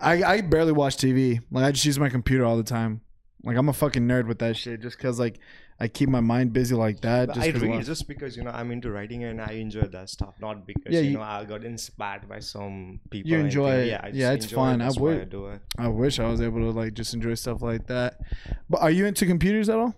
I 0.00 0.22
I 0.22 0.40
barely 0.40 0.72
watch 0.72 0.96
TV. 0.96 1.40
Like 1.50 1.64
I 1.64 1.72
just 1.72 1.84
use 1.84 1.98
my 1.98 2.08
computer 2.08 2.44
all 2.44 2.56
the 2.56 2.62
time. 2.62 3.00
Like 3.44 3.56
I'm 3.56 3.68
a 3.68 3.72
fucking 3.72 4.06
nerd 4.06 4.26
with 4.26 4.38
that 4.40 4.56
shit. 4.56 4.80
Just 4.80 4.98
cause 4.98 5.18
like 5.18 5.38
I 5.80 5.86
keep 5.86 6.08
my 6.08 6.20
mind 6.20 6.52
busy 6.52 6.74
like 6.74 7.00
that. 7.02 7.32
Just 7.34 7.46
I 7.46 7.50
read 7.50 7.84
just 7.84 8.08
because 8.08 8.36
you 8.36 8.42
know 8.42 8.50
I'm 8.50 8.70
into 8.72 8.90
writing 8.90 9.22
and 9.24 9.40
I 9.40 9.52
enjoy 9.52 9.82
that 9.82 10.08
stuff, 10.10 10.34
not 10.40 10.66
because 10.66 10.92
Yeah, 10.92 11.00
you, 11.00 11.10
you- 11.10 11.16
know 11.18 11.22
I 11.22 11.44
got 11.44 11.64
inspired 11.64 12.28
by 12.28 12.40
some 12.40 13.00
people. 13.10 13.30
You 13.30 13.38
enjoy 13.38 13.70
it. 13.72 13.86
Yeah, 13.88 14.08
Yeah, 14.12 14.32
it's 14.32 14.46
it. 14.46 14.54
fun. 14.54 14.80
I 14.82 14.90
would- 14.98 15.30
do 15.30 15.46
it. 15.48 15.60
I 15.78 15.86
wish 15.88 16.18
I 16.18 16.28
was 16.28 16.40
able 16.40 16.60
to 16.60 16.70
like 16.70 16.94
just 16.94 17.14
enjoy 17.14 17.34
stuff 17.34 17.62
like 17.62 17.86
that. 17.88 18.18
But 18.68 18.80
are 18.82 18.90
you 18.90 19.06
into 19.06 19.24
computers 19.26 19.68
at 19.68 19.78
all? 19.78 19.94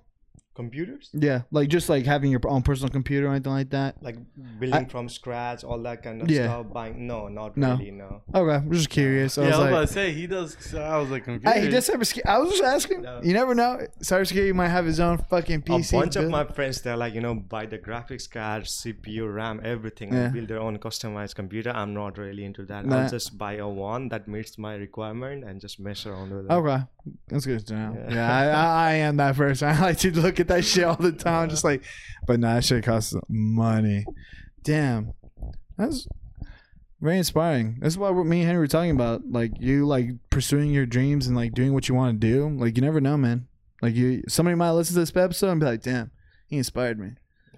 Computers, 0.60 1.10
Yeah, 1.12 1.42
like 1.50 1.68
just 1.76 1.88
like 1.88 2.04
having 2.14 2.30
your 2.30 2.40
own 2.54 2.62
personal 2.62 2.90
computer 2.90 3.26
or 3.28 3.30
anything 3.30 3.52
like 3.60 3.70
that. 3.70 3.90
like 4.02 4.16
building 4.60 4.86
from 4.94 5.08
scratch, 5.08 5.64
all 5.64 5.80
that 5.88 6.02
kind 6.02 6.22
of 6.22 6.30
Yeah. 6.30 6.44
stuff. 6.48 6.66
Buying, 6.72 7.06
no, 7.06 7.28
not 7.28 7.56
No. 7.56 7.70
really. 7.76 7.90
No. 7.90 8.22
Okay, 8.34 8.56
I'm 8.56 8.70
just 8.72 8.90
curious. 8.90 9.38
I 9.38 9.42
yeah, 9.42 9.46
I 9.46 9.50
was 9.50 9.56
was 9.58 9.60
like, 9.64 9.70
about 9.72 9.86
to 9.88 9.92
say 9.98 10.12
he 10.12 10.26
does. 10.26 10.56
So 10.60 10.76
I 10.94 10.96
was 10.98 11.08
like, 11.10 11.24
confused. 11.24 11.54
Hey, 11.54 11.62
he 11.62 11.68
does 11.68 11.88
cybersecurity. 11.88 12.26
I 12.34 12.38
was 12.38 12.50
just 12.50 12.62
asking. 12.76 13.02
No. 13.02 13.20
You 13.22 13.32
never 13.32 13.54
know. 13.54 13.72
Cybersecurity 14.02 14.54
might 14.54 14.68
have 14.68 14.84
his 14.86 15.00
own 15.00 15.18
fucking 15.30 15.62
PC. 15.62 15.92
a 15.96 16.00
bunch 16.00 16.16
of 16.16 16.22
built. 16.22 16.32
my 16.32 16.44
friends 16.56 16.80
they're 16.82 16.96
like 17.04 17.14
you 17.14 17.20
know 17.26 17.34
buy 17.34 17.64
the 17.66 17.78
graphics 17.78 18.26
card 18.36 18.64
cpu 18.64 19.22
ram 19.34 19.60
everything 19.64 20.12
Yeah. 20.12 20.24
and 20.24 20.32
build 20.34 20.48
their 20.48 20.60
own 20.66 20.78
customized 20.78 21.34
computer 21.34 21.70
i'm 21.70 21.92
not 21.94 22.18
really 22.18 22.44
into 22.44 22.64
that 22.66 22.84
Nah. 22.86 23.02
i'll 23.02 23.10
just 23.10 23.36
buy 23.38 23.54
a 23.66 23.68
one 23.68 24.08
that 24.12 24.28
meets 24.28 24.58
my 24.66 24.74
requirement 24.86 25.44
and 25.44 25.60
just 25.60 25.78
mess 25.80 26.06
around 26.06 26.28
with 26.34 26.44
it 26.46 26.50
Okay, 26.60 26.80
that's 27.28 27.46
good 27.46 27.66
to 27.68 27.74
know. 27.74 27.90
Yeah. 28.08 28.14
Yeah, 28.14 28.30
I, 28.40 28.42
I, 28.46 28.90
I 28.90 28.92
am 29.08 29.16
that 29.22 29.34
person. 29.36 29.68
I 29.74 29.80
like 29.80 29.98
to 29.98 30.10
look 30.20 30.38
at 30.40 30.48
that 30.50 30.64
shit 30.64 30.84
all 30.84 30.96
the 30.96 31.12
time, 31.12 31.48
just 31.48 31.64
like, 31.64 31.82
but 32.26 32.38
nah, 32.38 32.54
that 32.54 32.64
shit 32.64 32.84
costs 32.84 33.14
money. 33.28 34.04
Damn, 34.62 35.14
that's 35.78 36.06
very 37.00 37.18
inspiring. 37.18 37.78
That's 37.80 37.96
why 37.96 38.10
what 38.10 38.26
me 38.26 38.40
and 38.40 38.46
Henry 38.46 38.60
were 38.60 38.66
talking 38.66 38.90
about, 38.90 39.22
like 39.30 39.52
you 39.58 39.86
like 39.86 40.10
pursuing 40.28 40.70
your 40.70 40.86
dreams 40.86 41.26
and 41.26 41.36
like 41.36 41.52
doing 41.52 41.72
what 41.72 41.88
you 41.88 41.94
want 41.94 42.20
to 42.20 42.26
do. 42.26 42.48
Like 42.48 42.76
you 42.76 42.82
never 42.82 43.00
know, 43.00 43.16
man. 43.16 43.48
Like 43.80 43.94
you, 43.94 44.22
somebody 44.28 44.54
might 44.56 44.72
listen 44.72 44.94
to 44.94 45.00
this 45.00 45.16
episode 45.16 45.50
and 45.50 45.60
be 45.60 45.66
like, 45.66 45.82
"Damn, 45.82 46.10
he 46.46 46.58
inspired 46.58 46.98
me." 46.98 47.12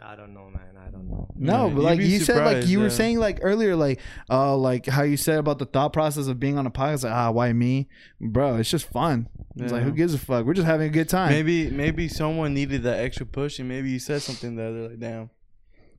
I 0.04 0.14
don't 0.16 0.34
know 0.34 0.48
man 0.50 0.76
i 0.86 0.90
don't 0.90 1.08
know 1.08 1.28
No, 1.34 1.68
Yeah, 1.68 1.74
but 1.74 1.82
like 1.82 2.00
you 2.00 2.18
said, 2.20 2.36
like 2.36 2.46
surprised, 2.46 2.68
you 2.68 2.80
were 2.80 2.90
saying 2.90 3.18
like 3.18 3.38
earlier, 3.42 3.74
like 3.74 4.00
uh, 4.30 4.56
like 4.56 4.86
how 4.86 5.02
you 5.02 5.16
said 5.16 5.38
about 5.38 5.58
the 5.58 5.64
thought 5.66 5.92
process 5.92 6.26
of 6.28 6.38
being 6.38 6.56
on 6.58 6.66
a 6.66 6.70
podcast. 6.70 7.04
Like, 7.04 7.12
ah, 7.12 7.30
why 7.30 7.52
me, 7.52 7.88
bro? 8.20 8.56
It's 8.56 8.70
just 8.70 8.88
fun. 8.88 9.28
It's 9.56 9.72
like 9.72 9.82
who 9.82 9.92
gives 9.92 10.14
a 10.14 10.18
fuck? 10.18 10.44
We're 10.46 10.54
just 10.54 10.66
having 10.66 10.86
a 10.88 10.90
good 10.92 11.08
time. 11.08 11.30
Maybe 11.30 11.70
maybe 11.70 12.08
someone 12.08 12.54
needed 12.54 12.82
that 12.84 13.00
extra 13.00 13.26
push, 13.26 13.58
and 13.58 13.68
maybe 13.68 13.90
you 13.90 13.98
said 13.98 14.22
something 14.22 14.54
that 14.56 14.70
they're 14.70 14.88
like, 14.90 14.98
"Damn, 15.00 15.30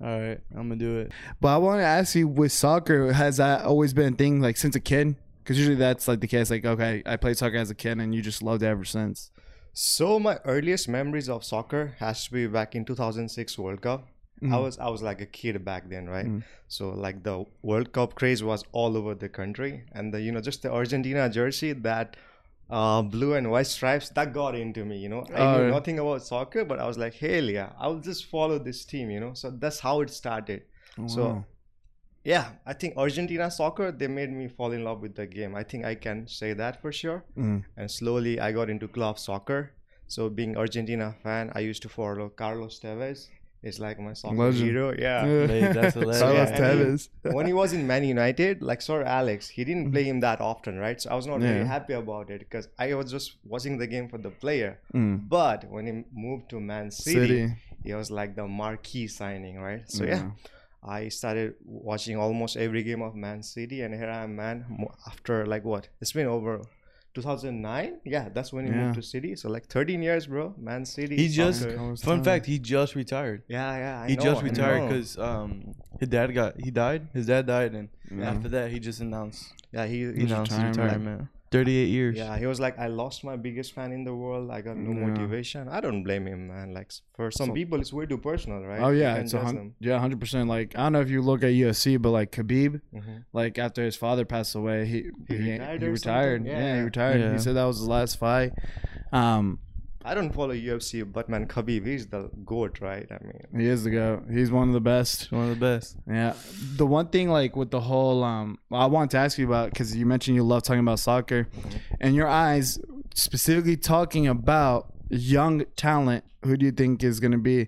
all 0.02 0.20
right, 0.20 0.40
I'm 0.56 0.70
gonna 0.70 0.76
do 0.78 1.00
it." 1.00 1.12
But 1.42 1.50
I 1.56 1.58
want 1.58 1.80
to 1.80 1.86
ask 1.86 2.16
you, 2.16 2.28
with 2.28 2.52
soccer, 2.52 3.12
has 3.14 3.38
that 3.38 3.66
always 3.66 3.94
been 3.94 4.14
a 4.14 4.18
thing 4.18 4.40
like 4.42 4.58
since 4.58 4.76
a 4.76 4.80
kid? 4.80 5.16
Because 5.44 5.58
usually 5.58 5.76
that's 5.76 6.08
like 6.08 6.22
the 6.22 6.28
case. 6.28 6.50
Like, 6.50 6.66
okay, 6.66 7.04
I 7.06 7.18
played 7.18 7.38
soccer 7.38 7.58
as 7.58 7.70
a 7.70 7.76
kid, 7.76 8.00
and 8.00 8.16
you 8.16 8.22
just 8.22 8.42
loved 8.42 8.64
it 8.64 8.68
ever 8.68 8.86
since. 8.86 9.30
So 9.74 10.20
my 10.20 10.40
earliest 10.46 10.88
memories 10.88 11.30
of 11.30 11.44
soccer 11.44 11.96
has 12.00 12.26
to 12.26 12.32
be 12.34 12.48
back 12.48 12.76
in 12.76 12.86
2006 12.86 13.58
world 13.58 13.82
cup. 13.82 14.08
I 14.52 14.58
Mhm. 14.58 14.62
was 14.64 14.78
i 14.80 14.90
was 14.90 15.02
like 15.02 15.22
a 15.22 15.26
kid 15.26 15.64
back 15.66 15.90
then 15.90 16.08
right? 16.10 16.26
Mhm. 16.28 16.44
so 16.68 16.90
like 16.90 17.24
the 17.24 17.46
world 17.62 17.92
cup 17.98 18.16
craze 18.16 18.44
was 18.44 18.64
all 18.72 18.98
over 18.98 19.16
the 19.16 19.30
country. 19.30 19.84
And 19.94 20.14
the 20.14 20.22
you 20.22 20.32
know 20.32 20.42
just 20.42 20.62
the 20.64 20.72
argentina 20.72 21.30
jersey 21.30 21.72
that 21.74 22.18
uh, 22.70 23.02
blue 23.02 23.34
and 23.36 23.50
white 23.52 23.68
stripes 23.68 24.10
that 24.10 24.34
got 24.34 24.56
into 24.56 24.84
me 24.86 24.98
you 24.98 25.10
know? 25.10 25.24
I 25.34 25.42
Oh, 25.46 25.52
knew 25.64 25.72
nothing 25.72 26.00
about 26.00 26.24
soccer 26.24 26.66
but 26.66 26.80
i 26.80 26.88
was 26.88 26.98
like 26.98 27.14
hell 27.16 27.44
yeah 27.56 27.72
i'll 27.80 28.00
just 28.00 28.26
follow 28.26 28.60
this 28.60 28.84
team 28.86 29.12
you 29.12 29.20
know? 29.20 29.34
So 29.34 29.52
that's 29.52 29.80
how 29.80 30.02
it 30.02 30.10
started. 30.10 30.64
So, 31.08 31.24
Wow. 31.24 31.46
Yeah 32.24 32.46
i 32.66 32.74
think 32.74 32.96
argentina 32.98 33.50
soccer 33.52 33.92
they 33.92 34.08
made 34.08 34.32
me 34.32 34.48
fall 34.48 34.72
in 34.72 34.84
love 34.84 35.02
with 35.02 35.16
the 35.16 35.26
game 35.28 35.56
i 35.56 35.64
think 35.64 35.84
i 35.86 35.94
can 35.96 36.28
say 36.28 36.54
that 36.54 36.82
for 36.82 36.92
sure 36.92 37.24
Mm. 37.38 37.64
and 37.78 37.90
slowly 37.92 38.40
i 38.40 38.52
got 38.52 38.70
into 38.70 38.88
club 38.88 39.20
soccer 39.20 39.72
so 40.08 40.30
being 40.30 40.56
argentina 40.58 41.16
fan 41.24 41.52
i 41.56 41.60
used 41.60 41.82
to 41.82 41.90
follow 41.90 42.30
carlos 42.30 42.80
tevez 42.80 43.28
it's 43.66 43.80
like 43.80 43.98
my 44.00 44.12
soccer 44.14 44.36
Legend. 44.36 44.70
hero 44.70 44.94
yeah 44.98 45.22
Hey, 45.26 45.62
that's 45.74 45.96
hilarious. 46.00 46.20
Carlos 46.20 46.50
Yeah, 46.50 46.56
and 46.56 46.80
he- 46.80 46.86
Tevez. 46.86 47.34
when 47.38 47.46
he 47.46 47.54
was 47.54 47.72
in 47.72 47.88
Man 47.88 48.04
United, 48.04 48.62
like 48.62 48.82
Sir 48.82 49.04
Alex, 49.04 49.48
he 49.48 49.64
didn't 49.64 49.90
play 49.94 50.04
him 50.04 50.20
that 50.20 50.42
often, 50.42 50.78
right? 50.78 51.00
So 51.02 51.10
I 51.12 51.16
was 51.16 51.28
not 51.28 51.40
Yeah. 51.40 51.52
really 51.54 51.66
happy 51.76 51.94
about 51.94 52.30
it 52.30 52.40
because 52.40 52.68
I 52.78 52.94
was 52.94 53.10
just 53.10 53.36
watching 53.46 53.78
the 53.78 53.88
game 53.88 54.10
for 54.10 54.18
the 54.18 54.32
player. 54.32 54.72
Mm. 54.94 55.30
But 55.30 55.64
when 55.72 55.88
he 55.88 55.94
moved 56.26 56.50
to 56.50 56.60
Man 56.60 56.92
City, 56.92 57.48
City. 57.48 57.56
he 57.86 57.94
was 57.94 58.12
like 58.12 58.36
the 58.36 58.46
marquee 58.46 59.08
signing, 59.08 59.56
right? 59.68 59.90
So 59.90 60.04
yeah, 60.04 60.32
I 60.86 61.08
started 61.10 61.56
watching 61.66 62.18
almost 62.18 62.58
every 62.58 62.84
game 62.84 63.02
of 63.02 63.16
Man 63.16 63.42
City, 63.44 63.82
and 63.82 63.94
here 63.94 64.10
I 64.10 64.24
am, 64.24 64.36
man. 64.36 64.66
After 65.08 65.46
like 65.46 65.64
what? 65.64 65.88
It's 66.02 66.12
been 66.12 66.28
over 66.28 66.62
2009. 67.14 68.00
Yeah, 68.06 68.30
that's 68.34 68.52
when 68.52 68.66
he 68.66 68.72
Yeah. 68.72 68.84
moved 68.86 68.96
to 68.96 69.02
City. 69.04 69.36
So 69.36 69.50
like 69.50 69.68
13 69.68 70.02
years, 70.02 70.28
bro. 70.28 70.54
Man 70.58 70.86
City. 70.86 71.16
He 71.16 71.28
just 71.30 71.62
fun 71.64 72.20
Tevez. 72.20 72.24
fact, 72.26 72.46
he 72.48 72.60
just 72.60 72.96
retired. 72.96 73.44
Yeah, 73.48 73.78
yeah. 73.78 74.02
I 74.02 74.08
he 74.10 74.16
know, 74.16 74.24
just 74.24 74.42
retired 74.44 74.88
because 74.90 75.18
um 75.18 75.76
his 76.00 76.10
dad 76.10 76.34
got 76.34 76.60
he 76.60 76.72
died. 76.72 77.08
His 77.14 77.28
dad 77.28 77.46
died, 77.46 77.74
and 77.74 77.90
Yeah. 78.12 78.32
after 78.32 78.50
that, 78.50 78.72
he 78.72 78.80
just 78.80 79.00
announced 79.00 79.54
yeah, 79.72 79.86
he, 79.86 80.00
he 80.00 80.14
he 80.14 80.24
announced 80.26 80.52
retirement. 80.52 80.78
retirement. 80.78 81.28
Thirty-eight 81.54 81.90
years. 81.98 82.18
Yeah, 82.18 82.38
he 82.38 82.46
was 82.46 82.60
like, 82.60 82.78
I 82.80 82.88
lost 82.88 83.24
my 83.24 83.36
biggest 83.38 83.74
fan 83.74 83.92
in 83.92 84.04
the 84.04 84.14
world. 84.24 84.52
I 84.52 84.60
got 84.62 84.76
no 84.76 84.92
Yeah. 84.92 85.06
motivation. 85.08 85.68
I 85.70 85.80
don't 85.86 86.04
blame 86.04 86.26
him, 86.28 86.48
man. 86.50 86.74
Like 86.74 86.92
for 87.16 87.32
some 87.32 87.48
So- 87.50 87.54
people, 87.54 87.80
it's 87.80 87.94
way 87.94 88.06
too 88.06 88.18
personal, 88.18 88.60
right? 88.72 88.82
Oh 88.82 88.90
yeah, 88.90 89.16
it's 89.22 89.34
a 89.34 89.38
judge 89.38 89.46
hun- 89.46 89.56
them. 89.56 89.76
yeah, 89.80 89.98
hundred 90.00 90.20
percent. 90.20 90.50
Like 90.50 90.76
I 90.78 90.84
don't 90.84 90.94
know 90.94 91.02
if 91.02 91.10
you 91.10 91.22
look 91.22 91.44
at 91.44 91.52
UFC, 91.54 91.98
but 92.02 92.10
like 92.20 92.32
Khabib, 92.32 92.82
Mhm. 92.94 93.24
like 93.34 93.58
after 93.60 93.84
his 93.84 93.96
father 93.96 94.26
passed 94.26 94.56
away, 94.56 94.86
he 94.86 95.00
He 95.30 95.38
he, 95.38 95.52
retired 95.54 95.82
he 95.82 95.88
retired. 95.88 96.40
something? 96.42 96.52
Yeah. 96.58 96.76
he 96.78 96.82
retired. 96.82 97.22
Yeah. 97.22 97.32
He 97.34 97.40
said 97.40 97.56
that 97.56 97.66
was 97.66 97.78
his 97.80 97.88
last 97.88 98.18
fight. 98.18 98.52
Um, 99.12 99.60
I 100.06 100.14
don't 100.14 100.32
follow 100.32 100.54
UFC, 100.54 101.10
but 101.10 101.30
man, 101.30 101.48
Khabib 101.48 101.88
is 101.88 102.08
the 102.08 102.30
goat, 102.46 102.82
right? 102.82 103.08
I 103.10 103.24
mean, 103.24 103.62
he 103.62 103.68
is 103.68 103.86
the 103.86 103.90
go. 103.90 104.24
He's 104.30 104.52
one 104.52 104.68
of 104.68 104.74
the 104.74 104.82
best. 104.82 105.32
One 105.32 105.44
of 105.44 105.50
the 105.50 105.56
best. 105.56 105.98
Yeah. 106.08 106.34
The 106.76 106.86
one 106.86 107.08
thing, 107.08 107.30
like 107.30 107.56
with 107.56 107.72
the 107.72 107.80
whole, 107.80 108.24
um, 108.24 108.60
I 108.72 108.86
wanted 108.88 109.12
to 109.12 109.18
ask 109.18 109.38
you 109.38 109.46
about 109.46 109.70
because 109.70 109.96
you 109.96 110.06
mentioned 110.06 110.36
you 110.36 110.44
love 110.44 110.64
talking 110.64 110.82
about 110.82 111.00
soccer, 111.00 111.48
and 112.02 112.16
your 112.16 112.28
eyes 112.28 112.80
specifically 113.16 113.78
talking 113.78 114.28
about 114.28 114.92
young 115.10 115.64
talent. 115.78 116.26
Who 116.44 116.58
do 116.58 116.66
you 116.66 116.72
think 116.74 117.02
is 117.04 117.22
going 117.22 117.32
to 117.32 117.38
be? 117.38 117.68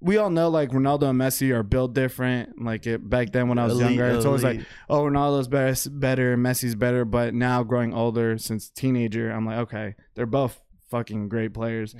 We 0.00 0.16
all 0.18 0.30
know 0.30 0.48
like 0.48 0.70
Ronaldo 0.70 1.10
and 1.10 1.18
Messi 1.18 1.54
are 1.54 1.62
built 1.62 1.94
different. 1.94 2.60
Like 2.60 2.86
it, 2.86 3.08
back 3.08 3.32
then 3.32 3.48
when 3.48 3.58
I 3.58 3.64
was 3.64 3.74
Elite, 3.74 3.96
younger, 3.96 4.08
it's 4.16 4.26
always 4.26 4.42
like, 4.42 4.60
oh, 4.90 5.02
Ronaldo's 5.02 5.48
better, 5.48 5.90
better, 5.90 6.36
Messi's 6.36 6.74
better. 6.74 7.04
But 7.06 7.32
now 7.32 7.62
growing 7.62 7.94
older 7.94 8.36
since 8.36 8.68
teenager, 8.68 9.30
I'm 9.30 9.46
like, 9.46 9.58
okay, 9.58 9.94
they're 10.14 10.26
both 10.26 10.60
fucking 10.92 11.28
great 11.34 11.52
players. 11.60 11.90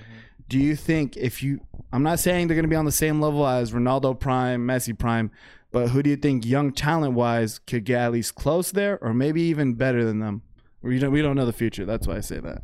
Do 0.49 0.59
you 0.69 0.75
think 0.77 1.17
if 1.17 1.43
you, 1.43 1.53
I'm 1.95 2.03
not 2.11 2.19
saying 2.27 2.43
they're 2.47 2.55
going 2.61 2.71
to 2.71 2.77
be 2.77 2.83
on 2.85 2.91
the 2.93 3.01
same 3.07 3.21
level 3.27 3.43
as 3.47 3.73
Ronaldo 3.73 4.11
prime, 4.27 4.61
Messi 4.71 4.95
prime, 5.05 5.31
but 5.75 5.85
who 5.93 5.99
do 6.05 6.11
you 6.11 6.17
think 6.25 6.45
young 6.57 6.69
talent 6.73 7.15
wise 7.15 7.53
could 7.69 7.85
get 7.91 8.01
at 8.07 8.13
least 8.13 8.35
close 8.35 8.71
there 8.81 8.95
or 9.05 9.15
maybe 9.15 9.41
even 9.53 9.69
better 9.85 10.03
than 10.05 10.19
them? 10.25 10.43
We 10.83 10.99
don't, 10.99 11.13
we 11.17 11.23
don't 11.23 11.37
know 11.41 11.47
the 11.47 11.59
future. 11.65 11.85
That's 11.93 12.07
why 12.09 12.17
I 12.17 12.21
say 12.33 12.39
that. 12.49 12.61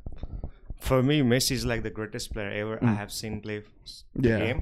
for 0.89 1.03
me, 1.03 1.17
Messi 1.33 1.53
is 1.61 1.65
like 1.73 1.83
the 1.89 1.95
greatest 1.99 2.27
player 2.35 2.51
ever 2.63 2.77
I 2.83 2.91
Mm. 2.93 2.97
have 3.03 3.11
seen 3.21 3.35
play 3.47 3.59
the 4.25 4.29
Yeah. 4.29 4.39
game. 4.45 4.61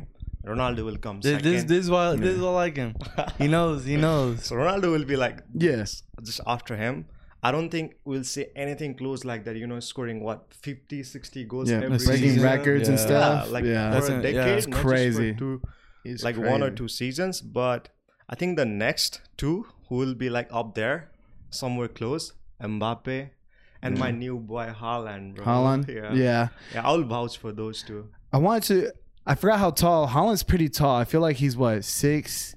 Ronaldo 0.53 0.83
will 0.89 1.01
come 1.07 1.17
This, 1.21 1.33
second. 1.37 1.51
this, 1.53 1.65
this 1.73 1.81
is 1.87 1.91
why 1.95 2.05
this 2.25 2.35
is 2.37 2.41
why 2.45 2.53
I 2.57 2.59
like 2.65 2.77
him. 2.85 2.91
He 3.43 3.49
knows. 3.57 3.79
He 3.93 3.97
knows. 4.07 4.35
so 4.49 4.53
Ronaldo 4.63 4.89
will 4.97 5.05
be 5.13 5.17
like 5.25 5.37
Yes. 5.69 5.89
just 6.29 6.41
after 6.55 6.75
him. 6.85 6.95
I 7.43 7.53
don't 7.53 7.71
think 7.71 7.97
we'll 8.05 8.25
see 8.25 8.47
anything 8.57 8.95
close 8.95 9.25
like 9.25 9.45
that. 9.45 9.57
You 9.57 9.67
know, 9.67 9.79
scoring 9.81 10.23
what 10.23 10.47
50, 10.53 11.03
60 11.03 11.45
goals 11.45 11.71
Yeah. 11.71 11.77
every 11.77 11.99
Breaking 11.99 12.31
season. 12.31 12.43
records 12.43 12.89
and 12.89 12.99
stuff. 12.99 13.47
Yeah, 13.47 13.53
like 13.53 13.65
yeah. 13.65 13.91
for 13.91 13.95
That's 13.95 14.09
a 14.09 14.19
a- 14.19 14.23
decade, 14.23 14.35
yeah, 14.35 14.47
not 14.47 14.57
it's 14.59 14.67
just 14.67 14.77
for 14.77 14.89
crazy. 14.89 15.35
two, 15.35 15.63
He's 16.03 16.25
like 16.25 16.37
one 16.37 16.63
or 16.63 16.71
two 16.71 16.89
seasons. 16.89 17.41
But 17.41 17.89
I 18.29 18.35
think 18.35 18.57
the 18.57 18.65
next 18.65 19.21
two 19.37 19.67
who 19.89 19.97
will 19.97 20.15
be 20.15 20.31
like 20.31 20.49
up 20.51 20.75
there, 20.75 21.11
somewhere 21.51 21.89
close, 21.89 22.33
Mbappe, 22.61 23.31
and 23.83 23.99
my 23.99 24.11
mm. 24.11 24.19
new 24.19 24.39
boy 24.39 24.75
Haaland. 24.79 25.37
Bro. 25.37 25.45
Haaland. 25.45 25.89
Yeah. 25.89 26.13
yeah. 26.13 26.49
yeah, 26.75 26.83
I'll 26.85 27.03
vouch 27.03 27.39
for 27.39 27.53
those 27.53 27.83
two. 27.83 28.09
I 28.33 28.39
wanted 28.39 28.63
to. 28.65 28.93
I 29.27 29.35
forgot 29.35 29.59
how 29.59 29.71
tall 29.71 30.09
Haaland's. 30.09 30.43
Pretty 30.43 30.69
tall. 30.69 30.97
I 30.97 31.05
feel 31.05 31.21
like 31.21 31.37
he's 31.37 31.57
what 31.57 31.85
six. 31.85 32.55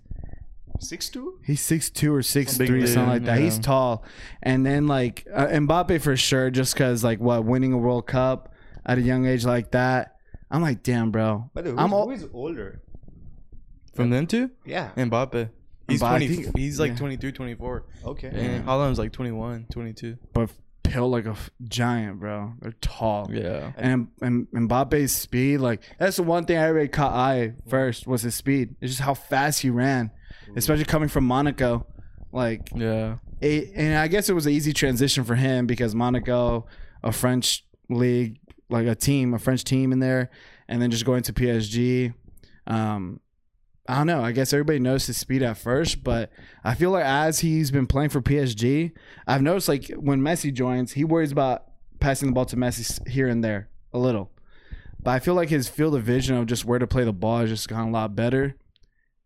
Six 0.79 1.09
two. 1.09 1.39
He's 1.43 1.61
six 1.61 1.89
two 1.89 2.13
or 2.13 2.21
six 2.23 2.57
Big 2.57 2.67
three, 2.67 2.79
dude, 2.81 2.89
something 2.89 3.09
like 3.13 3.23
that. 3.25 3.37
yeah. 3.39 3.43
He's 3.45 3.59
tall, 3.59 4.03
and 4.41 4.65
then 4.65 4.87
like 4.87 5.27
uh, 5.33 5.47
Mbappe 5.47 6.01
for 6.01 6.15
sure, 6.17 6.49
just 6.49 6.73
because 6.73 7.03
like 7.03 7.19
what 7.19 7.43
winning 7.45 7.73
a 7.73 7.77
World 7.77 8.07
Cup 8.07 8.53
at 8.85 8.97
a 8.97 9.01
young 9.01 9.25
age 9.25 9.45
like 9.45 9.71
that. 9.71 10.15
I'm 10.51 10.61
like, 10.61 10.81
damn, 10.83 11.11
bro. 11.11 11.49
But 11.53 11.65
who's, 11.65 11.75
I'm 11.77 11.93
all- 11.93 12.05
who 12.05 12.11
is 12.11 12.27
older? 12.33 12.81
From 13.93 14.09
them 14.09 14.25
two, 14.27 14.49
Yeah. 14.65 14.91
Mbappe. 14.95 15.49
He's 15.87 16.01
Mbappe, 16.01 16.09
20. 16.09 16.27
think- 16.27 16.57
he's 16.57 16.79
like 16.79 16.91
yeah. 16.91 16.97
23, 16.97 17.31
24. 17.31 17.85
Okay. 18.05 18.27
And 18.33 18.65
Haaland's 18.65 18.99
like 18.99 19.11
21, 19.11 19.65
22. 19.71 20.17
But 20.33 20.49
built 20.83 21.11
like 21.11 21.25
a 21.25 21.31
f- 21.31 21.49
giant, 21.67 22.19
bro. 22.19 22.53
They're 22.61 22.71
tall. 22.81 23.29
Yeah. 23.31 23.73
And, 23.77 24.07
and 24.21 24.47
Mbappe's 24.51 25.11
speed, 25.11 25.57
like 25.57 25.81
that's 25.99 26.17
the 26.17 26.23
one 26.23 26.45
thing 26.45 26.57
I 26.57 26.67
really 26.67 26.87
caught 26.87 27.13
eye 27.13 27.53
first 27.67 28.07
was 28.07 28.21
his 28.21 28.35
speed. 28.35 28.75
It's 28.81 28.93
just 28.93 29.01
how 29.01 29.13
fast 29.15 29.61
he 29.61 29.69
ran, 29.69 30.11
especially 30.55 30.85
coming 30.85 31.09
from 31.09 31.25
Monaco. 31.25 31.85
Like, 32.31 32.69
Yeah. 32.75 33.17
it, 33.41 33.71
and 33.75 33.97
I 33.97 34.07
guess 34.07 34.29
it 34.29 34.33
was 34.33 34.45
an 34.45 34.51
easy 34.53 34.73
transition 34.73 35.23
for 35.23 35.35
him 35.35 35.65
because 35.67 35.95
Monaco, 35.95 36.65
a 37.03 37.11
French 37.11 37.65
league, 37.89 38.39
like 38.69 38.85
a 38.87 38.95
team, 38.95 39.33
a 39.33 39.39
French 39.39 39.63
team 39.63 39.91
in 39.91 39.99
there, 39.99 40.29
and 40.67 40.81
then 40.81 40.91
just 40.91 41.05
going 41.05 41.23
to 41.23 41.33
PSG. 41.33 42.13
Um, 42.67 43.19
I 43.87 43.95
don't 43.97 44.05
know. 44.07 44.21
I 44.23 44.31
guess 44.31 44.53
everybody 44.53 44.77
knows 44.77 45.07
his 45.07 45.17
speed 45.17 45.41
at 45.41 45.57
first, 45.57 46.03
but 46.03 46.31
I 46.63 46.75
feel 46.75 46.91
like 46.91 47.05
as 47.05 47.39
he's 47.39 47.71
been 47.71 47.87
playing 47.87 48.09
for 48.09 48.21
PSG, 48.21 48.91
I've 49.25 49.41
noticed 49.41 49.67
like 49.67 49.89
when 49.97 50.21
Messi 50.21 50.53
joins, 50.53 50.91
he 50.91 51.03
worries 51.03 51.31
about 51.31 51.63
passing 51.99 52.27
the 52.27 52.33
ball 52.33 52.45
to 52.45 52.55
Messi 52.55 53.07
here 53.07 53.27
and 53.27 53.43
there 53.43 53.69
a 53.91 53.97
little. 53.97 54.29
But 55.01 55.11
I 55.11 55.19
feel 55.19 55.33
like 55.33 55.49
his 55.49 55.67
field 55.67 55.95
of 55.95 56.03
vision 56.03 56.37
of 56.37 56.45
just 56.45 56.65
where 56.65 56.77
to 56.77 56.85
play 56.85 57.03
the 57.03 57.13
ball 57.13 57.39
has 57.39 57.49
just 57.49 57.67
gotten 57.67 57.87
a 57.87 57.91
lot 57.91 58.15
better. 58.15 58.55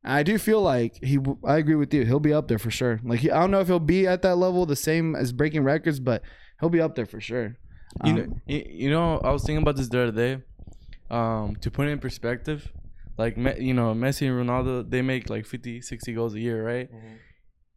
I 0.05 0.23
do 0.23 0.37
feel 0.37 0.61
like 0.61 1.01
he. 1.03 1.15
w- 1.17 1.37
I 1.45 1.57
agree 1.57 1.75
with 1.75 1.93
you. 1.93 2.03
He'll 2.05 2.19
be 2.19 2.33
up 2.33 2.47
there 2.47 2.59
for 2.59 2.71
sure. 2.71 2.99
Like 3.03 3.19
he, 3.21 3.31
I 3.31 3.39
don't 3.39 3.51
know 3.51 3.61
if 3.61 3.67
he'll 3.67 3.79
be 3.79 4.05
at 4.07 4.21
that 4.23 4.35
level, 4.35 4.65
the 4.65 4.75
same 4.75 5.15
as 5.15 5.31
breaking 5.31 5.63
records, 5.63 5.99
but 5.99 6.21
he'll 6.59 6.69
be 6.69 6.81
up 6.81 6.95
there 6.95 7.05
for 7.05 7.21
sure. 7.21 7.55
You 8.03 8.11
Um, 8.11 8.15
know, 8.17 8.41
you, 8.47 8.63
you 8.69 8.89
know, 8.89 9.19
I 9.19 9.31
was 9.31 9.43
thinking 9.43 9.61
about 9.61 9.75
this 9.77 9.87
the 9.87 10.01
other 10.01 10.11
day. 10.11 10.41
Um, 11.09 11.55
to 11.57 11.69
put 11.69 11.87
it 11.87 11.91
in 11.91 11.99
perspective, 11.99 12.71
like 13.17 13.37
you 13.37 13.73
know, 13.73 13.93
Messi 13.93 14.27
and 14.27 14.35
Ronaldo, 14.49 14.89
they 14.89 15.01
make 15.01 15.29
like 15.29 15.45
50, 15.45 15.81
60 15.81 16.13
goals 16.13 16.33
a 16.33 16.39
year, 16.39 16.65
right? 16.65 16.91
Mhm. 16.91 17.17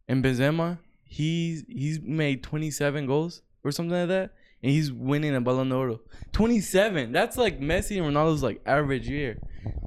And 0.09 0.23
Benzema, 0.23 0.79
he's 1.03 1.63
he's 1.67 1.99
made 2.01 2.41
27 2.43 3.05
goals 3.05 3.41
or 3.63 3.71
something 3.71 3.97
like 3.97 4.07
that, 4.09 4.31
and 4.63 4.71
he's 4.71 4.91
winning 4.91 5.35
a 5.35 5.41
Ballon 5.41 5.69
d'Oro. 5.69 5.99
27. 6.33 7.11
That's 7.11 7.37
like 7.37 7.59
Messi 7.59 7.97
and 8.01 8.05
Ronaldo's 8.15 8.43
like 8.43 8.61
average 8.65 9.07
year. 9.07 9.37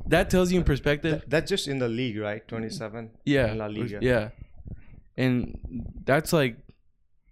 That 0.06 0.30
tells 0.30 0.50
you 0.52 0.58
in 0.58 0.64
perspective. 0.64 1.20
That- 1.20 1.30
that's 1.30 1.48
just 1.48 1.68
in 1.68 1.78
the 1.78 1.88
league, 1.88 2.18
right? 2.18 2.46
27. 2.46 3.10
Yeah, 3.24 3.52
in 3.52 3.58
La 3.58 3.66
Liga. 3.66 3.98
yeah, 4.02 4.30
and 5.16 5.58
that's 6.04 6.32
like 6.32 6.56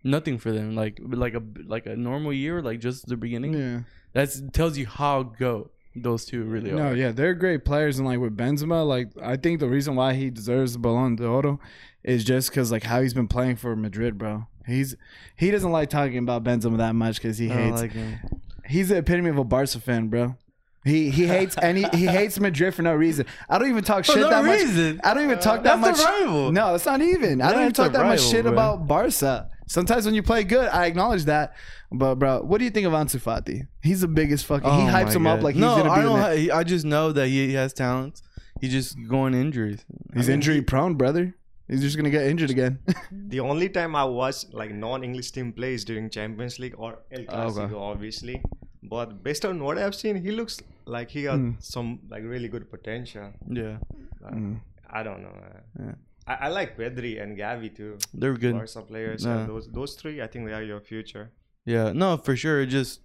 nothing 0.05 0.39
for 0.39 0.53
them. 0.53 0.75
Like 0.75 0.99
like 1.03 1.35
a 1.35 1.43
like 1.67 1.87
a 1.87 1.97
normal 1.97 2.33
year, 2.33 2.63
like 2.63 2.81
just 2.81 3.07
the 3.07 3.17
beginning. 3.17 3.55
yeah. 3.55 3.81
That 4.15 4.53
tells 4.53 4.79
you 4.79 4.87
how 4.87 5.23
go 5.23 5.71
those 6.03 6.25
two 6.25 6.45
really 6.45 6.71
No, 6.73 6.89
are. 6.89 6.97
yeah, 6.97 7.13
they're 7.13 7.35
great 7.35 7.65
players, 7.65 7.99
and 7.99 8.07
like 8.07 8.19
with 8.21 8.37
Benzema, 8.37 8.87
like 8.87 9.09
I 9.23 9.37
think 9.37 9.61
the 9.61 9.69
reason 9.69 9.95
why 9.97 10.15
he 10.15 10.31
deserves 10.31 10.73
the 10.75 10.79
Ballon 10.79 11.17
d'Oro 11.17 11.61
is 12.05 12.25
just 12.25 12.51
because 12.51 12.71
like 12.73 12.85
how 12.85 13.03
he's 13.03 13.15
been 13.15 13.29
playing 13.29 13.57
for 13.57 13.75
Madrid, 13.77 14.19
bro. 14.19 14.47
He's 14.67 14.97
he 15.37 15.51
doesn't 15.51 15.73
like 15.73 15.89
talking 15.91 16.19
about 16.19 16.45
Benzema 16.45 16.77
that 16.79 16.95
much 16.95 17.17
because 17.17 17.39
he 17.39 17.51
I 17.51 17.55
hates. 17.55 17.81
like 17.81 17.93
him. 17.93 18.19
he's 18.67 18.89
the 18.91 18.97
epitome 18.99 19.31
of 19.31 19.39
a 19.39 19.45
Barca 19.45 19.81
fan, 19.81 20.09
bro. 20.09 20.37
He 20.85 21.11
he 21.11 21.27
hates 21.27 21.57
any 21.61 21.85
he 21.93 22.07
hates 22.07 22.39
Madrid 22.39 22.75
for 22.75 22.83
no 22.83 22.95
reason. 22.95 23.27
I 23.49 23.59
don't 23.59 23.69
even 23.69 23.83
talk 23.85 24.05
For 24.05 24.13
shit 24.13 24.21
no 24.21 24.31
that 24.31 24.45
reason? 24.45 24.97
much. 24.97 25.07
I 25.07 25.15
don't 25.15 25.25
even 25.25 25.39
talk 25.39 25.63
that 25.65 25.81
That's 25.81 25.99
much. 26.01 26.09
a 26.09 26.23
rival. 26.25 26.53
No, 26.53 26.75
it's 26.75 26.87
not 26.87 27.03
even. 27.03 27.43
I 27.43 27.51
don't 27.53 27.61
even 27.63 27.73
talk 27.73 27.91
a 27.91 27.99
that 27.99 28.07
much 28.07 28.21
shit 28.23 28.45
bro. 28.45 28.53
about 28.53 28.87
Barca. 28.87 29.51
Sometimes 29.69 30.07
when 30.07 30.15
you 30.15 30.23
play 30.23 30.45
good, 30.45 30.69
I 30.69 30.87
acknowledge 30.87 31.25
that. 31.27 31.55
But 31.93 32.17
bro, 32.17 32.41
what 32.43 32.59
do 32.59 32.65
you 32.65 32.71
think 32.71 32.87
of 32.87 32.93
Ansu 32.93 33.21
Fati? 33.21 33.67
He's 33.83 34.01
the 34.01 34.09
biggest 34.09 34.47
fucking. 34.47 34.69
he 34.69 34.83
Oh 34.89 34.93
hypes 34.93 35.07
my 35.07 35.13
him 35.13 35.27
up 35.27 35.39
God. 35.39 35.45
like 35.45 35.55
he's 35.55 35.61
no, 35.61 35.77
gonna 35.77 35.85
be. 35.95 36.01
I 36.01 36.03
don't. 36.03 36.21
the- 36.37 36.53
I 36.53 36.63
just 36.65 36.85
know 36.85 37.13
that 37.13 37.29
he, 37.29 37.49
he 37.49 37.55
has 37.55 37.73
talents. 37.73 38.23
He's 38.61 38.73
just 38.73 38.97
going 39.09 39.35
injuries. 39.35 39.85
he's 40.15 40.27
I 40.27 40.29
mean, 40.29 40.35
injury 40.37 40.63
prone, 40.63 40.95
brother. 40.95 41.35
He's 41.69 41.83
just 41.83 41.97
gonna 41.99 42.11
get 42.11 42.27
injured 42.27 42.51
again. 42.51 42.79
The 43.13 43.41
only 43.41 43.69
time 43.69 43.95
I 43.95 44.05
watch 44.05 44.47
like 44.53 44.73
non-English 44.73 45.31
team 45.33 45.53
plays 45.53 45.85
during 45.85 46.09
Champions 46.11 46.59
League 46.59 46.75
or 46.79 46.99
El 47.13 47.25
Clasico, 47.25 47.65
Okay. 47.65 47.75
obviously. 47.75 48.43
But 48.83 49.23
based 49.23 49.45
on 49.45 49.63
what 49.63 49.77
I've 49.77 49.95
seen, 49.95 50.17
he 50.17 50.31
looks 50.31 50.59
like 50.87 51.11
he 51.11 51.25
got 51.25 51.39
Mm. 51.39 51.63
some 51.63 52.01
like 52.11 52.23
really 52.25 52.49
good 52.49 52.71
potential. 52.71 53.33
Yeah, 53.47 53.77
Like, 54.23 54.35
Mm. 54.35 54.61
I 54.91 55.03
don't 55.03 55.21
know. 55.23 55.35
man. 55.43 55.63
Yeah. 55.89 55.95
I, 56.29 56.35
I 56.47 56.49
like 56.49 56.77
Pedri 56.77 57.21
and 57.23 57.37
Gavi 57.39 57.75
too. 57.75 57.99
they're 58.15 58.35
good. 58.35 58.55
Barca 58.55 58.83
players. 58.83 59.25
Nah. 59.25 59.39
and 59.39 59.49
those 59.49 59.69
those 59.79 59.95
three, 59.95 60.21
I 60.23 60.27
think 60.27 60.47
they 60.47 60.53
are 60.53 60.63
your 60.63 60.81
future. 60.81 61.31
Yeah, 61.65 61.93
no, 61.93 62.17
for 62.17 62.35
sure. 62.37 62.63
It 62.63 62.67
just 62.67 63.01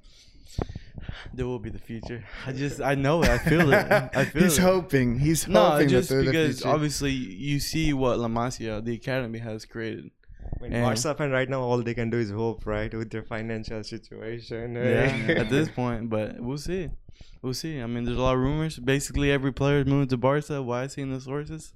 there 1.33 1.45
will 1.45 1.59
be 1.59 1.69
the 1.69 1.79
future. 1.79 2.23
I 2.45 2.51
just 2.53 2.81
I 2.81 2.95
know 2.95 3.23
it. 3.23 3.29
I 3.29 3.37
feel 3.37 3.71
it. 3.73 3.85
I 4.15 4.25
feel 4.25 4.43
he's 4.43 4.57
it. 4.57 4.61
hoping. 4.61 5.19
He's 5.19 5.43
hoping. 5.43 5.53
No, 5.53 5.69
hoping 5.71 5.89
just 5.89 6.09
that 6.09 6.15
they're 6.15 6.23
the 6.25 6.31
because 6.31 6.65
obviously 6.65 7.11
you 7.11 7.59
see 7.59 7.93
what 7.93 8.19
La 8.19 8.27
Masia, 8.27 8.83
the 8.83 8.93
academy, 8.95 9.39
has 9.39 9.65
created. 9.65 10.11
I 10.59 10.63
mean, 10.63 10.73
And- 10.73 10.83
Barca 10.85 11.15
fan 11.15 11.31
right 11.31 11.49
now, 11.49 11.61
all 11.61 11.81
they 11.81 11.93
can 11.93 12.09
do 12.09 12.17
is 12.17 12.29
hope, 12.29 12.65
right, 12.65 12.93
with 12.93 13.09
their 13.09 13.23
financial 13.23 13.83
situation. 13.83 14.77
Eh? 14.77 15.25
Yeah, 15.27 15.33
at 15.41 15.49
this 15.49 15.69
point, 15.69 16.09
but 16.09 16.39
we'll 16.39 16.57
see. 16.57 16.89
We'll 17.41 17.53
see. 17.53 17.79
I 17.81 17.87
mean, 17.87 18.03
there's 18.05 18.17
a 18.17 18.21
lot 18.21 18.35
of 18.35 18.39
rumors. 18.41 18.77
Basically, 18.79 19.31
every 19.31 19.51
player 19.51 19.79
is 19.79 19.85
moving 19.85 20.07
to 20.09 20.17
Barca. 20.17 20.61
Why 20.61 20.83
I 20.83 20.87
seen 20.87 21.11
the 21.11 21.19
sources, 21.19 21.73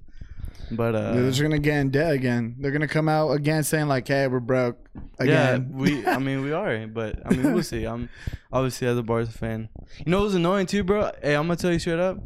but 0.72 0.96
uh, 0.96 1.14
They're 1.14 1.30
just 1.30 1.42
gonna 1.42 1.60
get 1.60 1.78
in 1.78 1.92
debt 1.92 2.12
again. 2.14 2.56
They're 2.60 2.72
gonna 2.72 2.88
come 2.88 3.08
out 3.10 3.32
again 3.32 3.64
saying 3.64 3.88
like, 3.88 4.08
"Hey, 4.08 4.28
we're 4.28 4.40
broke 4.40 4.88
yeah, 5.22 5.58
we. 5.58 6.06
I 6.06 6.20
mean, 6.20 6.42
we 6.42 6.52
are, 6.52 6.88
but 6.88 7.20
I 7.26 7.34
mean, 7.34 7.54
we'll 7.54 7.64
see. 7.64 7.86
I'm 7.86 8.10
obviously 8.52 8.88
as 8.88 8.98
a 8.98 9.04
Barca 9.04 9.32
fan. 9.32 9.70
You 10.06 10.12
know, 10.12 10.20
it 10.20 10.24
was 10.24 10.36
annoying 10.36 10.68
too, 10.68 10.84
bro. 10.84 11.12
Hey, 11.22 11.36
I'm 11.36 11.44
gonna 11.48 11.56
tell 11.56 11.72
you 11.72 11.80
straight 11.80 12.00
up. 12.00 12.18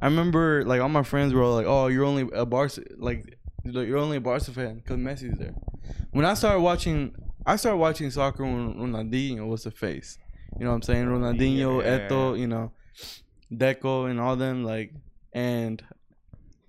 I 0.00 0.06
remember 0.06 0.64
like 0.64 0.80
all 0.80 0.88
my 0.88 1.02
friends 1.02 1.32
were 1.32 1.42
all 1.42 1.54
like, 1.54 1.66
"Oh, 1.66 1.86
you're 1.88 2.04
only 2.04 2.28
a 2.34 2.44
Barca 2.44 2.82
like 2.96 3.38
like, 3.64 3.86
you're 3.86 3.98
only 3.98 4.16
a 4.16 4.20
Barca 4.20 4.50
fan 4.50 4.76
because 4.76 4.96
Messi's 4.96 5.38
there." 5.38 5.54
When 6.10 6.24
I 6.24 6.34
started 6.34 6.60
watching, 6.60 7.14
I 7.46 7.56
started 7.56 7.78
watching 7.78 8.10
soccer 8.10 8.44
when 8.44 8.74
Ronaldinho 8.74 9.46
was 9.48 9.64
the 9.64 9.70
face. 9.70 10.18
You 10.58 10.64
know 10.64 10.70
what 10.70 10.76
I'm 10.76 10.82
saying? 10.82 11.06
Ronaldinho, 11.06 11.82
Yeah. 11.82 12.08
Eto'o, 12.08 12.38
you 12.38 12.46
know, 12.46 12.72
Deco, 13.52 14.08
and 14.08 14.20
all 14.20 14.36
them 14.36 14.64
like, 14.64 14.92
and 15.32 15.82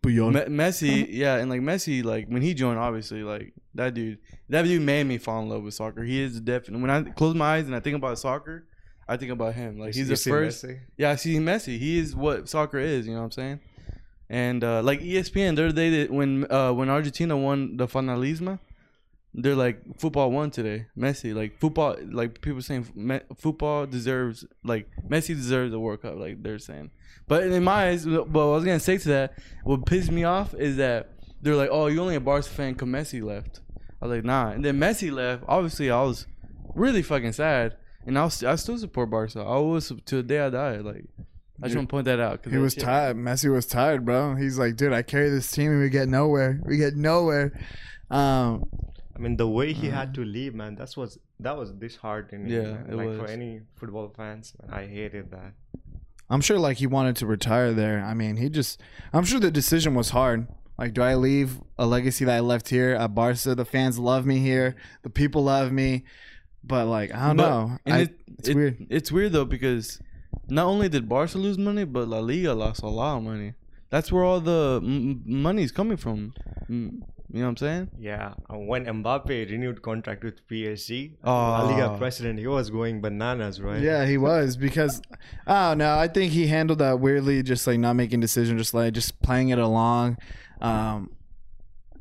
Puyol. 0.06 0.34
Me- 0.34 0.56
Messi, 0.64 1.08
yeah, 1.10 1.36
and 1.38 1.50
like 1.50 1.62
Messi, 1.62 2.04
like 2.04 2.28
when 2.28 2.42
he 2.42 2.54
joined, 2.54 2.80
obviously, 2.80 3.24
like 3.24 3.54
that 3.74 3.94
dude, 3.94 4.20
that 4.50 4.64
dude 4.64 4.82
made 4.82 5.06
me 5.06 5.18
fall 5.18 5.42
in 5.42 5.50
love 5.50 5.64
with 5.64 5.74
soccer. 5.74 6.04
He 6.04 6.22
is 6.22 6.40
definitely. 6.40 6.82
When 6.82 6.92
I 6.92 7.02
close 7.12 7.36
my 7.36 7.56
eyes 7.56 7.66
and 7.66 7.76
I 7.76 7.80
think 7.80 7.96
about 7.96 8.18
soccer, 8.20 8.66
I 9.08 9.18
think 9.18 9.32
about 9.32 9.54
him. 9.56 9.80
Like 9.80 9.90
he's 9.90 9.98
You 10.00 10.06
the 10.06 10.16
see 10.18 10.30
first. 10.30 10.64
Messi? 10.64 10.80
Yeah, 10.98 11.12
I 11.12 11.16
see 11.16 11.36
Messi. 11.38 11.78
He 11.78 12.00
is 12.00 12.16
what 12.16 12.48
soccer 12.50 12.80
is. 12.80 13.06
You 13.08 13.14
know 13.14 13.20
what 13.20 13.26
I'm 13.26 13.32
saying? 13.32 13.60
And 14.30 14.64
uh, 14.64 14.82
like 14.82 15.02
ESPN, 15.02 15.56
the 15.56 15.66
other 15.66 15.72
day 15.72 15.90
that 16.02 16.12
when 16.12 16.50
uh, 16.52 16.72
when 16.74 16.90
Argentina 16.90 17.38
won 17.38 17.78
the 17.78 17.88
Finalissima, 17.88 18.60
they're 19.38 19.56
like 19.56 20.00
football 20.00 20.32
won 20.32 20.50
today. 20.50 20.88
Messi, 20.98 21.36
like 21.36 21.60
football, 21.60 21.98
like 22.10 22.42
people 22.42 22.62
saying 22.62 22.88
me- 22.96 23.20
football 23.38 23.86
deserves 23.86 24.46
like 24.64 24.88
Messi 25.08 25.36
deserves 25.36 25.74
a 25.74 25.80
World 25.80 26.02
Cup. 26.02 26.16
Like 26.18 26.42
they're 26.42 26.60
saying, 26.60 26.92
but 27.28 27.44
in 27.44 27.64
my 27.64 27.90
eyes, 27.90 28.08
what 28.08 28.28
I 28.28 28.46
was 28.46 28.64
gonna 28.64 28.80
say 28.80 28.98
to 28.98 29.10
that, 29.10 29.34
what 29.64 29.86
pissed 29.86 30.12
me 30.12 30.24
off 30.24 30.54
is 30.54 30.78
that 30.78 31.12
they're 31.42 31.56
like, 31.56 31.70
oh, 31.72 31.88
you 31.88 32.02
only 32.02 32.16
a 32.16 32.20
Barca 32.22 32.48
fan 32.48 32.74
because 32.74 32.88
Messi 32.88 33.22
left. 33.22 33.60
I 34.02 34.08
was 34.08 34.16
like, 34.18 34.26
nah. 34.26 34.52
And 34.52 34.64
then 34.64 34.80
Messi 34.80 35.12
left. 35.12 35.44
Obviously, 35.48 35.92
I 35.92 36.02
was 36.02 36.28
really 36.74 37.02
fucking 37.02 37.34
sad, 37.34 37.76
and 38.06 38.18
I 38.18 38.24
was 38.24 38.42
I 38.44 38.56
still 38.56 38.78
support 38.78 39.10
Barca. 39.10 39.42
I 39.42 39.58
was 39.58 39.92
to 40.06 40.16
the 40.16 40.24
day 40.24 40.40
I 40.40 40.50
died, 40.50 40.82
Like 40.82 41.06
I 41.62 41.68
just 41.68 41.76
want 41.76 41.90
to 41.90 41.92
point 41.92 42.06
that 42.06 42.22
out. 42.22 42.46
He 42.46 42.58
was 42.58 42.74
tired. 42.74 43.18
Messi 43.18 43.52
was 43.52 43.66
tired, 43.66 44.06
bro. 44.06 44.36
He's 44.36 44.58
like, 44.58 44.78
dude, 44.78 44.94
I 44.94 45.02
carry 45.02 45.30
this 45.30 45.52
team 45.52 45.72
and 45.72 45.82
we 45.82 45.90
get 45.90 46.08
nowhere. 46.08 46.62
We 46.66 46.78
get 46.78 46.96
nowhere. 46.96 47.58
Um, 48.10 48.66
I 49.16 49.20
mean, 49.20 49.38
the 49.38 49.48
way 49.48 49.72
he 49.74 49.88
had 49.88 50.12
mm. 50.12 50.16
to 50.16 50.26
leave, 50.26 50.54
man, 50.54 50.76
that's 50.76 50.98
was 50.98 51.18
that 51.40 51.58
was 51.58 51.72
disheartening. 51.72 52.48
Yeah, 52.52 52.78
it 52.90 52.94
like 52.94 53.08
was. 53.08 53.20
for 53.20 53.28
any 53.28 53.62
football 53.76 54.10
fans, 54.10 54.54
I 54.70 54.86
hated 54.86 55.32
that. 55.32 55.54
I'm 56.30 56.42
sure 56.42 56.58
like 56.60 56.78
he 56.78 56.88
wanted 56.88 57.16
to 57.18 57.26
retire 57.26 57.72
there. 57.72 58.04
I 58.04 58.14
mean, 58.14 58.38
he 58.38 58.50
just. 58.50 58.82
I'm 59.14 59.24
sure 59.24 59.40
the 59.40 59.52
decision 59.52 59.96
was 59.96 60.10
hard. 60.10 60.48
Like, 60.78 60.94
do 60.94 61.02
I 61.02 61.16
leave 61.16 61.62
a 61.78 61.86
legacy 61.86 62.26
that 62.26 62.36
I 62.36 62.40
left 62.42 62.68
here 62.68 62.94
at 62.96 63.16
Barca? 63.16 63.56
The 63.56 63.64
fans 63.64 63.98
love 63.98 64.26
me 64.26 64.40
here. 64.40 64.76
The 65.04 65.10
people 65.10 65.44
love 65.46 65.72
me. 65.72 66.04
But 66.64 66.88
like, 66.88 67.14
I 67.14 67.28
don't 67.28 67.38
But- 67.38 67.50
know. 67.50 67.78
and 67.86 67.94
I, 67.96 68.00
it- 68.02 68.20
it's 68.40 68.50
it- 68.50 68.56
weird. 68.56 68.88
It's 68.90 69.12
weird 69.12 69.32
though 69.32 69.46
because 69.46 70.02
not 70.50 70.66
only 70.66 70.90
did 70.90 71.08
Barca 71.08 71.38
lose 71.38 71.58
money, 71.58 71.86
but 71.86 72.08
La 72.10 72.20
Liga 72.20 72.54
lost 72.54 72.82
a 72.84 72.88
lot 72.90 73.18
of 73.18 73.24
money. 73.24 73.54
That's 73.90 74.12
where 74.12 74.24
all 74.24 74.42
the 74.42 74.82
m- 74.84 75.24
m- 75.26 75.42
money's 75.42 75.72
coming 75.72 75.96
from. 75.96 76.34
You 77.36 77.42
know 77.42 77.48
what 77.48 77.62
I'm 77.62 77.68
saying? 77.68 77.92
Yeah, 78.00 78.34
uh, 78.50 78.58
when 78.58 78.86
Mbappe 78.86 79.28
renewed 79.52 79.82
contract 79.82 80.24
with 80.24 80.48
PSG, 80.48 81.16
Oh. 81.24 81.32
La 81.34 81.64
Liga 81.70 81.98
president, 81.98 82.40
he 82.40 82.48
was 82.48 82.70
going 82.70 83.02
bananas, 83.02 83.60
right? 83.62 83.82
Yeah, 83.82 84.06
he 84.06 84.18
was 84.18 84.56
because 84.56 85.02
I 85.46 85.70
don't 85.70 85.80
know. 85.80 85.98
I 85.98 86.08
think 86.08 86.32
he 86.32 86.48
handled 86.48 86.80
that 86.80 87.02
weirdly, 87.02 87.44
just 87.44 87.68
like 87.68 87.78
not 87.80 87.94
making 87.98 88.22
decisions, 88.22 88.62
just 88.62 88.74
like 88.74 88.94
just 88.94 89.22
playing 89.22 89.50
it 89.50 89.60
along. 89.60 90.18
Um, 90.62 91.12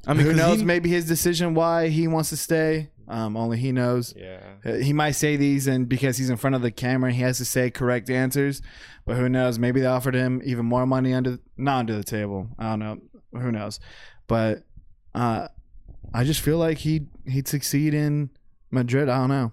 I 0.07 0.15
mean, 0.15 0.25
who 0.27 0.35
knows? 0.35 0.61
he- 0.61 0.65
maybe 0.65 0.89
his 0.89 1.07
decision 1.07 1.55
why 1.55 1.89
he 1.89 2.07
wants 2.07 2.29
to 2.31 2.37
stay. 2.37 2.91
Um, 3.09 3.37
only 3.37 3.59
he 3.59 3.73
knows. 3.73 4.15
Yeah. 4.17 4.39
Uh, 4.65 4.75
He 4.75 4.93
might 4.93 5.13
say 5.13 5.37
these, 5.37 5.67
and 5.67 5.89
because 5.89 6.17
he's 6.17 6.31
in 6.31 6.37
front 6.37 6.55
of 6.57 6.63
the 6.63 6.71
camera, 6.71 7.13
he 7.13 7.21
has 7.23 7.39
to 7.39 7.45
say 7.45 7.71
correct 7.71 8.09
answers. 8.09 8.63
But 9.05 9.17
who 9.17 9.29
knows? 9.29 9.59
Maybe 9.59 9.81
they 9.81 9.87
offered 9.87 10.15
him 10.15 10.41
even 10.45 10.65
more 10.65 10.87
money 10.87 11.13
under 11.13 11.39
not 11.57 11.81
under 11.81 11.97
the 11.97 12.05
table. 12.05 12.49
I 12.59 12.71
don't 12.71 12.79
know. 12.79 12.99
Who 13.41 13.51
knows? 13.51 13.81
But 14.29 14.63
uh, 15.15 15.49
I 16.13 16.25
just 16.25 16.41
feel 16.41 16.59
like 16.59 16.79
he 16.79 17.07
he'd 17.27 17.49
succeed 17.49 17.95
in 17.95 18.31
Madrid. 18.71 19.09
I 19.09 19.19
don't 19.19 19.29
know. 19.29 19.53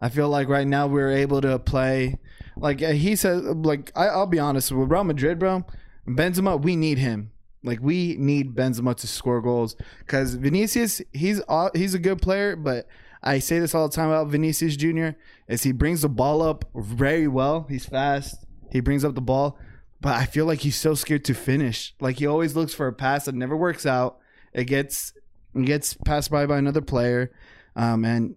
I 0.00 0.08
feel 0.08 0.28
like 0.28 0.48
right 0.48 0.66
now 0.66 0.86
we're 0.86 1.10
able 1.10 1.40
to 1.42 1.58
play. 1.58 2.18
Like 2.56 2.82
uh, 2.82 2.92
he 2.92 3.16
says, 3.16 3.42
like 3.42 3.92
I, 3.94 4.06
I'll 4.06 4.26
be 4.26 4.38
honest 4.38 4.72
with 4.72 4.90
Real 4.90 5.04
Madrid, 5.04 5.38
bro. 5.38 5.64
Benzema, 6.06 6.60
we 6.60 6.76
need 6.76 6.98
him. 6.98 7.32
Like 7.62 7.80
we 7.82 8.16
need 8.18 8.54
Benzema 8.54 8.96
to 8.96 9.06
score 9.06 9.42
goals 9.42 9.76
because 9.98 10.34
Vinicius, 10.34 11.02
he's 11.12 11.42
he's 11.74 11.94
a 11.94 11.98
good 11.98 12.22
player, 12.22 12.56
but 12.56 12.86
I 13.22 13.38
say 13.38 13.58
this 13.58 13.74
all 13.74 13.88
the 13.88 13.94
time 13.94 14.08
about 14.08 14.28
Vinicius 14.28 14.76
Junior 14.76 15.16
is 15.46 15.62
he 15.62 15.72
brings 15.72 16.02
the 16.02 16.08
ball 16.08 16.40
up 16.40 16.64
very 16.74 17.28
well. 17.28 17.66
He's 17.68 17.84
fast. 17.84 18.46
He 18.72 18.80
brings 18.80 19.04
up 19.04 19.14
the 19.14 19.20
ball, 19.20 19.58
but 20.00 20.14
I 20.14 20.24
feel 20.24 20.46
like 20.46 20.60
he's 20.60 20.76
so 20.76 20.94
scared 20.94 21.24
to 21.26 21.34
finish. 21.34 21.94
Like 22.00 22.18
he 22.18 22.26
always 22.26 22.56
looks 22.56 22.72
for 22.72 22.86
a 22.86 22.92
pass 22.94 23.26
that 23.26 23.34
never 23.34 23.56
works 23.56 23.84
out. 23.84 24.18
It 24.52 24.64
gets 24.64 25.12
it 25.54 25.64
gets 25.64 25.94
passed 25.94 26.30
by 26.30 26.46
by 26.46 26.58
another 26.58 26.80
player, 26.80 27.32
um, 27.76 28.04
and 28.04 28.36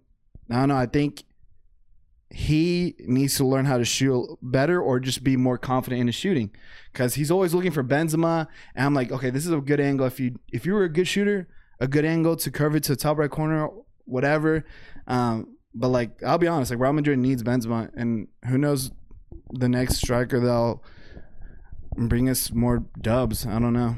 I 0.50 0.54
don't 0.56 0.68
know. 0.68 0.76
I 0.76 0.86
think 0.86 1.24
he 2.30 2.96
needs 2.98 3.36
to 3.36 3.44
learn 3.44 3.64
how 3.64 3.78
to 3.78 3.84
shoot 3.84 4.26
better 4.42 4.80
or 4.80 4.98
just 4.98 5.22
be 5.22 5.36
more 5.36 5.56
confident 5.56 6.00
in 6.00 6.08
his 6.08 6.16
shooting 6.16 6.50
because 6.92 7.14
he's 7.14 7.30
always 7.30 7.54
looking 7.54 7.70
for 7.70 7.84
Benzema. 7.84 8.48
And 8.74 8.86
I'm 8.86 8.94
like, 8.94 9.12
okay, 9.12 9.30
this 9.30 9.46
is 9.46 9.52
a 9.52 9.60
good 9.60 9.80
angle. 9.80 10.06
If 10.06 10.18
you 10.18 10.38
if 10.52 10.66
you 10.66 10.74
were 10.74 10.84
a 10.84 10.88
good 10.88 11.06
shooter, 11.06 11.48
a 11.80 11.86
good 11.86 12.04
angle 12.04 12.36
to 12.36 12.50
curve 12.50 12.74
it 12.74 12.82
to 12.84 12.92
the 12.92 12.96
top 12.96 13.18
right 13.18 13.30
corner, 13.30 13.68
whatever. 14.04 14.64
Um, 15.06 15.56
but 15.74 15.88
like, 15.88 16.22
I'll 16.22 16.38
be 16.38 16.48
honest, 16.48 16.70
like 16.70 16.80
Real 16.80 16.92
Madrid 16.92 17.18
needs 17.18 17.42
Benzema, 17.42 17.90
and 17.94 18.28
who 18.46 18.58
knows 18.58 18.90
the 19.50 19.68
next 19.68 19.96
striker 19.96 20.40
they'll 20.40 20.82
bring 21.96 22.28
us 22.28 22.52
more 22.52 22.84
dubs. 23.00 23.46
I 23.46 23.58
don't 23.58 23.72
know 23.72 23.96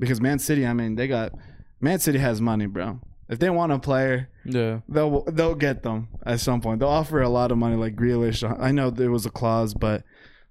because 0.00 0.20
Man 0.20 0.40
City, 0.40 0.66
I 0.66 0.72
mean, 0.72 0.96
they 0.96 1.06
got 1.06 1.32
Man 1.80 2.00
City 2.00 2.18
has 2.18 2.40
money, 2.40 2.66
bro. 2.66 3.00
If 3.28 3.38
they 3.38 3.50
want 3.50 3.70
a 3.70 3.78
player, 3.78 4.28
Yeah. 4.44 4.80
they'll 4.88 5.22
they'll 5.24 5.54
get 5.54 5.84
them 5.84 6.08
at 6.26 6.40
some 6.40 6.60
point. 6.60 6.80
They'll 6.80 6.88
offer 6.88 7.20
a 7.20 7.28
lot 7.28 7.52
of 7.52 7.58
money, 7.58 7.76
like 7.76 7.94
Grealish. 7.94 8.42
I 8.60 8.72
know 8.72 8.90
there 8.90 9.12
was 9.12 9.24
a 9.24 9.30
clause, 9.30 9.72
but 9.74 10.02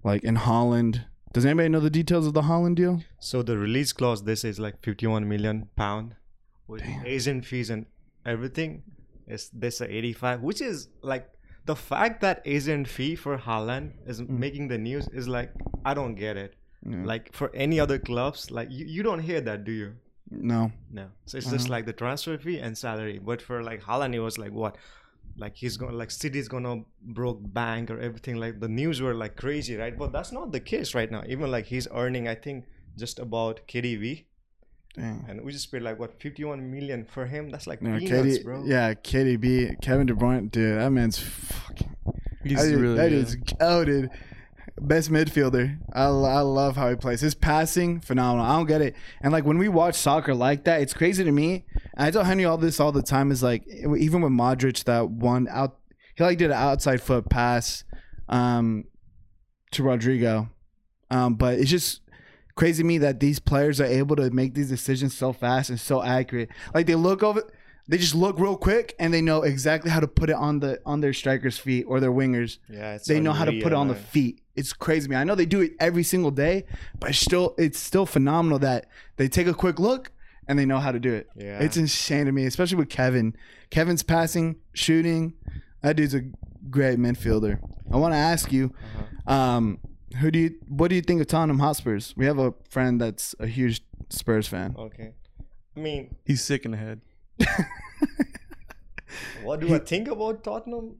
like 0.01 0.23
in 0.23 0.37
Haaland, 0.37 1.03
does 1.33 1.45
anybody 1.45 1.69
know 1.69 1.81
the 1.81 1.89
details 1.89 2.25
of 2.25 2.33
the 2.33 2.43
Haaland 2.43 2.75
deal? 2.75 3.03
So 3.19 3.43
the 3.43 3.57
release 3.57 3.91
clause 3.91 4.23
this 4.23 4.45
is 4.45 4.59
like 4.59 4.81
51 4.81 5.27
million 5.27 5.67
pound 5.75 6.15
with 6.67 6.81
agent 7.05 7.45
fees 7.45 7.69
and 7.69 7.85
everything 8.25 8.83
is 9.27 9.49
this 9.53 9.81
a 9.81 9.93
85 9.93 10.41
which 10.41 10.61
is 10.61 10.87
like 11.01 11.29
the 11.65 11.75
fact 11.75 12.21
that 12.21 12.41
agent 12.45 12.87
fee 12.87 13.15
for 13.15 13.37
Haaland 13.37 13.91
is 14.07 14.21
mm. 14.21 14.29
making 14.29 14.69
the 14.69 14.77
news 14.77 15.07
is 15.09 15.27
like 15.27 15.51
I 15.83 15.93
don't 15.93 16.15
get 16.15 16.37
it. 16.37 16.55
Yeah. 16.88 17.03
Like 17.03 17.34
for 17.34 17.51
any 17.53 17.80
other 17.80 17.99
clubs 17.99 18.51
like 18.51 18.69
you, 18.71 18.86
you 18.86 19.03
don't 19.03 19.19
hear 19.19 19.41
that 19.41 19.63
do 19.65 19.71
you? 19.71 19.93
No, 20.32 20.71
No. 20.91 21.07
So 21.25 21.38
it's 21.39 21.49
just 21.49 21.69
like 21.69 21.86
the 21.86 21.93
transfer 21.93 22.38
fee 22.38 22.59
and 22.59 22.77
salary. 22.77 23.19
But 23.19 23.41
for 23.41 23.63
like 23.63 23.82
Haaland 23.82 24.13
it 24.13 24.19
was 24.19 24.38
like 24.38 24.51
what? 24.51 24.77
Like 25.38 25.55
he's 25.55 25.75
gonna 25.77 25.97
like 25.97 26.11
City's 26.11 26.47
gonna 26.47 26.84
broke 27.01 27.39
bank 27.53 27.89
or 27.91 27.99
everything 27.99 28.36
like 28.36 28.59
the 28.59 28.67
news 28.67 29.01
were 29.01 29.13
like 29.13 29.36
crazy, 29.36 29.75
right? 29.75 29.97
But 29.97 30.11
that's 30.11 30.32
not 30.32 30.51
the 30.51 30.59
case 30.59 30.93
right 30.93 31.09
now. 31.09 31.23
Even 31.27 31.49
like 31.51 31.65
he's 31.65 31.88
earning 31.91 32.27
I 32.27 32.36
think 32.36 32.65
just 32.97 33.19
about 33.19 33.61
KDB 33.67 34.25
Dang. 34.95 35.25
and 35.30 35.41
we 35.45 35.51
just 35.51 35.71
paid 35.71 35.82
like 35.84 35.99
what 35.99 36.19
51 36.19 36.69
million 36.71 37.05
for 37.05 37.25
him 37.25 37.49
that's 37.49 37.67
like 37.67 37.82
No, 37.82 37.97
peanuts 37.99 38.39
KD, 38.39 38.43
bro 38.43 38.63
yeah, 38.65 38.93
KDB, 38.93 39.80
Kevin 39.82 40.07
De 40.07 40.13
Bruyne, 40.13 40.49
dude, 40.51 40.77
that 40.80 40.91
man's 40.91 41.19
fucking. 41.19 41.95
He's 42.43 42.57
that 42.57 42.65
is, 42.65 42.73
really 42.73 42.95
that 42.97 43.09
good. 43.09 43.13
is 43.19 43.36
goated. 43.36 44.09
Best 44.82 45.11
midfielder. 45.11 45.77
I, 45.93 46.05
I 46.05 46.41
love 46.41 46.75
how 46.75 46.89
he 46.89 46.95
plays. 46.95 47.21
His 47.21 47.36
passing, 47.36 47.99
phenomenal. 47.99 48.45
I 48.45 48.55
don't 48.55 48.65
get 48.67 48.82
it. 48.82 48.95
And 49.21 49.32
like 49.32 49.45
when 49.45 49.57
we 49.57 49.67
watch 49.67 49.95
soccer 49.95 50.34
like 50.34 50.63
that, 50.65 50.82
it's 50.82 50.93
crazy 50.93 51.23
to 51.23 51.32
me. 51.32 51.65
And 51.95 52.07
I 52.07 52.11
tell 52.11 52.23
Henry 52.23 52.45
all 52.45 52.57
this 52.57 52.80
all 52.80 52.91
the 52.91 53.01
time. 53.01 53.32
Is 53.32 53.43
like 53.43 53.67
even 53.67 54.21
with 54.21 54.32
Modric, 54.32 54.84
that 54.86 55.09
one 55.09 55.47
out, 55.49 55.77
he 56.15 56.23
like 56.23 56.38
did 56.38 56.51
an 56.51 56.57
outside 56.57 57.01
foot 57.01 57.30
pass, 57.30 57.84
um, 58.30 58.86
to 59.71 59.84
Rodrygo, 59.84 60.49
um, 61.09 61.36
but 61.36 61.59
it's 61.59 61.69
just 61.69 62.01
crazy 62.55 62.84
to 62.84 62.88
me 62.88 62.97
that 62.99 63.19
these 63.19 63.39
players 63.39 63.80
are 63.80 63.86
able 63.86 64.15
to 64.15 64.30
make 64.32 64.53
these 64.53 64.69
decisions 64.69 65.15
so 65.15 65.34
fast 65.34 65.69
and 65.69 65.80
so 65.80 66.03
accurate. 66.03 66.49
Like 66.73 66.88
they 66.88 66.95
look 66.95 67.23
over, 67.23 67.43
they 67.88 67.97
just 67.97 68.15
look 68.15 68.39
real 68.39 68.57
quick 68.57 68.95
and 68.99 69.13
they 69.13 69.21
know 69.21 69.43
exactly 69.43 69.91
how 69.91 69.99
to 69.99 70.07
put 70.07 70.30
it 70.30 70.36
on 70.36 70.59
the 70.59 70.80
on 70.86 71.01
their 71.01 71.13
strikers' 71.13 71.57
feet 71.57 71.86
or 71.88 71.99
their 71.99 72.11
wingers 72.11 72.59
yeah 72.69 72.95
it's 72.95 73.07
they 73.07 73.19
know 73.19 73.32
how 73.32 73.45
to 73.45 73.61
put 73.61 73.71
it 73.71 73.75
on 73.75 73.88
the 73.88 73.95
feet. 73.95 74.41
It's 74.60 74.74
crazy, 74.74 75.07
man. 75.10 75.20
I 75.22 75.24
know 75.24 75.36
they 75.36 75.45
do 75.57 75.62
it 75.62 75.72
every 75.80 76.03
single 76.03 76.32
day, 76.32 76.66
but 76.99 77.10
it's 77.12 77.20
still 77.20 77.55
it's 77.57 77.80
still 77.80 78.05
phenomenal 78.05 78.60
that 78.60 78.88
they 79.18 79.28
take 79.28 79.47
a 79.47 79.53
quick 79.53 79.80
look 79.80 80.12
and 80.47 80.57
they 80.60 80.66
know 80.66 80.80
how 80.80 80.91
to 80.91 80.99
do 80.99 81.14
it. 81.14 81.28
Yeah. 81.36 81.60
It's 81.66 81.78
insane 81.78 82.26
to 82.26 82.32
me, 82.32 82.45
especially 82.45 82.78
with 82.78 82.89
Kevin. 82.89 83.36
Kevin's 83.70 84.03
passing, 84.03 84.55
shooting. 84.74 85.34
That 85.82 85.95
dude's 85.95 86.14
a 86.16 86.22
great 86.70 86.97
midfielder. 86.99 87.60
I 87.93 87.97
want 87.97 88.14
to 88.14 88.18
ask 88.18 88.51
you, 88.51 88.74
Uh-huh. 89.28 89.34
um, 89.34 89.80
who 90.20 90.32
do 90.32 90.39
you 90.39 90.49
what 90.68 90.88
do 90.89 90.95
you 90.95 91.01
think 91.01 91.22
of 91.22 91.28
Tottenham 91.28 91.60
Hotspurs? 91.60 92.14
We 92.18 92.26
have 92.26 92.39
a 92.39 92.53
friend 92.70 92.99
that's 92.99 93.36
a 93.39 93.47
huge 93.47 93.82
Spurs 94.10 94.47
fan. 94.47 94.76
okay 94.78 95.14
i 95.78 95.80
mean 95.80 96.16
He's 96.26 96.41
sick 96.41 96.66
in 96.66 96.72
the 96.72 96.78
head. 96.78 96.99
what 99.43 99.60
do 99.60 99.74
i 99.74 99.80
think 99.80 100.07
about 100.07 100.43
tottenham 100.43 100.95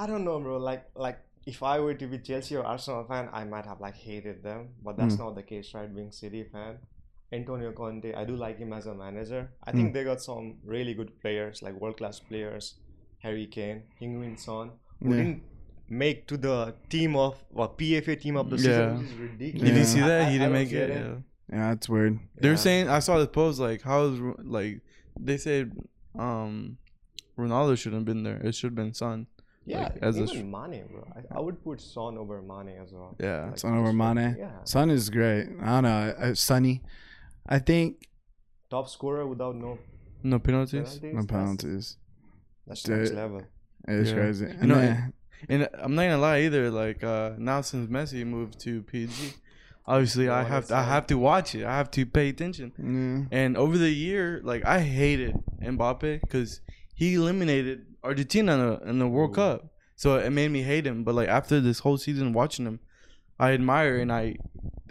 i 0.00 0.06
don't 0.06 0.24
know 0.24 0.38
bro 0.40 0.56
like 0.58 0.84
like 0.94 1.18
if 1.46 1.62
i 1.62 1.78
were 1.78 1.94
to 1.94 2.06
be 2.06 2.18
chelsea 2.18 2.56
or 2.56 2.64
arsenal 2.64 3.04
fan 3.04 3.28
i 3.32 3.44
might 3.44 3.66
have 3.66 3.80
like 3.80 3.96
hated 3.96 4.42
them 4.42 4.68
but 4.84 4.96
that's 4.96 5.14
Hmm. 5.16 5.22
not 5.24 5.34
the 5.34 5.42
case 5.42 5.74
right 5.74 5.92
being 5.94 6.12
city 6.12 6.44
fan 6.44 6.78
antonio 7.32 7.72
conte 7.72 8.14
i 8.14 8.24
do 8.24 8.36
like 8.36 8.58
him 8.58 8.72
as 8.72 8.86
a 8.86 8.94
manager 8.94 9.50
i 9.64 9.72
think 9.72 9.88
Hmm. 9.88 9.92
they 9.94 10.04
got 10.04 10.20
some 10.20 10.58
really 10.64 10.94
good 10.94 11.18
players 11.20 11.62
like 11.62 11.74
world 11.80 11.96
class 11.96 12.20
players 12.20 12.74
harry 13.20 13.46
kane 13.46 13.82
Heung-min 14.00 14.36
son 14.36 14.70
who 15.00 15.10
Yeah. 15.10 15.16
didn't 15.16 15.42
make 15.88 16.26
to 16.28 16.36
the 16.36 16.74
team 16.88 17.16
of 17.16 17.42
what 17.50 17.76
PFA 17.76 18.16
team 18.18 18.36
of 18.36 18.48
the 18.48 18.56
season, 18.56 18.72
Yeah. 18.72 18.96
which 18.98 19.06
is 19.10 19.14
ridiculous. 19.18 19.68
Did 19.68 19.76
you 19.76 19.84
see 19.84 20.00
that? 20.00 20.20
I- 20.22 20.30
he 20.30 20.38
didn't 20.38 20.52
make 20.52 20.70
get 20.70 20.88
it. 20.90 20.96
Yeah. 21.04 21.16
Yeah, 21.56 21.68
that's 21.70 21.88
weird. 21.88 22.18
They 22.40 22.48
were 22.48 22.54
Yeah. 22.54 22.66
saying 22.68 22.88
I 22.88 23.00
saw 23.00 23.18
the 23.18 23.26
post 23.26 23.58
like 23.60 23.82
how 23.82 24.04
is 24.06 24.18
Ro- 24.18 24.36
like 24.42 24.80
they 25.20 25.36
said 25.36 25.72
um 26.18 26.78
Ronaldo 27.36 27.76
shouldn't 27.76 28.00
have 28.00 28.04
been 28.06 28.22
there. 28.22 28.38
It 28.38 28.54
should 28.54 28.68
have 28.68 28.74
been 28.74 28.94
Son. 28.94 29.26
Yeah, 29.64 29.82
Like, 29.84 29.98
as 30.02 30.18
a 30.18 30.24
even 30.24 30.50
Mane, 30.50 30.84
bro. 30.90 31.06
I, 31.16 31.36
I 31.38 31.40
would 31.40 31.62
put 31.62 31.80
Son 31.80 32.18
over 32.18 32.42
Mane 32.42 32.76
as 32.82 32.92
well. 32.92 33.14
Yeah. 33.20 33.46
Like, 33.50 33.58
Son 33.58 33.72
over 33.74 33.86
just 33.92 33.96
for- 33.96 34.14
Mane. 34.14 34.36
Yeah, 34.38 34.50
Son 34.64 34.90
is 34.90 35.08
great. 35.10 35.48
I 35.62 35.66
don't 35.66 35.82
know. 35.84 36.14
Uh, 36.18 36.34
Sonny, 36.34 36.82
I 37.46 37.58
think 37.60 38.08
top 38.70 38.88
scorer 38.88 39.26
without 39.26 39.54
no 39.56 39.78
No 40.22 40.38
penalties. 40.40 40.98
penalties. 40.98 41.14
no 41.14 41.24
penalties. 41.26 41.96
That's, 42.66 42.88
next 42.88 43.12
level. 43.12 43.42
It's 43.88 44.10
Yeah. 44.10 44.16
crazy. 44.16 44.46
You 44.60 44.66
know, 44.66 44.78
And 44.78 45.12
And 45.48 45.68
I'm 45.74 45.94
not 45.96 46.02
gonna 46.04 46.18
lie 46.18 46.40
either. 46.42 46.70
Like 46.70 47.02
uh 47.04 47.32
now 47.38 47.60
since 47.62 47.90
Messi 47.90 48.24
moved 48.24 48.58
to 48.60 48.82
PG, 48.82 49.34
obviously 49.86 50.28
I 50.28 50.44
have 50.44 50.68
to, 50.68 50.76
I 50.76 50.82
have 50.84 51.06
to 51.08 51.18
watch 51.18 51.54
it. 51.56 51.64
I 51.64 51.76
have 51.76 51.90
to 51.92 52.06
pay 52.06 52.28
attention. 52.28 52.72
then- 52.78 53.28
And 53.32 53.56
over 53.56 53.76
the 53.76 53.90
year, 53.90 54.40
like 54.44 54.64
I 54.64 54.80
hated 54.80 55.34
Mbappe 55.60 56.20
because 56.20 56.60
he 56.94 57.14
eliminated 57.14 57.86
Argentina 58.02 58.54
in 58.54 58.60
the, 58.60 58.90
in 58.90 58.98
the 58.98 59.08
World 59.08 59.30
Ooh. 59.30 59.34
Cup, 59.34 59.66
so 59.96 60.16
it 60.16 60.30
made 60.30 60.50
me 60.50 60.62
hate 60.62 60.86
him. 60.86 61.04
But 61.04 61.14
like 61.14 61.28
after 61.28 61.60
this 61.60 61.80
whole 61.80 61.98
season 61.98 62.32
watching 62.32 62.66
him, 62.66 62.80
I 63.38 63.52
admire 63.52 63.98
and 63.98 64.12
I, 64.12 64.36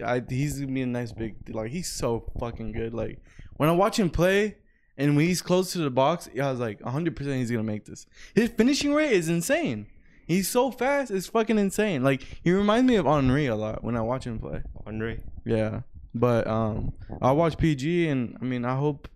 I 0.04 0.22
he's 0.28 0.60
gonna 0.60 0.72
be 0.72 0.82
a 0.82 0.86
nice 0.86 1.12
big 1.12 1.36
like 1.54 1.72
he's 1.72 1.92
so 1.92 2.32
fucking 2.40 2.72
good. 2.74 2.94
Like 2.94 3.20
when 3.58 3.70
I 3.70 3.74
watch 3.74 4.00
him 4.00 4.10
play. 4.10 4.58
And 4.98 5.16
when 5.16 5.26
he's 5.26 5.42
close 5.42 5.72
to 5.72 5.80
the 5.80 5.90
box, 5.90 6.30
I 6.40 6.52
was 6.52 6.60
like, 6.60 6.80
100% 6.82 7.18
he's 7.18 7.50
going 7.50 7.66
to 7.66 7.72
make 7.72 7.86
this. 7.86 8.06
His 8.36 8.50
finishing 8.50 8.94
rate 8.94 9.14
is 9.14 9.30
insane. 9.30 9.88
He's 10.28 10.48
so 10.48 10.70
fast, 10.70 11.12
it's 11.12 11.28
fucking 11.28 11.58
insane. 11.58 12.04
Like, 12.04 12.22
he 12.44 12.52
reminds 12.52 12.88
me 12.88 12.96
of 12.98 13.08
Henri 13.08 13.48
a 13.48 13.56
lot 13.56 13.84
when 13.84 13.98
I 13.98 14.02
watch 14.02 14.26
him 14.26 14.40
play. 14.40 14.62
Andre. 14.86 15.20
Yeah, 15.46 15.82
but 16.14 16.48
um, 16.48 16.94
I 17.22 17.32
watch 17.32 17.58
PG, 17.58 18.08
and 18.08 18.38
I 18.42 18.46
mean, 18.46 18.64
I 18.66 18.76
hope. 18.76 19.08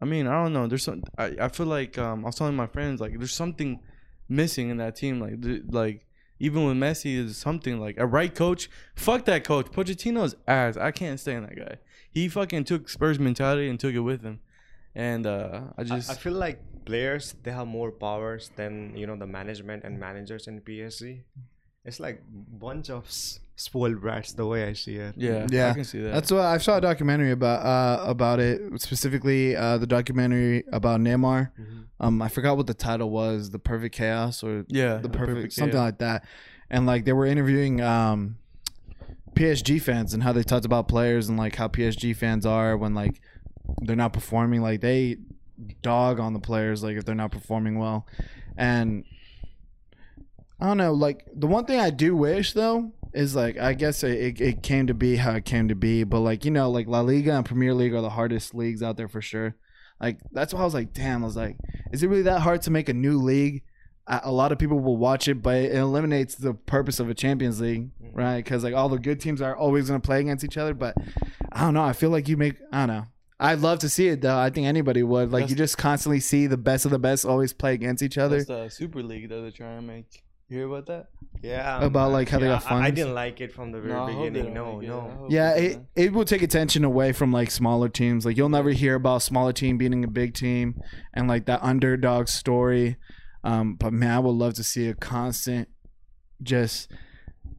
I 0.00 0.04
mean, 0.04 0.26
I 0.26 0.42
don't 0.42 0.52
know. 0.52 0.66
There's 0.66 0.84
some. 0.84 1.02
I, 1.16 1.34
I 1.40 1.48
feel 1.48 1.66
like 1.66 1.98
um, 1.98 2.24
I 2.24 2.28
was 2.28 2.36
telling 2.36 2.54
my 2.54 2.66
friends 2.66 3.00
like 3.00 3.18
there's 3.18 3.32
something 3.32 3.80
missing 4.28 4.70
in 4.70 4.76
that 4.76 4.96
team. 4.96 5.20
Like 5.20 5.42
th- 5.42 5.62
like 5.70 6.06
even 6.38 6.64
with 6.64 6.76
Messi, 6.76 7.16
is 7.16 7.36
something 7.36 7.80
like 7.80 7.96
a 7.98 8.06
right 8.06 8.32
coach. 8.34 8.70
Fuck 8.94 9.24
that 9.24 9.44
coach. 9.44 9.66
Pochettino's 9.66 10.36
ass. 10.46 10.76
I 10.76 10.92
can't 10.92 11.18
stand 11.18 11.44
that 11.46 11.56
guy. 11.56 11.76
He 12.10 12.28
fucking 12.28 12.64
took 12.64 12.88
Spurs 12.88 13.18
mentality 13.18 13.68
and 13.68 13.78
took 13.78 13.94
it 13.94 14.00
with 14.00 14.22
him, 14.22 14.40
and 14.94 15.26
uh, 15.26 15.62
I 15.76 15.82
I, 15.82 15.84
just 15.84 16.10
I 16.10 16.14
feel 16.14 16.34
like 16.34 16.60
players 16.84 17.34
they 17.42 17.50
have 17.50 17.66
more 17.66 17.90
powers 17.90 18.50
than 18.56 18.96
you 18.96 19.06
know 19.06 19.16
the 19.16 19.26
management 19.26 19.84
and 19.84 19.98
managers 19.98 20.46
in 20.46 20.60
PSG. 20.60 21.22
It's 21.88 21.98
like 22.00 22.22
bunch 22.58 22.90
of 22.90 23.04
spoiled 23.56 24.00
brats 24.00 24.32
the 24.34 24.46
way 24.46 24.64
I 24.68 24.72
see 24.74 24.96
it. 24.96 25.14
yeah 25.16 25.46
Yeah, 25.50 25.70
I 25.70 25.74
can 25.74 25.84
see 25.84 26.00
that. 26.02 26.12
That's 26.12 26.30
what 26.30 26.42
I 26.42 26.58
saw 26.58 26.76
a 26.76 26.80
documentary 26.80 27.32
about 27.32 27.60
uh, 27.66 28.04
about 28.14 28.38
it 28.40 28.60
specifically 28.80 29.56
uh, 29.56 29.78
the 29.78 29.86
documentary 29.86 30.64
about 30.70 31.00
Neymar. 31.00 31.50
Mhm. 31.60 31.84
Um, 32.00 32.22
I 32.22 32.28
forgot 32.28 32.56
what 32.56 32.66
the 32.68 32.74
title 32.74 33.10
was, 33.10 33.50
the 33.50 33.58
perfect 33.58 33.94
chaos 33.96 34.44
or 34.44 34.64
yeah 34.68 34.98
the 34.98 35.08
perfect, 35.08 35.52
something 35.54 35.72
chaos. 35.72 35.84
like 35.84 35.98
that. 35.98 36.24
And 36.70 36.86
like 36.86 37.04
they 37.06 37.12
were 37.14 37.26
interviewing 37.26 37.80
um, 37.80 38.36
PSG 39.34 39.80
fans 39.80 40.14
and 40.14 40.22
how 40.22 40.32
they 40.32 40.42
talked 40.42 40.64
about 40.66 40.86
players 40.88 41.28
and 41.28 41.38
like 41.38 41.56
how 41.56 41.68
PSG 41.68 42.14
fans 42.14 42.44
are 42.46 42.76
when 42.76 42.94
like 42.94 43.20
they're 43.82 43.96
not 43.96 44.12
performing. 44.12 44.62
Like 44.62 44.80
they 44.80 45.16
dog 45.82 46.20
on 46.20 46.32
the 46.34 46.38
players 46.40 46.82
like 46.84 46.96
if 46.96 47.04
they're 47.04 47.14
not 47.14 47.32
performing 47.32 47.78
well, 47.78 48.06
and 48.56 49.04
I 50.60 50.66
don't 50.66 50.76
know. 50.76 50.92
Like 50.92 51.26
the 51.34 51.46
one 51.46 51.64
thing 51.64 51.80
I 51.80 51.90
do 51.90 52.16
wish 52.16 52.52
though 52.52 52.92
is 53.14 53.34
like 53.34 53.58
I 53.58 53.74
guess 53.74 54.02
it, 54.02 54.18
it, 54.18 54.40
it 54.40 54.62
came 54.62 54.86
to 54.88 54.94
be 54.94 55.16
how 55.16 55.32
it 55.32 55.44
came 55.44 55.68
to 55.68 55.74
be, 55.74 56.04
but 56.04 56.20
like 56.20 56.44
you 56.44 56.50
know 56.50 56.70
like 56.70 56.86
La 56.86 57.00
Liga 57.00 57.36
and 57.36 57.44
Premier 57.44 57.74
League 57.74 57.94
are 57.94 58.00
the 58.00 58.10
hardest 58.10 58.54
leagues 58.54 58.82
out 58.82 58.96
there 58.96 59.08
for 59.08 59.22
sure. 59.22 59.56
Like 60.00 60.18
that's 60.32 60.54
why 60.54 60.60
I 60.60 60.64
was 60.64 60.74
like, 60.74 60.92
damn. 60.92 61.22
I 61.22 61.26
was 61.26 61.36
like, 61.36 61.56
is 61.92 62.02
it 62.02 62.08
really 62.08 62.22
that 62.22 62.40
hard 62.40 62.62
to 62.62 62.70
make 62.70 62.88
a 62.88 62.94
new 62.94 63.18
league? 63.18 63.62
A 64.06 64.20
a 64.24 64.32
lot 64.32 64.52
of 64.52 64.58
people 64.58 64.80
will 64.80 64.96
watch 64.96 65.28
it, 65.28 65.42
but 65.42 65.56
it 65.56 65.74
eliminates 65.74 66.34
the 66.34 66.54
purpose 66.54 66.98
of 67.00 67.08
a 67.08 67.14
Champions 67.14 67.60
League, 67.60 67.90
mm. 68.02 68.10
right? 68.14 68.42
Because 68.42 68.64
like 68.64 68.74
all 68.74 68.88
the 68.88 68.98
good 68.98 69.20
teams 69.20 69.40
are 69.40 69.56
always 69.56 69.88
going 69.88 70.00
to 70.00 70.06
play 70.06 70.20
against 70.20 70.44
each 70.44 70.56
other. 70.56 70.74
But 70.74 70.94
I 71.52 71.62
don't 71.62 71.74
know. 71.74 71.82
I 71.82 71.92
feel 71.92 72.10
like 72.10 72.28
you 72.28 72.36
make. 72.36 72.56
I 72.72 72.86
don't 72.86 72.96
know. 72.96 73.04
I'd 73.40 73.60
love 73.60 73.78
to 73.80 73.88
see 73.88 74.08
it 74.08 74.20
though. 74.20 74.36
I 74.36 74.50
think 74.50 74.66
anybody 74.66 75.02
would. 75.02 75.30
Like 75.30 75.42
That's- 75.42 75.50
you 75.50 75.56
just 75.56 75.78
constantly 75.78 76.20
see 76.20 76.46
the 76.46 76.56
best 76.56 76.84
of 76.84 76.90
the 76.90 76.98
best 76.98 77.24
always 77.24 77.52
play 77.52 77.74
against 77.74 78.02
each 78.02 78.18
other. 78.18 78.38
That's 78.38 78.48
the 78.48 78.68
Super 78.68 79.02
League 79.02 79.28
that 79.28 79.40
they're 79.40 79.50
trying 79.50 79.80
to 79.80 79.86
make. 79.86 80.24
You 80.48 80.56
hear 80.58 80.66
about 80.66 80.86
that? 80.86 81.06
Yeah. 81.42 81.84
About, 81.84 82.10
like, 82.10 82.28
how 82.30 82.38
they 82.38 82.46
Yeah, 82.46 82.54
got 82.58 82.62
I, 82.72 82.76
I 82.76 82.82
funds? 82.82 82.96
didn't 82.96 83.14
like 83.14 83.40
it 83.40 83.52
from 83.52 83.70
the 83.70 83.80
very 83.80 83.92
No, 83.92 84.04
I 84.04 84.12
hope 84.12 84.22
they 84.24 84.30
beginning. 84.30 84.54
don't 84.54 84.64
No, 84.64 84.76
make 84.78 84.88
it. 84.88 84.92
I 84.92 84.94
no. 84.94 85.00
hope 85.20 85.30
Yeah, 85.30 85.54
they 85.54 85.66
it, 85.66 85.72
don't. 85.74 85.86
it 85.96 86.12
will 86.12 86.24
take 86.24 86.42
attention 86.42 86.84
away 86.84 87.12
from 87.12 87.32
like 87.32 87.50
smaller 87.50 87.88
teams. 87.90 88.24
Like 88.24 88.36
you'll 88.36 88.48
never 88.48 88.70
hear 88.70 88.94
about 88.94 89.16
a 89.16 89.20
smaller 89.20 89.52
team 89.52 89.76
beating 89.76 90.04
a 90.04 90.08
big 90.08 90.34
team 90.34 90.80
and 91.12 91.28
like 91.28 91.44
that 91.46 91.62
underdog 91.62 92.28
story. 92.28 92.96
Um, 93.44 93.74
but 93.74 93.92
man, 93.92 94.10
I 94.10 94.18
would 94.20 94.30
love 94.32 94.54
to 94.54 94.64
see 94.64 94.88
a 94.88 94.94
constant, 94.94 95.68
just, 96.42 96.90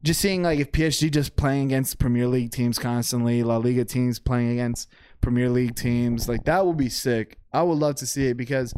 just 0.02 0.20
seeing 0.20 0.42
like 0.42 0.58
if 0.58 0.72
PSG 0.72 1.10
just 1.10 1.36
playing 1.36 1.66
against 1.66 1.98
Premier 1.98 2.26
League 2.26 2.50
teams 2.50 2.78
constantly, 2.78 3.42
La 3.42 3.56
Liga 3.56 3.84
teams 3.84 4.18
playing 4.18 4.50
against 4.50 4.88
Premier 5.20 5.48
League 5.48 5.76
teams, 5.76 6.28
like 6.28 6.44
that 6.44 6.66
would 6.66 6.76
be 6.76 6.88
sick. 6.88 7.38
I 7.52 7.62
would 7.62 7.78
love 7.78 7.94
to 7.96 8.06
see 8.06 8.26
it 8.26 8.36
because 8.36 8.74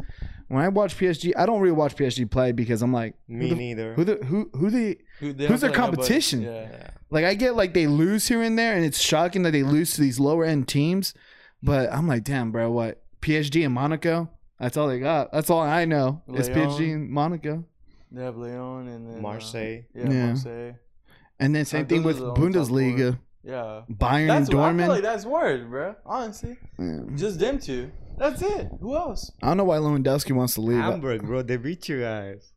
when 0.53 0.63
I 0.63 0.67
watch 0.69 0.97
PSG, 0.97 1.33
I 1.35 1.45
don't 1.45 1.59
really 1.61 1.73
watch 1.75 1.95
PSG 1.95 2.29
play 2.29 2.51
because 2.51 2.81
I'm 2.81 2.93
like, 2.93 3.15
Me 3.27 3.49
who 3.49 3.55
the, 3.55 3.55
neither. 3.55 3.93
who 3.95 4.03
the 4.03 4.15
who 4.25 4.49
who 4.53 4.69
the 4.69 4.97
Who- 5.19 5.33
they 5.33 5.47
Who's 5.47 5.61
their 5.61 5.69
play 5.71 5.79
nobody. 5.81 5.97
competition? 5.97 6.41
Yeah. 6.41 6.61
yeah. 6.71 6.89
like 7.09 7.25
I 7.25 7.33
get 7.33 7.55
like 7.55 7.73
they 7.73 7.87
lose 7.87 8.27
here 8.27 8.41
and 8.41 8.57
there, 8.57 8.75
and 8.75 8.85
it's 8.85 8.99
shocking 9.01 9.43
that 9.43 9.51
they 9.51 9.63
lose 9.63 9.93
to 9.95 10.01
these 10.01 10.19
lower 10.19 10.45
end 10.45 10.67
teams. 10.67 11.13
But 11.61 11.91
I'm 11.93 12.07
like, 12.07 12.23
damn, 12.23 12.51
bro, 12.51 12.71
what 12.71 13.01
PSG 13.21 13.63
and 13.65 13.73
Monaco? 13.73 14.29
That's 14.59 14.77
all 14.77 14.87
they 14.87 14.99
got. 14.99 15.31
That's 15.31 15.49
all 15.49 15.61
I 15.61 15.85
know. 15.85 16.21
It's 16.27 16.49
PSG 16.49 16.93
and 16.93 17.09
Monaco, 17.09 17.65
They 18.11 18.23
have 18.23 18.37
Lyon 18.37 18.87
and 18.87 19.07
then 19.09 19.17
uh, 19.17 19.21
Marseille. 19.21 19.83
yeah, 19.95 20.09
Yeah. 20.09 20.25
Marseille. 20.27 20.75
and 21.39 21.55
then 21.55 21.65
same 21.65 21.85
Uh, 21.85 21.87
thing 21.87 22.03
with 22.03 22.17
are 22.17 22.19
the 22.19 22.25
only 22.27 22.53
top 22.53 22.67
four. 22.67 22.67
Bundesliga, 22.69 23.19
Yeah. 23.43 23.81
Bayern 23.91 24.27
That's 24.27 24.49
and 24.49 24.57
what, 24.57 24.65
I 24.65 24.71
Dortmund. 24.73 24.79
feel 24.79 24.87
like 24.89 25.01
that's 25.03 25.25
word, 25.25 25.69
bro. 25.69 25.95
Honestly, 26.05 26.57
Yeah. 26.79 26.99
just 27.15 27.39
them 27.39 27.59
two. 27.59 27.91
That's 28.17 28.41
it. 28.41 28.67
Who 28.79 28.95
else? 28.95 29.31
I 29.41 29.47
don't 29.47 29.57
know 29.57 29.63
why 29.65 29.77
Lewandowski 29.77 30.31
wants 30.33 30.53
to 30.55 30.61
leave. 30.61 30.77
Hamburg, 30.81 31.23
bro. 31.25 31.41
They 31.41 31.57
beat 31.57 31.89
you 31.89 32.01
guys. 32.01 32.51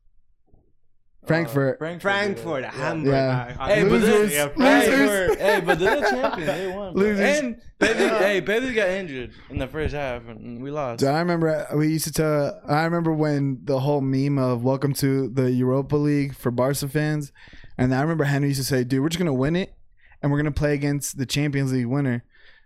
Frankfurt. 1.26 1.74
Uh, 1.74 1.78
Frankfurt. 1.78 2.02
Frankfurt, 2.02 2.62
yeah. 2.62 2.70
Hamburg. 2.70 3.12
Yeah. 3.12 3.56
I- 3.58 3.64
I- 3.64 3.74
Hey, 3.74 3.82
but 3.82 3.90
Losers. 3.92 4.30
then, 4.30 4.50
Yeah, 4.56 4.68
hey, 4.80 4.86
Frankfurt. 4.86 5.38
hey, 5.40 5.60
but 5.66 5.78
they're 5.80 5.96
the 6.00 6.06
champion. 6.08 6.46
They 6.46 6.66
won. 6.68 6.92
bro. 6.92 7.02
Losers. 7.02 7.20
And 7.40 7.60
Pedri, 7.80 8.18
hey, 8.18 8.42
Pedri 8.42 8.74
got 8.74 8.88
injured 8.90 9.30
in 9.50 9.58
the 9.58 9.66
first 9.66 9.92
half, 9.92 10.22
and 10.28 10.62
we 10.62 10.70
lost. 10.70 11.00
So 11.00 11.08
I 11.12 11.18
remember 11.18 11.66
we 11.74 11.88
used 11.88 12.04
to 12.04 12.12
tell. 12.12 12.60
I 12.68 12.84
remember 12.84 13.12
when 13.12 13.58
the 13.64 13.80
whole 13.80 14.00
meme 14.02 14.38
of 14.38 14.62
"Welcome 14.62 14.92
to 14.94 15.28
the 15.28 15.50
Europa 15.50 15.96
League" 15.96 16.36
for 16.36 16.52
Barca 16.52 16.86
fans, 16.86 17.32
and 17.76 17.92
I 17.92 18.02
remember 18.02 18.22
Henry 18.24 18.48
used 18.50 18.60
to 18.60 18.66
say, 18.66 18.84
"Dude, 18.84 19.02
we're 19.02 19.08
just 19.08 19.18
gonna 19.18 19.34
win 19.34 19.56
it, 19.56 19.74
and 20.22 20.30
we're 20.30 20.38
gonna 20.38 20.52
play 20.52 20.74
against 20.74 21.18
the 21.18 21.26
Champions 21.26 21.72
League 21.72 21.86
winner." 21.86 22.22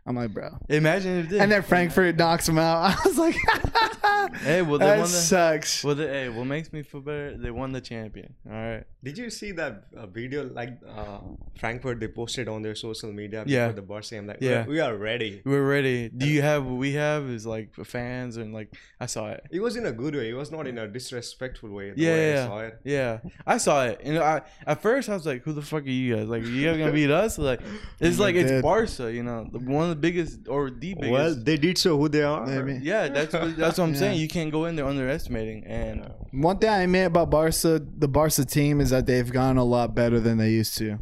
I'm 0.06 0.16
like, 0.16 0.32
bro. 0.32 0.50
Imagine 0.68 1.18
if 1.20 1.28
this. 1.28 1.40
And 1.40 1.52
then 1.52 1.62
Frankfurt 1.62 2.16
knocks 2.16 2.48
him 2.48 2.58
out. 2.58 2.82
I 2.98 3.08
was 3.08 3.18
like, 3.18 3.36
Hey, 4.42 4.62
well, 4.62 4.78
they 4.78 4.86
that 4.86 4.98
won 4.98 5.06
the. 5.06 5.06
sucks. 5.08 5.82
Well, 5.84 5.94
they, 5.94 6.06
hey, 6.06 6.28
what 6.28 6.44
makes 6.46 6.72
me 6.72 6.82
feel 6.82 7.00
better? 7.00 7.36
They 7.36 7.50
won 7.50 7.72
the 7.72 7.80
champion. 7.80 8.34
All 8.46 8.52
right. 8.52 8.84
Did 9.02 9.18
you 9.18 9.30
see 9.30 9.52
that 9.52 9.84
uh, 9.96 10.06
video? 10.06 10.44
Like 10.48 10.78
uh, 10.88 11.18
Frankfurt, 11.58 12.00
they 12.00 12.08
posted 12.08 12.48
on 12.48 12.62
their 12.62 12.74
social 12.74 13.12
media 13.12 13.44
Yeah. 13.46 13.68
before 13.68 13.76
the 13.76 13.86
Barca 13.86 14.08
game. 14.10 14.26
Like, 14.26 14.38
Yeah. 14.40 14.66
we 14.66 14.78
are 14.80 14.94
ready. 14.96 15.42
We're 15.44 15.66
ready. 15.66 16.08
Do 16.10 16.26
you 16.26 16.42
have 16.42 16.64
what 16.66 16.76
we 16.76 16.92
have? 16.94 17.24
Is 17.28 17.46
like 17.46 17.74
fans 17.84 18.36
and 18.36 18.52
like 18.54 18.74
I 19.00 19.06
saw 19.06 19.28
it. 19.30 19.44
It 19.50 19.60
was 19.60 19.76
in 19.76 19.86
a 19.86 19.92
good 19.92 20.14
way. 20.14 20.30
It 20.30 20.34
was 20.34 20.50
not 20.50 20.66
in 20.66 20.78
a 20.78 20.86
disrespectful 20.88 21.70
way. 21.70 21.90
The 21.90 22.00
Yeah, 22.00 22.10
way 22.12 22.32
yeah, 22.32 22.42
I 22.42 22.46
saw 22.46 22.58
it. 22.60 22.80
Yeah, 22.84 23.18
I 23.46 23.58
saw 23.58 23.84
it, 23.86 24.00
and 24.04 24.18
I 24.18 24.42
at 24.66 24.82
first 24.82 25.08
I 25.08 25.14
was 25.14 25.26
like, 25.26 25.42
"Who 25.44 25.52
the 25.52 25.62
fuck 25.62 25.82
are 25.84 25.88
you 25.88 26.16
guys? 26.16 26.28
Like, 26.28 26.44
you 26.44 26.66
guys 26.68 26.78
gonna 26.78 26.92
beat 26.92 27.10
us? 27.10 27.38
Like, 27.38 27.60
it's 28.00 28.18
We're 28.18 28.24
like 28.24 28.34
it's 28.36 28.50
dead. 28.50 28.62
Barca, 28.62 29.12
you 29.12 29.22
know, 29.22 29.48
the- 29.50 29.58
one 29.58 29.84
of 29.84 29.90
the 29.90 29.96
biggest 30.00 30.48
or 30.48 30.70
the 30.70 30.94
biggest. 30.94 31.10
Well, 31.12 31.34
they 31.34 31.56
did 31.56 31.78
show 31.78 31.96
who 31.98 32.08
they 32.08 32.22
are. 32.22 32.46
Maybe. 32.46 32.80
yeah, 32.82 33.08
that's 33.08 33.32
what, 33.32 33.56
that's 33.56 33.78
what 33.78 33.84
I'm 33.84 33.92
Yeah. 33.94 33.98
saying. 34.00 34.20
You 34.20 34.28
can't 34.28 34.50
go 34.50 34.64
in 34.66 34.76
there 34.76 34.86
underestimating, 34.86 35.64
and 35.66 36.10
One 36.32 36.58
thing 36.58 36.70
I 36.70 36.82
admit 36.82 37.06
about 37.06 37.30
Barca, 37.30 37.80
the 37.98 38.08
Barca 38.08 38.44
team, 38.44 38.80
is 38.80 38.90
that 38.90 39.06
they've 39.06 39.30
gone 39.32 39.56
a 39.56 39.64
lot 39.64 39.94
better 39.94 40.18
than 40.20 40.38
they 40.38 40.50
used 40.50 40.76
to. 40.78 40.98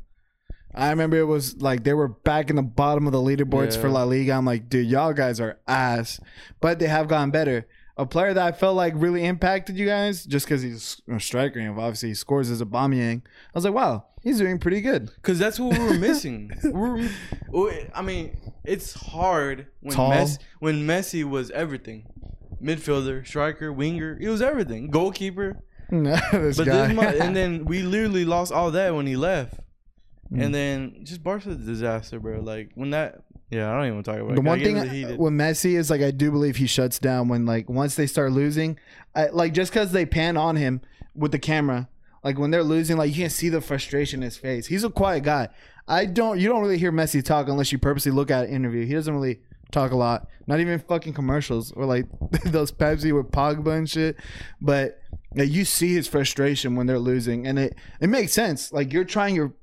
I 0.74 0.90
remember 0.90 1.16
it 1.18 1.24
was 1.24 1.61
like 1.61 1.82
they 1.84 1.94
were 1.94 2.09
back 2.09 2.51
in 2.51 2.57
the 2.57 2.62
bottom 2.62 3.07
of 3.07 3.12
the 3.12 3.18
leaderboards 3.18 3.74
Yeah. 3.74 3.80
for 3.80 3.90
La 3.90 4.05
Liga. 4.05 4.32
I'm 4.32 4.44
like, 4.44 4.68
dude, 4.68 4.86
y'all 4.86 5.12
guys 5.12 5.40
are 5.40 5.59
ass, 5.66 6.20
but 6.61 6.78
they 6.78 6.86
have 6.86 7.09
gotten 7.09 7.30
better. 7.30 7.66
A 7.96 8.07
player 8.07 8.32
that 8.32 8.46
I 8.46 8.53
felt 8.53 8.76
like 8.76 8.92
really 8.96 9.24
impacted 9.24 9.76
you 9.76 9.86
guys, 9.86 10.24
just 10.24 10.46
because 10.46 10.62
he's 10.62 11.03
a 11.12 11.18
striker 11.18 11.59
and 11.59 11.70
obviously 11.70 12.11
he 12.11 12.14
scores 12.14 12.49
as 12.49 12.61
a 12.61 12.64
Aubameyang. 12.66 13.22
I 13.26 13.51
was 13.55 13.64
like, 13.64 13.74
wow, 13.74 14.05
he's 14.28 14.38
doing 14.38 14.58
pretty 14.58 14.80
good. 14.80 15.10
because 15.16 15.38
that's 15.38 15.58
what 15.58 15.76
we 15.78 15.84
were 15.84 15.94
missing. 15.98 16.50
we're, 16.64 17.08
I 17.94 18.02
mean, 18.02 18.36
it's 18.64 18.92
hard 18.92 19.66
when 19.80 19.96
Messi, 19.96 20.38
when 20.60 20.86
Messi 20.86 21.24
was 21.24 21.50
everything, 21.50 22.06
midfielder, 22.62 23.26
striker, 23.26 23.72
winger. 23.72 24.18
He 24.20 24.28
was 24.28 24.42
everything, 24.42 24.90
goalkeeper. 24.90 25.62
this 25.90 26.58
But 26.58 26.66
guy. 26.66 26.92
this 26.94 27.20
and 27.20 27.34
then 27.40 27.64
we 27.64 27.82
literally 27.82 28.24
lost 28.24 28.52
all 28.52 28.70
that 28.72 28.94
when 28.94 29.06
he 29.06 29.16
left. 29.16 29.54
Mm. 30.30 30.44
And 30.44 30.54
then 30.54 31.00
just 31.04 31.22
Barca's 31.24 31.54
a 31.54 31.56
disaster, 31.56 32.20
bro. 32.20 32.40
Like 32.40 32.72
when 32.74 32.90
that, 32.90 33.22
yeah, 33.50 33.70
I 33.70 33.76
don't 33.76 33.84
even 33.84 33.94
want 33.94 34.04
to 34.04 34.12
talk 34.12 34.20
about 34.20 34.32
it. 34.32 34.36
the 34.36 34.42
I 34.42 34.52
one 34.52 34.60
thing 34.62 35.18
with 35.18 35.32
Messi 35.32 35.78
is 35.78 35.88
like 35.88 36.02
I 36.02 36.10
do 36.10 36.30
believe 36.30 36.56
he 36.56 36.66
shuts 36.66 36.98
down 36.98 37.28
when 37.28 37.46
like 37.46 37.70
once 37.70 37.94
they 37.94 38.06
start 38.06 38.32
losing, 38.32 38.78
I, 39.14 39.28
like 39.28 39.54
just 39.54 39.72
because 39.72 39.92
they 39.92 40.04
pan 40.04 40.36
on 40.36 40.56
him 40.56 40.82
with 41.14 41.32
the 41.32 41.38
camera, 41.38 41.88
like 42.28 42.38
when 42.38 42.50
they're 42.50 42.62
losing, 42.62 42.98
like 42.98 43.08
you 43.08 43.22
can 43.22 43.30
see 43.30 43.48
the 43.48 43.62
frustration 43.62 44.18
in 44.18 44.24
his 44.24 44.36
face. 44.36 44.66
He's 44.66 44.84
a 44.84 44.90
quiet 44.90 45.22
guy. 45.22 45.48
I 45.88 46.04
don't, 46.04 46.38
you 46.38 46.46
don't 46.46 46.60
really 46.60 46.76
hear 46.76 46.92
Messi 46.92 47.24
talk 47.24 47.48
unless 47.48 47.72
you 47.72 47.78
purposely 47.78 48.12
look 48.12 48.30
at 48.30 48.44
an 48.44 48.54
interview. 48.54 48.84
He 48.84 48.92
doesn't 48.92 49.14
really 49.14 49.40
talk 49.72 49.92
a 49.92 49.96
lot, 49.96 50.28
not 50.46 50.60
even 50.60 50.78
fucking 50.78 51.14
commercials 51.14 51.72
or 51.72 51.86
like 51.86 52.04
those 52.44 52.70
Pepsi 52.70 53.16
with 53.16 53.32
Pogba 53.32 53.78
and 53.78 53.88
shit. 53.88 54.16
But 54.60 55.00
like, 55.34 55.48
you 55.48 55.64
see 55.64 55.94
his 55.94 56.06
frustration 56.06 56.76
when 56.76 56.86
they're 56.86 56.98
losing, 56.98 57.46
and 57.46 57.58
it 57.58 57.76
it 57.98 58.08
makes 58.08 58.34
sense. 58.34 58.74
Like 58.74 58.92
you're 58.92 59.04
trying 59.04 59.34
your 59.34 59.54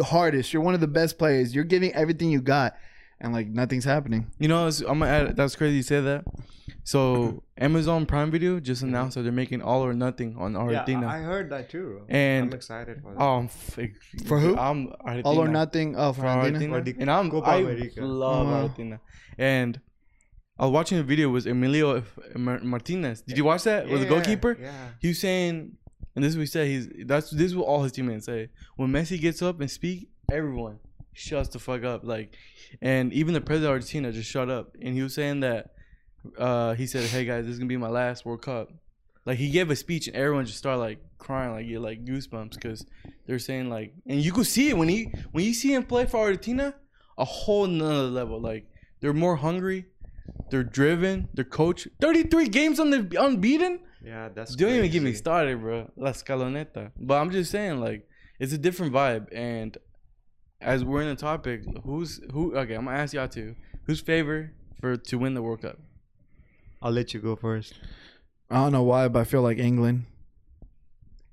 hardest. 0.00 0.52
You're 0.52 0.62
one 0.62 0.74
of 0.74 0.80
the 0.80 0.88
best 0.88 1.18
players. 1.18 1.54
You're 1.54 1.62
giving 1.62 1.92
everything 1.94 2.30
you 2.30 2.40
got, 2.40 2.74
and 3.20 3.32
like 3.32 3.46
nothing's 3.46 3.84
happening. 3.84 4.26
You 4.40 4.48
know, 4.48 4.68
I'm. 4.88 4.98
That's 5.36 5.54
crazy 5.54 5.76
you 5.76 5.82
say 5.84 6.00
that. 6.00 6.24
So 6.92 7.42
Amazon 7.58 8.06
Prime 8.06 8.30
Video 8.30 8.58
just 8.60 8.80
announced 8.82 9.16
that 9.16 9.22
they're 9.24 9.30
making 9.44 9.60
All 9.60 9.82
or 9.84 9.92
Nothing 9.92 10.34
on 10.38 10.52
Yeah, 10.52 10.58
Argentina. 10.60 11.06
I 11.06 11.16
I 11.18 11.20
heard 11.20 11.50
that 11.50 11.68
too. 11.68 12.00
And- 12.08 12.46
I'm 12.46 12.52
excited 12.54 13.02
for 13.02 13.12
that. 13.12 13.20
oh, 13.20 13.34
I'm 13.40 13.44
f- 13.44 13.78
For 14.26 14.38
who? 14.40 14.56
I'm 14.56 14.80
Argentina. 15.00 15.28
All 15.28 15.38
or 15.38 15.48
nothing. 15.48 15.96
Oh, 15.96 16.14
for 16.14 16.22
For 16.22 16.26
Argentina. 16.28 16.72
Argentina. 16.72 17.02
And 17.02 17.10
I'm 17.10 17.30
Copa 17.30 17.46
I 17.50 17.56
America. 17.56 18.00
love 18.00 18.46
Uh-huh. 18.46 18.56
Argentina. 18.62 19.00
And 19.36 19.78
I 20.58 20.64
was 20.64 20.72
watching 20.72 20.96
a 20.98 21.02
video 21.02 21.28
with 21.28 21.44
Emilio 21.46 21.96
F- 21.98 22.18
Mar- 22.36 22.60
Martinez. 22.72 23.20
Did 23.20 23.36
you 23.36 23.44
watch 23.44 23.64
that 23.64 23.84
Yeah, 23.86 23.92
with 23.92 24.00
the 24.04 24.08
goalkeeper? 24.08 24.56
Yeah. 24.58 24.72
He 25.02 25.08
was 25.08 25.18
saying, 25.20 25.72
and 26.14 26.24
this 26.24 26.30
is 26.30 26.36
what 26.38 26.44
he 26.48 26.52
said. 26.56 26.68
He's 26.68 26.88
that's 27.10 27.28
this 27.30 27.48
is 27.52 27.54
what 27.54 27.66
all 27.66 27.82
his 27.82 27.92
teammates 27.92 28.24
say. 28.24 28.48
When 28.76 28.88
Messi 28.90 29.20
gets 29.20 29.42
up 29.42 29.60
and 29.60 29.70
speak, 29.70 30.08
everyone 30.32 30.78
shuts 31.12 31.50
the 31.50 31.58
fuck 31.58 31.84
up. 31.84 32.00
Like, 32.02 32.34
and 32.80 33.12
even 33.12 33.34
the 33.34 33.42
president 33.42 33.66
of 33.72 33.74
Argentina 33.74 34.10
just 34.10 34.30
shut 34.30 34.48
up. 34.48 34.74
And 34.80 34.94
he 34.94 35.02
was 35.02 35.12
saying 35.12 35.40
that 35.40 35.72
uh, 36.36 36.74
he 36.74 36.86
said, 36.86 37.04
"Hey 37.04 37.24
guys, 37.24 37.44
this 37.44 37.52
is 37.54 37.58
gonna 37.58 37.68
be 37.68 37.76
my 37.76 37.88
last 37.88 38.24
World 38.24 38.42
Cup." 38.42 38.70
Like 39.24 39.38
he 39.38 39.50
gave 39.50 39.70
a 39.70 39.76
speech 39.76 40.06
and 40.06 40.16
everyone 40.16 40.46
just 40.46 40.58
started 40.58 40.80
like 40.80 40.98
crying, 41.18 41.52
like 41.52 41.68
get 41.68 41.80
like 41.80 42.04
goosebumps 42.04 42.54
because 42.54 42.86
they're 43.26 43.38
saying 43.38 43.68
like, 43.68 43.92
and 44.06 44.20
you 44.22 44.32
could 44.32 44.46
see 44.46 44.70
it 44.70 44.76
when 44.76 44.88
he 44.88 45.12
when 45.32 45.44
you 45.44 45.52
see 45.54 45.74
him 45.74 45.84
play 45.84 46.06
for 46.06 46.18
Argentina, 46.18 46.74
a 47.18 47.24
whole 47.24 47.66
nother 47.66 48.08
level. 48.08 48.40
Like 48.40 48.66
they're 49.00 49.12
more 49.12 49.36
hungry, 49.36 49.86
they're 50.50 50.64
driven, 50.64 51.28
they're 51.34 51.44
coach. 51.44 51.86
Thirty 52.00 52.22
three 52.22 52.48
games 52.48 52.80
on 52.80 52.90
the 52.90 53.16
unbeaten. 53.20 53.80
Yeah, 54.04 54.28
that's. 54.34 54.54
Don't 54.54 54.72
even 54.72 54.90
get 54.90 55.02
me 55.02 55.12
started, 55.12 55.60
bro. 55.60 55.90
La 55.96 56.12
Scaloneta. 56.12 56.92
But 56.96 57.20
I'm 57.20 57.30
just 57.30 57.50
saying, 57.50 57.80
like, 57.80 58.08
it's 58.38 58.52
a 58.52 58.58
different 58.58 58.92
vibe. 58.92 59.28
And 59.32 59.76
as 60.60 60.84
we're 60.84 61.02
in 61.02 61.08
the 61.08 61.16
topic, 61.16 61.62
who's 61.84 62.20
who? 62.32 62.56
Okay, 62.56 62.74
I'm 62.74 62.84
gonna 62.84 62.96
ask 62.96 63.12
y'all 63.12 63.28
two. 63.28 63.56
Who's 63.84 64.00
favor 64.00 64.52
for 64.80 64.96
to 64.96 65.18
win 65.18 65.34
the 65.34 65.42
World 65.42 65.62
Cup? 65.62 65.78
I'll 66.82 66.92
let 66.92 67.12
you 67.14 67.20
go 67.20 67.36
first. 67.36 67.74
I 68.50 68.56
don't 68.56 68.72
know 68.72 68.82
why, 68.82 69.08
but 69.08 69.20
I 69.20 69.24
feel 69.24 69.42
like 69.42 69.58
England. 69.58 70.04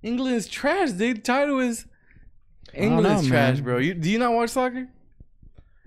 England 0.04 0.36
is 0.36 0.48
trash. 0.48 0.92
The 0.92 1.14
title 1.16 1.60
is 1.60 1.86
don't 2.74 2.84
England 2.84 3.22
is 3.22 3.28
trash, 3.28 3.56
man. 3.56 3.64
bro. 3.64 3.78
You 3.78 3.94
do 3.94 4.10
you 4.10 4.20
not 4.20 4.34
watch 4.34 4.50
soccer? 4.52 4.88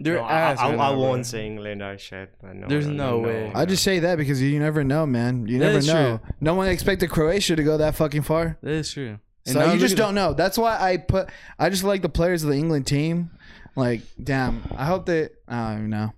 They're 0.00 0.14
No, 0.16 0.22
I, 0.22 0.32
ass. 0.40 0.58
I, 0.60 0.70
right 0.70 0.74
I 0.78 0.92
now, 0.92 0.98
won't 0.98 1.26
say 1.26 1.44
England 1.46 1.82
or 1.82 1.98
shit. 1.98 2.32
but 2.40 2.54
No, 2.54 2.68
There's 2.68 2.86
no 2.86 3.18
way. 3.18 3.50
I 3.54 3.64
just 3.64 3.82
say 3.82 3.98
that 4.00 4.16
because 4.16 4.40
you 4.40 4.58
never 4.60 4.84
know, 4.84 5.06
man. 5.06 5.46
You 5.48 5.58
That 5.58 5.72
never 5.72 5.86
know. 5.86 6.18
true. 6.18 6.28
No 6.40 6.54
one 6.54 6.68
expected 6.68 7.10
Croatia 7.10 7.56
to 7.56 7.64
go 7.64 7.76
that 7.78 7.96
fucking 7.96 8.22
far. 8.22 8.58
That 8.62 8.70
is 8.70 8.92
true. 8.92 9.18
And 9.46 9.54
So 9.54 9.72
you 9.72 9.78
just 9.80 9.96
don't 9.96 10.14
know. 10.14 10.34
That's 10.34 10.56
why 10.56 10.78
I 10.80 10.98
put. 10.98 11.30
I 11.58 11.68
just 11.68 11.82
like 11.82 12.02
the 12.02 12.08
players 12.08 12.44
of 12.44 12.50
the 12.50 12.56
England 12.56 12.86
team. 12.86 13.30
Like, 13.74 14.02
damn. 14.22 14.62
I 14.76 14.84
hope 14.86 15.06
they. 15.06 15.30
I 15.48 15.70
don't 15.70 15.78
even 15.78 15.90
know. 15.90 16.12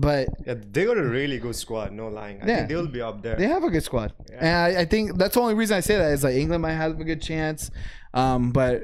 But 0.00 0.28
Yeah, 0.46 0.54
they 0.74 0.84
got 0.86 0.98
a 0.98 1.02
really 1.18 1.38
good 1.38 1.56
squad. 1.56 1.92
No 1.92 2.08
lying. 2.08 2.38
I 2.42 2.46
Yeah. 2.46 2.56
think 2.56 2.68
they'll 2.70 2.86
be 3.00 3.02
up 3.02 3.22
there. 3.22 3.36
they 3.36 3.46
have 3.48 3.64
a 3.64 3.70
good 3.70 3.82
squad, 3.90 4.12
Yeah. 4.30 4.38
and 4.46 4.54
I, 4.78 4.80
I 4.82 4.84
think 4.86 5.16
that's 5.18 5.34
the 5.34 5.40
only 5.40 5.54
reason 5.54 5.76
I 5.76 5.80
say 5.80 5.96
that 5.98 6.10
is 6.12 6.24
like 6.24 6.36
England 6.36 6.62
might 6.62 6.78
have 6.84 6.98
a 6.98 7.04
good 7.04 7.22
chance. 7.30 7.70
Um, 8.14 8.50
but 8.52 8.74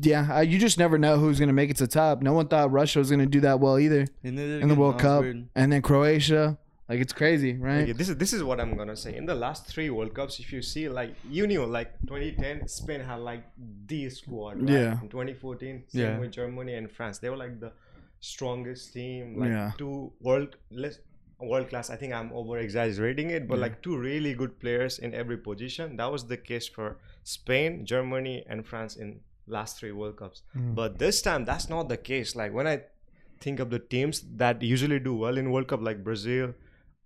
yeah, 0.00 0.40
you 0.40 0.58
just 0.58 0.78
never 0.78 0.96
know 0.98 1.18
who's 1.18 1.38
gonna 1.40 1.52
make 1.52 1.70
it 1.70 1.76
to 1.78 1.84
the 1.86 1.92
top. 1.92 2.22
No 2.22 2.32
one 2.32 2.48
thought 2.48 2.70
Russia 2.72 2.98
was 2.98 3.10
gonna 3.10 3.26
do 3.26 3.40
that 3.40 3.60
well 3.60 3.78
either 3.78 4.06
And 4.24 4.36
then 4.38 4.48
they're 4.48 4.60
in 4.60 4.68
the 4.68 4.74
World 4.74 4.98
Cup, 4.98 5.24
and 5.24 5.72
then 5.72 5.82
Croatia. 5.82 6.58
Like 6.88 7.00
it's 7.00 7.12
crazy, 7.12 7.52
right? 7.52 7.82
Okay, 7.82 7.92
this 7.92 8.08
is 8.08 8.16
this 8.16 8.32
is 8.32 8.42
what 8.42 8.58
I'm 8.62 8.74
gonna 8.74 8.96
say. 8.96 9.14
In 9.14 9.26
the 9.26 9.34
last 9.34 9.66
three 9.66 9.90
World 9.90 10.14
Cups, 10.14 10.40
if 10.40 10.50
you 10.54 10.62
see 10.62 10.88
like 10.88 11.10
you 11.28 11.46
knew 11.46 11.66
like 11.66 11.90
2010, 12.06 12.66
Spain 12.66 13.00
had 13.00 13.16
like 13.30 13.42
the 13.86 14.08
squad. 14.08 14.56
Right? 14.62 14.70
Yeah. 14.72 15.02
In 15.02 15.08
2014, 15.10 15.82
same 15.88 16.00
Yeah. 16.02 16.18
with 16.18 16.32
Germany 16.32 16.72
and 16.80 16.90
France. 16.90 17.18
They 17.18 17.28
were 17.28 17.36
like 17.36 17.60
the 17.60 17.72
strongest 18.20 18.92
team. 18.92 19.38
Like 19.38 19.50
Yeah. 19.50 19.72
two 19.78 20.12
world 20.20 20.56
less 20.70 20.98
world 21.40 21.68
class. 21.68 21.88
I 21.90 21.96
think 21.96 22.12
I'm 22.12 22.32
over 22.32 22.58
exaggerating 22.58 23.30
it, 23.30 23.46
but 23.46 23.58
like 23.58 23.80
two 23.82 23.96
really 23.96 24.34
good 24.34 24.58
players 24.58 24.98
in 24.98 25.14
every 25.14 25.36
position. 25.38 25.96
That 25.96 26.10
was 26.10 26.26
the 26.26 26.36
case 26.36 26.66
for 26.66 26.98
Spain, 27.22 27.84
Germany, 27.86 28.44
and 28.48 28.66
France 28.66 28.96
in 28.96 29.20
last 29.46 29.78
three 29.78 29.92
World 29.92 30.16
Cups. 30.16 30.42
Mm. 30.56 30.74
But 30.74 30.98
this 30.98 31.22
time, 31.22 31.44
that's 31.44 31.68
not 31.68 31.88
the 31.88 31.96
case. 31.96 32.34
Like 32.34 32.52
when 32.52 32.66
I 32.66 32.82
think 33.40 33.60
of 33.60 33.70
the 33.70 33.78
teams 33.78 34.20
that 34.36 34.62
usually 34.62 34.98
do 34.98 35.14
well 35.14 35.38
in 35.38 35.50
World 35.52 35.68
Cup, 35.68 35.80
like 35.80 36.02
Brazil, 36.02 36.54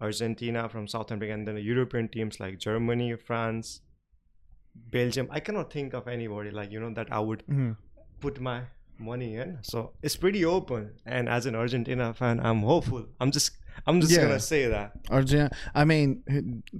Argentina 0.00 0.68
from 0.68 0.88
South 0.88 1.10
America, 1.10 1.34
and 1.34 1.46
then 1.46 1.54
the 1.56 1.60
European 1.62 2.08
teams 2.08 2.40
like 2.40 2.58
Germany, 2.58 3.14
France, 3.16 3.82
Belgium. 4.74 5.28
I 5.30 5.40
cannot 5.40 5.72
think 5.72 5.92
of 5.92 6.08
anybody 6.08 6.50
like 6.50 6.70
you 6.72 6.80
know 6.80 6.92
that 6.94 7.12
I 7.12 7.20
would 7.20 7.44
Mhm. 7.46 7.76
put 8.20 8.40
my 8.40 8.62
money 9.02 9.36
in. 9.36 9.58
So 9.62 9.92
it's 10.02 10.16
pretty 10.16 10.44
open. 10.44 10.92
And 11.04 11.28
as 11.28 11.46
an 11.46 11.54
Argentina 11.54 12.14
fan, 12.14 12.40
I'm 12.40 12.60
hopeful. 12.62 13.06
I'm 13.20 13.30
just 13.30 13.50
I'm 13.86 14.00
just 14.00 14.12
Yeah. 14.12 14.22
gonna 14.22 14.40
say 14.40 14.66
that 14.68 14.92
Argentina. 15.10 15.50
I 15.74 15.84
mean, 15.84 16.22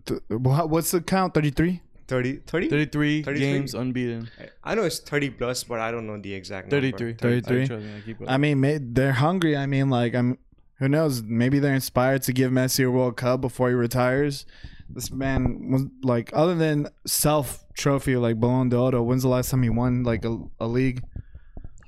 th- 0.06 0.20
what's 0.28 0.90
the 0.92 1.00
count? 1.00 1.34
Thirty 1.34 1.50
three. 1.50 1.82
30, 2.08 2.40
30? 2.46 2.68
33, 2.68 3.22
33? 3.22 3.40
games 3.40 3.74
unbeaten. 3.74 4.28
I 4.62 4.74
know 4.74 4.82
it's 4.82 4.98
30 4.98 5.30
plus, 5.30 5.64
but 5.64 5.78
I 5.80 5.90
don't 5.90 6.06
know 6.06 6.18
the 6.20 6.34
exact 6.34 6.70
number. 6.70 6.90
33. 6.90 7.14
33. 7.14 7.62
I 7.62 7.66
trust 7.66 7.84
me, 7.84 7.96
I 7.96 8.00
keep 8.00 8.20
up. 8.20 8.28
I 8.30 8.36
mean, 8.36 8.92
they're 8.92 9.12
hungry. 9.12 9.56
I 9.56 9.64
mean, 9.66 9.88
like 9.88 10.14
I'm. 10.14 10.36
Who 10.80 10.88
knows? 10.88 11.22
Maybe 11.22 11.58
they're 11.58 11.72
inspired 11.74 12.22
to 12.24 12.32
give 12.34 12.50
Messi 12.52 12.84
a 12.84 12.90
World 12.90 13.16
Cup 13.16 13.40
before 13.40 13.68
he 13.68 13.74
retires. 13.74 14.44
This 14.90 15.10
man 15.10 15.70
was 15.70 15.84
like, 16.02 16.28
other 16.34 16.54
than 16.54 16.88
self 17.06 17.64
trophy 17.74 18.16
like 18.16 18.38
Ballon 18.38 18.68
d'Oro. 18.68 19.02
When's 19.02 19.22
the 19.22 19.28
last 19.28 19.50
time 19.50 19.62
he 19.62 19.70
won 19.70 20.02
like 20.02 20.24
a, 20.26 20.36
a 20.60 20.66
league? 20.66 21.02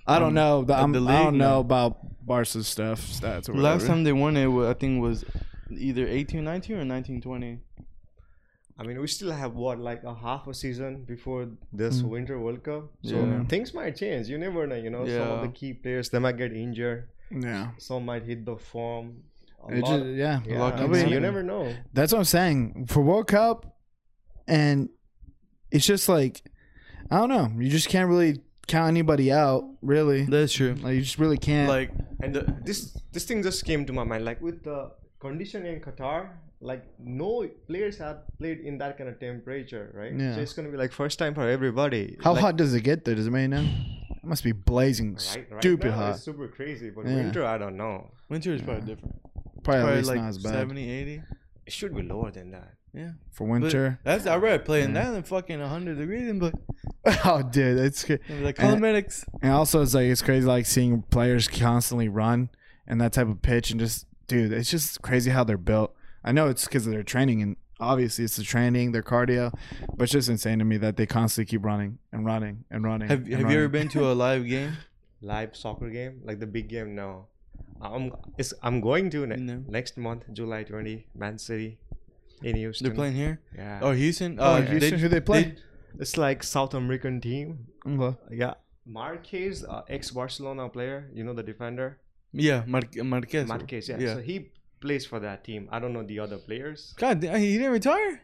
I 0.06 0.18
don't 0.18 0.28
Um, 0.28 0.34
know. 0.34 0.64
The, 0.64 0.74
I'm, 0.76 0.92
the 0.92 1.00
I 1.00 1.22
don't 1.24 1.38
know 1.38 1.54
No. 1.54 1.60
about 1.60 1.98
Barca's 2.26 2.66
stuff 2.66 3.00
stats. 3.00 3.48
Or 3.48 3.54
last 3.54 3.82
whatever. 3.82 3.86
time 3.86 4.04
they 4.04 4.12
won 4.12 4.36
it, 4.36 4.48
I 4.48 4.74
think 4.74 5.00
was 5.02 5.24
either 5.70 6.06
18, 6.06 6.44
19 6.44 6.76
or 6.76 6.84
19, 6.84 7.20
20. 7.20 7.58
I 8.76 8.82
mean, 8.82 9.00
we 9.00 9.06
still 9.06 9.30
have 9.30 9.54
what, 9.54 9.78
like 9.78 10.02
a 10.04 10.14
half 10.14 10.46
a 10.48 10.54
season 10.54 11.04
before 11.04 11.48
this 11.72 12.02
Mm. 12.02 12.08
Winter 12.08 12.38
World 12.40 12.62
Cup. 12.64 12.90
So 13.02 13.14
Yeah. 13.16 13.44
things 13.44 13.72
might 13.72 13.96
change. 13.96 14.28
You 14.28 14.36
never 14.36 14.66
know. 14.66 14.74
You 14.74 14.90
know, 14.90 15.06
some 15.06 15.28
of 15.30 15.42
the 15.42 15.48
key 15.48 15.72
players 15.74 16.08
they 16.10 16.18
might 16.18 16.36
get 16.36 16.52
injured. 16.52 17.08
Yeah, 17.30 17.70
Some 17.78 18.04
might 18.04 18.24
hit 18.24 18.44
the 18.44 18.56
form. 18.56 19.22
A 19.66 19.76
lot- 19.80 19.98
ju- 20.02 20.12
yeah. 20.12 20.40
yeah, 20.44 20.62
I 20.62 20.86
mean, 20.86 21.08
you 21.08 21.20
never 21.20 21.42
know. 21.42 21.72
That's 21.94 22.12
what 22.12 22.18
I'm 22.18 22.24
saying 22.24 22.86
for 22.88 23.00
World 23.00 23.28
Cup, 23.28 23.74
and 24.46 24.90
it's 25.70 25.86
just 25.86 26.06
like 26.08 26.42
I 27.10 27.16
don't 27.18 27.30
know. 27.30 27.50
You 27.58 27.70
just 27.70 27.88
can't 27.88 28.08
really 28.08 28.40
count 28.66 28.88
anybody 28.88 29.30
out, 29.32 29.64
really. 29.82 30.24
That's 30.24 30.52
true. 30.52 30.74
Like 30.74 30.94
you 30.94 31.02
just 31.02 31.18
really 31.18 31.38
can't. 31.38 31.68
Like, 31.68 31.90
And 32.22 32.34
the, 32.34 32.42
this 32.64 32.96
this 33.12 33.24
thing 33.24 33.42
just 33.42 33.64
came 33.64 33.84
to 33.86 33.92
my 33.92 34.04
mind. 34.04 34.24
Like 34.24 34.40
with 34.40 34.62
the 34.64 34.90
condition 35.20 35.66
in 35.66 35.80
Qatar, 35.80 36.30
like 36.60 36.84
no 36.98 37.46
players 37.66 37.98
have 37.98 38.22
played 38.38 38.60
in 38.60 38.78
that 38.78 38.96
kind 38.98 39.08
of 39.10 39.18
temperature, 39.20 39.90
right? 39.94 40.12
Yeah. 40.14 40.34
So 40.34 40.40
it's 40.40 40.52
gonna 40.54 40.70
be 40.70 40.76
like 40.76 40.92
first 40.92 41.18
time 41.18 41.34
for 41.34 41.48
everybody. 41.48 42.16
how 42.22 42.32
Like, 42.32 42.40
hot 42.42 42.56
does 42.56 42.74
it 42.74 42.80
get 42.82 43.04
there? 43.04 43.14
Does 43.14 43.26
anybody 43.26 43.48
know? 43.48 43.68
It 44.22 44.24
must 44.24 44.42
be 44.44 44.52
blazing, 44.52 45.14
Right, 45.14 45.46
right 45.50 45.60
stupid 45.62 45.90
now, 45.90 45.96
hot. 45.96 46.14
It's 46.16 46.22
super 46.24 46.48
crazy, 46.48 46.90
but 46.90 47.06
Yeah. 47.06 47.16
winter, 47.16 47.44
I 47.44 47.58
don't 47.58 47.76
know. 47.76 48.10
winter 48.30 48.52
is 48.54 48.62
probably 48.62 48.86
different. 48.94 49.14
Probably, 49.62 49.80
at 49.80 49.84
Probably 49.84 49.96
least 49.98 50.08
like 50.08 50.20
not 50.20 50.28
as 50.28 50.38
bad 50.38 50.52
70, 50.52 50.90
80. 50.90 51.22
It 51.66 51.72
should 51.72 51.94
be 51.94 52.02
lower 52.02 52.30
than 52.30 52.50
that. 52.52 52.74
Yeah. 52.94 53.10
for 53.32 53.46
But 53.46 53.50
winter. 53.62 53.98
that's 54.04 54.26
I'd 54.26 54.40
rather 54.42 54.58
play 54.60 54.82
in 54.82 54.94
Yeah. 54.94 55.04
that 55.04 55.10
than 55.12 55.22
fucking 55.24 55.60
100 55.60 55.98
degrees, 55.98 56.32
but 56.38 56.54
oh, 57.24 57.42
dude, 57.42 57.78
it's 57.78 58.04
good. 58.04 58.20
like 58.40 58.58
And- 58.60 58.70
cosmetics. 58.70 59.24
And 59.42 59.52
also, 59.52 59.82
it's 59.82 59.94
like 59.94 60.06
it's 60.06 60.22
crazy, 60.22 60.46
like 60.46 60.66
seeing 60.66 61.02
players 61.02 61.48
constantly 61.48 62.08
run 62.08 62.50
and 62.86 63.00
that 63.00 63.12
type 63.12 63.28
of 63.28 63.42
pitch, 63.42 63.70
and 63.70 63.80
just 63.80 64.06
dude, 64.28 64.52
it's 64.52 64.70
just 64.70 65.02
crazy 65.02 65.30
how 65.30 65.42
they're 65.44 65.58
built. 65.58 65.94
I 66.22 66.32
know 66.32 66.48
it's 66.48 66.64
because 66.64 66.86
of 66.86 66.92
their 66.92 67.02
training, 67.02 67.42
and 67.42 67.56
obviously 67.80 68.24
it's 68.24 68.36
the 68.36 68.42
training, 68.44 68.92
their 68.92 69.02
cardio, 69.02 69.52
but 69.96 70.04
it's 70.04 70.12
just 70.12 70.28
insane 70.28 70.58
to 70.60 70.64
me 70.64 70.76
that 70.78 70.96
they 70.96 71.04
constantly 71.06 71.50
keep 71.50 71.64
running 71.64 71.98
and 72.12 72.24
running 72.24 72.64
and 72.70 72.84
running. 72.84 73.08
Have, 73.08 73.24
and 73.26 73.34
have 73.34 73.50
you 73.50 73.58
ever 73.58 73.68
been 73.68 73.88
to 73.88 74.10
a 74.10 74.14
live 74.24 74.46
game? 74.46 74.72
Live 75.20 75.56
soccer 75.56 75.90
game, 75.90 76.20
like 76.24 76.38
the 76.40 76.46
big 76.46 76.68
game, 76.68 76.94
no. 76.94 77.26
I'm 77.82 78.12
it's, 78.38 78.54
I'm 78.62 78.80
going 78.80 79.10
to 79.10 79.26
ne- 79.26 79.36
No. 79.36 79.62
next 79.68 79.96
month, 79.98 80.24
July 80.32 80.62
20, 80.62 81.06
Man 81.14 81.38
City 81.38 81.78
in 82.44 82.56
Houston. 82.56 82.84
They're 82.86 82.94
playing 82.94 83.14
here. 83.14 83.40
Yeah. 83.56 83.80
Oh, 83.82 83.92
Houston. 83.92 84.38
Oh, 84.38 84.44
Uh, 84.44 84.62
Houston, 84.62 84.98
who 85.00 85.08
they 85.08 85.20
play? 85.20 85.54
It's 85.98 86.16
like 86.16 86.42
South 86.42 86.74
American 86.74 87.20
team. 87.20 87.66
Okay. 87.86 88.16
Yeah. 88.30 88.54
Marquez, 88.86 89.64
uh, 89.64 89.82
ex 89.88 90.10
Barcelona 90.10 90.68
player, 90.68 91.08
you 91.14 91.24
know 91.24 91.32
the 91.32 91.42
defender. 91.42 91.98
yeah, 92.32 92.64
Mar- 92.66 92.82
Marquez. 93.02 93.48
Marquez, 93.48 93.88
yeah. 93.88 93.98
yeah. 93.98 94.14
So 94.14 94.20
he 94.20 94.50
plays 94.80 95.06
for 95.06 95.18
that 95.20 95.44
team. 95.44 95.68
I 95.72 95.78
don't 95.78 95.92
know 95.96 96.02
the 96.02 96.18
other 96.20 96.36
players. 96.36 96.92
God, 96.98 97.22
he 97.22 97.56
didn't 97.56 97.72
retire. 97.72 98.20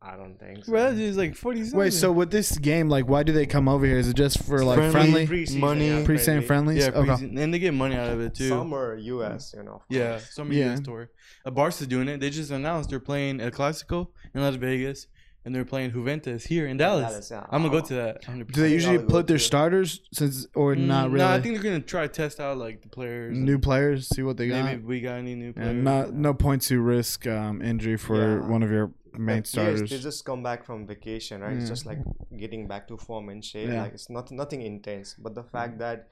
I 0.00 0.16
don't 0.16 0.38
think 0.38 0.64
so. 0.64 0.72
Bro, 0.72 0.94
that 0.94 1.14
like 1.16 1.34
40 1.34 1.60
something. 1.64 1.78
Wait, 1.78 1.92
so 1.92 2.12
with 2.12 2.30
this 2.30 2.56
game, 2.58 2.88
like, 2.88 3.08
why 3.08 3.22
do 3.24 3.32
they 3.32 3.46
come 3.46 3.68
over 3.68 3.84
here? 3.84 3.98
Is 3.98 4.08
it 4.08 4.14
just 4.16 4.42
for 4.44 4.64
like 4.64 4.76
Friendly. 4.76 5.26
friendly, 5.26 5.26
Preseason, 5.26 5.58
money. 5.58 5.88
yeah, 5.88 6.04
pre-season 6.04 6.42
friendlies? 6.42 6.78
yeah, 6.86 6.90
okay. 6.94 7.24
and 7.24 7.52
they 7.52 7.58
get 7.58 7.74
money 7.74 7.96
out 7.96 8.08
of 8.12 8.20
it 8.20 8.34
too. 8.34 8.48
Some 8.48 8.72
are 8.74 8.94
US, 8.96 9.54
you 9.56 9.64
know. 9.64 9.74
of 9.74 9.82
Yeah, 9.88 10.10
course. 10.10 10.30
some 10.34 10.52
Yeah. 10.52 10.72
US 10.74 10.80
tour. 10.80 11.10
Uh, 11.44 11.50
Barca's 11.50 11.86
doing 11.88 12.08
it. 12.08 12.20
They 12.20 12.30
just 12.30 12.50
announced 12.52 12.90
they're 12.90 13.00
playing 13.00 13.40
El 13.40 13.50
Clasico 13.50 14.08
in 14.34 14.40
Las 14.40 14.54
Vegas, 14.54 15.08
and 15.44 15.54
they're 15.54 15.64
playing 15.64 15.90
Juventus 15.92 16.44
here 16.44 16.66
in 16.66 16.76
Dallas. 16.76 17.10
Dallas, 17.10 17.30
yeah. 17.30 17.46
I'm 17.50 17.62
gonna 17.62 17.70
go 17.72 17.78
Oh. 17.78 17.88
to 17.88 17.94
that. 17.94 18.22
100%. 18.22 18.52
Do 18.54 18.60
they 18.60 18.72
usually 18.72 18.98
put 18.98 19.26
their 19.26 19.38
starters 19.38 20.00
since 20.12 20.46
or 20.54 20.76
not 20.76 21.08
Mm, 21.08 21.12
really? 21.14 21.24
No, 21.24 21.30
I 21.30 21.40
think 21.40 21.54
they're 21.54 21.62
gonna 21.64 21.80
try 21.80 22.02
to 22.02 22.08
test 22.12 22.38
out 22.38 22.58
like 22.58 22.82
the 22.82 22.88
players. 22.88 23.36
new 23.36 23.58
players, 23.58 24.08
see 24.08 24.22
what 24.22 24.36
they 24.36 24.48
got. 24.48 24.64
Maybe 24.64 24.82
we 24.82 25.00
got 25.00 25.14
any 25.14 25.34
new 25.34 25.52
players. 25.54 25.70
And 25.70 25.84
not 25.84 26.12
no 26.12 26.34
point 26.34 26.62
to 26.62 26.80
risk 26.80 27.26
um, 27.26 27.62
injury 27.62 27.96
for 27.96 28.16
Yeah. 28.40 28.46
one 28.48 28.62
of 28.62 28.70
your 28.70 28.92
main 29.18 29.44
starters. 29.44 29.88
they 29.90 29.98
just 29.98 30.24
come 30.24 30.42
back 30.42 30.64
from 30.64 30.86
vacation, 30.86 31.40
right? 31.40 31.56
It's 31.56 31.68
just 31.68 31.86
like 31.86 31.98
getting 32.36 32.66
back 32.68 32.88
to 32.88 32.96
form 32.96 33.28
and 33.28 33.44
shape. 33.44 33.68
Yeah. 33.68 33.82
Like 33.82 33.94
it's 33.94 34.10
not 34.10 34.30
nothing 34.30 34.62
intense, 34.62 35.14
but 35.18 35.34
the 35.34 35.42
fact 35.44 35.78
that 35.78 36.08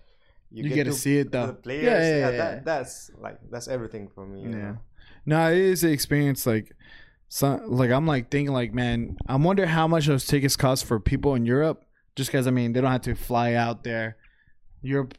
You 0.51 0.69
get 0.69 0.85
to 0.85 0.93
see 0.93 1.19
it, 1.19 1.33
though. 1.33 1.49
The 1.49 1.55
players, 1.55 1.85
Yeah, 1.85 2.01
yeah, 2.01 2.09
yeah, 2.09 2.31
yeah, 2.31 2.37
that, 2.39 2.65
that's 2.65 3.11
like 3.19 3.39
that's 3.51 3.69
everything 3.69 4.09
for 4.09 4.27
me. 4.27 4.43
Yeah. 4.43 4.49
know? 4.49 4.79
No, 5.25 5.51
it 5.51 5.59
is 5.59 5.83
an 5.83 5.91
experience. 5.91 6.47
Like, 6.47 6.73
so, 7.29 7.61
like 7.67 7.91
I'm 7.91 8.07
like 8.07 8.31
thinking, 8.31 8.53
like, 8.55 8.73
man, 8.73 9.17
I 9.27 9.37
wonder 9.37 9.67
how 9.67 9.89
much 9.89 10.07
those 10.07 10.25
tickets 10.25 10.57
cost 10.57 10.85
for 10.85 11.01
people 11.01 11.35
in 11.35 11.45
Europe. 11.47 11.85
Just 12.15 12.31
because 12.31 12.47
I 12.47 12.51
mean, 12.51 12.73
they 12.73 12.81
don't 12.81 12.93
have 12.93 13.03
to 13.03 13.15
fly 13.15 13.55
out 13.55 13.83
there. 13.85 14.17
Europe 14.83 15.15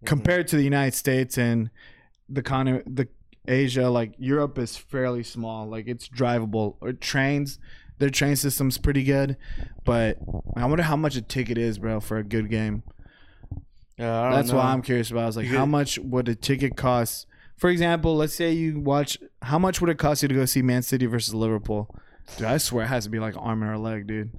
Mm-hmm. 0.00 0.06
compared 0.06 0.48
to 0.48 0.56
the 0.56 0.62
United 0.64 0.94
States 0.96 1.36
and 1.36 1.68
the 2.26 2.42
con 2.42 2.82
the 2.86 3.06
Asia, 3.46 3.88
like 3.88 4.12
Europe 4.18 4.58
is 4.58 4.76
fairly 4.76 5.22
small. 5.22 5.66
Like 5.66 5.86
it's 5.88 6.08
drivable. 6.08 6.76
Or 6.80 6.92
trains, 6.92 7.58
their 7.98 8.10
train 8.10 8.36
system's 8.36 8.78
pretty 8.78 9.04
good, 9.04 9.36
but 9.84 10.18
I 10.56 10.64
wonder 10.66 10.82
how 10.84 10.96
much 10.96 11.16
a 11.16 11.22
ticket 11.22 11.58
is, 11.58 11.78
bro, 11.78 12.00
for 12.00 12.16
a 12.16 12.24
good 12.24 12.48
game. 12.50 12.82
Yeah, 13.98 14.18
I 14.18 14.22
don't 14.24 14.32
That's 14.32 14.50
know. 14.50 14.56
what 14.56 14.64
I'm 14.64 14.82
curious 14.82 15.10
about. 15.10 15.24
I 15.24 15.26
was 15.26 15.36
like, 15.36 15.46
how 15.46 15.66
much 15.66 15.98
would 15.98 16.28
a 16.28 16.34
ticket 16.34 16.76
cost? 16.76 17.26
For 17.58 17.68
example, 17.68 18.16
let's 18.16 18.34
say 18.34 18.52
you 18.52 18.80
watch. 18.80 19.18
How 19.42 19.58
much 19.58 19.80
would 19.80 19.90
it 19.90 19.98
cost 19.98 20.22
you 20.22 20.28
to 20.28 20.34
go 20.34 20.46
see 20.46 20.62
Man 20.62 20.82
City 20.82 21.04
versus 21.04 21.34
Liverpool? 21.34 21.94
Dude, 22.38 22.46
I 22.46 22.56
swear 22.56 22.84
it 22.84 22.88
has 22.88 23.04
to 23.04 23.10
be 23.10 23.18
like 23.18 23.34
arm 23.36 23.62
and 23.62 23.74
a 23.74 23.78
leg, 23.78 24.06
dude. 24.06 24.30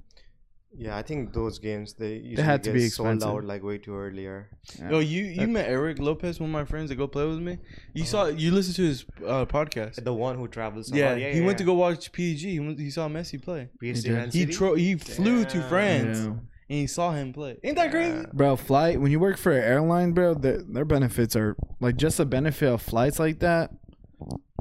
Yeah, 0.74 0.96
I 0.96 1.02
think 1.02 1.32
those 1.34 1.58
games 1.58 1.92
they 1.94 2.14
usually 2.14 2.42
had 2.42 2.62
to 2.64 2.70
get 2.70 2.74
be 2.74 2.88
sold 2.88 3.08
expensive. 3.08 3.28
out 3.28 3.44
like 3.44 3.62
way 3.62 3.76
too 3.78 3.94
earlier. 3.94 4.48
Yo, 4.90 5.00
you 5.00 5.24
you 5.24 5.46
met 5.46 5.68
Eric 5.68 5.98
Lopez, 5.98 6.40
one 6.40 6.48
of 6.48 6.52
my 6.52 6.64
friends 6.64 6.88
that 6.88 6.96
go 6.96 7.06
play 7.06 7.26
with 7.26 7.40
me. 7.40 7.58
You 7.92 8.04
saw 8.04 8.26
you 8.26 8.52
listened 8.52 8.76
to 8.76 8.82
his 8.84 9.04
uh, 9.26 9.44
podcast. 9.44 10.02
The 10.02 10.14
one 10.14 10.36
who 10.38 10.48
travels. 10.48 10.90
a 10.90 10.96
Yeah, 10.96 11.10
lot. 11.10 11.18
he 11.20 11.40
went 11.42 11.58
to 11.58 11.64
go 11.64 11.74
watch 11.74 12.10
PG. 12.12 12.50
He, 12.50 12.58
went, 12.60 12.78
he 12.78 12.90
saw 12.90 13.06
Messi 13.08 13.42
play. 13.42 13.68
PSG 13.82 14.02
did. 14.02 14.12
Man 14.12 14.30
He 14.30 14.46
tro- 14.46 14.74
he 14.74 14.96
flew 14.96 15.44
to 15.44 15.58
Damn. 15.58 15.68
France 15.68 16.18
Yeah. 16.18 16.24
and 16.26 16.40
he 16.68 16.86
saw 16.86 17.12
him 17.12 17.34
play. 17.34 17.58
Ain't 17.62 17.76
that 17.76 17.90
crazy? 17.90 18.24
Bro, 18.32 18.56
flight 18.56 18.98
when 18.98 19.12
you 19.12 19.20
work 19.20 19.36
for 19.36 19.52
an 19.52 19.62
airline, 19.62 20.12
bro, 20.12 20.32
their, 20.34 20.62
their 20.62 20.84
benefits 20.86 21.36
are 21.36 21.54
like 21.80 21.96
just 21.96 22.16
the 22.16 22.24
benefit 22.24 22.68
of 22.68 22.80
flights 22.80 23.18
like 23.18 23.40
that. 23.40 23.70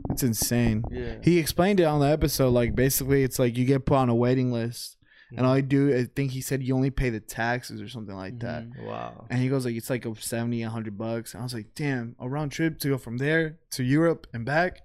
It's 0.10 0.24
insane. 0.24 0.84
Yeah. 0.92 1.16
He 1.24 1.38
explained 1.38 1.80
it 1.80 1.84
on 1.86 2.02
the 2.02 2.08
episode. 2.08 2.50
Like 2.50 2.76
basically, 2.76 3.24
it's 3.24 3.40
like 3.40 3.56
you 3.58 3.64
get 3.64 3.86
put 3.86 3.96
on 3.96 4.10
a 4.10 4.16
waiting 4.16 4.52
list, 4.52 4.98
and 5.38 5.46
all 5.46 5.56
you 5.56 5.62
do, 5.64 5.96
I 5.96 6.06
think 6.16 6.32
he 6.32 6.42
said 6.42 6.62
you 6.64 6.76
only 6.76 6.90
pay 6.92 7.10
the 7.10 7.20
taxes 7.20 7.82
or 7.82 7.88
something 7.90 8.16
like 8.16 8.40
that. 8.40 8.70
Mhm. 8.70 8.86
Wow. 8.86 9.26
And 9.30 9.40
he 9.42 9.48
goes 9.50 9.66
like 9.66 9.76
it's 9.76 9.90
like 9.90 10.06
a 10.06 10.14
70, 10.16 10.62
100 10.64 10.98
bucks. 10.98 11.34
And 11.34 11.42
I 11.42 11.44
was 11.44 11.54
like, 11.54 11.68
damn, 11.76 12.16
a 12.20 12.28
round 12.28 12.52
trip 12.52 12.80
to 12.80 12.90
go 12.90 12.98
from 12.98 13.18
there 13.18 13.58
to 13.72 13.84
Europe 13.84 14.28
and 14.34 14.46
back. 14.46 14.82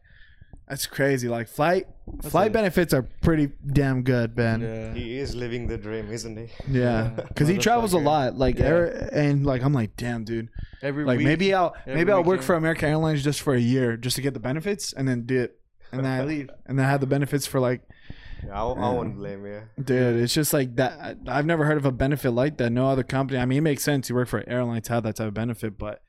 That's 0.68 0.86
crazy. 0.86 1.28
Like 1.28 1.47
flight 1.47 1.86
That's 2.09 2.31
flight 2.31 2.48
a- 2.48 2.52
benefits 2.52 2.93
are 2.93 3.02
pretty 3.23 3.52
damn 3.73 4.02
good, 4.02 4.35
Ben. 4.35 4.60
Yeah. 4.62 4.68
Yeah. 4.89 4.94
He 4.94 5.18
is 5.18 5.35
living 5.36 5.68
the 5.68 5.78
dream, 5.78 6.10
isn't 6.10 6.36
he? 6.36 6.48
Yeah, 6.68 7.10
because 7.28 7.47
he 7.55 7.56
travels 7.56 7.93
a 7.93 7.98
lot, 7.98 8.36
like, 8.36 8.59
Yeah. 8.59 8.66
Eric- 8.66 9.09
and 9.12 9.47
like 9.47 9.62
I'm 9.62 9.73
like, 9.73 9.97
damn, 9.97 10.24
dude. 10.24 10.48
Every 10.82 11.05
Like 11.05 11.18
week, 11.18 11.27
maybe 11.27 11.55
I'll 11.55 11.74
every 11.86 11.94
maybe 11.94 12.10
I'll 12.12 12.24
work 12.24 12.43
for 12.43 12.55
American 12.56 12.89
Airlines 12.89 13.23
just 13.23 13.40
for 13.43 13.55
a 13.55 13.60
year, 13.60 13.97
just 13.97 14.16
to 14.16 14.23
get 14.23 14.35
the 14.35 14.40
benefits, 14.40 14.93
and 14.93 15.06
then 15.06 15.23
do 15.24 15.40
it, 15.40 15.59
and 15.93 16.05
then 16.05 16.20
I 16.20 16.24
leave, 16.32 16.51
and 16.66 16.77
then 16.78 16.85
I 16.86 16.90
have 16.90 17.01
the 17.01 17.06
benefits 17.06 17.47
for 17.47 17.60
like, 17.60 17.82
Yeah, 17.89 18.16
I, 18.52 18.60
I 18.62 18.90
won't 18.93 19.16
blame 19.16 19.44
you. 19.47 19.62
dude, 19.82 20.16
it's 20.16 20.35
just 20.35 20.52
like 20.52 20.77
that. 20.77 21.18
I- 21.28 21.39
I've 21.39 21.47
never 21.47 21.64
heard 21.64 21.77
of 21.78 21.85
a 21.85 21.93
benefit 21.93 22.31
like 22.31 22.56
that. 22.59 22.70
No 22.70 22.89
other 22.89 23.02
company. 23.02 23.39
I 23.39 23.44
mean, 23.47 23.59
it 23.59 23.62
makes 23.62 23.82
sense. 23.82 24.09
You 24.09 24.14
work 24.14 24.28
for 24.28 24.39
an 24.39 24.48
airline 24.48 24.82
to 24.82 24.93
have 24.94 25.02
that 25.05 25.16
type 25.16 25.28
of 25.28 25.35
benefit, 25.35 25.78
but 25.78 26.02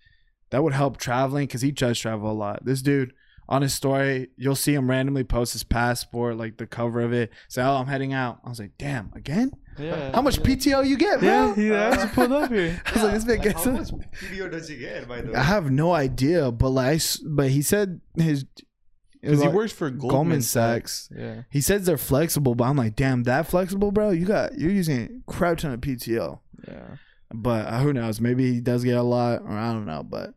that 0.49 0.63
would 0.63 0.73
help 0.73 0.97
traveling 0.97 1.47
because 1.47 1.61
he 1.61 1.71
does 1.71 1.99
travel 1.99 2.31
a 2.31 2.33
lot. 2.33 2.65
This 2.65 2.81
dude. 2.81 3.13
On 3.49 3.61
his 3.61 3.73
story, 3.73 4.27
you'll 4.35 4.55
see 4.57 4.73
him 4.73 4.89
randomly 4.89 5.23
post 5.23 5.53
his 5.53 5.63
passport, 5.63 6.35
like 6.35 6.57
the 6.57 6.67
cover 6.67 6.99
of 6.99 7.13
it. 7.13 7.29
Say, 7.47 7.61
"Oh, 7.61 7.75
I'm 7.77 7.87
heading 7.87 8.11
out." 8.11 8.39
I 8.43 8.49
was 8.49 8.59
like, 8.59 8.71
"Damn, 8.77 9.09
again? 9.15 9.51
Yeah. 9.79 10.11
How 10.13 10.21
much 10.21 10.37
yeah. 10.39 10.43
PTO 10.43 10.85
you 10.85 10.97
get, 10.97 11.19
bro?" 11.21 11.29
Yeah, 11.29 11.55
he 11.55 11.67
has 11.69 12.11
pulled 12.11 12.33
up 12.33 12.51
here. 12.51 12.81
I 12.87 12.91
was 12.91 13.03
like, 13.03 13.13
"This 13.13 13.25
man 13.25 13.35
Like, 13.37 13.43
gets 13.43 13.63
how 13.63 13.69
it." 13.71 13.73
much 13.75 13.89
PTO 14.19 14.51
does 14.51 14.67
he 14.67 14.75
get, 14.75 15.07
by 15.07 15.21
the 15.21 15.29
way? 15.31 15.35
I 15.35 15.43
have 15.43 15.71
no 15.71 15.93
idea, 15.93 16.51
but 16.51 16.71
like, 16.71 17.01
but 17.25 17.49
he 17.49 17.61
said 17.61 18.01
his 18.17 18.43
Because 19.21 19.39
he 19.39 19.45
like- 19.47 19.55
works 19.55 19.71
for 19.73 19.89
Goldman, 19.89 20.09
Goldman 20.09 20.41
Sachs. 20.41 21.07
Sachs. 21.09 21.17
Yeah. 21.19 21.41
He 21.49 21.61
says 21.61 21.85
they're 21.85 21.97
flexible, 21.97 22.55
but 22.55 22.65
I'm 22.65 22.75
like, 22.77 22.95
damn, 22.95 23.23
that 23.23 23.47
flexible, 23.47 23.91
bro. 23.91 24.11
You 24.11 24.25
got 24.25 24.57
you're 24.57 24.71
using 24.71 25.21
a 25.27 25.31
crap 25.31 25.57
ton 25.57 25.71
of 25.71 25.81
PTO. 25.81 26.39
Yeah. 26.67 26.97
But 27.33 27.65
uh, 27.67 27.79
who 27.79 27.93
knows? 27.93 28.21
Maybe 28.21 28.53
he 28.53 28.61
does 28.61 28.83
get 28.83 28.95
a 28.97 29.03
lot, 29.03 29.41
or 29.41 29.51
I 29.51 29.73
don't 29.73 29.85
know. 29.85 30.03
But 30.03 30.33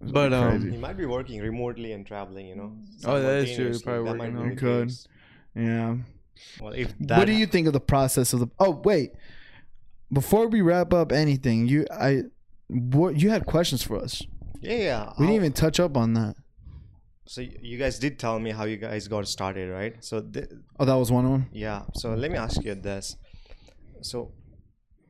But, 0.00 0.32
um, 0.32 0.70
He 0.70 0.76
might 0.76 0.96
be 0.96 1.06
working 1.06 1.40
remotely 1.40 1.92
and 1.92 2.06
traveling, 2.06 2.46
you 2.48 2.56
know. 2.56 2.72
Oh, 3.04 3.20
that 3.20 3.48
is 3.48 3.56
true. 3.56 3.78
Probably 3.80 4.10
That 4.12 4.16
might 4.18 4.32
working 4.32 4.48
be 4.50 4.54
the 4.54 4.66
home. 4.70 4.88
yeah. 5.56 5.96
Well, 6.60 6.72
if 6.72 6.92
that, 7.00 7.18
what 7.18 7.26
do 7.26 7.32
you 7.32 7.46
think 7.46 7.66
of 7.68 7.72
the 7.72 7.80
process 7.80 8.32
of 8.32 8.40
the? 8.40 8.48
Oh 8.58 8.80
wait, 8.84 9.12
before 10.12 10.48
we 10.48 10.60
wrap 10.60 10.92
up 10.92 11.12
anything, 11.12 11.66
you 11.68 11.86
I 11.90 12.22
what 12.68 13.16
you 13.20 13.30
had 13.30 13.46
questions 13.46 13.82
for 13.82 13.96
us? 13.96 14.22
Yeah, 14.60 14.74
yeah. 14.76 15.00
We 15.18 15.26
how- 15.26 15.30
didn't 15.30 15.34
even 15.34 15.52
touch 15.52 15.78
up 15.80 15.96
on 15.96 16.14
that. 16.14 16.34
So 17.24 17.40
you 17.40 17.78
guys 17.78 17.98
did 17.98 18.18
tell 18.18 18.38
me 18.40 18.50
how 18.50 18.64
you 18.64 18.76
guys 18.76 19.06
got 19.08 19.26
started, 19.28 19.70
right? 19.70 19.96
So 20.04 20.20
th- 20.20 20.48
Oh, 20.78 20.84
that 20.84 20.94
was 20.94 21.10
one 21.12 21.24
of 21.24 21.30
them. 21.32 21.46
yeah. 21.52 21.82
So 21.94 22.14
let 22.14 22.30
me 22.30 22.36
ask 22.38 22.62
you 22.64 22.74
this. 22.74 23.16
So 24.00 24.32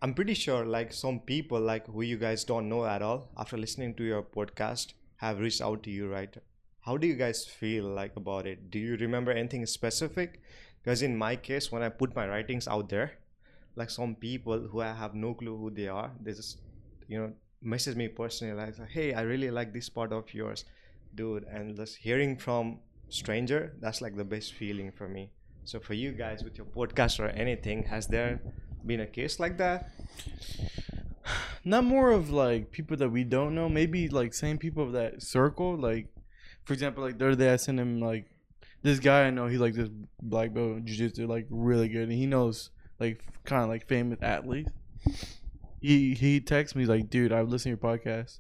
I'm 0.03 0.15
pretty 0.15 0.35
sure, 0.35 0.65
like 0.65 0.93
some 0.93 1.21
people, 1.21 1.61
like 1.61 1.87
who 1.87 2.03
you 2.03 2.19
guys 2.19 2.45
don't 2.45 2.69
know 2.69 2.85
at 2.85 3.03
all, 3.03 3.31
after 3.37 3.57
listening 3.57 3.95
to 3.95 4.05
your 4.05 4.23
podcast, 4.23 4.93
have 5.17 5.39
reached 5.41 5.63
out 5.63 5.83
to 5.85 5.91
you, 5.91 6.09
right? 6.09 6.35
How 6.81 6.97
do 6.97 7.07
you 7.07 7.15
guys 7.15 7.45
feel 7.47 7.85
like 7.85 8.17
about 8.17 8.47
it? 8.47 8.71
Do 8.71 8.79
you 8.79 8.97
remember 8.97 9.31
anything 9.33 9.65
specific? 9.67 10.41
Because 10.83 11.03
in 11.03 11.17
my 11.17 11.37
case, 11.37 11.71
when 11.73 11.83
I 11.83 11.89
put 11.89 12.15
my 12.17 12.27
writings 12.27 12.67
out 12.67 12.89
there, 12.89 13.13
like 13.77 13.89
some 13.89 14.17
people 14.17 14.59
who 14.71 14.81
I 14.81 14.93
have 14.93 15.15
no 15.15 15.33
clue 15.35 15.57
who 15.57 15.71
they 15.71 15.87
are, 15.89 16.11
they 16.21 16.33
just, 16.33 16.61
you 17.09 17.19
know, 17.21 17.33
message 17.63 17.97
me 17.97 18.09
personally 18.09 18.55
like, 18.55 18.75
"Hey, 18.91 19.15
I 19.15 19.23
really 19.23 19.51
like 19.51 19.73
this 19.73 19.89
part 19.89 20.13
of 20.13 20.35
yours, 20.35 20.65
dude," 21.15 21.45
and 21.45 21.77
just 21.77 21.97
hearing 21.97 22.37
from 22.37 22.81
stranger, 23.09 23.75
that's 23.81 24.01
like 24.01 24.17
the 24.17 24.25
best 24.25 24.55
feeling 24.55 24.91
for 24.91 25.09
me. 25.09 25.31
So 25.65 25.79
for 25.79 25.95
you 25.95 26.13
guys 26.13 26.43
with 26.43 26.57
your 26.57 26.67
podcast 26.67 27.21
or 27.21 27.29
anything, 27.29 27.85
has 27.85 28.07
there 28.07 28.41
been 28.85 29.01
a 29.01 29.07
case 29.07 29.39
like 29.39 29.59
that? 29.59 29.91
Not 31.65 31.85
more 31.85 32.11
of 32.11 32.31
like 32.31 32.73
people 32.73 32.97
that 32.97 33.11
we 33.11 33.25
don't 33.25 33.55
know. 33.55 33.69
Maybe 33.69 34.09
like 34.09 34.35
same 34.35 34.59
people 34.59 34.83
of 34.83 34.93
that 34.93 35.23
circle. 35.23 35.77
Like, 35.77 36.09
for 36.65 36.73
example, 36.73 37.05
like 37.05 37.19
the 37.19 37.27
other 37.29 37.37
day 37.37 37.53
I 37.53 37.57
sent 37.57 37.79
him 37.79 38.01
like 38.01 38.27
this 38.83 38.99
guy 38.99 39.25
I 39.27 39.31
know. 39.31 39.47
He 39.47 39.59
like 39.59 39.75
this 39.75 39.89
black 40.21 40.53
belt 40.53 40.85
jiu-jitsu, 40.85 41.27
like 41.27 41.47
really 41.51 41.89
good, 41.89 42.09
and 42.09 42.13
he 42.13 42.27
knows 42.27 42.71
like 42.99 43.23
kind 43.45 43.63
of 43.63 43.69
like 43.69 43.87
famous 43.87 44.19
athletes. 44.21 44.71
He 45.81 46.15
he 46.15 46.41
texts 46.41 46.75
me 46.75 46.87
like, 46.87 47.11
dude, 47.11 47.33
I've 47.33 47.49
listened 47.49 47.79
to 47.79 47.89
your 47.89 47.99
podcast, 47.99 48.39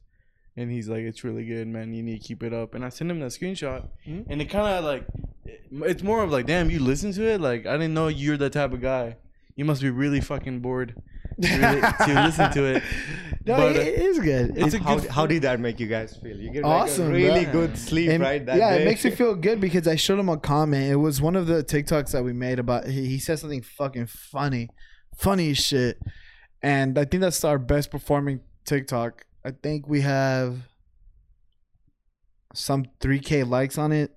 and 0.56 0.70
he's 0.70 0.88
like, 0.88 1.00
it's 1.00 1.24
really 1.24 1.44
good, 1.44 1.66
man. 1.68 1.92
You 1.94 2.02
need 2.02 2.20
to 2.20 2.26
keep 2.28 2.42
it 2.42 2.52
up. 2.52 2.74
And 2.74 2.84
I 2.84 2.88
sent 2.90 3.10
him 3.10 3.20
that 3.20 3.30
screenshot, 3.32 3.88
Mhm. 4.06 4.26
and 4.28 4.40
it 4.42 4.46
kind 4.46 4.66
of 4.76 4.84
like, 4.84 5.04
it's 5.86 6.02
more 6.02 6.22
of 6.22 6.30
like, 6.30 6.46
damn, 6.46 6.70
you 6.70 6.78
listen 6.80 7.12
to 7.12 7.22
it. 7.26 7.40
Like 7.40 7.66
I 7.66 7.72
didn't 7.72 7.94
know 7.94 8.08
you're 8.08 8.36
the 8.36 8.50
type 8.50 8.72
of 8.72 8.80
guy. 8.80 9.16
You 9.56 9.64
must 9.64 9.82
be 9.82 9.90
really 9.90 10.20
fucking 10.20 10.60
bored 10.60 10.94
to, 11.40 11.48
really, 11.48 11.80
to 11.80 12.22
listen 12.26 12.52
to 12.52 12.64
it. 12.76 12.82
No, 13.44 13.56
But, 13.56 13.74
it, 13.74 13.88
it 13.88 13.98
is 13.98 14.20
good. 14.20 14.56
it's 14.56 14.72
a 14.74 14.78
how, 14.78 14.94
good 15.00 15.10
how 15.10 15.26
did 15.26 15.42
that 15.42 15.58
make 15.58 15.80
you 15.80 15.88
guys 15.88 16.16
feel? 16.16 16.36
You 16.36 16.52
get 16.52 16.62
Awesome, 16.64 17.06
like 17.06 17.10
a 17.10 17.16
really 17.16 17.42
bro. 17.46 17.52
good 17.66 17.76
sleep, 17.76 18.08
And- 18.10 18.22
right? 18.22 18.46
That 18.46 18.56
yeah, 18.56 18.76
day? 18.76 18.82
it 18.82 18.84
makes 18.84 19.04
me 19.04 19.10
feel 19.16 19.34
good 19.34 19.60
because 19.60 19.88
I 19.88 19.96
showed 19.96 20.20
him 20.20 20.28
a 20.28 20.36
comment. 20.36 20.92
It 20.92 20.94
was 20.94 21.20
one 21.20 21.34
of 21.34 21.48
the 21.48 21.64
TikToks 21.64 22.12
that 22.12 22.22
we 22.22 22.32
made 22.32 22.60
about. 22.60 22.86
He, 22.86 23.06
he 23.08 23.18
said 23.18 23.40
something 23.40 23.60
fucking 23.60 24.06
funny, 24.06 24.68
funny 25.16 25.54
shit, 25.54 25.98
and 26.62 26.96
I 26.96 27.04
think 27.04 27.20
that's 27.20 27.42
our 27.42 27.58
best 27.58 27.90
performing 27.90 28.42
TikTok. 28.64 29.26
I 29.44 29.50
think 29.50 29.88
we 29.88 30.00
have 30.02 30.58
some 32.54 32.86
3k 33.00 33.48
likes 33.48 33.78
on 33.78 33.92
it. 33.92 34.14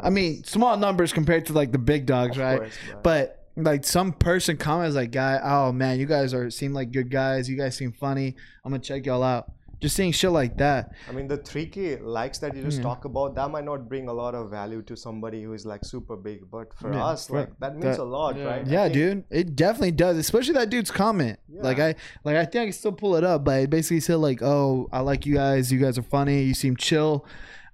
I 0.00 0.10
mean, 0.10 0.44
small 0.44 0.76
numbers 0.76 1.12
compared 1.12 1.46
to 1.46 1.52
like 1.52 1.72
the 1.72 1.78
big 1.78 2.06
dogs, 2.06 2.36
Of 2.36 2.42
right? 2.42 2.58
course. 2.58 2.78
But 3.02 3.48
like 3.56 3.84
some 3.84 4.12
person 4.12 4.56
comments 4.56 4.94
like, 4.96 5.10
"Guy, 5.10 5.40
oh 5.42 5.72
man, 5.72 5.98
you 5.98 6.06
guys 6.06 6.34
are 6.34 6.50
seem 6.50 6.72
like 6.72 6.92
good 6.92 7.10
guys. 7.10 7.48
You 7.48 7.56
guys 7.56 7.76
seem 7.76 7.92
funny. 7.92 8.36
I'm 8.64 8.72
gonna 8.72 8.82
check 8.82 9.06
y'all 9.06 9.22
out." 9.22 9.50
Just 9.80 9.94
saying 9.94 10.12
shit 10.12 10.30
like 10.30 10.56
that. 10.58 10.92
I 11.08 11.12
mean, 11.12 11.28
the 11.28 11.38
3K 11.38 12.00
likes 12.02 12.38
that 12.38 12.56
you 12.56 12.62
just 12.62 12.78
Yeah. 12.78 12.82
talk 12.82 13.04
about, 13.04 13.34
that 13.36 13.48
might 13.50 13.64
not 13.64 13.88
bring 13.88 14.08
a 14.08 14.12
lot 14.12 14.34
of 14.34 14.50
value 14.50 14.82
to 14.82 14.96
somebody 14.96 15.42
who 15.42 15.52
is 15.52 15.64
like 15.64 15.84
super 15.84 16.16
big, 16.16 16.50
but 16.50 16.74
for 16.74 16.92
Yeah, 16.92 17.04
us, 17.06 17.28
for- 17.28 17.40
like 17.40 17.58
that 17.60 17.74
means 17.74 17.96
that- 17.96 18.00
a 18.00 18.04
lot, 18.04 18.36
Yeah. 18.36 18.44
right? 18.44 18.66
Yeah, 18.66 18.82
think- 18.84 18.94
dude, 18.94 19.24
it 19.30 19.54
definitely 19.54 19.92
does. 19.92 20.16
Especially 20.16 20.54
that 20.54 20.68
dude's 20.70 20.90
comment. 20.90 21.38
Like 21.48 21.78
I, 21.78 21.94
like 22.24 22.36
I 22.36 22.44
think 22.44 22.62
I 22.62 22.64
can 22.66 22.72
still 22.72 22.92
pull 22.92 23.14
it 23.16 23.24
up, 23.24 23.44
but 23.44 23.62
it 23.62 23.70
basically 23.70 24.00
said 24.00 24.16
like, 24.16 24.42
"Oh, 24.42 24.88
I 24.92 25.00
like 25.00 25.26
you 25.26 25.34
guys. 25.34 25.70
You 25.72 25.78
guys 25.78 25.96
are 25.98 26.02
funny. 26.02 26.42
You 26.42 26.54
seem 26.54 26.76
chill. 26.76 27.24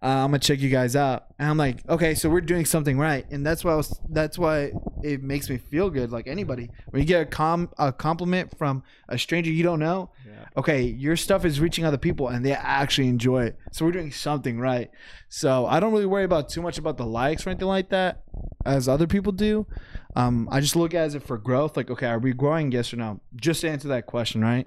Uh, 0.05 0.09
I'm 0.09 0.27
gonna 0.31 0.39
check 0.41 0.61
you 0.61 0.69
guys 0.69 0.95
out." 0.95 1.25
And 1.39 1.49
I'm 1.49 1.57
like, 1.57 1.81
"Okay, 1.89 2.15
so 2.15 2.29
we're 2.29 2.43
doing 2.43 2.67
something 2.67 2.99
right." 2.99 3.25
And 3.31 3.45
that's 3.47 3.65
why 3.65 3.73
I 3.73 3.77
was. 3.77 3.99
That's 4.11 4.39
why 4.39 4.73
it 5.03 5.23
makes 5.23 5.49
me 5.49 5.57
feel 5.57 5.89
good. 5.89 6.13
Like 6.13 6.27
anybody, 6.27 6.69
when 6.91 7.01
you 7.01 7.09
get 7.09 7.23
a 7.23 7.27
com 7.27 7.71
a 7.79 7.91
compliment 7.93 8.57
from 8.59 8.83
a 9.09 9.17
stranger 9.19 9.51
you 9.51 9.63
don't 9.63 9.79
know, 9.79 10.11
Yeah. 10.27 10.33
okay, 10.59 10.83
your 10.83 11.17
stuff 11.17 11.45
is 11.47 11.59
reaching 11.61 11.85
other 11.87 11.97
people 11.99 12.29
and 12.29 12.45
they 12.45 12.53
actually 12.53 13.09
enjoy 13.09 13.45
it. 13.45 13.59
So 13.73 13.85
we're 13.87 13.93
doing 13.93 14.13
something 14.13 14.59
right. 14.61 14.91
So 15.31 15.67
I 15.67 15.81
don't 15.81 15.93
really 15.93 16.07
worry 16.07 16.25
about 16.25 16.49
too 16.51 16.61
much 16.63 16.77
about 16.79 16.97
the 16.99 17.07
likes 17.07 17.47
or 17.47 17.51
anything 17.51 17.69
like 17.69 17.89
that, 17.89 18.23
as 18.67 18.89
other 18.89 19.07
people 19.07 19.33
do. 19.33 19.67
Um, 20.17 20.49
I 20.53 20.61
just 20.61 20.77
look 20.77 20.93
at 20.95 21.15
it 21.15 21.23
for 21.23 21.39
growth. 21.39 21.77
Like, 21.77 21.91
okay, 21.91 22.07
are 22.07 22.19
we 22.19 22.33
growing? 22.35 22.71
Yes 22.73 22.93
or 22.93 22.97
no? 22.99 23.21
Just 23.37 23.63
to 23.63 23.69
answer 23.71 23.89
that 23.89 24.07
question, 24.07 24.43
right? 24.43 24.67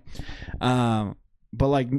Um, 0.61 1.15
but 1.53 1.67
like 1.67 1.89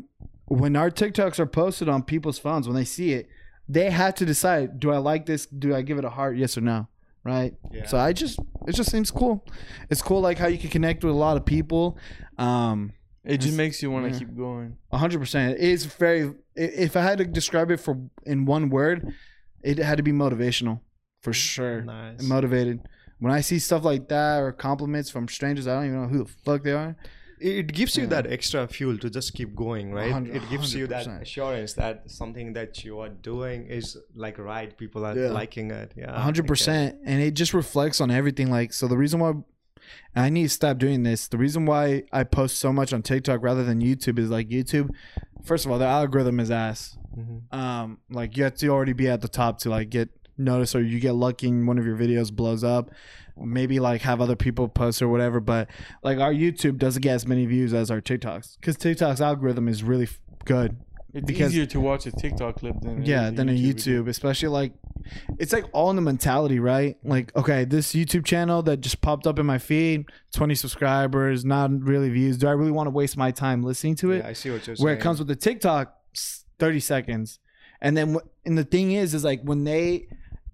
when 0.49 0.77
our 0.77 0.91
TikToks 0.91 1.39
are 1.39 1.47
posted 1.47 1.89
on 1.89 2.03
people's 2.03 2.39
phones, 2.39 2.67
when 2.67 2.75
they 2.77 2.85
see 2.85 3.13
it, 3.13 3.29
they 3.69 3.91
have 3.91 4.15
to 4.17 4.25
decide: 4.27 4.81
Do 4.81 4.91
I 4.93 4.99
like 4.99 5.27
this? 5.27 5.47
Do 5.47 5.75
I 5.75 5.83
give 5.83 5.99
it 5.99 6.05
a 6.05 6.11
heart? 6.11 6.37
Yes 6.37 6.57
or 6.59 6.63
no? 6.63 6.89
Right. 7.25 7.55
Yeah. 7.71 7.87
So 7.87 7.99
I 7.99 8.13
just 8.13 8.39
it 8.67 8.73
just 8.75 8.91
seems 8.91 9.11
cool. 9.11 9.45
It's 9.91 10.01
cool 10.01 10.21
like 10.21 10.39
how 10.39 10.47
you 10.47 10.57
can 10.59 10.71
connect 10.71 11.05
with 11.05 11.13
a 11.13 11.17
lot 11.17 11.37
of 11.37 11.45
people. 11.45 11.99
Um, 12.39 12.93
It 13.25 13.39
just 13.39 13.57
makes 13.57 13.83
you 13.83 13.91
want 13.91 14.07
to 14.07 14.13
yeah. 14.13 14.19
keep 14.21 14.37
going. 14.37 14.79
a 14.91 14.97
hundred 14.99 15.19
percent. 15.21 15.59
It 15.59 15.61
is 15.61 15.85
very. 15.85 16.33
If 16.57 16.97
I 16.97 17.03
had 17.03 17.19
to 17.19 17.25
describe 17.25 17.71
it 17.71 17.79
for 17.79 17.99
in 18.25 18.47
one 18.47 18.71
word, 18.71 19.13
it 19.63 19.79
had 19.79 19.97
to 19.99 20.03
be 20.03 20.13
motivational, 20.13 20.81
for 21.21 21.33
sure. 21.35 21.83
Nice. 21.83 22.23
Motivated. 22.23 22.81
When 23.19 23.33
I 23.33 23.43
see 23.43 23.59
stuff 23.59 23.85
like 23.85 24.09
that 24.09 24.39
or 24.41 24.53
compliments 24.53 25.11
from 25.11 25.29
strangers, 25.29 25.67
I 25.67 25.75
don't 25.75 25.87
even 25.87 26.03
know 26.03 26.09
who 26.09 26.25
the 26.25 26.31
fuck 26.45 26.63
they 26.63 26.73
are. 26.73 26.97
It 27.41 27.73
gives 27.73 27.97
you 27.97 28.05
Yeah. 28.05 28.09
that 28.23 28.27
extra 28.27 28.67
fuel 28.69 28.99
to 28.99 29.09
just 29.11 29.35
keep 29.35 29.55
going 29.55 29.93
right 29.93 30.27
it 30.27 30.43
gives 30.51 30.75
you 30.75 30.87
that 30.89 31.07
assurance 31.07 31.73
that 31.75 32.11
something 32.11 32.53
that 32.55 32.85
you 32.85 32.99
are 33.01 33.09
doing 33.09 33.67
is 33.67 33.97
like 34.15 34.39
right 34.39 34.77
people 34.77 35.05
are 35.07 35.17
Yeah. 35.19 35.29
liking 35.31 35.71
it 35.71 35.93
yeah 35.97 36.19
hundred 36.21 36.47
percent, 36.47 36.97
and 37.05 37.23
it 37.23 37.33
just 37.35 37.55
reflects 37.55 38.01
on 38.01 38.11
everything. 38.11 38.51
Like, 38.51 38.73
so 38.73 38.89
the 38.89 38.97
reason 38.97 39.21
why 39.21 39.33
I 40.15 40.29
need 40.29 40.43
to 40.43 40.49
stop 40.51 40.79
doing 40.79 41.03
this. 41.03 41.29
The 41.29 41.39
reason 41.39 41.65
why 41.65 42.03
I 42.13 42.25
post 42.25 42.59
so 42.59 42.73
much 42.73 42.93
on 42.93 43.03
TikTok 43.03 43.43
rather 43.43 43.65
than 43.65 43.81
YouTube 43.81 44.19
is 44.19 44.29
like 44.31 44.49
YouTube. 44.49 44.91
First 45.45 45.65
of 45.65 45.71
all, 45.73 45.79
the 45.79 45.87
algorithm 45.87 46.41
is 46.41 46.51
ass. 46.51 46.97
Mhm. 47.17 47.53
um 47.55 47.99
like 48.11 48.37
you 48.37 48.45
have 48.45 48.55
to 48.57 48.69
already 48.69 48.93
be 48.93 49.09
at 49.09 49.21
the 49.23 49.29
top 49.29 49.59
to 49.61 49.71
like 49.71 49.89
get 49.91 50.09
noticed 50.39 50.75
or 50.75 50.83
you 50.83 51.01
get 51.01 51.13
lucky 51.15 51.49
and 51.49 51.67
one 51.67 51.79
of 51.79 51.85
your 51.87 51.97
videos 51.97 52.33
blows 52.33 52.63
up 52.65 52.91
maybe 53.37 53.79
like 53.79 54.01
have 54.03 54.21
other 54.21 54.35
people 54.37 54.69
post 54.69 55.01
or 55.01 55.09
whatever 55.09 55.39
but 55.41 55.69
like 56.03 56.19
our 56.19 56.33
youtube 56.33 56.77
doesn't 56.77 57.03
get 57.03 57.15
as 57.15 57.27
many 57.27 57.47
views 57.47 57.73
as 57.73 57.91
our 57.91 58.01
tiktoks 58.01 58.57
because 58.61 58.77
tiktok's 58.77 59.21
algorithm 59.21 59.69
is 59.69 59.83
really 59.85 60.05
f- 60.05 60.19
good 60.45 60.77
It's 61.15 61.25
Because- 61.27 61.53
easier 61.53 61.67
to 61.67 61.81
watch 61.81 62.05
a 62.07 62.11
TikTok 62.13 62.57
clip 62.57 62.81
than 62.81 63.05
yeah 63.05 63.29
is 63.29 63.35
than 63.35 63.49
a 63.49 63.53
video. 63.53 63.73
youtube 64.05 64.09
especially 64.09 64.49
like 64.49 64.73
it's 65.39 65.53
like 65.53 65.65
all 65.73 65.89
in 65.91 65.97
the 65.97 66.03
mentality 66.03 66.59
right 66.59 66.97
like 67.05 67.35
okay 67.37 67.65
this 67.65 67.93
youtube 67.95 68.25
channel 68.25 68.61
that 68.63 68.79
just 68.81 69.01
popped 69.01 69.27
up 69.27 69.39
in 69.39 69.47
my 69.47 69.59
feed 69.59 70.05
20 70.35 70.55
subscribers 70.57 71.45
not 71.45 71.71
really 71.83 72.11
views 72.11 72.37
do 72.39 72.49
i 72.49 72.51
really 72.51 72.73
want 72.73 72.87
to 72.89 72.91
waste 72.91 73.17
my 73.17 73.31
time 73.31 73.63
listening 73.63 73.95
to 73.97 74.11
it 74.11 74.19
Yeah, 74.19 74.29
I 74.29 74.33
see 74.33 74.51
what 74.51 74.67
you're 74.67 74.75
saying. 74.77 74.85
where 74.85 74.95
it 74.95 75.01
comes 75.01 75.19
with 75.21 75.29
the 75.29 75.37
tiktok 75.37 75.95
30 76.59 76.81
seconds 76.81 77.39
and 77.81 77.97
then 77.97 78.17
and 78.45 78.59
the 78.59 78.65
thing 78.65 78.91
is 78.93 79.15
is 79.15 79.23
like 79.25 79.41
when 79.43 79.63
they 79.65 80.09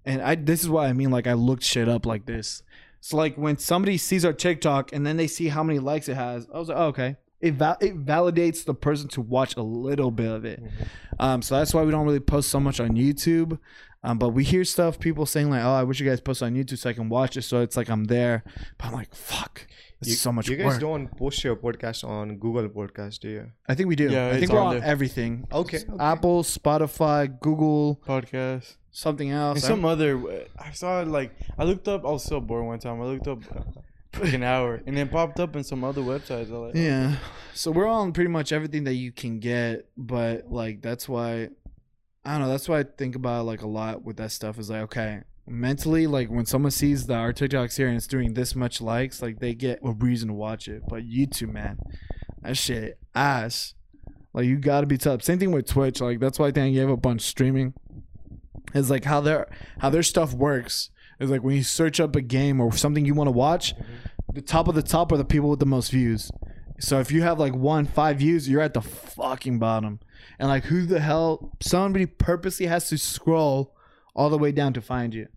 and 0.05 0.21
i 0.21 0.35
this 0.35 0.61
is 0.61 0.69
why 0.69 0.87
i 0.87 0.93
mean 0.93 1.09
like 1.11 1.27
i 1.27 1.33
looked 1.33 1.63
shit 1.63 1.87
up 1.89 2.05
like 2.05 2.25
this 2.25 2.63
so 3.01 3.17
like 3.17 3.35
when 3.35 3.57
somebody 3.57 3.97
sees 3.97 4.23
our 4.25 4.33
tiktok 4.33 4.91
and 4.93 5.05
then 5.05 5.17
they 5.17 5.27
see 5.27 5.47
how 5.47 5.63
many 5.63 5.79
likes 5.79 6.07
it 6.09 6.15
has 6.15 6.47
i 6.53 6.57
was 6.59 6.69
like 6.69 6.77
oh, 6.77 6.85
okay 6.87 7.15
it, 7.41 7.53
val- 7.55 7.77
it 7.81 8.03
validates 8.05 8.63
the 8.65 8.73
person 8.73 9.07
to 9.09 9.21
watch 9.21 9.55
a 9.57 9.61
little 9.61 10.09
bit 10.11 10.31
of 10.31 10.45
it 10.45 10.63
Mhm. 10.63 10.71
um, 11.19 11.41
so 11.41 11.57
that's 11.57 11.73
why 11.73 11.83
we 11.83 11.91
don't 11.91 12.05
really 12.05 12.19
post 12.19 12.49
so 12.49 12.59
much 12.59 12.79
on 12.79 12.91
YouTube. 12.91 13.59
Um, 14.03 14.17
but 14.19 14.29
we 14.29 14.43
hear 14.43 14.63
stuff, 14.63 14.99
people 14.99 15.25
saying 15.25 15.49
like, 15.49 15.63
"Oh, 15.63 15.71
I 15.73 15.83
wish 15.83 15.99
you 15.99 16.07
guys 16.07 16.21
post 16.21 16.41
on 16.43 16.53
YouTube 16.53 16.77
so 16.77 16.89
I 16.91 16.93
can 16.93 17.09
watch 17.09 17.37
it." 17.37 17.41
So 17.41 17.61
it's 17.61 17.75
like 17.75 17.89
I'm 17.89 18.05
there, 18.05 18.43
but 18.77 18.87
I'm 18.87 18.93
like, 18.93 19.13
"Fuck, 19.15 19.65
it's 19.99 20.09
You, 20.11 20.15
so 20.15 20.31
much 20.31 20.47
You 20.47 20.55
guys 20.57 20.65
work." 20.73 20.79
don't 20.79 21.07
post 21.17 21.43
your 21.43 21.55
podcast 21.55 22.07
on 22.07 22.37
Google 22.37 22.69
Podcast, 22.69 23.19
do 23.19 23.29
you? 23.29 23.51
I 23.67 23.73
think 23.75 23.89
we 23.89 23.95
do. 23.95 24.09
Yeah, 24.09 24.27
I 24.27 24.29
it's 24.31 24.39
think 24.41 24.51
we're 24.53 24.59
on 24.59 24.67
on 24.67 24.79
there. 24.79 24.83
everything. 24.87 25.47
Okay. 25.51 25.77
S- 25.77 25.85
Apple, 25.99 26.43
Spotify, 26.43 27.27
Google, 27.41 27.99
podcast. 28.07 28.75
Something 28.95 29.29
else. 29.29 29.57
And 29.57 29.63
some 29.63 29.85
other, 29.85 30.47
I 30.57 30.71
saw 30.71 31.01
like 31.01 31.35
I 31.57 31.65
looked 31.65 31.87
up. 31.87 32.05
I 32.05 32.09
was 32.09 32.23
so 32.23 32.39
bored 32.39 32.65
one 32.65 32.79
time. 32.79 33.01
I 33.01 33.05
looked 33.05 33.27
up 33.27 33.39
like 34.19 34.33
an 34.33 34.43
hour, 34.43 34.81
and 34.85 34.97
then 34.97 35.09
popped 35.09 35.39
up 35.39 35.55
in 35.55 35.63
some 35.63 35.83
other 35.83 36.01
websites. 36.01 36.49
Like, 36.49 36.75
yeah. 36.75 37.17
So 37.53 37.71
we're 37.71 37.87
on 37.87 38.13
pretty 38.13 38.29
much 38.29 38.51
everything 38.51 38.85
that 38.85 38.93
you 38.93 39.11
can 39.11 39.39
get, 39.39 39.89
but 39.97 40.49
like 40.49 40.81
that's 40.81 41.07
why 41.07 41.49
I 42.23 42.31
don't 42.31 42.41
know. 42.41 42.49
That's 42.49 42.67
why 42.69 42.79
I 42.79 42.83
think 42.83 43.15
about 43.15 43.45
like 43.45 43.61
a 43.61 43.67
lot 43.67 44.03
with 44.03 44.17
that 44.17 44.31
stuff. 44.31 44.57
Is 44.57 44.69
like 44.69 44.81
okay, 44.83 45.21
mentally, 45.45 46.07
like 46.07 46.29
when 46.29 46.45
someone 46.45 46.71
sees 46.71 47.05
that 47.07 47.17
our 47.17 47.33
TikTok's 47.33 47.75
here 47.75 47.87
and 47.87 47.97
it's 47.97 48.07
doing 48.07 48.33
this 48.33 48.55
much 48.55 48.81
likes, 48.81 49.21
like 49.21 49.39
they 49.39 49.53
get 49.53 49.79
a 49.83 49.91
reason 49.91 50.29
to 50.29 50.33
watch 50.33 50.67
it. 50.67 50.83
But 50.87 51.03
YouTube, 51.03 51.51
man, 51.51 51.77
that 52.41 52.57
shit 52.57 52.97
ass. 53.13 53.73
Like 54.33 54.45
you 54.47 54.57
got 54.57 54.81
to 54.81 54.87
be 54.87 54.97
tough. 54.97 55.23
Same 55.23 55.39
thing 55.39 55.51
with 55.51 55.65
Twitch. 55.65 56.01
Like 56.01 56.19
that's 56.19 56.39
why 56.39 56.47
I 56.47 56.51
think 56.51 56.73
I 56.73 56.77
gave 56.77 56.89
up 56.89 57.05
on 57.05 57.19
streaming. 57.19 57.73
Is 58.73 58.89
like 58.89 59.05
how 59.05 59.21
their 59.21 59.47
how 59.79 59.89
their 59.89 60.03
stuff 60.03 60.33
works. 60.33 60.89
Is 61.19 61.29
like 61.29 61.43
when 61.43 61.55
you 61.55 61.63
search 61.63 61.99
up 61.99 62.15
a 62.15 62.21
game 62.21 62.59
or 62.59 62.73
something 62.73 63.05
you 63.05 63.13
want 63.13 63.27
to 63.27 63.31
watch, 63.31 63.73
the 64.33 64.41
top 64.41 64.67
of 64.67 64.75
the 64.75 64.83
top 64.83 65.11
are 65.11 65.17
the 65.17 65.25
people 65.25 65.49
with 65.49 65.59
the 65.59 65.65
most 65.65 65.91
views. 65.91 66.31
So 66.79 66.99
if 66.99 67.11
you 67.11 67.21
have 67.21 67.39
like 67.39 67.55
one 67.55 67.85
five 67.85 68.17
views, 68.19 68.49
you're 68.49 68.61
at 68.61 68.73
the 68.73 68.81
fucking 68.81 69.59
bottom. 69.59 69.99
And 70.39 70.49
like 70.49 70.65
who 70.65 70.85
the 70.85 70.99
hell 70.99 71.53
somebody 71.61 72.05
purposely 72.05 72.65
has 72.65 72.89
to 72.89 72.97
scroll 72.97 73.73
all 74.13 74.29
the 74.29 74.37
way 74.37 74.51
down 74.51 74.73
to 74.73 74.81
find 74.81 75.13
you. 75.13 75.27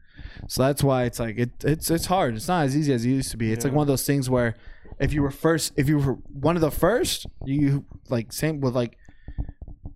So 0.48 0.62
that's 0.62 0.82
why 0.82 1.04
it's 1.04 1.20
like 1.20 1.38
it 1.38 1.50
it's 1.64 1.90
it's 1.90 2.06
hard. 2.06 2.34
It's 2.34 2.48
not 2.48 2.64
as 2.64 2.76
easy 2.76 2.92
as 2.92 3.04
it 3.04 3.10
used 3.10 3.30
to 3.30 3.36
be. 3.36 3.52
It's 3.52 3.64
like 3.64 3.72
one 3.72 3.82
of 3.82 3.88
those 3.88 4.06
things 4.06 4.28
where 4.28 4.56
if 4.98 5.12
you 5.12 5.22
were 5.22 5.30
first 5.30 5.72
if 5.76 5.88
you 5.88 5.98
were 5.98 6.14
one 6.32 6.56
of 6.56 6.62
the 6.62 6.70
first, 6.70 7.26
you 7.44 7.84
like 8.08 8.32
same 8.32 8.60
with 8.60 8.74
like 8.74 8.96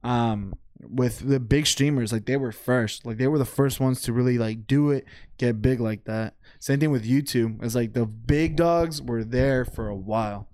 um 0.05 0.55
with 0.89 1.21
the 1.29 1.39
big 1.41 1.67
streamers, 1.67 2.13
like 2.13 2.27
they 2.27 2.37
were 2.37 2.53
first. 2.53 3.07
Like 3.07 3.17
they 3.19 3.27
were 3.29 3.39
the 3.39 3.45
first 3.45 3.81
ones 3.81 4.01
to 4.03 4.13
really 4.13 4.39
like 4.39 4.67
do 4.67 4.91
it, 4.91 5.05
get 5.39 5.63
big 5.63 5.81
like 5.81 6.05
that. 6.05 6.35
Same 6.59 6.81
thing 6.81 6.91
with 6.91 7.05
YouTube. 7.05 7.63
It's 7.63 7.75
like 7.75 7.93
the 7.93 8.07
big 8.07 8.57
dogs 8.57 9.01
were 9.03 9.25
there 9.25 9.65
for 9.65 9.89
a 9.89 9.97
while. 9.97 10.49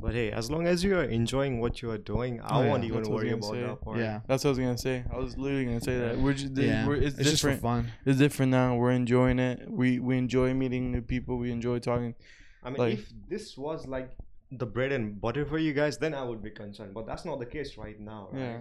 But 0.00 0.14
hey, 0.14 0.30
as 0.30 0.50
long 0.50 0.66
as 0.66 0.84
you 0.84 0.96
are 0.96 1.02
enjoying 1.04 1.60
what 1.60 1.80
you 1.82 1.90
are 1.90 1.98
doing, 1.98 2.40
I 2.40 2.58
Oh, 2.58 2.62
yeah. 2.62 2.68
won't 2.70 2.84
even 2.84 2.98
That's 2.98 3.08
what 3.08 3.16
worry 3.16 3.30
about 3.30 3.52
gonna 3.52 3.66
that 3.68 3.80
part. 3.80 3.98
Yeah. 3.98 4.20
That's 4.26 4.44
what 4.44 4.48
I 4.48 4.52
was 4.52 4.58
gonna 4.58 4.78
say. 4.78 5.04
I 5.12 5.16
was 5.16 5.36
literally 5.38 5.64
gonna 5.64 5.80
say 5.80 5.98
that. 5.98 6.18
We're 6.18 6.34
just, 6.34 6.56
Yeah. 6.56 6.86
we're, 6.86 6.96
it's, 6.96 7.18
It's 7.18 7.30
just 7.30 7.42
for 7.42 7.54
fun. 7.56 7.90
It's 8.04 8.18
different 8.18 8.50
now. 8.52 8.76
We're 8.76 8.92
enjoying 8.92 9.38
it. 9.38 9.68
We 9.70 9.98
we 9.98 10.18
enjoy 10.18 10.54
meeting 10.54 10.92
new 10.92 11.00
people. 11.02 11.38
We 11.38 11.50
enjoy 11.50 11.78
talking. 11.78 12.14
I 12.62 12.70
mean, 12.70 12.78
Like- 12.78 12.94
if 12.98 13.12
this 13.28 13.56
was 13.56 13.86
like 13.88 14.10
the 14.52 14.66
bread 14.66 14.92
and 14.92 15.18
butter 15.20 15.46
for 15.46 15.58
you 15.58 15.72
guys, 15.72 15.96
then 15.98 16.12
I 16.14 16.22
would 16.22 16.42
be 16.42 16.50
concerned. 16.50 16.92
But 16.94 17.06
that's 17.06 17.24
not 17.24 17.38
the 17.38 17.46
case 17.46 17.78
right 17.78 17.98
now. 17.98 18.28
Right? 18.32 18.40
Yeah. 18.40 18.58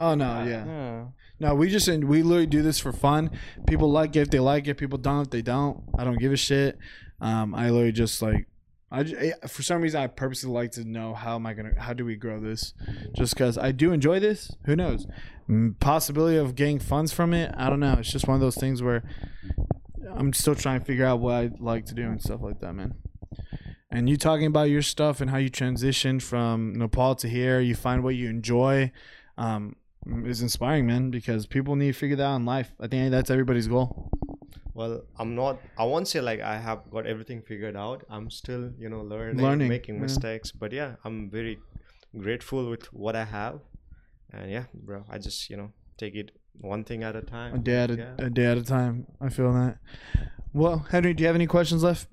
Oh 0.00 0.14
no, 0.14 0.44
Yeah. 0.44 0.64
yeah. 0.64 1.04
No, 1.40 1.54
we 1.54 1.68
just 1.70 1.88
we 1.88 2.22
literally 2.22 2.46
do 2.46 2.62
this 2.62 2.78
for 2.80 2.92
fun. 2.92 3.30
People 3.66 3.90
like 3.90 4.16
it 4.16 4.20
if 4.20 4.30
they 4.30 4.40
like 4.40 4.66
it. 4.66 4.74
People 4.76 4.98
don't 4.98 5.22
if 5.22 5.30
they 5.30 5.42
don't. 5.42 5.82
I 5.96 6.04
don't 6.04 6.18
give 6.18 6.32
a 6.32 6.36
shit. 6.36 6.78
Um, 7.20 7.54
I 7.54 7.70
literally 7.70 7.92
just 7.92 8.20
like 8.22 8.46
I 8.90 9.00
eh, 9.02 9.32
for 9.46 9.62
some 9.62 9.82
reason 9.82 10.00
I 10.00 10.06
purposely 10.08 10.50
like 10.50 10.72
to 10.72 10.84
know 10.84 11.14
how 11.14 11.34
am 11.36 11.46
I 11.46 11.54
gonna 11.54 11.72
how 11.80 11.92
do 11.92 12.04
we 12.04 12.16
grow 12.16 12.40
this? 12.40 12.74
Just 13.16 13.34
because 13.34 13.56
I 13.58 13.70
do 13.72 13.92
enjoy 13.92 14.18
this. 14.18 14.50
Who 14.64 14.74
knows? 14.74 15.06
Possibility 15.80 16.36
of 16.36 16.54
getting 16.54 16.78
funds 16.78 17.12
from 17.12 17.32
it. 17.34 17.52
I 17.56 17.70
don't 17.70 17.80
know. 17.80 17.96
It's 17.98 18.10
just 18.12 18.26
one 18.26 18.34
of 18.34 18.40
those 18.40 18.56
things 18.56 18.82
where 18.82 19.02
I'm 20.14 20.32
still 20.32 20.54
trying 20.54 20.80
to 20.80 20.84
figure 20.86 21.06
out 21.06 21.20
what 21.20 21.34
I 21.34 21.50
like 21.58 21.86
to 21.86 21.94
do 21.94 22.02
and 22.02 22.20
stuff 22.20 22.40
like 22.42 22.60
that, 22.60 22.72
man. 22.72 22.94
And 23.90 24.08
you 24.08 24.16
talking 24.16 24.46
about 24.46 24.70
your 24.70 24.82
stuff 24.82 25.20
and 25.20 25.30
how 25.30 25.38
you 25.38 25.50
transitioned 25.50 26.22
from 26.22 26.74
Nepal 26.74 27.14
to 27.16 27.28
here, 27.28 27.60
you 27.60 27.74
find 27.74 28.02
what 28.04 28.14
you 28.16 28.28
enjoy. 28.28 28.92
Um, 29.38 29.76
is 30.24 30.42
inspiring, 30.42 30.86
man, 30.86 31.10
because 31.10 31.46
people 31.46 31.76
need 31.76 31.88
to 31.88 31.98
figure 31.98 32.16
that 32.16 32.24
out 32.24 32.36
in 32.36 32.44
life. 32.44 32.72
I 32.80 32.86
think 32.86 33.10
that's 33.10 33.30
everybody's 33.30 33.68
goal. 33.68 34.10
Well, 34.74 35.02
I'm 35.18 35.34
not. 35.34 35.58
I 35.76 35.84
won't 35.84 36.06
say 36.08 36.20
like 36.20 36.40
I 36.40 36.56
have 36.58 36.90
got 36.90 37.06
everything 37.06 37.42
figured 37.42 37.76
out. 37.76 38.04
I'm 38.08 38.30
still, 38.30 38.70
you 38.78 38.88
know, 38.88 39.00
learning, 39.02 39.42
Learning, 39.42 39.68
making 39.68 39.96
yeah. 39.96 40.02
mistakes. 40.02 40.52
But 40.52 40.72
yeah, 40.72 40.96
I'm 41.04 41.28
very 41.30 41.58
grateful 42.16 42.70
with 42.70 42.92
what 42.92 43.16
I 43.16 43.24
have. 43.24 43.60
And 44.32 44.50
yeah, 44.50 44.64
bro, 44.74 45.04
I 45.10 45.18
just 45.18 45.50
you 45.50 45.56
know 45.56 45.72
take 45.96 46.14
it 46.14 46.30
one 46.60 46.84
thing 46.84 47.02
at 47.02 47.16
a 47.16 47.22
time. 47.22 47.54
A 47.56 47.58
day 47.58 47.76
at 47.76 47.90
a, 47.90 47.96
Yeah. 47.96 48.14
a 48.18 48.30
day 48.30 48.46
at 48.46 48.56
a 48.58 48.62
time. 48.62 49.06
I 49.20 49.28
feel 49.30 49.52
that. 49.52 49.78
Well, 50.52 50.86
Henry, 50.90 51.12
do 51.12 51.22
you 51.22 51.26
have 51.26 51.36
any 51.36 51.46
questions 51.46 51.82
left? 51.82 52.06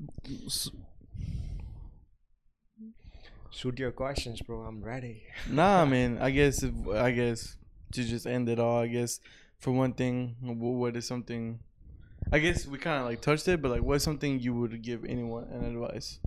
Shoot 3.51 3.79
your 3.79 3.91
questions, 3.91 4.41
bro. 4.41 4.61
I'm 4.61 4.83
ready. 4.83 5.23
Nah, 5.49 5.85
man. 5.85 6.17
I 6.19 6.31
guess 6.31 6.61
if, 6.63 6.73
I 6.89 7.11
guess 7.11 7.55
to 7.93 8.03
just 8.03 8.25
end 8.25 8.49
it 8.49 8.59
all. 8.59 8.79
I 8.81 8.87
guess 8.87 9.19
for 9.57 9.71
one 9.71 9.93
thing, 9.93 10.35
what 10.41 10.95
is 10.95 11.07
something? 11.07 11.59
I 12.31 12.39
guess 12.39 12.65
we 12.65 12.77
kind 12.77 12.99
of 12.99 13.05
like 13.05 13.21
touched 13.21 13.47
it, 13.47 13.61
but 13.61 13.71
like, 13.71 13.83
what's 13.83 14.03
something 14.03 14.39
you 14.39 14.53
would 14.55 14.81
give 14.81 15.05
anyone 15.05 15.43
an 15.51 15.63
advice? 15.65 16.19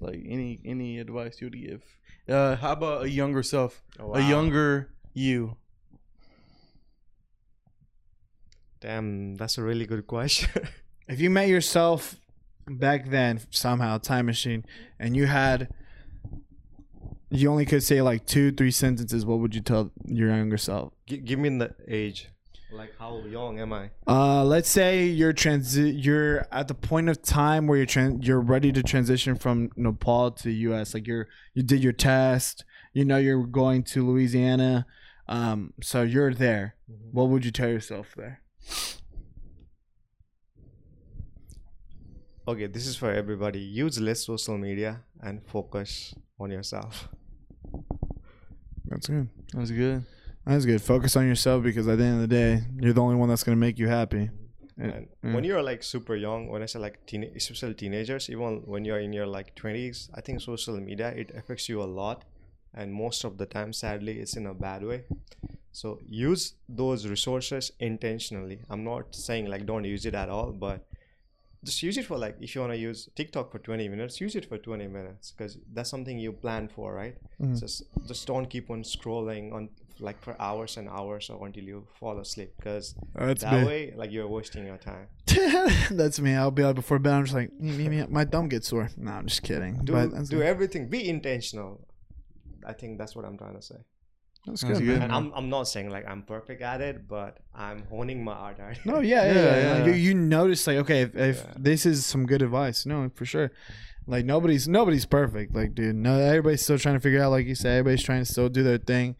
Like 0.00 0.22
any 0.26 0.60
any 0.64 0.98
advice 0.98 1.40
you 1.40 1.46
would 1.46 1.60
give? 1.60 1.82
Uh, 2.28 2.56
how 2.56 2.72
about 2.72 3.04
a 3.04 3.10
younger 3.10 3.42
self, 3.42 3.82
Oh, 3.98 4.14
a 4.14 4.20
younger 4.20 4.90
you? 5.14 5.56
Damn, 8.80 9.36
that's 9.36 9.58
a 9.58 9.62
really 9.62 9.86
good 9.86 10.06
question. 10.06 10.50
If 11.08 11.20
you 11.20 11.30
met 11.30 11.48
yourself 11.48 12.16
back 12.68 13.08
then 13.08 13.40
somehow, 13.50 13.96
time 13.96 14.26
machine, 14.26 14.66
and 15.00 15.16
you 15.16 15.24
had, 15.24 15.72
you 17.30 17.50
only 17.50 17.66
could 17.66 17.82
say 17.82 18.00
like 18.02 18.26
two, 18.26 18.52
three 18.52 18.70
sentences, 18.70 19.24
what 19.26 19.38
would 19.38 19.54
you 19.54 19.60
tell 19.60 19.92
your 20.04 20.28
younger 20.28 20.56
self? 20.56 20.92
G- 21.06 21.18
give 21.18 21.38
me 21.38 21.50
the 21.50 21.74
age. 21.86 22.28
Like 22.70 22.92
how 22.98 23.22
young 23.24 23.60
am 23.60 23.72
I? 23.72 23.90
Uh, 24.06 24.44
let's 24.44 24.68
say 24.68 25.06
you're 25.06 25.32
transi- 25.32 25.94
you're 25.96 26.46
at 26.52 26.68
the 26.68 26.74
point 26.74 27.08
of 27.08 27.22
time 27.22 27.66
where 27.66 27.78
you're 27.78 27.86
tran- 27.86 28.24
you're 28.24 28.40
ready 28.40 28.72
to 28.72 28.82
transition 28.82 29.36
from 29.36 29.70
Nepal 29.76 30.30
to 30.32 30.50
US. 30.50 30.92
Like 30.92 31.06
you're 31.06 31.28
you 31.54 31.62
did 31.62 31.82
your 31.82 31.94
test, 31.94 32.64
you 32.92 33.06
know 33.06 33.16
you're 33.16 33.46
going 33.46 33.84
to 33.84 34.06
Louisiana, 34.06 34.86
um, 35.28 35.72
so 35.82 36.02
you're 36.02 36.34
there. 36.34 36.76
What 37.10 37.30
would 37.30 37.44
you 37.44 37.50
tell 37.50 37.68
yourself 37.68 38.14
there? 38.16 38.42
Okay, 42.46 42.66
this 42.66 42.86
is 42.86 42.96
for 42.96 43.12
everybody. 43.12 43.60
Use 43.60 43.98
less 43.98 44.24
social 44.24 44.58
media 44.58 45.04
and 45.22 45.42
focus 45.46 46.14
on 46.40 46.50
yourself. 46.50 47.08
That's 48.86 49.06
good. 49.08 49.28
That's 49.52 49.70
good. 49.70 50.04
That's 50.46 50.64
good. 50.64 50.80
Focus 50.82 51.16
on 51.16 51.26
yourself 51.26 51.62
because 51.62 51.86
at 51.88 51.98
the 51.98 52.04
end 52.04 52.22
of 52.22 52.28
the 52.28 52.34
day, 52.34 52.62
you're 52.80 52.92
the 52.94 53.02
only 53.02 53.16
one 53.16 53.28
that's 53.28 53.42
gonna 53.42 53.56
make 53.56 53.78
you 53.78 53.88
happy. 53.88 54.30
And 54.78 55.08
Yeah. 55.22 55.34
when 55.34 55.44
you're 55.44 55.62
like 55.62 55.82
super 55.82 56.14
young, 56.14 56.48
when 56.48 56.62
I 56.62 56.66
say 56.66 56.78
like 56.78 57.04
teen, 57.06 57.24
especially 57.36 57.74
teenagers, 57.74 58.30
even 58.30 58.62
when 58.64 58.84
you're 58.84 59.00
in 59.00 59.12
your 59.12 59.26
like 59.26 59.54
twenties, 59.54 60.08
I 60.14 60.20
think 60.20 60.40
social 60.40 60.78
media 60.80 61.08
it 61.10 61.32
affects 61.34 61.68
you 61.68 61.82
a 61.82 61.90
lot, 62.00 62.24
and 62.72 62.92
most 62.94 63.24
of 63.24 63.36
the 63.38 63.46
time, 63.46 63.72
sadly, 63.72 64.20
it's 64.20 64.36
in 64.36 64.46
a 64.46 64.54
bad 64.54 64.84
way. 64.84 65.04
So 65.72 66.00
use 66.06 66.54
those 66.68 67.06
resources 67.06 67.72
intentionally. 67.78 68.60
I'm 68.70 68.84
not 68.84 69.14
saying 69.14 69.46
like 69.46 69.66
don't 69.66 69.84
use 69.84 70.06
it 70.06 70.14
at 70.14 70.28
all, 70.28 70.52
but 70.52 70.86
just 71.64 71.82
use 71.82 71.96
it 71.98 72.04
for 72.06 72.16
like 72.18 72.36
if 72.40 72.54
you 72.54 72.60
want 72.60 72.72
to 72.72 72.78
use 72.78 73.08
TikTok 73.14 73.50
for 73.52 73.58
20 73.58 73.88
minutes, 73.88 74.20
use 74.20 74.34
it 74.36 74.46
for 74.48 74.58
20 74.58 74.86
minutes 74.88 75.32
because 75.32 75.58
that's 75.72 75.90
something 75.90 76.18
you 76.18 76.32
plan 76.32 76.68
for, 76.68 76.94
right? 76.94 77.16
Mhm. 77.40 77.58
Just 77.58 77.82
just 78.06 78.26
don't 78.26 78.46
keep 78.46 78.70
on 78.70 78.82
scrolling 78.82 79.52
on 79.52 79.68
like 80.00 80.20
for 80.22 80.36
hours 80.40 80.76
and 80.76 80.88
hours 80.88 81.28
or 81.28 81.44
until 81.44 81.64
you 81.64 81.84
fall 81.98 82.20
asleep 82.20 82.52
because 82.56 82.94
That's 83.16 83.42
that 83.42 83.60
me. 83.62 83.66
way 83.66 83.92
like 83.96 84.12
you're 84.12 84.28
wasting 84.28 84.64
your 84.64 84.76
time. 84.76 85.08
that's 85.90 86.20
me. 86.20 86.34
I'll 86.34 86.52
be 86.52 86.62
out 86.62 86.76
before 86.76 87.00
bed. 87.00 87.14
I'm 87.14 87.24
just 87.24 87.34
like, 87.34 87.50
my 88.08 88.24
thumb 88.24 88.48
gets 88.48 88.68
sore. 88.68 88.90
No, 88.96 89.10
I'm 89.10 89.26
just 89.26 89.42
kidding. 89.42 89.84
do 89.84 89.94
do 90.30 90.42
everything 90.42 90.88
be 90.88 91.08
intentional 91.08 91.84
i 92.66 92.72
think 92.72 92.98
that's 92.98 93.14
what 93.16 93.24
i'm 93.24 93.36
trying 93.38 93.54
to 93.54 93.62
say 93.62 93.76
That's 94.46 94.62
That's 94.62 94.78
good, 94.78 94.86
good. 94.86 95.02
And 95.02 95.12
I'm, 95.12 95.30
I'm 95.34 95.50
not 95.50 95.64
saying 95.68 95.90
like 95.90 96.06
I'm 96.08 96.22
perfect 96.22 96.62
at 96.62 96.80
it, 96.80 97.06
but 97.06 97.38
I'm 97.54 97.82
honing 97.90 98.24
my 98.24 98.32
art 98.32 98.58
at. 98.60 98.84
No, 98.86 99.00
yeah, 99.00 99.24
yeah, 99.26 99.32
Yeah, 99.34 99.60
yeah. 99.60 99.74
Like, 99.74 99.86
you, 99.86 99.92
you 99.92 100.14
notice 100.14 100.66
like, 100.66 100.78
okay, 100.78 101.02
if, 101.02 101.14
if 101.16 101.36
Yeah. 101.44 101.52
this 101.58 101.84
is 101.84 102.06
some 102.06 102.24
good 102.26 102.40
advice, 102.42 102.86
no, 102.86 103.10
for 103.14 103.26
sure. 103.26 103.50
Like 104.06 104.24
nobody's 104.24 104.66
nobody's 104.66 105.04
perfect. 105.04 105.54
Like, 105.54 105.74
dude, 105.74 105.96
no, 105.96 106.18
everybody's 106.18 106.62
still 106.62 106.78
trying 106.78 106.94
to 106.94 107.00
figure 107.00 107.22
out. 107.22 107.30
Like 107.30 107.46
you 107.46 107.54
said, 107.54 107.78
everybody's 107.78 108.02
trying 108.02 108.24
to 108.24 108.30
still 108.30 108.48
do 108.48 108.62
their 108.62 108.78
thing. 108.78 109.16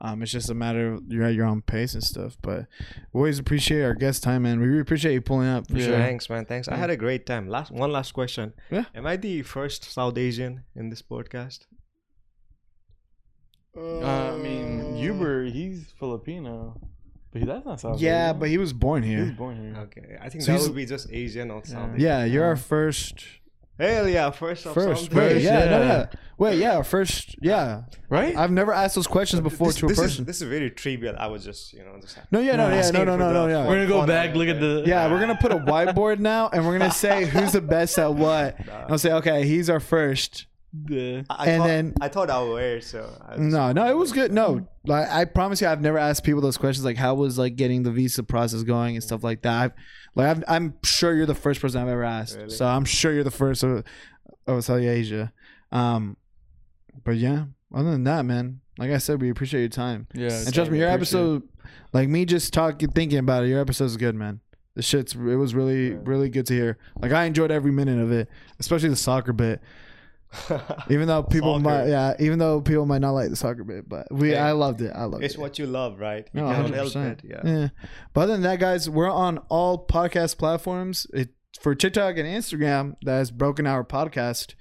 Um, 0.00 0.20
it's 0.20 0.32
just 0.32 0.50
a 0.50 0.54
matter 0.54 0.94
of 0.94 1.02
you're 1.06 1.22
at 1.22 1.34
your 1.34 1.46
own 1.46 1.62
pace 1.62 1.94
and 1.94 2.02
stuff. 2.02 2.36
But 2.42 2.66
we 3.12 3.18
always 3.20 3.38
appreciate 3.38 3.82
our 3.84 3.94
guest 3.94 4.24
time, 4.24 4.42
man. 4.42 4.58
We 4.58 4.66
really 4.66 4.80
appreciate 4.80 5.12
you 5.12 5.20
pulling 5.20 5.46
up 5.46 5.68
for 5.70 5.76
Yeah. 5.78 5.84
sure. 5.86 5.96
Thanks, 5.98 6.28
man. 6.28 6.44
Thanks. 6.44 6.66
I 6.66 6.74
had 6.74 6.90
a 6.90 6.96
great 6.96 7.24
time. 7.24 7.46
Last 7.48 7.70
one 7.70 7.92
last 7.92 8.10
question. 8.14 8.52
Yeah. 8.68 8.86
Am 8.96 9.06
I 9.06 9.14
the 9.16 9.42
first 9.42 9.84
South 9.84 10.18
Asian 10.18 10.64
in 10.74 10.90
this 10.90 11.02
podcast? 11.02 11.66
Uh, 13.76 14.34
I 14.34 14.36
mean, 14.36 14.96
Uber, 14.96 15.44
he's 15.44 15.92
Filipino, 15.98 16.78
but 17.32 17.40
he, 17.40 17.46
that's 17.46 17.64
not 17.64 17.80
South 17.80 18.00
Yeah, 18.00 18.28
Asian. 18.28 18.38
but 18.40 18.48
he 18.50 18.58
was 18.58 18.72
born 18.72 19.02
here. 19.02 19.18
he 19.18 19.22
was 19.24 19.32
born 19.32 19.56
here. 19.62 19.76
Okay, 19.84 20.18
I 20.20 20.28
think 20.28 20.42
So 20.44 20.52
that 20.52 20.58
he's- 20.58 20.68
would 20.68 20.76
be 20.76 20.84
just 20.86 21.10
Asian 21.10 21.50
or 21.50 21.64
South 21.64 21.90
Yeah. 21.96 22.18
Yeah, 22.20 22.24
you're 22.26 22.44
our 22.44 22.56
first. 22.56 23.24
Hell 23.80 24.06
yeah, 24.06 24.30
first 24.30 24.66
of 24.66 24.74
First, 24.74 25.04
something. 25.06 25.18
wait, 25.18 25.42
yeah, 25.42 25.64
no, 25.64 25.78
yeah. 25.80 25.86
yeah, 25.86 26.06
wait, 26.36 26.58
yeah, 26.58 26.76
our 26.76 26.84
first, 26.84 27.34
yeah. 27.40 27.84
Right? 28.10 28.36
I've 28.36 28.50
never 28.52 28.72
asked 28.72 28.94
those 28.94 29.06
questions 29.06 29.40
before 29.40 29.68
this, 29.68 29.76
to 29.76 29.86
a 29.86 29.88
this 29.88 29.98
person. 29.98 30.22
Is, 30.22 30.26
this 30.26 30.42
is 30.42 30.48
very 30.48 30.70
trivial. 30.70 31.16
I 31.18 31.26
was 31.28 31.42
just, 31.42 31.72
you 31.72 31.80
know, 31.82 31.98
just 31.98 32.18
no, 32.30 32.38
yeah, 32.38 32.54
no, 32.56 32.68
No, 32.68 32.68
yeah, 32.68 32.74
no, 32.74 32.78
asking 32.78 32.92
no, 33.06 33.12
for 33.14 33.18
no, 33.18 33.32
no, 33.32 33.46
the 33.46 33.50
yeah. 33.52 33.66
We're 33.66 33.74
gonna 33.76 33.86
go 33.88 33.98
fun 34.00 34.08
back, 34.08 34.34
look 34.34 34.48
at 34.48 34.60
the. 34.60 34.84
Yeah, 34.86 35.10
we're 35.10 35.18
gonna 35.20 35.38
put 35.40 35.52
a 35.52 35.56
whiteboard 35.56 36.18
now, 36.18 36.50
and 36.52 36.66
we're 36.66 36.78
gonna 36.78 36.92
say 36.92 37.24
who's 37.24 37.52
the 37.52 37.62
best 37.62 37.98
at 37.98 38.14
what. 38.14 38.56
And 38.60 38.70
I'll 38.92 38.98
say, 38.98 39.12
okay, 39.14 39.46
he's 39.46 39.70
our 39.70 39.80
first. 39.80 40.46
The 40.72 41.24
I, 41.28 41.44
I 41.44 41.46
And 41.48 41.60
thought, 41.60 41.66
then- 41.66 41.94
I 42.00 42.08
thought 42.08 42.30
I 42.30 42.42
would 42.42 42.52
wear 42.54 42.80
so 42.80 43.10
I 43.26 43.36
No, 43.36 43.72
no, 43.72 43.86
it 43.90 43.96
was 43.96 44.12
good. 44.12 44.32
No, 44.32 44.66
like 44.86 45.08
I 45.08 45.24
promise 45.26 45.60
you, 45.60 45.68
I've 45.68 45.80
never 45.82 45.98
asked 45.98 46.24
people 46.24 46.40
those 46.40 46.56
questions. 46.56 46.84
Like, 46.84 46.96
how 46.96 47.14
was 47.14 47.38
like 47.38 47.56
getting 47.56 47.82
the 47.82 47.90
visa 47.90 48.22
process 48.22 48.62
going 48.62 48.96
and 48.96 49.04
stuff 49.04 49.22
like 49.22 49.42
that. 49.42 49.62
I've, 49.62 49.72
like, 50.14 50.26
I've, 50.28 50.44
I'm 50.48 50.74
sure 50.84 51.14
you're 51.14 51.26
the 51.26 51.34
first 51.34 51.60
person 51.60 51.80
I've 51.82 51.88
ever 51.88 52.04
asked. 52.04 52.36
Really? 52.36 52.50
So 52.50 52.66
I'm 52.66 52.84
sure 52.84 53.12
you're 53.12 53.24
the 53.24 53.30
first 53.30 53.62
of, 53.62 53.84
of 54.46 54.64
South 54.64 54.80
Asia. 54.80 55.32
Um, 55.70 56.16
but 57.04 57.16
yeah, 57.16 57.44
other 57.74 57.90
than 57.90 58.04
that, 58.04 58.24
man, 58.24 58.60
like 58.78 58.90
I 58.90 58.98
said, 58.98 59.20
we 59.20 59.30
appreciate 59.30 59.60
your 59.60 59.68
time. 59.68 60.06
yeah. 60.14 60.30
and 60.32 60.52
trust 60.54 60.70
me, 60.70 60.78
your 60.78 60.88
appreciate 60.88 61.20
it. 61.20 61.24
episode, 61.26 61.42
like 61.92 62.08
me 62.08 62.24
just 62.24 62.52
talking, 62.52 62.90
thinking 62.90 63.18
about 63.18 63.44
it, 63.44 63.48
your 63.48 63.60
episode's 63.60 63.96
good, 63.96 64.14
man. 64.14 64.40
The 64.74 64.82
shit's, 64.82 65.14
it 65.14 65.18
was 65.18 65.54
really, 65.54 65.90
Yeah. 65.90 65.96
really 66.04 66.30
good 66.30 66.46
to 66.46 66.54
hear. 66.54 66.78
Like 67.00 67.12
I 67.12 67.24
enjoyed 67.24 67.50
every 67.50 67.70
minute 67.72 68.00
of 68.00 68.10
it, 68.10 68.28
especially 68.58 68.88
the 68.88 68.96
soccer 68.96 69.32
bit. 69.34 69.60
Even 70.90 71.08
though 71.08 71.22
people 71.22 71.54
Soccer. 71.54 71.62
might, 71.64 71.86
yeah, 71.88 72.14
even 72.18 72.38
though 72.38 72.60
people 72.60 72.86
might 72.86 73.00
not 73.00 73.10
like 73.10 73.30
the 73.30 73.36
soccer 73.36 73.64
bit, 73.64 73.88
but 73.88 74.06
we, 74.10 74.30
Hey, 74.30 74.38
I 74.38 74.52
loved 74.52 74.80
it. 74.80 74.92
I 74.94 75.04
loved 75.04 75.22
it's 75.24 75.34
it. 75.34 75.36
It's 75.36 75.38
what 75.38 75.58
you 75.58 75.66
love, 75.66 76.00
right? 76.00 76.26
You 76.32 76.40
No, 76.40 76.46
cannot 76.48 76.62
hundred 76.70 76.92
help 76.92 76.96
it. 76.96 77.20
Yeah. 77.24 77.40
Yeah. 77.44 77.68
But 78.14 78.20
other 78.22 78.32
than 78.32 78.42
that, 78.42 78.58
guys, 78.58 78.88
we're 78.88 79.10
on 79.10 79.38
all 79.48 79.86
podcast 79.86 80.38
platforms. 80.38 81.06
It 81.12 81.30
for 81.60 81.74
TikTok 81.74 82.16
and 82.16 82.26
Instagram. 82.26 82.96
That 83.02 83.20
is 83.20 83.30
Broken 83.30 83.66
Hour 83.66 83.84
Podcast. 83.84 84.54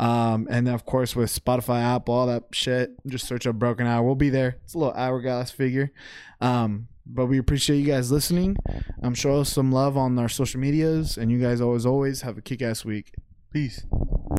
Um, 0.00 0.46
and 0.50 0.66
then 0.66 0.74
of 0.74 0.86
course 0.86 1.14
with 1.16 1.28
Spotify, 1.30 1.82
Apple, 1.82 2.14
all 2.14 2.26
that 2.26 2.44
shit. 2.52 2.92
Just 3.06 3.26
search 3.26 3.46
up 3.46 3.56
Broken 3.56 3.86
Hour. 3.86 4.04
We'll 4.06 4.14
be 4.14 4.30
there. 4.30 4.58
It's 4.64 4.74
a 4.74 4.78
little 4.78 4.94
hourglass 4.94 5.50
figure. 5.50 5.92
Um, 6.40 6.88
but 7.04 7.26
we 7.26 7.38
appreciate 7.38 7.78
you 7.78 7.86
guys 7.86 8.12
listening. 8.12 8.56
Um, 9.02 9.14
show 9.14 9.40
us 9.40 9.52
some 9.52 9.72
love 9.72 9.96
on 9.96 10.18
our 10.18 10.28
social 10.28 10.60
medias, 10.60 11.16
and 11.16 11.30
you 11.32 11.38
guys 11.40 11.60
always, 11.60 11.84
always 11.86 12.20
have 12.22 12.36
a 12.38 12.42
kick 12.42 12.60
ass 12.62 12.84
week. 12.84 13.12
Peace. 13.52 13.84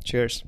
Cheers. 0.04 0.44